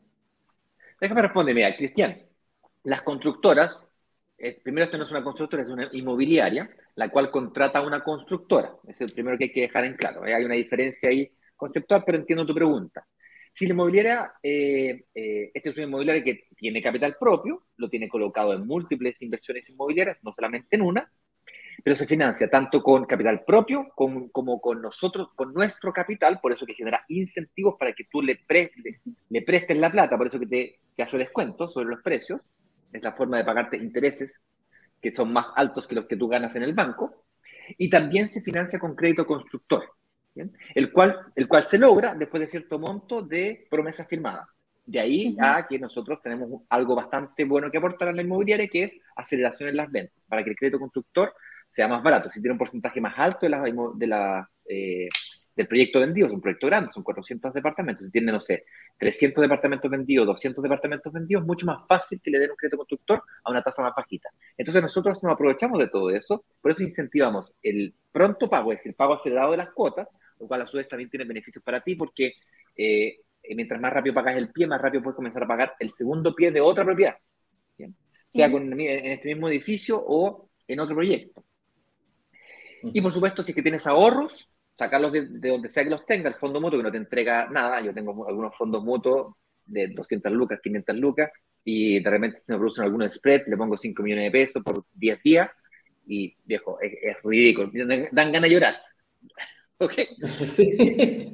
Déjame 1.01 1.23
responder, 1.23 1.55
mira, 1.55 1.75
Cristian, 1.75 2.21
las 2.85 3.03
constructoras, 3.03 3.81
eh, 4.39 4.61
primero 4.63 4.85
esto 4.85 4.99
no 4.99 5.05
es 5.05 5.11
una 5.11 5.23
constructora, 5.23 5.63
es 5.63 5.69
una 5.69 5.89
inmobiliaria, 5.93 6.71
la 6.97 7.09
cual 7.09 7.31
contrata 7.31 7.79
a 7.79 7.87
una 7.87 8.03
constructora. 8.03 8.75
Es 8.89 9.01
el 9.01 9.13
primero 9.13 9.39
que 9.39 9.45
hay 9.45 9.53
que 9.53 9.63
dejar 9.63 9.85
en 9.85 9.95
claro. 9.95 10.27
¿eh? 10.27 10.35
Hay 10.35 10.45
una 10.45 10.55
diferencia 10.55 11.09
ahí 11.09 11.31
conceptual, 11.57 12.03
pero 12.05 12.19
entiendo 12.19 12.47
tu 12.47 12.55
pregunta. 12.55 13.07
Si 13.55 13.67
la 13.67 13.75
inmobiliaria, 13.75 14.33
eh, 14.43 15.05
este 15.13 15.69
es 15.69 15.77
una 15.77 15.87
inmobiliaria 15.87 16.25
que 16.25 16.49
tiene 16.57 16.83
capital 16.83 17.17
propio, 17.21 17.67
lo 17.77 17.89
tiene 17.89 18.09
colocado 18.09 18.55
en 18.55 18.67
múltiples 18.67 19.21
inversiones 19.23 19.69
inmobiliarias, 19.69 20.19
no 20.23 20.33
solamente 20.35 20.77
en 20.77 20.83
una, 20.83 21.13
pero 21.85 21.97
se 21.97 22.07
financia 22.07 22.49
tanto 22.49 22.83
con 22.83 23.05
capital 23.05 23.45
propio 23.45 23.89
como, 23.95 24.31
como 24.31 24.61
con 24.61 24.81
nosotros, 24.81 25.29
con 25.35 25.53
nuestro 25.53 25.93
capital, 25.93 26.41
por 26.41 26.53
eso 26.53 26.65
que 26.65 26.75
genera 26.75 27.05
incentivos 27.09 27.77
para 27.79 27.93
que 27.93 28.05
tú 28.05 28.23
le, 28.23 28.41
le 29.29 29.43
prestes 29.43 29.77
la 29.77 29.91
plata, 29.91 30.17
por 30.17 30.29
eso 30.29 30.39
que 30.39 30.47
te 30.47 30.79
que 30.97 31.03
hace 31.03 31.19
descuento 31.19 31.69
sobre 31.69 31.89
los 31.89 32.03
precios, 32.03 32.41
es 32.93 33.03
la 33.03 33.13
forma 33.13 33.39
de 33.39 33.45
pagarte 33.45 33.77
intereses 33.77 34.41
que 35.01 35.15
son 35.15 35.33
más 35.33 35.49
altos 35.57 35.89
que 35.89 35.95
los 35.97 36.07
que 36.07 36.17
tú 36.17 36.29
ganas 36.29 36.55
en 36.55 36.63
el 36.63 36.75
banco, 36.75 37.25
y 37.77 37.91
también 37.91 38.29
se 38.29 38.41
financia 38.41 38.79
con 38.79 38.95
crédito 38.95 39.27
constructor, 39.27 39.85
El, 40.75 40.93
cual, 40.93 41.17
el 41.35 41.49
cual 41.49 41.65
se 41.65 41.79
logra 41.79 42.15
después 42.15 42.41
de 42.41 42.49
cierto 42.49 42.79
monto 42.79 43.23
de 43.23 43.67
promesas 43.71 44.07
firmadas. 44.09 44.49
De 44.85 44.99
ahí 44.99 45.37
a 45.41 45.67
que 45.69 45.79
nosotros 45.79 46.21
tenemos 46.23 46.63
algo 46.69 46.95
bastante 46.95 47.45
bueno 47.45 47.71
que 47.71 47.79
aportar 47.79 48.09
a 48.09 48.13
la 48.13 48.23
inmobiliaria, 48.23 48.67
que 48.69 48.85
es 48.85 48.95
aceleración 49.15 49.69
en 49.69 49.77
las 49.77 49.91
ventas, 49.91 50.27
para 50.27 50.43
que 50.43 50.51
el 50.51 50.57
crédito 50.57 50.79
constructor 50.79 51.33
sea 51.69 51.89
más 51.89 52.03
barato. 52.03 52.29
Si 52.31 52.41
tiene 52.41 52.53
un 52.53 52.59
porcentaje 52.59 53.01
más 53.01 53.15
alto 53.17 53.41
de 53.43 53.51
la, 53.51 53.63
de 53.95 54.07
la 54.07 54.51
eh, 54.69 55.09
del 55.55 55.69
proyecto 55.69 56.01
vendido, 56.01 56.27
es 56.27 56.33
un 56.33 56.41
proyecto 56.41 56.67
grande, 56.67 56.91
son 56.93 57.03
400 57.03 57.53
departamentos, 57.53 58.07
si 58.07 58.11
tiene, 58.11 58.33
no 58.33 58.41
sé, 58.41 58.65
300 58.99 59.43
departamentos 59.43 59.91
vendidos, 59.91 60.27
200 60.27 60.63
departamentos 60.63 61.13
vendidos, 61.13 61.45
mucho 61.45 61.67
más 61.67 61.87
fácil 61.87 62.21
que 62.23 62.31
le 62.31 62.39
den 62.39 62.51
un 62.51 62.57
crédito 62.57 62.79
constructor 62.79 63.23
a 63.45 63.51
una 63.51 63.63
tasa 63.63 63.83
más 63.83 63.93
bajita. 63.97 64.31
Entonces 64.57 64.83
nosotros 64.83 65.23
nos 65.23 65.33
aprovechamos 65.33 65.79
de 65.79 65.89
todo 65.89 66.11
eso, 66.11 66.45
por 66.61 66.73
eso 66.73 66.83
incentivamos 66.83 67.53
el 67.63 67.95
pronto 68.11 68.49
pago, 68.49 68.73
es 68.73 68.79
decir, 68.79 68.95
pago 68.97 69.15
acelerado 69.15 69.51
de 69.51 69.59
las 69.59 69.71
cuotas, 69.71 70.09
lo 70.39 70.47
cual 70.47 70.63
a 70.63 70.67
su 70.67 70.77
vez 70.77 70.89
también 70.89 71.11
tiene 71.11 71.25
beneficios 71.25 71.63
para 71.63 71.81
ti 71.81 71.95
porque 71.95 72.35
eh, 72.77 73.19
mientras 73.55 73.81
más 73.81 73.93
rápido 73.93 74.15
pagas 74.15 74.37
el 74.37 74.51
pie, 74.51 74.67
más 74.67 74.81
rápido 74.81 75.03
puedes 75.03 75.17
comenzar 75.17 75.43
a 75.45 75.47
pagar 75.47 75.75
el 75.79 75.91
segundo 75.91 76.35
pie 76.35 76.51
de 76.51 76.61
otra 76.61 76.85
propiedad, 76.85 77.17
sea 78.31 78.51
con, 78.51 78.73
en 78.81 79.13
este 79.13 79.29
mismo 79.29 79.49
edificio 79.49 80.03
o 80.05 80.49
en 80.67 80.81
otro 80.81 80.95
proyecto. 80.95 81.45
Y 82.83 83.01
por 83.01 83.13
supuesto, 83.13 83.43
si 83.43 83.53
es 83.53 83.57
que 83.57 83.63
tienes 83.63 83.87
ahorros, 83.87 84.49
sacarlos 84.77 85.13
de, 85.13 85.27
donde 85.27 85.69
sea 85.69 85.85
que 85.85 85.91
los 85.91 86.07
tenga, 86.07 86.29
el 86.29 86.35
fondo 86.37 86.61
mutuo 86.61 86.79
que 86.79 86.85
no 86.85 86.93
te 86.93 86.99
entrega 86.99 87.49
nada, 87.51 87.81
yo 87.81 87.93
tengo 87.95 88.27
algunos 88.27 88.57
fondos 88.57 88.83
mutuos 88.83 89.35
de 89.65 89.89
200 89.89 90.33
lucas, 90.33 90.61
500 90.63 90.97
lucas, 90.97 91.31
y 91.65 92.03
de 92.03 92.11
repente 92.11 92.41
se 92.41 92.53
me 92.53 92.59
producen 92.59 92.85
algunos 92.85 93.15
spread, 93.15 93.47
le 93.47 93.57
pongo 93.57 93.77
5 93.77 94.03
millones 94.03 94.25
de 94.25 94.31
pesos 94.31 94.63
por 94.63 94.85
10 94.95 95.23
días, 95.23 95.51
y 96.07 96.37
viejo, 96.45 96.79
es, 96.81 97.17
ridículo, 97.23 97.71
dan 98.11 98.33
ganas 98.33 98.43
de 98.43 98.51
llorar. 98.51 98.77
¿Ok? 99.79 99.95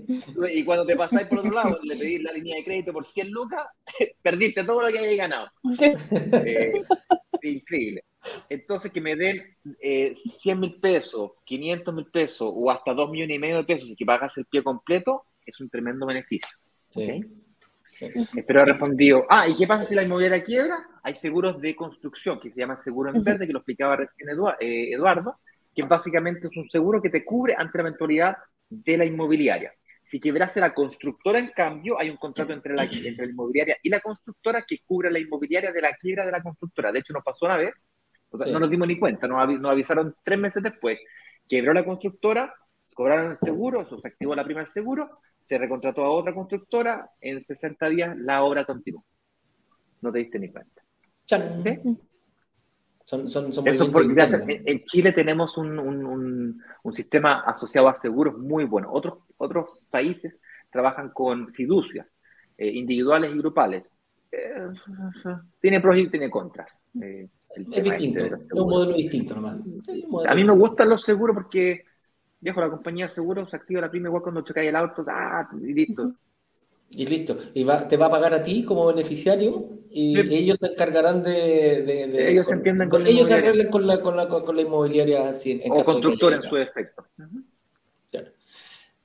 Y 0.50 0.64
cuando 0.64 0.86
te 0.86 0.96
pasáis 0.96 1.26
por 1.26 1.40
otro 1.40 1.52
lado, 1.52 1.78
le 1.82 1.96
pedís 1.96 2.22
la 2.22 2.32
línea 2.32 2.56
de 2.56 2.64
crédito 2.64 2.92
por 2.92 3.04
100 3.04 3.30
lucas, 3.30 3.66
perdiste 4.22 4.64
todo 4.64 4.82
lo 4.82 4.88
que 4.88 4.98
hayas 4.98 5.16
ganado. 5.16 5.50
Eh, 6.44 6.72
increíble. 7.42 8.04
Entonces, 8.48 8.92
que 8.92 9.00
me 9.00 9.16
den 9.16 9.56
eh, 9.80 10.14
100 10.14 10.60
mil 10.60 10.80
pesos, 10.80 11.32
500 11.44 11.94
mil 11.94 12.06
pesos 12.06 12.50
o 12.54 12.70
hasta 12.70 12.92
2 12.92 13.10
millones 13.10 13.36
y 13.36 13.38
medio 13.38 13.58
de 13.58 13.64
pesos 13.64 13.88
y 13.88 13.96
que 13.96 14.04
pagas 14.04 14.36
el 14.38 14.46
pie 14.46 14.62
completo, 14.62 15.24
es 15.44 15.60
un 15.60 15.70
tremendo 15.70 16.06
beneficio. 16.06 16.56
Espero 18.00 18.60
haber 18.60 18.74
respondido. 18.74 19.24
Ah, 19.28 19.48
¿y 19.48 19.56
qué 19.56 19.66
pasa 19.66 19.84
si 19.84 19.94
la 19.94 20.02
inmobiliaria 20.02 20.44
quiebra? 20.44 20.76
Hay 21.02 21.14
seguros 21.14 21.60
de 21.60 21.74
construcción 21.74 22.38
que 22.38 22.52
se 22.52 22.60
llama 22.60 22.76
seguro 22.76 23.10
en 23.12 23.22
verde, 23.22 23.46
que 23.46 23.52
lo 23.52 23.60
explicaba 23.60 23.96
recién 23.96 24.28
eh, 24.60 24.92
Eduardo, 24.92 25.38
que 25.74 25.82
básicamente 25.82 26.48
es 26.48 26.56
un 26.56 26.68
seguro 26.68 27.02
que 27.02 27.10
te 27.10 27.24
cubre 27.24 27.54
ante 27.56 27.78
la 27.78 27.88
eventualidad 27.88 28.36
de 28.68 28.98
la 28.98 29.04
inmobiliaria. 29.04 29.72
Si 30.08 30.18
quebrase 30.20 30.58
la 30.58 30.72
constructora, 30.72 31.38
en 31.38 31.48
cambio, 31.48 31.98
hay 32.00 32.08
un 32.08 32.16
contrato 32.16 32.54
entre 32.54 32.74
la, 32.74 32.84
entre 32.84 33.26
la 33.26 33.30
inmobiliaria 33.30 33.76
y 33.82 33.90
la 33.90 34.00
constructora 34.00 34.64
que 34.66 34.78
cubre 34.86 35.10
la 35.10 35.18
inmobiliaria 35.18 35.70
de 35.70 35.82
la 35.82 35.92
quiebra 35.92 36.24
de 36.24 36.32
la 36.32 36.42
constructora. 36.42 36.90
De 36.90 37.00
hecho, 37.00 37.12
nos 37.12 37.22
pasó 37.22 37.44
una 37.44 37.58
vez 37.58 37.74
no 38.32 38.60
nos 38.60 38.70
dimos 38.70 38.88
ni 38.88 38.98
cuenta, 38.98 39.26
nos, 39.26 39.40
avisaron 39.64 40.14
tres 40.22 40.38
meses 40.38 40.62
después. 40.62 40.98
Quebró 41.48 41.72
la 41.72 41.84
constructora, 41.84 42.54
cobraron 42.94 43.30
el 43.30 43.36
seguro, 43.36 43.88
se 43.88 44.08
activó 44.08 44.34
la 44.34 44.44
primera 44.44 44.66
seguro, 44.66 45.20
se 45.44 45.58
recontrató 45.58 46.04
a 46.04 46.10
otra 46.10 46.34
constructora, 46.34 47.10
en 47.20 47.44
60 47.44 47.88
días 47.88 48.16
la 48.18 48.42
obra 48.44 48.64
continuó. 48.64 49.04
No 50.00 50.12
te 50.12 50.18
diste 50.18 50.38
ni 50.38 50.50
cuenta. 50.50 50.82
¿Sí? 51.64 51.98
Son, 53.08 53.26
son, 53.26 53.50
son 53.50 53.66
Eso 53.66 53.84
movimientos 53.84 53.90
porque, 53.92 54.14
gracias, 54.14 54.40
internos. 54.42 54.66
en, 54.66 54.84
Chile 54.84 55.12
tenemos 55.12 55.56
un, 55.56 55.78
un- 55.78 56.04
un- 56.04 56.62
un 56.82 56.94
sistema 56.94 57.40
asociado 57.40 57.88
a 57.88 57.94
seguros 57.94 58.36
muy 58.36 58.64
bueno. 58.64 58.90
Otros, 58.92 59.20
otros 59.38 59.86
países 59.90 60.38
trabajan 60.70 61.08
con 61.14 61.50
fiducias, 61.54 62.06
eh, 62.58 62.68
individuales 62.68 63.34
y 63.34 63.38
grupales. 63.38 63.90
Eh, 64.30 64.52
tiene 65.58 65.80
pros 65.80 65.96
y 65.96 66.10
tiene 66.10 66.28
contras. 66.28 66.70
eh, 67.00 67.30
Es 67.48 67.58
este 67.58 67.80
distinto, 67.80 68.20
es 68.26 68.46
un 68.52 68.68
modelo 68.68 68.92
distinto 68.94 69.36
nomás. 69.36 69.56
Modelo 70.10 70.30
A 70.30 70.34
mí 70.34 70.44
me 70.44 70.52
gustan 70.52 70.90
los 70.90 71.02
seguros 71.02 71.32
porque, 71.34 71.84
viejo, 72.40 72.60
la 72.60 72.68
compañía 72.68 73.06
de 73.06 73.12
seguros 73.12 73.48
se 73.48 73.56
activa 73.56 73.80
la 73.80 73.90
prima 73.90 74.08
igual 74.08 74.22
cuando 74.22 74.42
chocáis 74.42 74.68
el 74.68 74.76
auto, 74.76 75.02
ah, 75.08 75.48
y 75.62 75.72
listo. 75.72 76.12
Y 76.90 77.06
listo. 77.06 77.36
Y 77.54 77.64
va, 77.64 77.86
te 77.86 77.96
va 77.96 78.06
a 78.06 78.10
pagar 78.10 78.32
a 78.34 78.42
ti 78.42 78.64
como 78.64 78.86
beneficiario 78.86 79.68
y 79.90 80.14
Sí. 80.16 80.34
ellos 80.36 80.58
se 80.60 80.66
encargarán 80.66 81.22
de. 81.22 81.82
de- 81.86 82.06
de- 82.08 82.30
Ellos 82.30 82.46
se 82.46 82.54
entienden 82.54 82.88
con 82.88 83.06
Ellos 83.06 83.28
se 83.28 83.34
arreglan 83.34 83.68
con 83.68 83.86
la, 83.86 84.00
con 84.00 84.16
la, 84.16 84.28
con 84.28 84.56
la 84.56 84.62
inmobiliaria 84.62 85.18
en 85.20 85.26
o 85.26 85.28
caso 85.34 85.44
de 85.46 85.70
que 85.70 85.84
constructor 85.84 86.32
en 86.32 86.42
su 86.42 86.56
defecto. 86.56 87.06
Claro. 88.10 88.30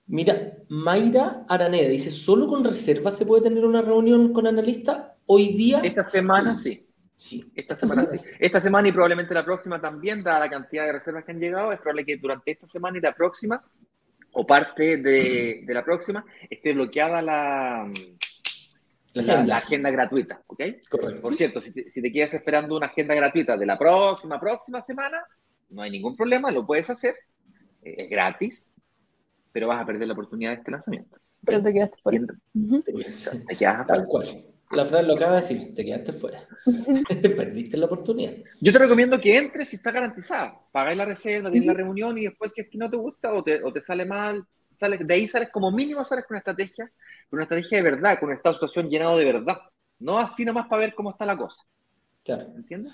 Mira, 0.07 0.53
Mayra 0.69 1.45
Araneda 1.47 1.89
dice: 1.89 2.09
¿solo 2.11 2.47
con 2.47 2.63
reserva 2.63 3.11
se 3.11 3.25
puede 3.25 3.43
tener 3.43 3.65
una 3.65 3.81
reunión 3.81 4.31
con 4.33 4.47
analista? 4.47 5.15
Hoy 5.25 5.53
día. 5.53 5.79
Esta 5.83 6.03
semana 6.03 6.57
sí. 6.57 6.87
Sí. 7.15 7.51
Esta 7.55 7.75
semana 7.75 8.05
sí. 8.05 8.17
Esta 8.39 8.59
semana 8.59 8.87
y 8.87 8.91
probablemente 8.91 9.33
la 9.33 9.45
próxima 9.45 9.79
también, 9.79 10.23
dada 10.23 10.39
la 10.39 10.49
cantidad 10.49 10.85
de 10.85 10.93
reservas 10.93 11.23
que 11.25 11.31
han 11.31 11.39
llegado, 11.39 11.71
es 11.71 11.79
probable 11.79 12.05
que 12.05 12.17
durante 12.17 12.51
esta 12.51 12.67
semana 12.67 12.97
y 12.97 13.01
la 13.01 13.13
próxima, 13.13 13.63
o 14.33 14.45
parte 14.45 14.97
de, 14.97 15.63
de 15.65 15.73
la 15.73 15.83
próxima, 15.83 16.25
esté 16.49 16.73
bloqueada 16.73 17.21
la, 17.21 17.89
La 19.13 19.21
la- 19.21 19.33
agenda. 19.33 19.45
la 19.45 19.57
agenda 19.57 19.91
gratuita. 19.91 20.41
¿ok? 20.47 20.61
Correcto. 20.89 21.21
Por 21.21 21.35
cierto, 21.35 21.61
si 21.61 21.71
te, 21.71 21.89
si 21.89 22.01
te 22.01 22.11
quedas 22.11 22.33
esperando 22.33 22.75
una 22.75 22.87
agenda 22.87 23.13
gratuita 23.15 23.57
de 23.57 23.65
la 23.65 23.77
próxima, 23.77 24.39
próxima 24.39 24.81
semana, 24.81 25.23
no 25.69 25.81
hay 25.81 25.91
ningún 25.91 26.15
problema, 26.15 26.51
lo 26.51 26.65
puedes 26.65 26.89
hacer, 26.89 27.15
eh, 27.81 27.95
es 27.99 28.09
gratis, 28.09 28.61
pero 29.51 29.67
vas 29.67 29.81
a 29.81 29.85
perder 29.85 30.07
la 30.07 30.13
oportunidad 30.13 30.51
de 30.51 30.57
este 30.57 30.71
lanzamiento. 30.71 31.17
Pero 31.45 31.61
te 31.61 31.73
quedaste 31.73 31.97
por 32.01 32.13
ahí. 32.13 32.19
Te 32.85 33.55
quedas 33.55 33.75
afuera. 33.81 33.85
Tal 33.85 34.05
cual. 34.05 34.45
La 34.75 34.85
frase 34.85 35.03
lo 35.03 35.13
acaba 35.13 35.35
de 35.35 35.41
decir: 35.41 35.73
te 35.75 35.85
quedaste 35.85 36.13
fuera. 36.13 36.47
Perdiste 37.37 37.77
la 37.77 37.85
oportunidad. 37.85 38.33
Yo 38.59 38.71
te 38.71 38.79
recomiendo 38.79 39.19
que 39.19 39.37
entres 39.37 39.69
si 39.69 39.75
está 39.77 39.91
garantizada. 39.91 40.59
Pagáis 40.71 40.97
la 40.97 41.05
reserva, 41.05 41.51
tienes 41.51 41.67
la 41.67 41.73
reunión 41.73 42.17
y 42.17 42.23
después 42.25 42.53
si 42.53 42.61
es 42.61 42.69
que 42.69 42.77
no 42.77 42.89
te 42.89 42.97
gusta 42.97 43.33
o 43.33 43.43
te, 43.43 43.63
o 43.63 43.71
te 43.71 43.81
sale 43.81 44.05
mal, 44.05 44.43
sales, 44.79 45.05
de 45.05 45.13
ahí 45.13 45.27
sales 45.27 45.49
como 45.49 45.71
mínimo 45.71 46.03
sales 46.05 46.25
con 46.25 46.35
una 46.35 46.39
estrategia, 46.39 46.91
con 47.29 47.37
una 47.37 47.43
estrategia 47.43 47.77
de 47.77 47.83
verdad, 47.83 48.19
con 48.19 48.29
un 48.29 48.35
estado 48.35 48.53
de 48.53 48.57
situación 48.57 48.89
llenado 48.89 49.17
de 49.17 49.25
verdad. 49.25 49.57
No 49.99 50.19
así 50.19 50.43
nomás 50.45 50.67
para 50.67 50.81
ver 50.81 50.95
cómo 50.95 51.11
está 51.11 51.25
la 51.25 51.37
cosa. 51.37 51.63
Claro. 52.23 52.53
¿Entiendes? 52.55 52.93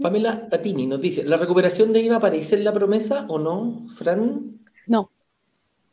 Pamela 0.00 0.48
Tatini 0.48 0.86
nos 0.86 1.00
dice: 1.00 1.24
¿la 1.24 1.36
recuperación 1.36 1.92
de 1.92 2.00
IVA 2.00 2.16
aparece 2.16 2.56
en 2.56 2.64
la 2.64 2.72
promesa 2.72 3.26
o 3.28 3.38
no, 3.38 3.86
Fran? 3.94 4.60
No, 4.86 5.10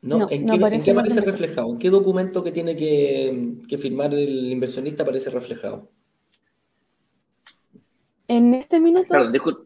¿No? 0.01 0.19
No, 0.19 0.27
¿En, 0.29 0.45
no 0.45 0.51
qué, 0.51 0.55
en 0.55 0.61
aparece 0.61 0.85
qué 0.85 0.93
reflejado? 1.21 1.71
¿En 1.71 1.79
qué 1.79 1.89
documento 1.89 2.43
que 2.43 2.51
tiene 2.51 2.75
que, 2.75 3.55
que 3.67 3.77
firmar 3.77 4.13
el 4.13 4.51
inversionista 4.51 5.03
aparece 5.03 5.29
reflejado? 5.29 5.91
en 8.27 8.53
este 8.53 8.79
minuto, 8.79 9.07
Perdón, 9.09 9.31
disculpa. 9.31 9.63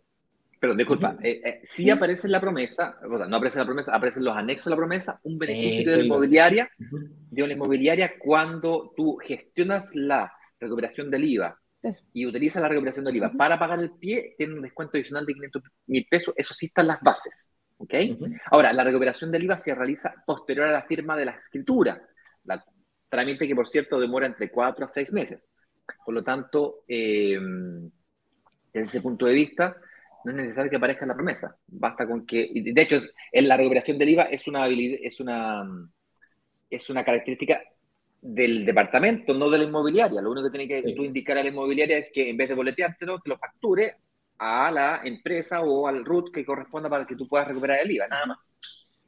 Perdón, 0.60 0.78
disculpa. 0.78 1.18
Eh, 1.24 1.42
eh, 1.44 1.62
sí 1.64 1.84
Sí. 1.84 1.90
aparece 1.90 2.28
en 2.28 2.32
la 2.34 2.40
promesa, 2.42 3.00
o 3.12 3.18
sea, 3.18 3.28
no 3.28 3.38
aparece 3.38 3.58
en 3.58 3.62
la 3.62 3.66
promesa, 3.66 3.96
aparecen 3.96 4.24
los 4.24 4.36
anexos 4.38 4.66
de 4.66 4.70
la 4.72 4.76
promesa, 4.78 5.20
un 5.24 5.38
beneficio 5.40 5.82
Eso 5.82 5.92
de 5.92 5.98
la 5.98 6.04
inmobiliaria, 6.04 6.70
de 6.78 7.48
la 7.48 7.54
inmobiliaria 7.54 8.14
cuando 8.20 8.94
tú 8.96 9.18
gestionas 9.18 9.96
la 9.96 10.32
recuperación 10.60 11.10
del 11.10 11.26
IVA 11.26 11.60
Eso. 11.82 12.04
y 12.14 12.28
utilizas 12.28 12.62
la 12.62 12.68
recuperación 12.70 13.06
del 13.06 13.16
IVA 13.16 13.32
para 13.36 13.58
pagar 13.58 13.80
el 13.80 13.92
pie, 13.98 14.36
tiene 14.38 14.54
un 14.54 14.62
descuento 14.62 14.98
adicional 14.98 15.26
de 15.26 15.34
500 15.34 15.64
mil 15.88 16.06
pesos. 16.10 16.34
Eso 16.38 16.54
sí 16.54 16.68
está 16.68 16.82
en 16.82 16.88
las 16.90 17.02
bases. 17.02 17.52
¿Ok? 17.82 17.94
Ujú. 18.12 18.28
Ahora, 18.52 18.74
la 18.74 18.84
recuperación 18.84 19.32
del 19.32 19.44
IVA 19.44 19.58
se 19.58 19.76
realiza 19.76 20.14
posterior 20.26 20.68
a 20.68 20.72
la 20.72 20.84
firma 20.84 21.16
de 21.18 21.26
la 21.26 21.32
escritura, 21.32 22.02
la, 22.44 22.64
trámite 23.10 23.48
que, 23.48 23.56
por 23.56 23.68
cierto, 23.68 24.00
demora 24.00 24.26
entre 24.26 24.50
4 24.50 24.86
a 24.86 24.90
6 24.90 25.12
meses. 25.12 25.44
Por 26.06 26.14
lo 26.14 26.24
tanto, 26.24 26.86
eh, 26.88 27.38
desde 28.74 28.88
ese 28.88 29.02
punto 29.02 29.26
de 29.26 29.34
vista, 29.34 29.76
no 30.24 30.32
es 30.32 30.38
necesario 30.38 30.70
que 30.70 30.78
aparezca 30.78 31.04
en 31.04 31.10
la 31.10 31.16
promesa. 31.16 31.58
Basta 31.68 32.08
con 32.08 32.26
que, 32.26 32.48
y 32.50 32.72
de 32.72 32.82
hecho, 32.82 33.02
en 33.32 33.48
la 33.48 33.58
recuperación 33.58 33.98
del 33.98 34.10
IVA 34.10 34.24
es 34.24 34.48
una 34.48 34.64
habilidad, 34.64 35.00
es 35.04 35.20
una, 35.20 35.68
es 36.70 36.90
una 36.90 37.04
característica 37.04 37.62
del 38.22 38.66
departamento, 38.66 39.34
no 39.34 39.50
de 39.50 39.58
la 39.58 39.64
inmobiliaria. 39.66 40.22
Lo 40.22 40.32
único 40.32 40.50
que 40.50 40.58
tiene 40.58 40.74
que 40.74 40.88
Sí. 40.88 40.96
tú 40.96 41.04
indicar 41.04 41.38
a 41.38 41.44
la 41.44 41.50
inmobiliaria 41.50 41.98
es 41.98 42.12
que 42.14 42.30
en 42.30 42.38
vez 42.38 42.48
de 42.48 42.56
boleteártelo, 42.56 43.20
te 43.20 43.30
lo 43.30 43.38
facture 43.38 43.96
a 44.44 44.72
la 44.72 45.02
empresa 45.04 45.62
o 45.62 45.88
al 45.88 46.04
RUT 46.04 46.32
que 46.34 46.44
corresponda 46.44 46.90
para 46.90 47.06
que 47.06 47.16
tú 47.16 47.28
puedas 47.28 47.48
recuperar 47.48 47.80
el 47.82 47.92
IVA, 47.92 48.08
nada 48.08 48.26
más. 48.26 48.38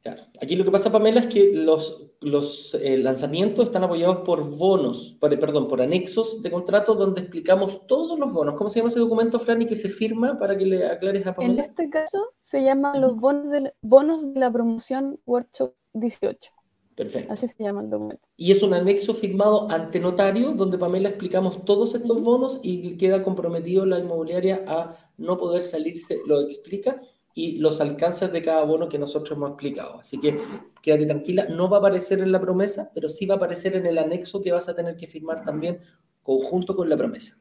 Claro. 0.00 0.22
Aquí 0.40 0.54
lo 0.54 0.64
que 0.64 0.70
pasa, 0.70 0.92
Pamela, 0.92 1.20
es 1.20 1.26
que 1.26 1.52
los, 1.54 2.12
los 2.20 2.74
eh, 2.74 2.98
lanzamientos 2.98 3.64
están 3.64 3.82
apoyados 3.82 4.18
por 4.18 4.48
bonos, 4.48 5.16
por, 5.18 5.36
perdón, 5.40 5.66
por 5.66 5.80
anexos 5.80 6.40
de 6.40 6.52
contrato 6.52 6.94
donde 6.94 7.22
explicamos 7.22 7.84
todos 7.88 8.16
los 8.16 8.32
bonos. 8.32 8.54
¿Cómo 8.54 8.70
se 8.70 8.78
llama 8.78 8.90
ese 8.90 9.00
documento, 9.00 9.40
Franny, 9.40 9.66
que 9.66 9.76
se 9.76 9.88
firma 9.88 10.38
para 10.38 10.56
que 10.56 10.66
le 10.66 10.86
aclares 10.86 11.26
a 11.26 11.30
en 11.30 11.34
Pamela? 11.34 11.62
este 11.62 11.90
caso 11.90 12.34
se 12.42 12.62
llama 12.62 12.96
los 12.98 13.16
bonos 13.16 13.50
de 13.50 13.60
la, 13.62 13.74
bonos 13.80 14.34
de 14.34 14.38
la 14.38 14.52
promoción 14.52 15.18
Workshop 15.24 15.74
18. 15.94 16.53
Perfecto. 16.94 17.32
Así 17.32 17.48
se 17.48 17.62
llama 17.62 17.82
el 17.82 17.90
documento. 17.90 18.22
Y 18.36 18.52
es 18.52 18.62
un 18.62 18.72
anexo 18.72 19.14
firmado 19.14 19.68
ante 19.70 19.98
notario 19.98 20.52
donde 20.52 20.78
Pamela 20.78 21.08
explicamos 21.08 21.64
todos 21.64 21.94
estos 21.94 22.22
bonos 22.22 22.60
y 22.62 22.96
queda 22.96 23.24
comprometido 23.24 23.84
la 23.84 23.98
inmobiliaria 23.98 24.64
a 24.66 24.96
no 25.16 25.36
poder 25.36 25.64
salirse, 25.64 26.18
lo 26.26 26.40
explica 26.40 27.00
y 27.34 27.58
los 27.58 27.80
alcances 27.80 28.32
de 28.32 28.42
cada 28.42 28.64
bono 28.64 28.88
que 28.88 28.98
nosotros 28.98 29.36
hemos 29.36 29.50
explicado. 29.50 29.98
Así 29.98 30.20
que 30.20 30.38
quédate 30.82 31.06
tranquila, 31.06 31.46
no 31.50 31.68
va 31.68 31.78
a 31.78 31.80
aparecer 31.80 32.20
en 32.20 32.30
la 32.30 32.40
promesa, 32.40 32.92
pero 32.94 33.08
sí 33.08 33.26
va 33.26 33.34
a 33.34 33.36
aparecer 33.38 33.74
en 33.74 33.86
el 33.86 33.98
anexo 33.98 34.40
que 34.40 34.52
vas 34.52 34.68
a 34.68 34.76
tener 34.76 34.96
que 34.96 35.08
firmar 35.08 35.44
también 35.44 35.80
conjunto 36.22 36.76
con 36.76 36.88
la 36.88 36.96
promesa. 36.96 37.36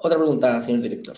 Otra 0.00 0.18
pregunta, 0.18 0.60
señor 0.60 0.82
director. 0.82 1.16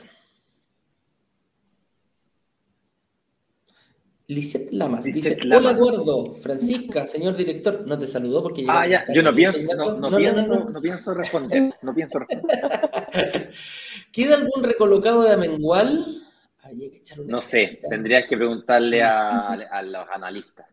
Lisette 4.31 4.69
Lamas 4.73 5.03
dice, 5.05 5.37
Lamas. 5.43 5.59
hola 5.59 5.71
Eduardo, 5.77 6.35
Francisca, 6.35 7.05
señor 7.05 7.37
director, 7.37 7.85
no 7.85 7.99
te 7.99 8.07
saludó 8.07 8.45
porque 8.45 8.65
Ah, 8.69 8.87
ya, 8.87 9.05
yo 9.13 9.25
no 9.25 9.35
pienso, 9.35 9.59
¿Ignacio? 9.59 9.95
no, 9.99 10.09
no 10.09 10.17
pienso, 10.17 10.47
no, 10.71 10.81
pienso 10.81 11.15
responder, 11.15 11.75
no 11.83 11.93
pienso 11.93 12.19
responder. 12.21 13.51
¿Queda 14.13 14.37
algún 14.37 14.63
recolocado 14.63 15.25
de 15.25 15.33
Amengual? 15.33 16.23
Ay, 16.63 16.91
que 16.93 17.03
No 17.27 17.43
sé, 17.43 17.81
tendrías 17.91 18.27
que 18.27 18.37
preguntarle 18.37 19.03
a, 19.03 19.49
a 19.73 19.83
los 19.83 20.07
analistas. 20.15 20.67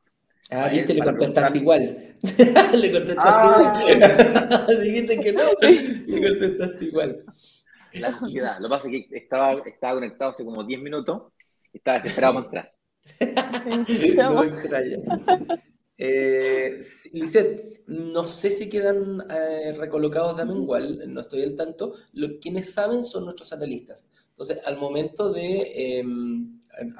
Ah, 0.51 0.69
viste, 0.69 0.93
le 0.93 0.99
para 0.99 1.11
contestaste 1.17 1.57
igual. 1.57 2.13
le 2.73 2.91
contestaste 2.91 3.21
Ah. 3.25 3.81
igual. 3.89 4.81
Dijiste 4.83 5.19
que 5.19 5.33
no, 5.33 5.41
le 6.05 6.27
contestaste 6.29 6.85
igual. 6.85 7.23
La 7.93 8.07
ansiedad. 8.09 8.57
Lo 8.59 8.67
que 8.67 8.69
pasa 8.69 8.87
es 8.87 9.05
que 9.07 9.17
estaba, 9.17 9.61
estaba 9.65 9.93
conectado 9.95 10.31
hace 10.31 10.45
como 10.45 10.63
10 10.63 10.79
minutos 10.79 11.23
y 11.73 11.77
estaba 11.77 11.97
desesperado 11.97 12.35
por 12.35 12.43
entrar. 12.45 12.71
No 14.17 14.43
extraña. 14.43 14.97
Eh, 15.99 16.79
no 17.87 18.27
sé 18.27 18.51
si 18.51 18.69
quedan 18.69 19.23
eh, 19.31 19.73
recolocados 19.75 20.35
de 20.35 20.43
Amengual, 20.43 21.11
no 21.11 21.21
estoy 21.21 21.43
al 21.43 21.55
tanto. 21.55 21.93
Lo, 22.13 22.39
quienes 22.39 22.71
saben 22.71 23.03
son 23.03 23.25
nuestros 23.25 23.51
analistas. 23.51 24.07
Entonces, 24.29 24.59
al 24.65 24.77
momento 24.77 25.31
de, 25.31 25.61
eh, 25.75 26.03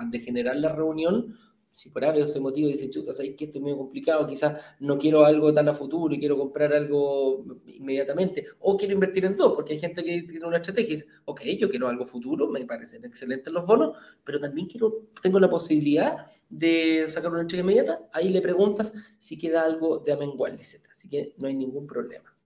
de 0.09 0.19
generar 0.19 0.55
la 0.55 0.69
reunión, 0.73 1.35
si 1.77 1.91
por 1.91 2.03
algo 2.03 2.25
ese 2.25 2.39
motivo 2.39 2.69
dice, 2.69 2.89
chuta, 2.89 3.13
¿sabes 3.13 3.35
que 3.37 3.45
esto 3.45 3.59
es 3.59 3.63
medio 3.63 3.77
complicado? 3.77 4.25
Quizás 4.25 4.75
no 4.79 4.97
quiero 4.97 5.23
algo 5.23 5.53
tan 5.53 5.69
a 5.69 5.75
futuro 5.75 6.11
y 6.15 6.19
quiero 6.19 6.35
comprar 6.35 6.73
algo 6.73 7.45
inmediatamente. 7.67 8.45
O 8.59 8.75
quiero 8.75 8.95
invertir 8.95 9.25
en 9.25 9.35
dos, 9.35 9.53
porque 9.53 9.73
hay 9.73 9.79
gente 9.79 10.03
que 10.03 10.23
tiene 10.23 10.47
una 10.47 10.57
estrategia 10.57 10.93
y 10.93 10.95
dice, 10.95 11.07
ok, 11.25 11.41
yo 11.59 11.69
quiero 11.69 11.87
algo 11.87 12.07
futuro, 12.07 12.47
me 12.47 12.65
parecen 12.65 13.05
excelentes 13.05 13.53
los 13.53 13.63
bonos, 13.67 13.95
pero 14.23 14.39
también 14.39 14.67
quiero, 14.67 15.03
tengo 15.21 15.39
la 15.39 15.51
posibilidad 15.51 16.25
de 16.49 17.05
sacar 17.07 17.31
una 17.31 17.41
entrega 17.41 17.61
inmediata. 17.61 18.07
Ahí 18.11 18.29
le 18.29 18.41
preguntas 18.41 18.91
si 19.19 19.37
queda 19.37 19.63
algo 19.63 19.99
de 19.99 20.13
amengual, 20.13 20.55
etc. 20.55 20.87
Así 20.91 21.07
que 21.07 21.35
no 21.37 21.47
hay 21.47 21.55
ningún 21.55 21.85
problema. 21.85 22.36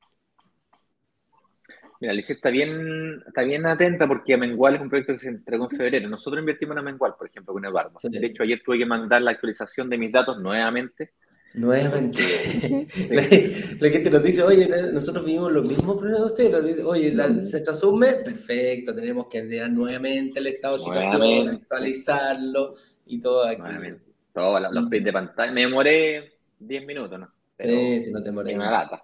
Mira, 2.01 2.13
Alicia 2.13 2.33
está 2.33 2.49
bien, 2.49 3.23
está 3.27 3.43
bien 3.43 3.63
atenta 3.67 4.07
porque 4.07 4.33
Amengual 4.33 4.73
es 4.73 4.81
un 4.81 4.89
proyecto 4.89 5.13
que 5.13 5.19
se 5.19 5.29
entregó 5.29 5.69
en 5.69 5.77
febrero. 5.77 6.09
Nosotros 6.09 6.39
invertimos 6.39 6.73
en 6.73 6.79
Amengual, 6.79 7.13
por 7.15 7.27
ejemplo, 7.27 7.53
con 7.53 7.63
Eduardo. 7.63 7.99
Sí. 7.99 8.09
De 8.09 8.25
hecho, 8.25 8.41
ayer 8.41 8.59
tuve 8.65 8.79
que 8.79 8.87
mandar 8.87 9.21
la 9.21 9.31
actualización 9.31 9.87
de 9.87 9.99
mis 9.99 10.11
datos 10.11 10.41
nuevamente. 10.41 11.11
Nuevamente, 11.53 12.87
la, 13.09 13.21
la 13.79 13.89
gente 13.89 14.09
nos 14.09 14.23
dice, 14.23 14.41
oye, 14.41 14.67
nosotros 14.93 15.23
vivimos 15.25 15.51
los 15.51 15.63
mismos 15.63 15.97
problemas 15.97 16.21
de 16.21 16.25
ustedes. 16.25 16.51
Nos 16.51 16.65
dice, 16.65 16.83
oye, 16.83 17.13
la, 17.13 17.45
se 17.45 17.61
mes, 17.93 18.13
perfecto, 18.23 18.95
tenemos 18.95 19.27
que 19.27 19.37
enviar 19.39 19.69
nuevamente 19.69 20.39
el 20.39 20.47
estado 20.47 20.77
de 20.77 20.83
situación, 20.83 21.49
actualizarlo 21.49 22.73
y 23.05 23.21
todo 23.21 23.45
aquí. 23.45 23.61
Nuevamente. 23.61 24.01
Todos 24.33 24.59
los, 24.59 24.71
los 24.71 24.89
de 24.89 25.13
pantalla. 25.13 25.51
Me 25.51 25.61
demoré 25.61 26.33
10 26.57 26.85
minutos, 26.85 27.19
¿no? 27.19 27.31
Pero 27.57 27.73
Sí, 27.73 28.01
si 28.01 28.11
no 28.11 28.23
te 28.23 28.29
en 28.29 28.35
morí. 28.35 28.53
una 28.55 28.71
lata. 28.71 29.03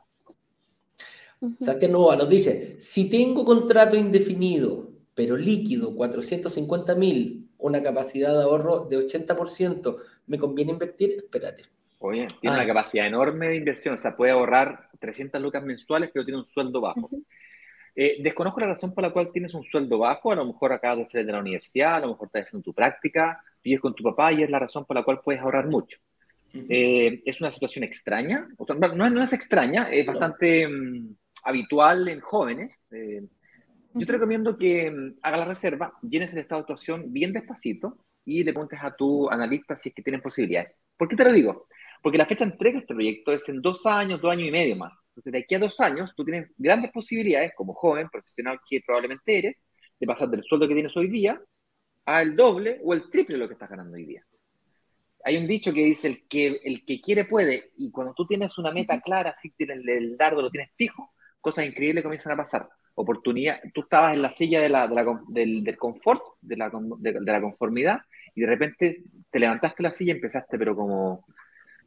Ujú. 1.39 1.55
Sebastián 1.63 1.91
Nova 1.91 2.15
nos 2.15 2.29
dice, 2.29 2.79
si 2.79 3.09
tengo 3.09 3.45
contrato 3.45 3.95
indefinido, 3.95 4.89
pero 5.13 5.37
líquido, 5.37 5.95
450 5.95 6.95
mil, 6.95 7.49
una 7.59 7.81
capacidad 7.81 8.33
de 8.33 8.43
ahorro 8.43 8.85
de 8.85 8.97
80%, 8.97 9.97
¿me 10.27 10.37
conviene 10.37 10.71
invertir? 10.71 11.11
Espérate. 11.17 11.63
Oye, 11.99 12.27
tiene 12.39 12.55
Ah. 12.55 12.59
una 12.59 12.67
capacidad 12.67 13.07
enorme 13.07 13.47
de 13.49 13.55
inversión, 13.57 13.97
o 13.97 14.01
sea, 14.01 14.15
puede 14.15 14.31
ahorrar 14.31 14.89
300 14.99 15.41
lucas 15.41 15.63
mensuales, 15.63 16.11
pero 16.13 16.23
tiene 16.25 16.39
un 16.39 16.45
sueldo 16.45 16.79
bajo. 16.81 17.09
Eh, 17.95 18.17
desconozco 18.21 18.59
la 18.59 18.67
razón 18.67 18.93
por 18.93 19.03
la 19.03 19.11
cual 19.11 19.31
tienes 19.31 19.55
un 19.55 19.63
sueldo 19.63 19.97
bajo, 19.97 20.31
a 20.31 20.35
lo 20.35 20.45
mejor 20.45 20.71
acabas 20.71 20.99
de 20.99 21.09
salir 21.09 21.25
de 21.25 21.31
la 21.33 21.39
universidad, 21.39 21.95
a 21.95 21.99
lo 22.01 22.09
mejor 22.09 22.27
estás 22.27 22.43
haciendo 22.43 22.63
tu 22.63 22.73
práctica, 22.73 23.41
vives 23.63 23.81
con 23.81 23.95
tu 23.95 24.03
papá 24.03 24.31
y 24.33 24.43
es 24.43 24.49
la 24.51 24.59
razón 24.59 24.85
por 24.85 24.95
la 24.95 25.03
cual 25.03 25.21
puedes 25.23 25.41
ahorrar 25.41 25.67
mucho. 25.67 25.97
Eh, 26.53 27.21
es 27.25 27.41
una 27.41 27.49
situación 27.51 27.83
extraña, 27.83 28.47
o 28.57 28.65
sea, 28.65 28.75
no, 28.75 29.09
no 29.09 29.23
es- 29.23 29.33
extraña, 29.33 29.89
es 29.91 30.05
No. 30.05 30.11
bastante 30.13 30.67
mm, 30.67 31.15
habitual 31.43 32.07
en 32.07 32.19
jóvenes. 32.19 32.75
Eh, 32.91 33.21
yo 33.93 34.05
te 34.05 34.11
recomiendo 34.11 34.57
que 34.57 34.91
mm, 34.91 35.19
hagas 35.21 35.39
la 35.39 35.45
reserva, 35.45 35.93
llenes 36.01 36.33
el 36.33 36.39
estado 36.39 36.61
de 36.61 36.63
actuación 36.63 37.11
bien 37.11 37.33
despacito 37.33 37.97
y 38.25 38.43
le 38.43 38.53
preguntes 38.53 38.79
a 38.81 38.95
tu 38.95 39.29
analista 39.29 39.75
si 39.75 39.89
es 39.89 39.95
que 39.95 40.03
tienen 40.03 40.21
posibilidades. 40.21 40.73
¿Por 40.97 41.07
qué 41.07 41.15
te 41.15 41.23
lo 41.23 41.31
digo? 41.31 41.67
Porque 42.01 42.17
la 42.17 42.25
fecha 42.25 42.45
de 42.45 42.51
entrega 42.51 42.73
de 42.75 42.81
este 42.81 42.93
proyecto 42.93 43.31
es 43.31 43.47
en 43.49 43.61
dos 43.61 43.85
años, 43.85 44.21
dos 44.21 44.31
años 44.31 44.47
y 44.47 44.51
medio 44.51 44.75
más. 44.75 44.95
Entonces, 45.09 45.31
de 45.33 45.39
aquí 45.39 45.55
a 45.55 45.59
dos 45.59 45.79
años, 45.79 46.13
tú 46.15 46.23
tienes 46.23 46.49
grandes 46.57 46.91
posibilidades, 46.91 47.53
como 47.55 47.73
joven, 47.73 48.09
profesional 48.09 48.59
que 48.69 48.81
probablemente 48.85 49.37
eres, 49.37 49.63
de 49.99 50.05
pasar 50.05 50.29
del 50.29 50.43
sueldo 50.43 50.67
que 50.67 50.75
tienes 50.75 50.95
hoy 50.95 51.09
día 51.09 51.41
al 52.05 52.35
doble 52.35 52.79
o 52.83 52.93
el 52.93 53.09
triple 53.09 53.35
de 53.35 53.39
lo 53.39 53.47
que 53.47 53.53
estás 53.53 53.69
ganando 53.69 53.95
hoy 53.95 54.05
día. 54.05 54.23
Hay 55.23 55.37
un 55.37 55.47
dicho 55.47 55.73
que 55.73 55.83
dice, 55.83 56.07
el 56.07 56.27
que, 56.27 56.61
el 56.63 56.85
que 56.85 57.01
quiere 57.01 57.25
puede, 57.25 57.71
y 57.77 57.91
cuando 57.91 58.13
tú 58.13 58.25
tienes 58.25 58.57
una 58.57 58.71
meta 58.71 59.01
clara, 59.01 59.33
si 59.35 59.49
tienes 59.51 59.79
el 59.85 60.15
dardo, 60.15 60.41
lo 60.41 60.51
tienes 60.51 60.71
fijo, 60.77 61.11
cosas 61.47 61.65
increíbles 61.65 62.03
comienzan 62.03 62.33
a 62.33 62.37
pasar. 62.37 62.67
Oportunidad, 62.95 63.61
tú 63.73 63.81
estabas 63.81 64.13
en 64.13 64.21
la 64.21 64.33
silla 64.33 64.59
de 64.59 64.67
la, 64.67 64.85
de 64.85 64.95
la 64.95 65.21
del, 65.29 65.63
del 65.63 65.77
confort, 65.77 66.21
de 66.41 66.57
la, 66.57 66.69
de, 66.99 67.21
la 67.21 67.41
conformidad, 67.41 67.99
y 68.35 68.41
de 68.41 68.47
repente 68.47 69.03
te 69.29 69.39
levantaste 69.39 69.81
la 69.81 69.91
silla 69.91 70.11
y 70.11 70.15
empezaste, 70.15 70.57
pero 70.57 70.75
como 70.75 71.25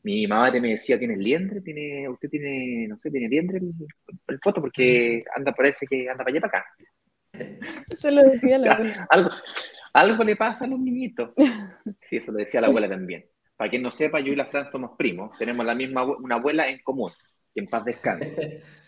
mi 0.03 0.27
mamá 0.27 0.51
te 0.51 0.62
me 0.62 0.70
decía, 0.70 0.99
¿tienes 0.99 1.19
liendre? 1.19 1.61
¿Tiene, 1.61 2.09
usted 2.09 2.31
tiene, 2.31 2.89
no 2.89 2.97
sé, 2.97 3.11
tiene 3.11 3.28
liendre 3.28 3.59
el, 3.59 3.73
el 4.28 4.39
foto? 4.43 4.62
Porque 4.62 5.23
anda, 5.37 5.53
parece 5.53 5.87
que 5.87 6.09
anda 6.09 6.24
para 6.24 6.31
allá 6.31 6.41
para 6.41 6.59
acá. 6.59 7.85
Eso 7.93 8.11
lo 8.11 8.23
decía 8.23 8.57
la 8.57 8.73
abuela. 8.73 9.07
Algo, 9.11 9.31
algo 9.93 10.24
le 10.24 10.37
pasa 10.37 10.65
a 10.65 10.69
los 10.69 10.81
niñitos. 10.81 11.32
Sí, 12.01 12.16
eso 12.16 12.32
lo 12.32 12.39
decía 12.39 12.62
la 12.62 12.69
abuela 12.69 12.89
también. 12.89 13.27
Para 13.57 13.69
quien 13.69 13.82
no 13.82 13.91
sepa, 13.91 14.20
yo 14.20 14.32
y 14.32 14.37
la 14.37 14.47
Fran 14.47 14.70
somos 14.70 14.93
primos. 14.97 15.37
Tenemos 15.37 15.66
la 15.66 15.74
misma 15.74 16.05
una 16.05 16.37
abuela 16.37 16.66
en 16.66 16.78
común. 16.78 17.12
Que 17.53 17.61
en 17.61 17.69
paz 17.69 17.85
descanse. 17.85 18.62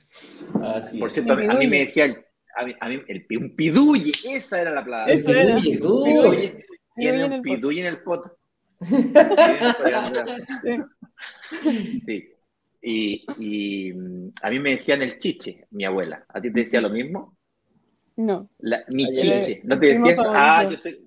Así 0.62 0.98
Por 0.98 1.12
cierto, 1.12 1.32
a 1.32 1.36
mí, 1.36 1.47
a 1.48 1.55
mí 1.55 1.66
me 1.66 1.80
decía, 1.80 2.05
el- 2.06 2.24
a 2.56 2.64
mí, 2.66 2.74
a 2.80 2.89
mí 2.89 3.02
el, 3.09 3.26
pi- 3.26 3.36
un 3.36 3.56
piduye, 3.56 4.12
esa 4.30 4.60
era 4.60 4.70
la 4.72 4.84
palabra. 4.84 5.14
Uy. 5.14 5.22
Piduye. 5.62 6.66
Tiene 6.94 7.18
en 7.20 7.24
un 7.26 7.32
el 7.32 7.43
piduye 7.43 7.80
en 7.80 7.86
el 7.86 8.02
poto. 8.02 8.36
Sí. 12.06 12.28
Y, 12.84 13.24
y, 13.39 13.93
mm, 13.93 14.32
a 14.43 14.51
mí 14.51 14.59
me 14.59 14.70
decían 14.70 15.02
el 15.02 15.18
chiche, 15.18 15.66
mi 15.70 15.84
abuela. 15.84 16.24
¿A 16.28 16.40
ti 16.40 16.52
te 16.52 16.60
decía 16.60 16.80
lo 16.80 16.90
mismo? 16.90 17.36
No. 18.16 18.51
La- 18.59 18.82
mi 18.93 19.05
Ay, 19.06 19.12
chiche. 19.14 19.60
el 19.62 19.68
¿No 19.68 19.78
te 19.78 19.86
decías? 19.86 20.18
Ah, 20.18 20.62
favorito. 20.62 20.70
yo 20.70 20.78
soy. 20.82 21.06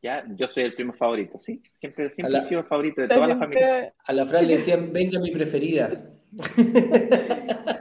Ya, 0.00 0.24
yo 0.36 0.46
soy 0.46 0.62
el 0.64 0.74
primo 0.74 0.92
favorito, 0.92 1.40
sí. 1.40 1.60
Siempre, 1.80 2.08
siempre 2.10 2.32
la- 2.34 2.44
he 2.44 2.48
sido 2.48 2.60
el 2.60 2.66
favorito 2.66 3.02
de 3.02 3.08
toda 3.08 3.26
la 3.26 3.36
Siempre- 3.36 3.60
familia. 3.60 3.94
A 4.04 4.12
la 4.12 4.26
Fran 4.26 4.46
le 4.46 4.56
decían, 4.58 4.92
venga 4.92 5.18
mi 5.18 5.32
preferida. 5.32 5.90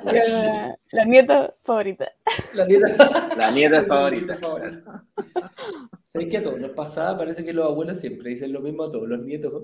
La, 0.06 0.78
la 0.92 1.06
nieta 1.06 1.54
favorita. 1.64 2.12
La 2.54 2.66
nieta. 2.66 3.30
La 3.38 3.52
nieta 3.52 3.84
favorita. 3.84 4.40
¿Sabes 6.08 6.28
que 6.30 6.38
a 6.38 6.44
todos 6.44 6.60
nos 6.60 6.72
pasaba? 6.72 7.18
Parece 7.18 7.44
que 7.44 7.54
los 7.54 7.66
abuelos 7.66 8.00
siempre 8.00 8.30
dicen 8.32 8.54
lo 8.54 8.62
mismo 8.62 8.84
a 8.84 8.92
todos 8.92 9.08
los 9.08 9.20
nietos. 9.20 9.64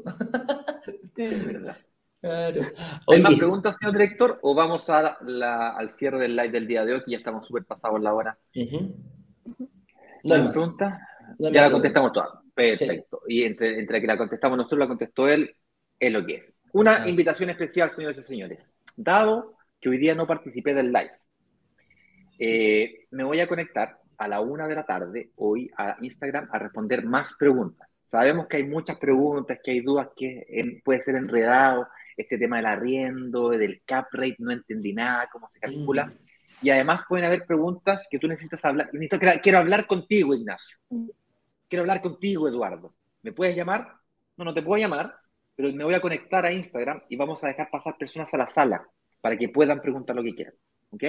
Sí. 1.15 1.23
Es 1.23 1.45
verdad. 1.47 1.77
Claro. 2.19 2.61
¿Hay 3.07 3.21
más 3.21 3.35
preguntas, 3.35 3.75
señor 3.79 3.93
director? 3.93 4.39
¿O 4.41 4.55
vamos 4.55 4.89
a 4.89 5.17
la- 5.25 5.69
al 5.69 5.89
cierre 5.89 6.19
del 6.19 6.35
live 6.35 6.51
del 6.51 6.67
día 6.67 6.85
de 6.85 6.93
hoy, 6.95 7.03
que 7.03 7.11
ya 7.11 7.17
estamos 7.17 7.45
súper 7.47 7.65
pasados 7.65 8.01
la 8.01 8.13
hora? 8.13 8.37
¿No 8.55 8.65
no 10.23 10.35
hay 10.35 10.41
más. 10.41 10.51
preguntas? 10.51 10.99
No 11.39 11.49
Ya 11.51 11.61
la 11.63 11.71
contestamos 11.71 12.11
todas. 12.13 12.29
Perfecto. 12.53 13.21
Y 13.27 13.43
entre, 13.43 13.79
entre 13.79 13.99
que 14.01 14.07
la 14.07 14.17
contestamos 14.17 14.57
nosotros, 14.57 14.79
la 14.79 14.87
contestó 14.87 15.27
él, 15.27 15.55
es 15.99 16.11
lo 16.11 16.25
que 16.25 16.35
es. 16.35 16.53
Una 16.73 16.95
Así. 16.95 17.11
invitación 17.11 17.51
especial, 17.51 17.91
señores 17.91 18.17
y 18.17 18.23
señores. 18.23 18.71
Dado 18.95 19.57
que 19.79 19.89
hoy 19.89 19.97
día 19.97 20.15
no 20.15 20.25
participé 20.25 20.73
del 20.73 20.91
live, 20.91 21.11
eh, 22.39 23.05
me 23.11 23.23
voy 23.23 23.39
a 23.39 23.47
conectar 23.47 23.99
a 24.17 24.27
la 24.27 24.41
una 24.41 24.67
de 24.67 24.75
la 24.75 24.83
tarde 24.83 25.31
hoy 25.35 25.69
a 25.77 25.97
Instagram 26.01 26.49
a 26.51 26.57
responder 26.57 27.05
más 27.05 27.35
preguntas. 27.37 27.87
Sabemos 28.01 28.47
que 28.47 28.57
hay 28.57 28.63
muchas 28.65 28.97
preguntas, 28.97 29.59
que 29.63 29.71
hay 29.71 29.81
dudas, 29.81 30.09
que 30.15 30.45
eh, 30.49 30.81
puede 30.83 30.99
ser 30.99 31.15
enredado 31.15 31.87
este 32.17 32.39
tema 32.39 32.57
del 32.57 32.65
arriendo, 32.65 33.49
del 33.49 33.83
cap 33.85 34.07
rate, 34.11 34.37
no 34.39 34.51
entendí 34.51 34.93
nada, 34.93 35.29
cómo 35.31 35.49
se 35.49 35.59
calcula. 35.59 36.07
Mm. 36.07 36.13
Y 36.63 36.69
además 36.71 37.01
pueden 37.07 37.25
haber 37.25 37.45
preguntas 37.45 38.07
que 38.09 38.17
tú 38.17 38.27
necesitas 38.27 38.65
hablar. 38.65 38.89
Necesito 38.93 39.19
quiero 39.41 39.59
hablar 39.59 39.85
contigo, 39.85 40.33
Ignacio. 40.33 40.77
Quiero 41.67 41.81
hablar 41.83 42.01
contigo, 42.01 42.47
Eduardo. 42.47 42.95
¿Me 43.21 43.31
puedes 43.31 43.55
llamar? 43.55 43.93
No, 44.37 44.45
no 44.45 44.53
te 44.53 44.63
puedo 44.63 44.81
llamar, 44.81 45.15
pero 45.55 45.71
me 45.73 45.83
voy 45.83 45.93
a 45.93 46.01
conectar 46.01 46.45
a 46.45 46.51
Instagram 46.51 47.01
y 47.09 47.15
vamos 47.15 47.43
a 47.43 47.47
dejar 47.47 47.69
pasar 47.69 47.97
personas 47.97 48.33
a 48.33 48.37
la 48.37 48.47
sala 48.47 48.87
para 49.21 49.37
que 49.37 49.49
puedan 49.49 49.81
preguntar 49.81 50.15
lo 50.15 50.23
que 50.23 50.35
quieran. 50.35 50.53
¿Ok? 50.89 51.03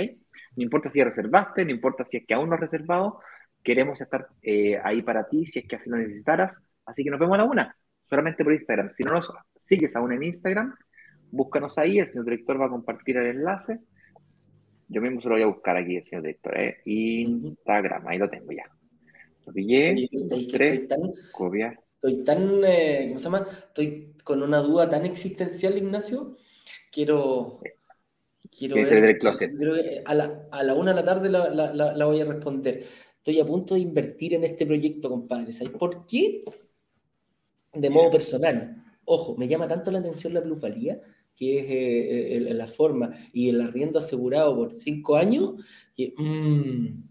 No 0.57 0.63
importa 0.63 0.89
si 0.89 1.03
reservaste, 1.03 1.65
no 1.65 1.71
importa 1.71 2.05
si 2.07 2.19
es 2.19 2.27
que 2.27 2.35
aún 2.35 2.49
no 2.49 2.55
has 2.55 2.61
reservado, 2.61 3.21
queremos 3.63 4.01
estar 4.01 4.29
eh, 4.43 4.79
ahí 4.83 5.03
para 5.03 5.29
ti 5.29 5.47
si 5.47 5.59
es 5.59 5.67
que 5.67 5.77
así 5.77 5.91
lo 5.91 5.97
necesitaras. 5.97 6.57
Así 6.87 7.03
que 7.03 7.11
nos 7.11 7.19
vemos 7.19 7.35
a 7.35 7.39
la 7.39 7.45
una, 7.45 7.77
solamente 8.09 8.45
por 8.45 8.53
Instagram. 8.53 8.91
Si 8.91 9.03
no 9.03 9.13
nos 9.13 9.33
sigues 9.59 9.97
aún 9.97 10.13
en 10.13 10.23
Instagram, 10.23 10.75
búscanos 11.31 11.77
ahí, 11.79 11.99
el 11.99 12.09
señor 12.09 12.27
director 12.27 12.61
va 12.61 12.67
a 12.67 12.71
compartir 12.71 13.17
el 13.17 13.27
enlace. 13.27 13.81
Yo 14.89 15.01
mismo 15.01 15.21
se 15.21 15.29
lo 15.29 15.35
voy 15.35 15.43
a 15.43 15.47
buscar 15.47 15.77
aquí, 15.77 15.97
el 15.97 16.05
señor 16.05 16.23
director. 16.23 16.59
¿eh? 16.59 16.77
Instagram, 16.85 18.07
ahí 18.07 18.19
lo 18.19 18.29
tengo 18.29 18.53
ya. 18.53 18.65
Lo 19.47 19.53
pillé, 19.53 19.93
Oye, 19.93 20.09
dos, 20.13 20.29
¿sabes 20.29 20.47
que 20.47 20.53
tres, 20.53 20.89
copiar. 21.33 21.84
Estoy 22.07 22.25
tan, 22.25 22.63
eh, 22.65 23.07
¿cómo 23.09 23.19
se 23.19 23.25
llama? 23.25 23.47
Estoy 23.69 24.15
con 24.25 24.43
una 24.43 24.59
duda 24.61 24.89
tan 24.89 25.05
existencial, 25.05 25.77
Ignacio. 25.79 26.37
Quiero, 26.93 27.59
quiero 28.57 28.85
salir 28.87 29.05
del 29.05 29.19
closet. 29.19 29.51
creo 29.59 29.75
que 29.75 30.03
a 30.05 30.15
la, 30.15 30.49
a 30.51 30.63
la 30.63 30.75
una 30.75 30.93
de 30.93 30.97
la 31.01 31.05
tarde 31.05 31.31
la, 31.31 31.49
la- 31.51 31.73
la- 31.73 31.95
la 31.97 32.05
voy 32.07 32.21
a 32.21 32.25
responder. 32.27 32.87
Estoy 33.19 33.41
a 33.41 33.47
punto 33.47 33.75
de 33.75 33.81
invertir 33.81 34.35
en 34.35 34.45
este 34.45 34.67
proyecto, 34.67 35.09
compadre. 35.09 35.53
¿Sabes 35.53 35.73
por 35.79 36.07
qué? 36.07 36.45
De 37.73 37.91
modo 37.91 38.11
personal. 38.13 38.85
Ojo, 39.05 39.37
me 39.37 39.49
llama 39.49 39.69
tanto 39.69 39.91
la 39.91 39.99
atención 39.99 40.33
la 40.35 40.43
plusvalía, 40.43 41.01
que 41.37 41.59
es 41.59 41.65
eh, 41.67 42.37
eh, 42.37 42.55
la 42.55 42.67
forma, 42.67 43.11
y 43.33 43.49
el 43.49 43.61
arriendo 43.61 43.99
asegurado 43.99 44.55
por 44.57 44.71
cinco 44.73 45.17
años, 45.17 45.55
que 45.97 46.15
mm, 46.17 47.03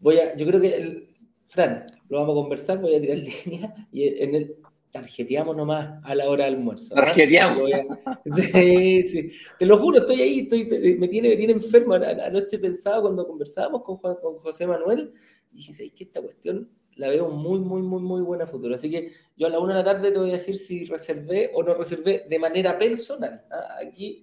voy 0.00 0.18
a, 0.18 0.36
yo 0.36 0.46
creo 0.46 0.60
que, 0.60 0.76
el- 0.76 1.11
Fran, 1.52 1.84
lo 2.08 2.18
vamos 2.20 2.32
a 2.32 2.40
conversar, 2.42 2.80
voy 2.80 2.94
a 2.94 3.00
tirar 3.00 3.18
línea 3.44 3.88
y 3.92 4.08
en 4.22 4.34
el 4.34 4.56
tarjeteamos 4.90 5.54
nomás 5.56 6.00
a 6.02 6.14
la 6.14 6.28
hora 6.28 6.44
del 6.46 6.54
almuerzo. 6.54 6.94
¿ah? 6.96 7.04
Tarjeteamos. 7.04 7.70
Sí, 8.24 9.02
sí. 9.02 9.30
Te 9.58 9.66
lo 9.66 9.76
juro, 9.78 9.98
estoy 9.98 10.22
ahí, 10.22 10.38
estoy, 10.40 10.64
me, 10.98 11.08
tiene, 11.08 11.28
me 11.30 11.36
tiene 11.36 11.52
enfermo. 11.52 11.94
Ano- 11.94 12.22
Anoche 12.24 12.58
pensaba 12.58 13.02
cuando 13.02 13.26
conversábamos 13.26 13.82
con, 13.82 13.96
Juan- 13.98 14.16
con 14.22 14.38
José 14.38 14.66
Manuel, 14.66 15.12
y 15.52 15.56
dije, 15.56 15.72
¿sabes 15.74 15.92
que 15.92 16.04
esta 16.04 16.22
cuestión 16.22 16.70
la 16.96 17.08
veo 17.08 17.28
muy, 17.28 17.58
muy, 17.58 17.82
muy, 17.82 18.00
muy 18.02 18.20
buena 18.22 18.46
futuro? 18.46 18.74
Así 18.74 18.90
que 18.90 19.12
yo 19.36 19.46
a 19.46 19.50
la 19.50 19.58
una 19.58 19.74
de 19.76 19.80
la 19.80 19.84
tarde 19.92 20.10
te 20.12 20.18
voy 20.18 20.30
a 20.30 20.34
decir 20.34 20.56
si 20.56 20.84
reservé 20.86 21.50
o 21.54 21.62
no 21.62 21.74
reservé 21.74 22.24
de 22.30 22.38
manera 22.38 22.78
personal. 22.78 23.44
¿ah? 23.50 23.76
Aquí, 23.86 24.22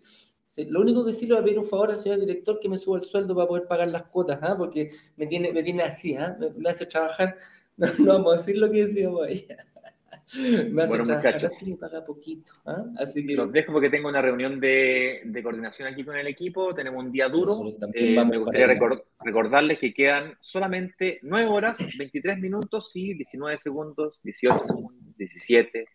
lo 0.70 0.82
único 0.82 1.06
que 1.06 1.14
sí 1.14 1.26
le 1.28 1.34
voy 1.34 1.42
a 1.42 1.46
pedir 1.46 1.60
un 1.60 1.66
favor 1.66 1.92
al 1.92 2.00
señor 2.00 2.20
director 2.20 2.60
que 2.60 2.70
me 2.70 2.78
suba 2.78 2.98
el 2.98 3.06
sueldo 3.06 3.36
para 3.36 3.48
poder 3.48 3.68
pagar 3.68 3.88
las 3.90 4.04
cuotas, 4.04 4.40
¿ah? 4.42 4.56
porque 4.58 4.90
me 5.18 5.28
tiene, 5.28 5.52
me 5.54 5.64
tiene 5.64 5.84
así, 5.84 6.16
¿ah? 6.16 6.36
me, 6.40 6.50
me 6.52 6.70
hace 6.70 6.86
trabajar. 6.86 7.38
No, 7.80 7.88
no 7.98 8.14
vamos 8.16 8.34
a 8.34 8.38
decir 8.38 8.58
lo 8.58 8.70
que 8.70 8.86
decíamos 8.88 9.26
ahí. 9.26 9.48
Me 10.70 10.84
hace 10.84 10.98
Bueno, 10.98 11.16
muchachos. 11.16 11.50
y 11.62 11.74
paga 11.76 12.04
poquito. 12.06 12.52
¿ah? 12.66 12.84
Así 12.98 13.26
que 13.26 13.36
Los 13.36 13.52
dejo 13.54 13.72
porque 13.72 13.90
tengo 13.90 14.10
una 14.10 14.22
reunión 14.22 14.60
de, 14.60 15.22
de 15.24 15.42
coordinación 15.44 15.88
aquí 15.88 16.04
con 16.04 16.16
el 16.18 16.28
equipo. 16.28 16.76
Tenemos 16.76 17.04
un 17.04 17.12
día 17.12 17.30
duro. 17.30 17.58
Eh, 17.94 18.22
me 18.26 18.38
gustaría 18.38 18.68
para 18.68 18.74
allá. 18.74 18.80
recor- 18.80 19.04
recordarles 19.24 19.80
que 19.80 19.94
quedan 19.94 20.34
solamente 20.42 21.20
9 21.24 21.48
horas, 21.48 21.78
23 21.98 22.38
minutos 22.40 22.92
y 22.96 23.14
19 23.14 23.58
segundos, 23.60 24.20
18 24.24 24.66
segundos, 24.68 25.16
17, 25.18 25.86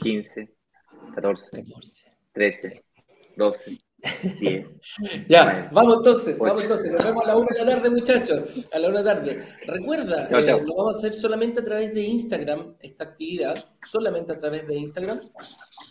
15, 0.00 0.54
14, 1.14 1.46
14. 1.50 2.12
13, 2.32 2.84
12, 3.36 3.78
Bien. 4.40 4.78
ya, 5.28 5.68
vamos 5.72 5.98
entonces, 5.98 6.38
vamos 6.38 6.62
entonces. 6.62 6.92
Nos 6.92 7.04
vemos 7.04 7.24
a 7.24 7.26
la 7.28 7.36
una 7.36 7.48
de 7.54 7.64
la 7.64 7.74
tarde, 7.74 7.90
muchachos. 7.90 8.42
A 8.72 8.78
la 8.78 8.88
una 8.88 8.98
de 8.98 9.04
la 9.04 9.14
tarde. 9.14 9.42
Recuerda, 9.66 10.28
eh, 10.28 10.62
lo 10.64 10.74
vamos 10.74 10.96
a 10.96 10.98
hacer 10.98 11.14
solamente 11.14 11.60
a 11.60 11.64
través 11.64 11.92
de 11.94 12.02
Instagram, 12.02 12.76
esta 12.80 13.04
actividad, 13.04 13.64
solamente 13.86 14.32
a 14.32 14.38
través 14.38 14.66
de 14.66 14.76
Instagram. 14.76 15.18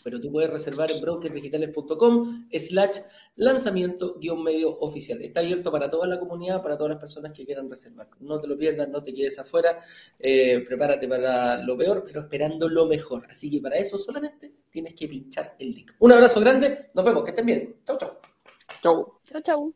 Pero 0.06 0.22
tú 0.22 0.32
puedes 0.32 0.52
reservar 0.52 0.92
en 0.92 1.02
brokersdigitales.com 1.02 2.48
slash 2.52 3.00
lanzamiento 3.38 4.20
guion 4.20 4.44
medio 4.44 4.78
oficial. 4.78 5.20
Está 5.20 5.40
abierto 5.40 5.72
para 5.72 5.90
toda 5.90 6.06
la 6.06 6.20
comunidad, 6.20 6.62
para 6.62 6.78
todas 6.78 6.92
las 6.92 7.00
personas 7.00 7.32
que 7.32 7.44
quieran 7.44 7.68
reservar. 7.68 8.08
No 8.20 8.40
te 8.40 8.48
lo 8.48 8.56
pierdas, 8.56 8.88
no 8.88 9.04
te 9.04 9.12
quedes 9.12 9.40
afuera. 9.40 9.80
Eh, 10.20 10.64
prepárate 10.68 11.08
para 11.08 11.58
lo 11.64 11.76
peor, 11.76 12.04
pero 12.06 12.20
esperando 12.20 12.70
lo 12.70 12.86
mejor. 12.86 13.26
Así 13.28 13.50
que 13.50 13.60
para 13.60 13.78
eso 13.78 13.98
solamente 13.98 14.54
tienes 14.70 14.94
que 14.94 15.08
pinchar 15.08 15.56
el 15.58 15.74
link. 15.74 15.94
Un 15.98 16.12
abrazo 16.12 16.40
grande, 16.40 16.92
nos 16.94 17.04
vemos, 17.04 17.24
que 17.24 17.32
estén 17.32 17.46
bien. 17.48 17.82
Chau, 17.84 17.98
chau. 17.98 18.20
Chau. 18.84 19.20
Chau, 19.26 19.42
chau. 19.42 19.76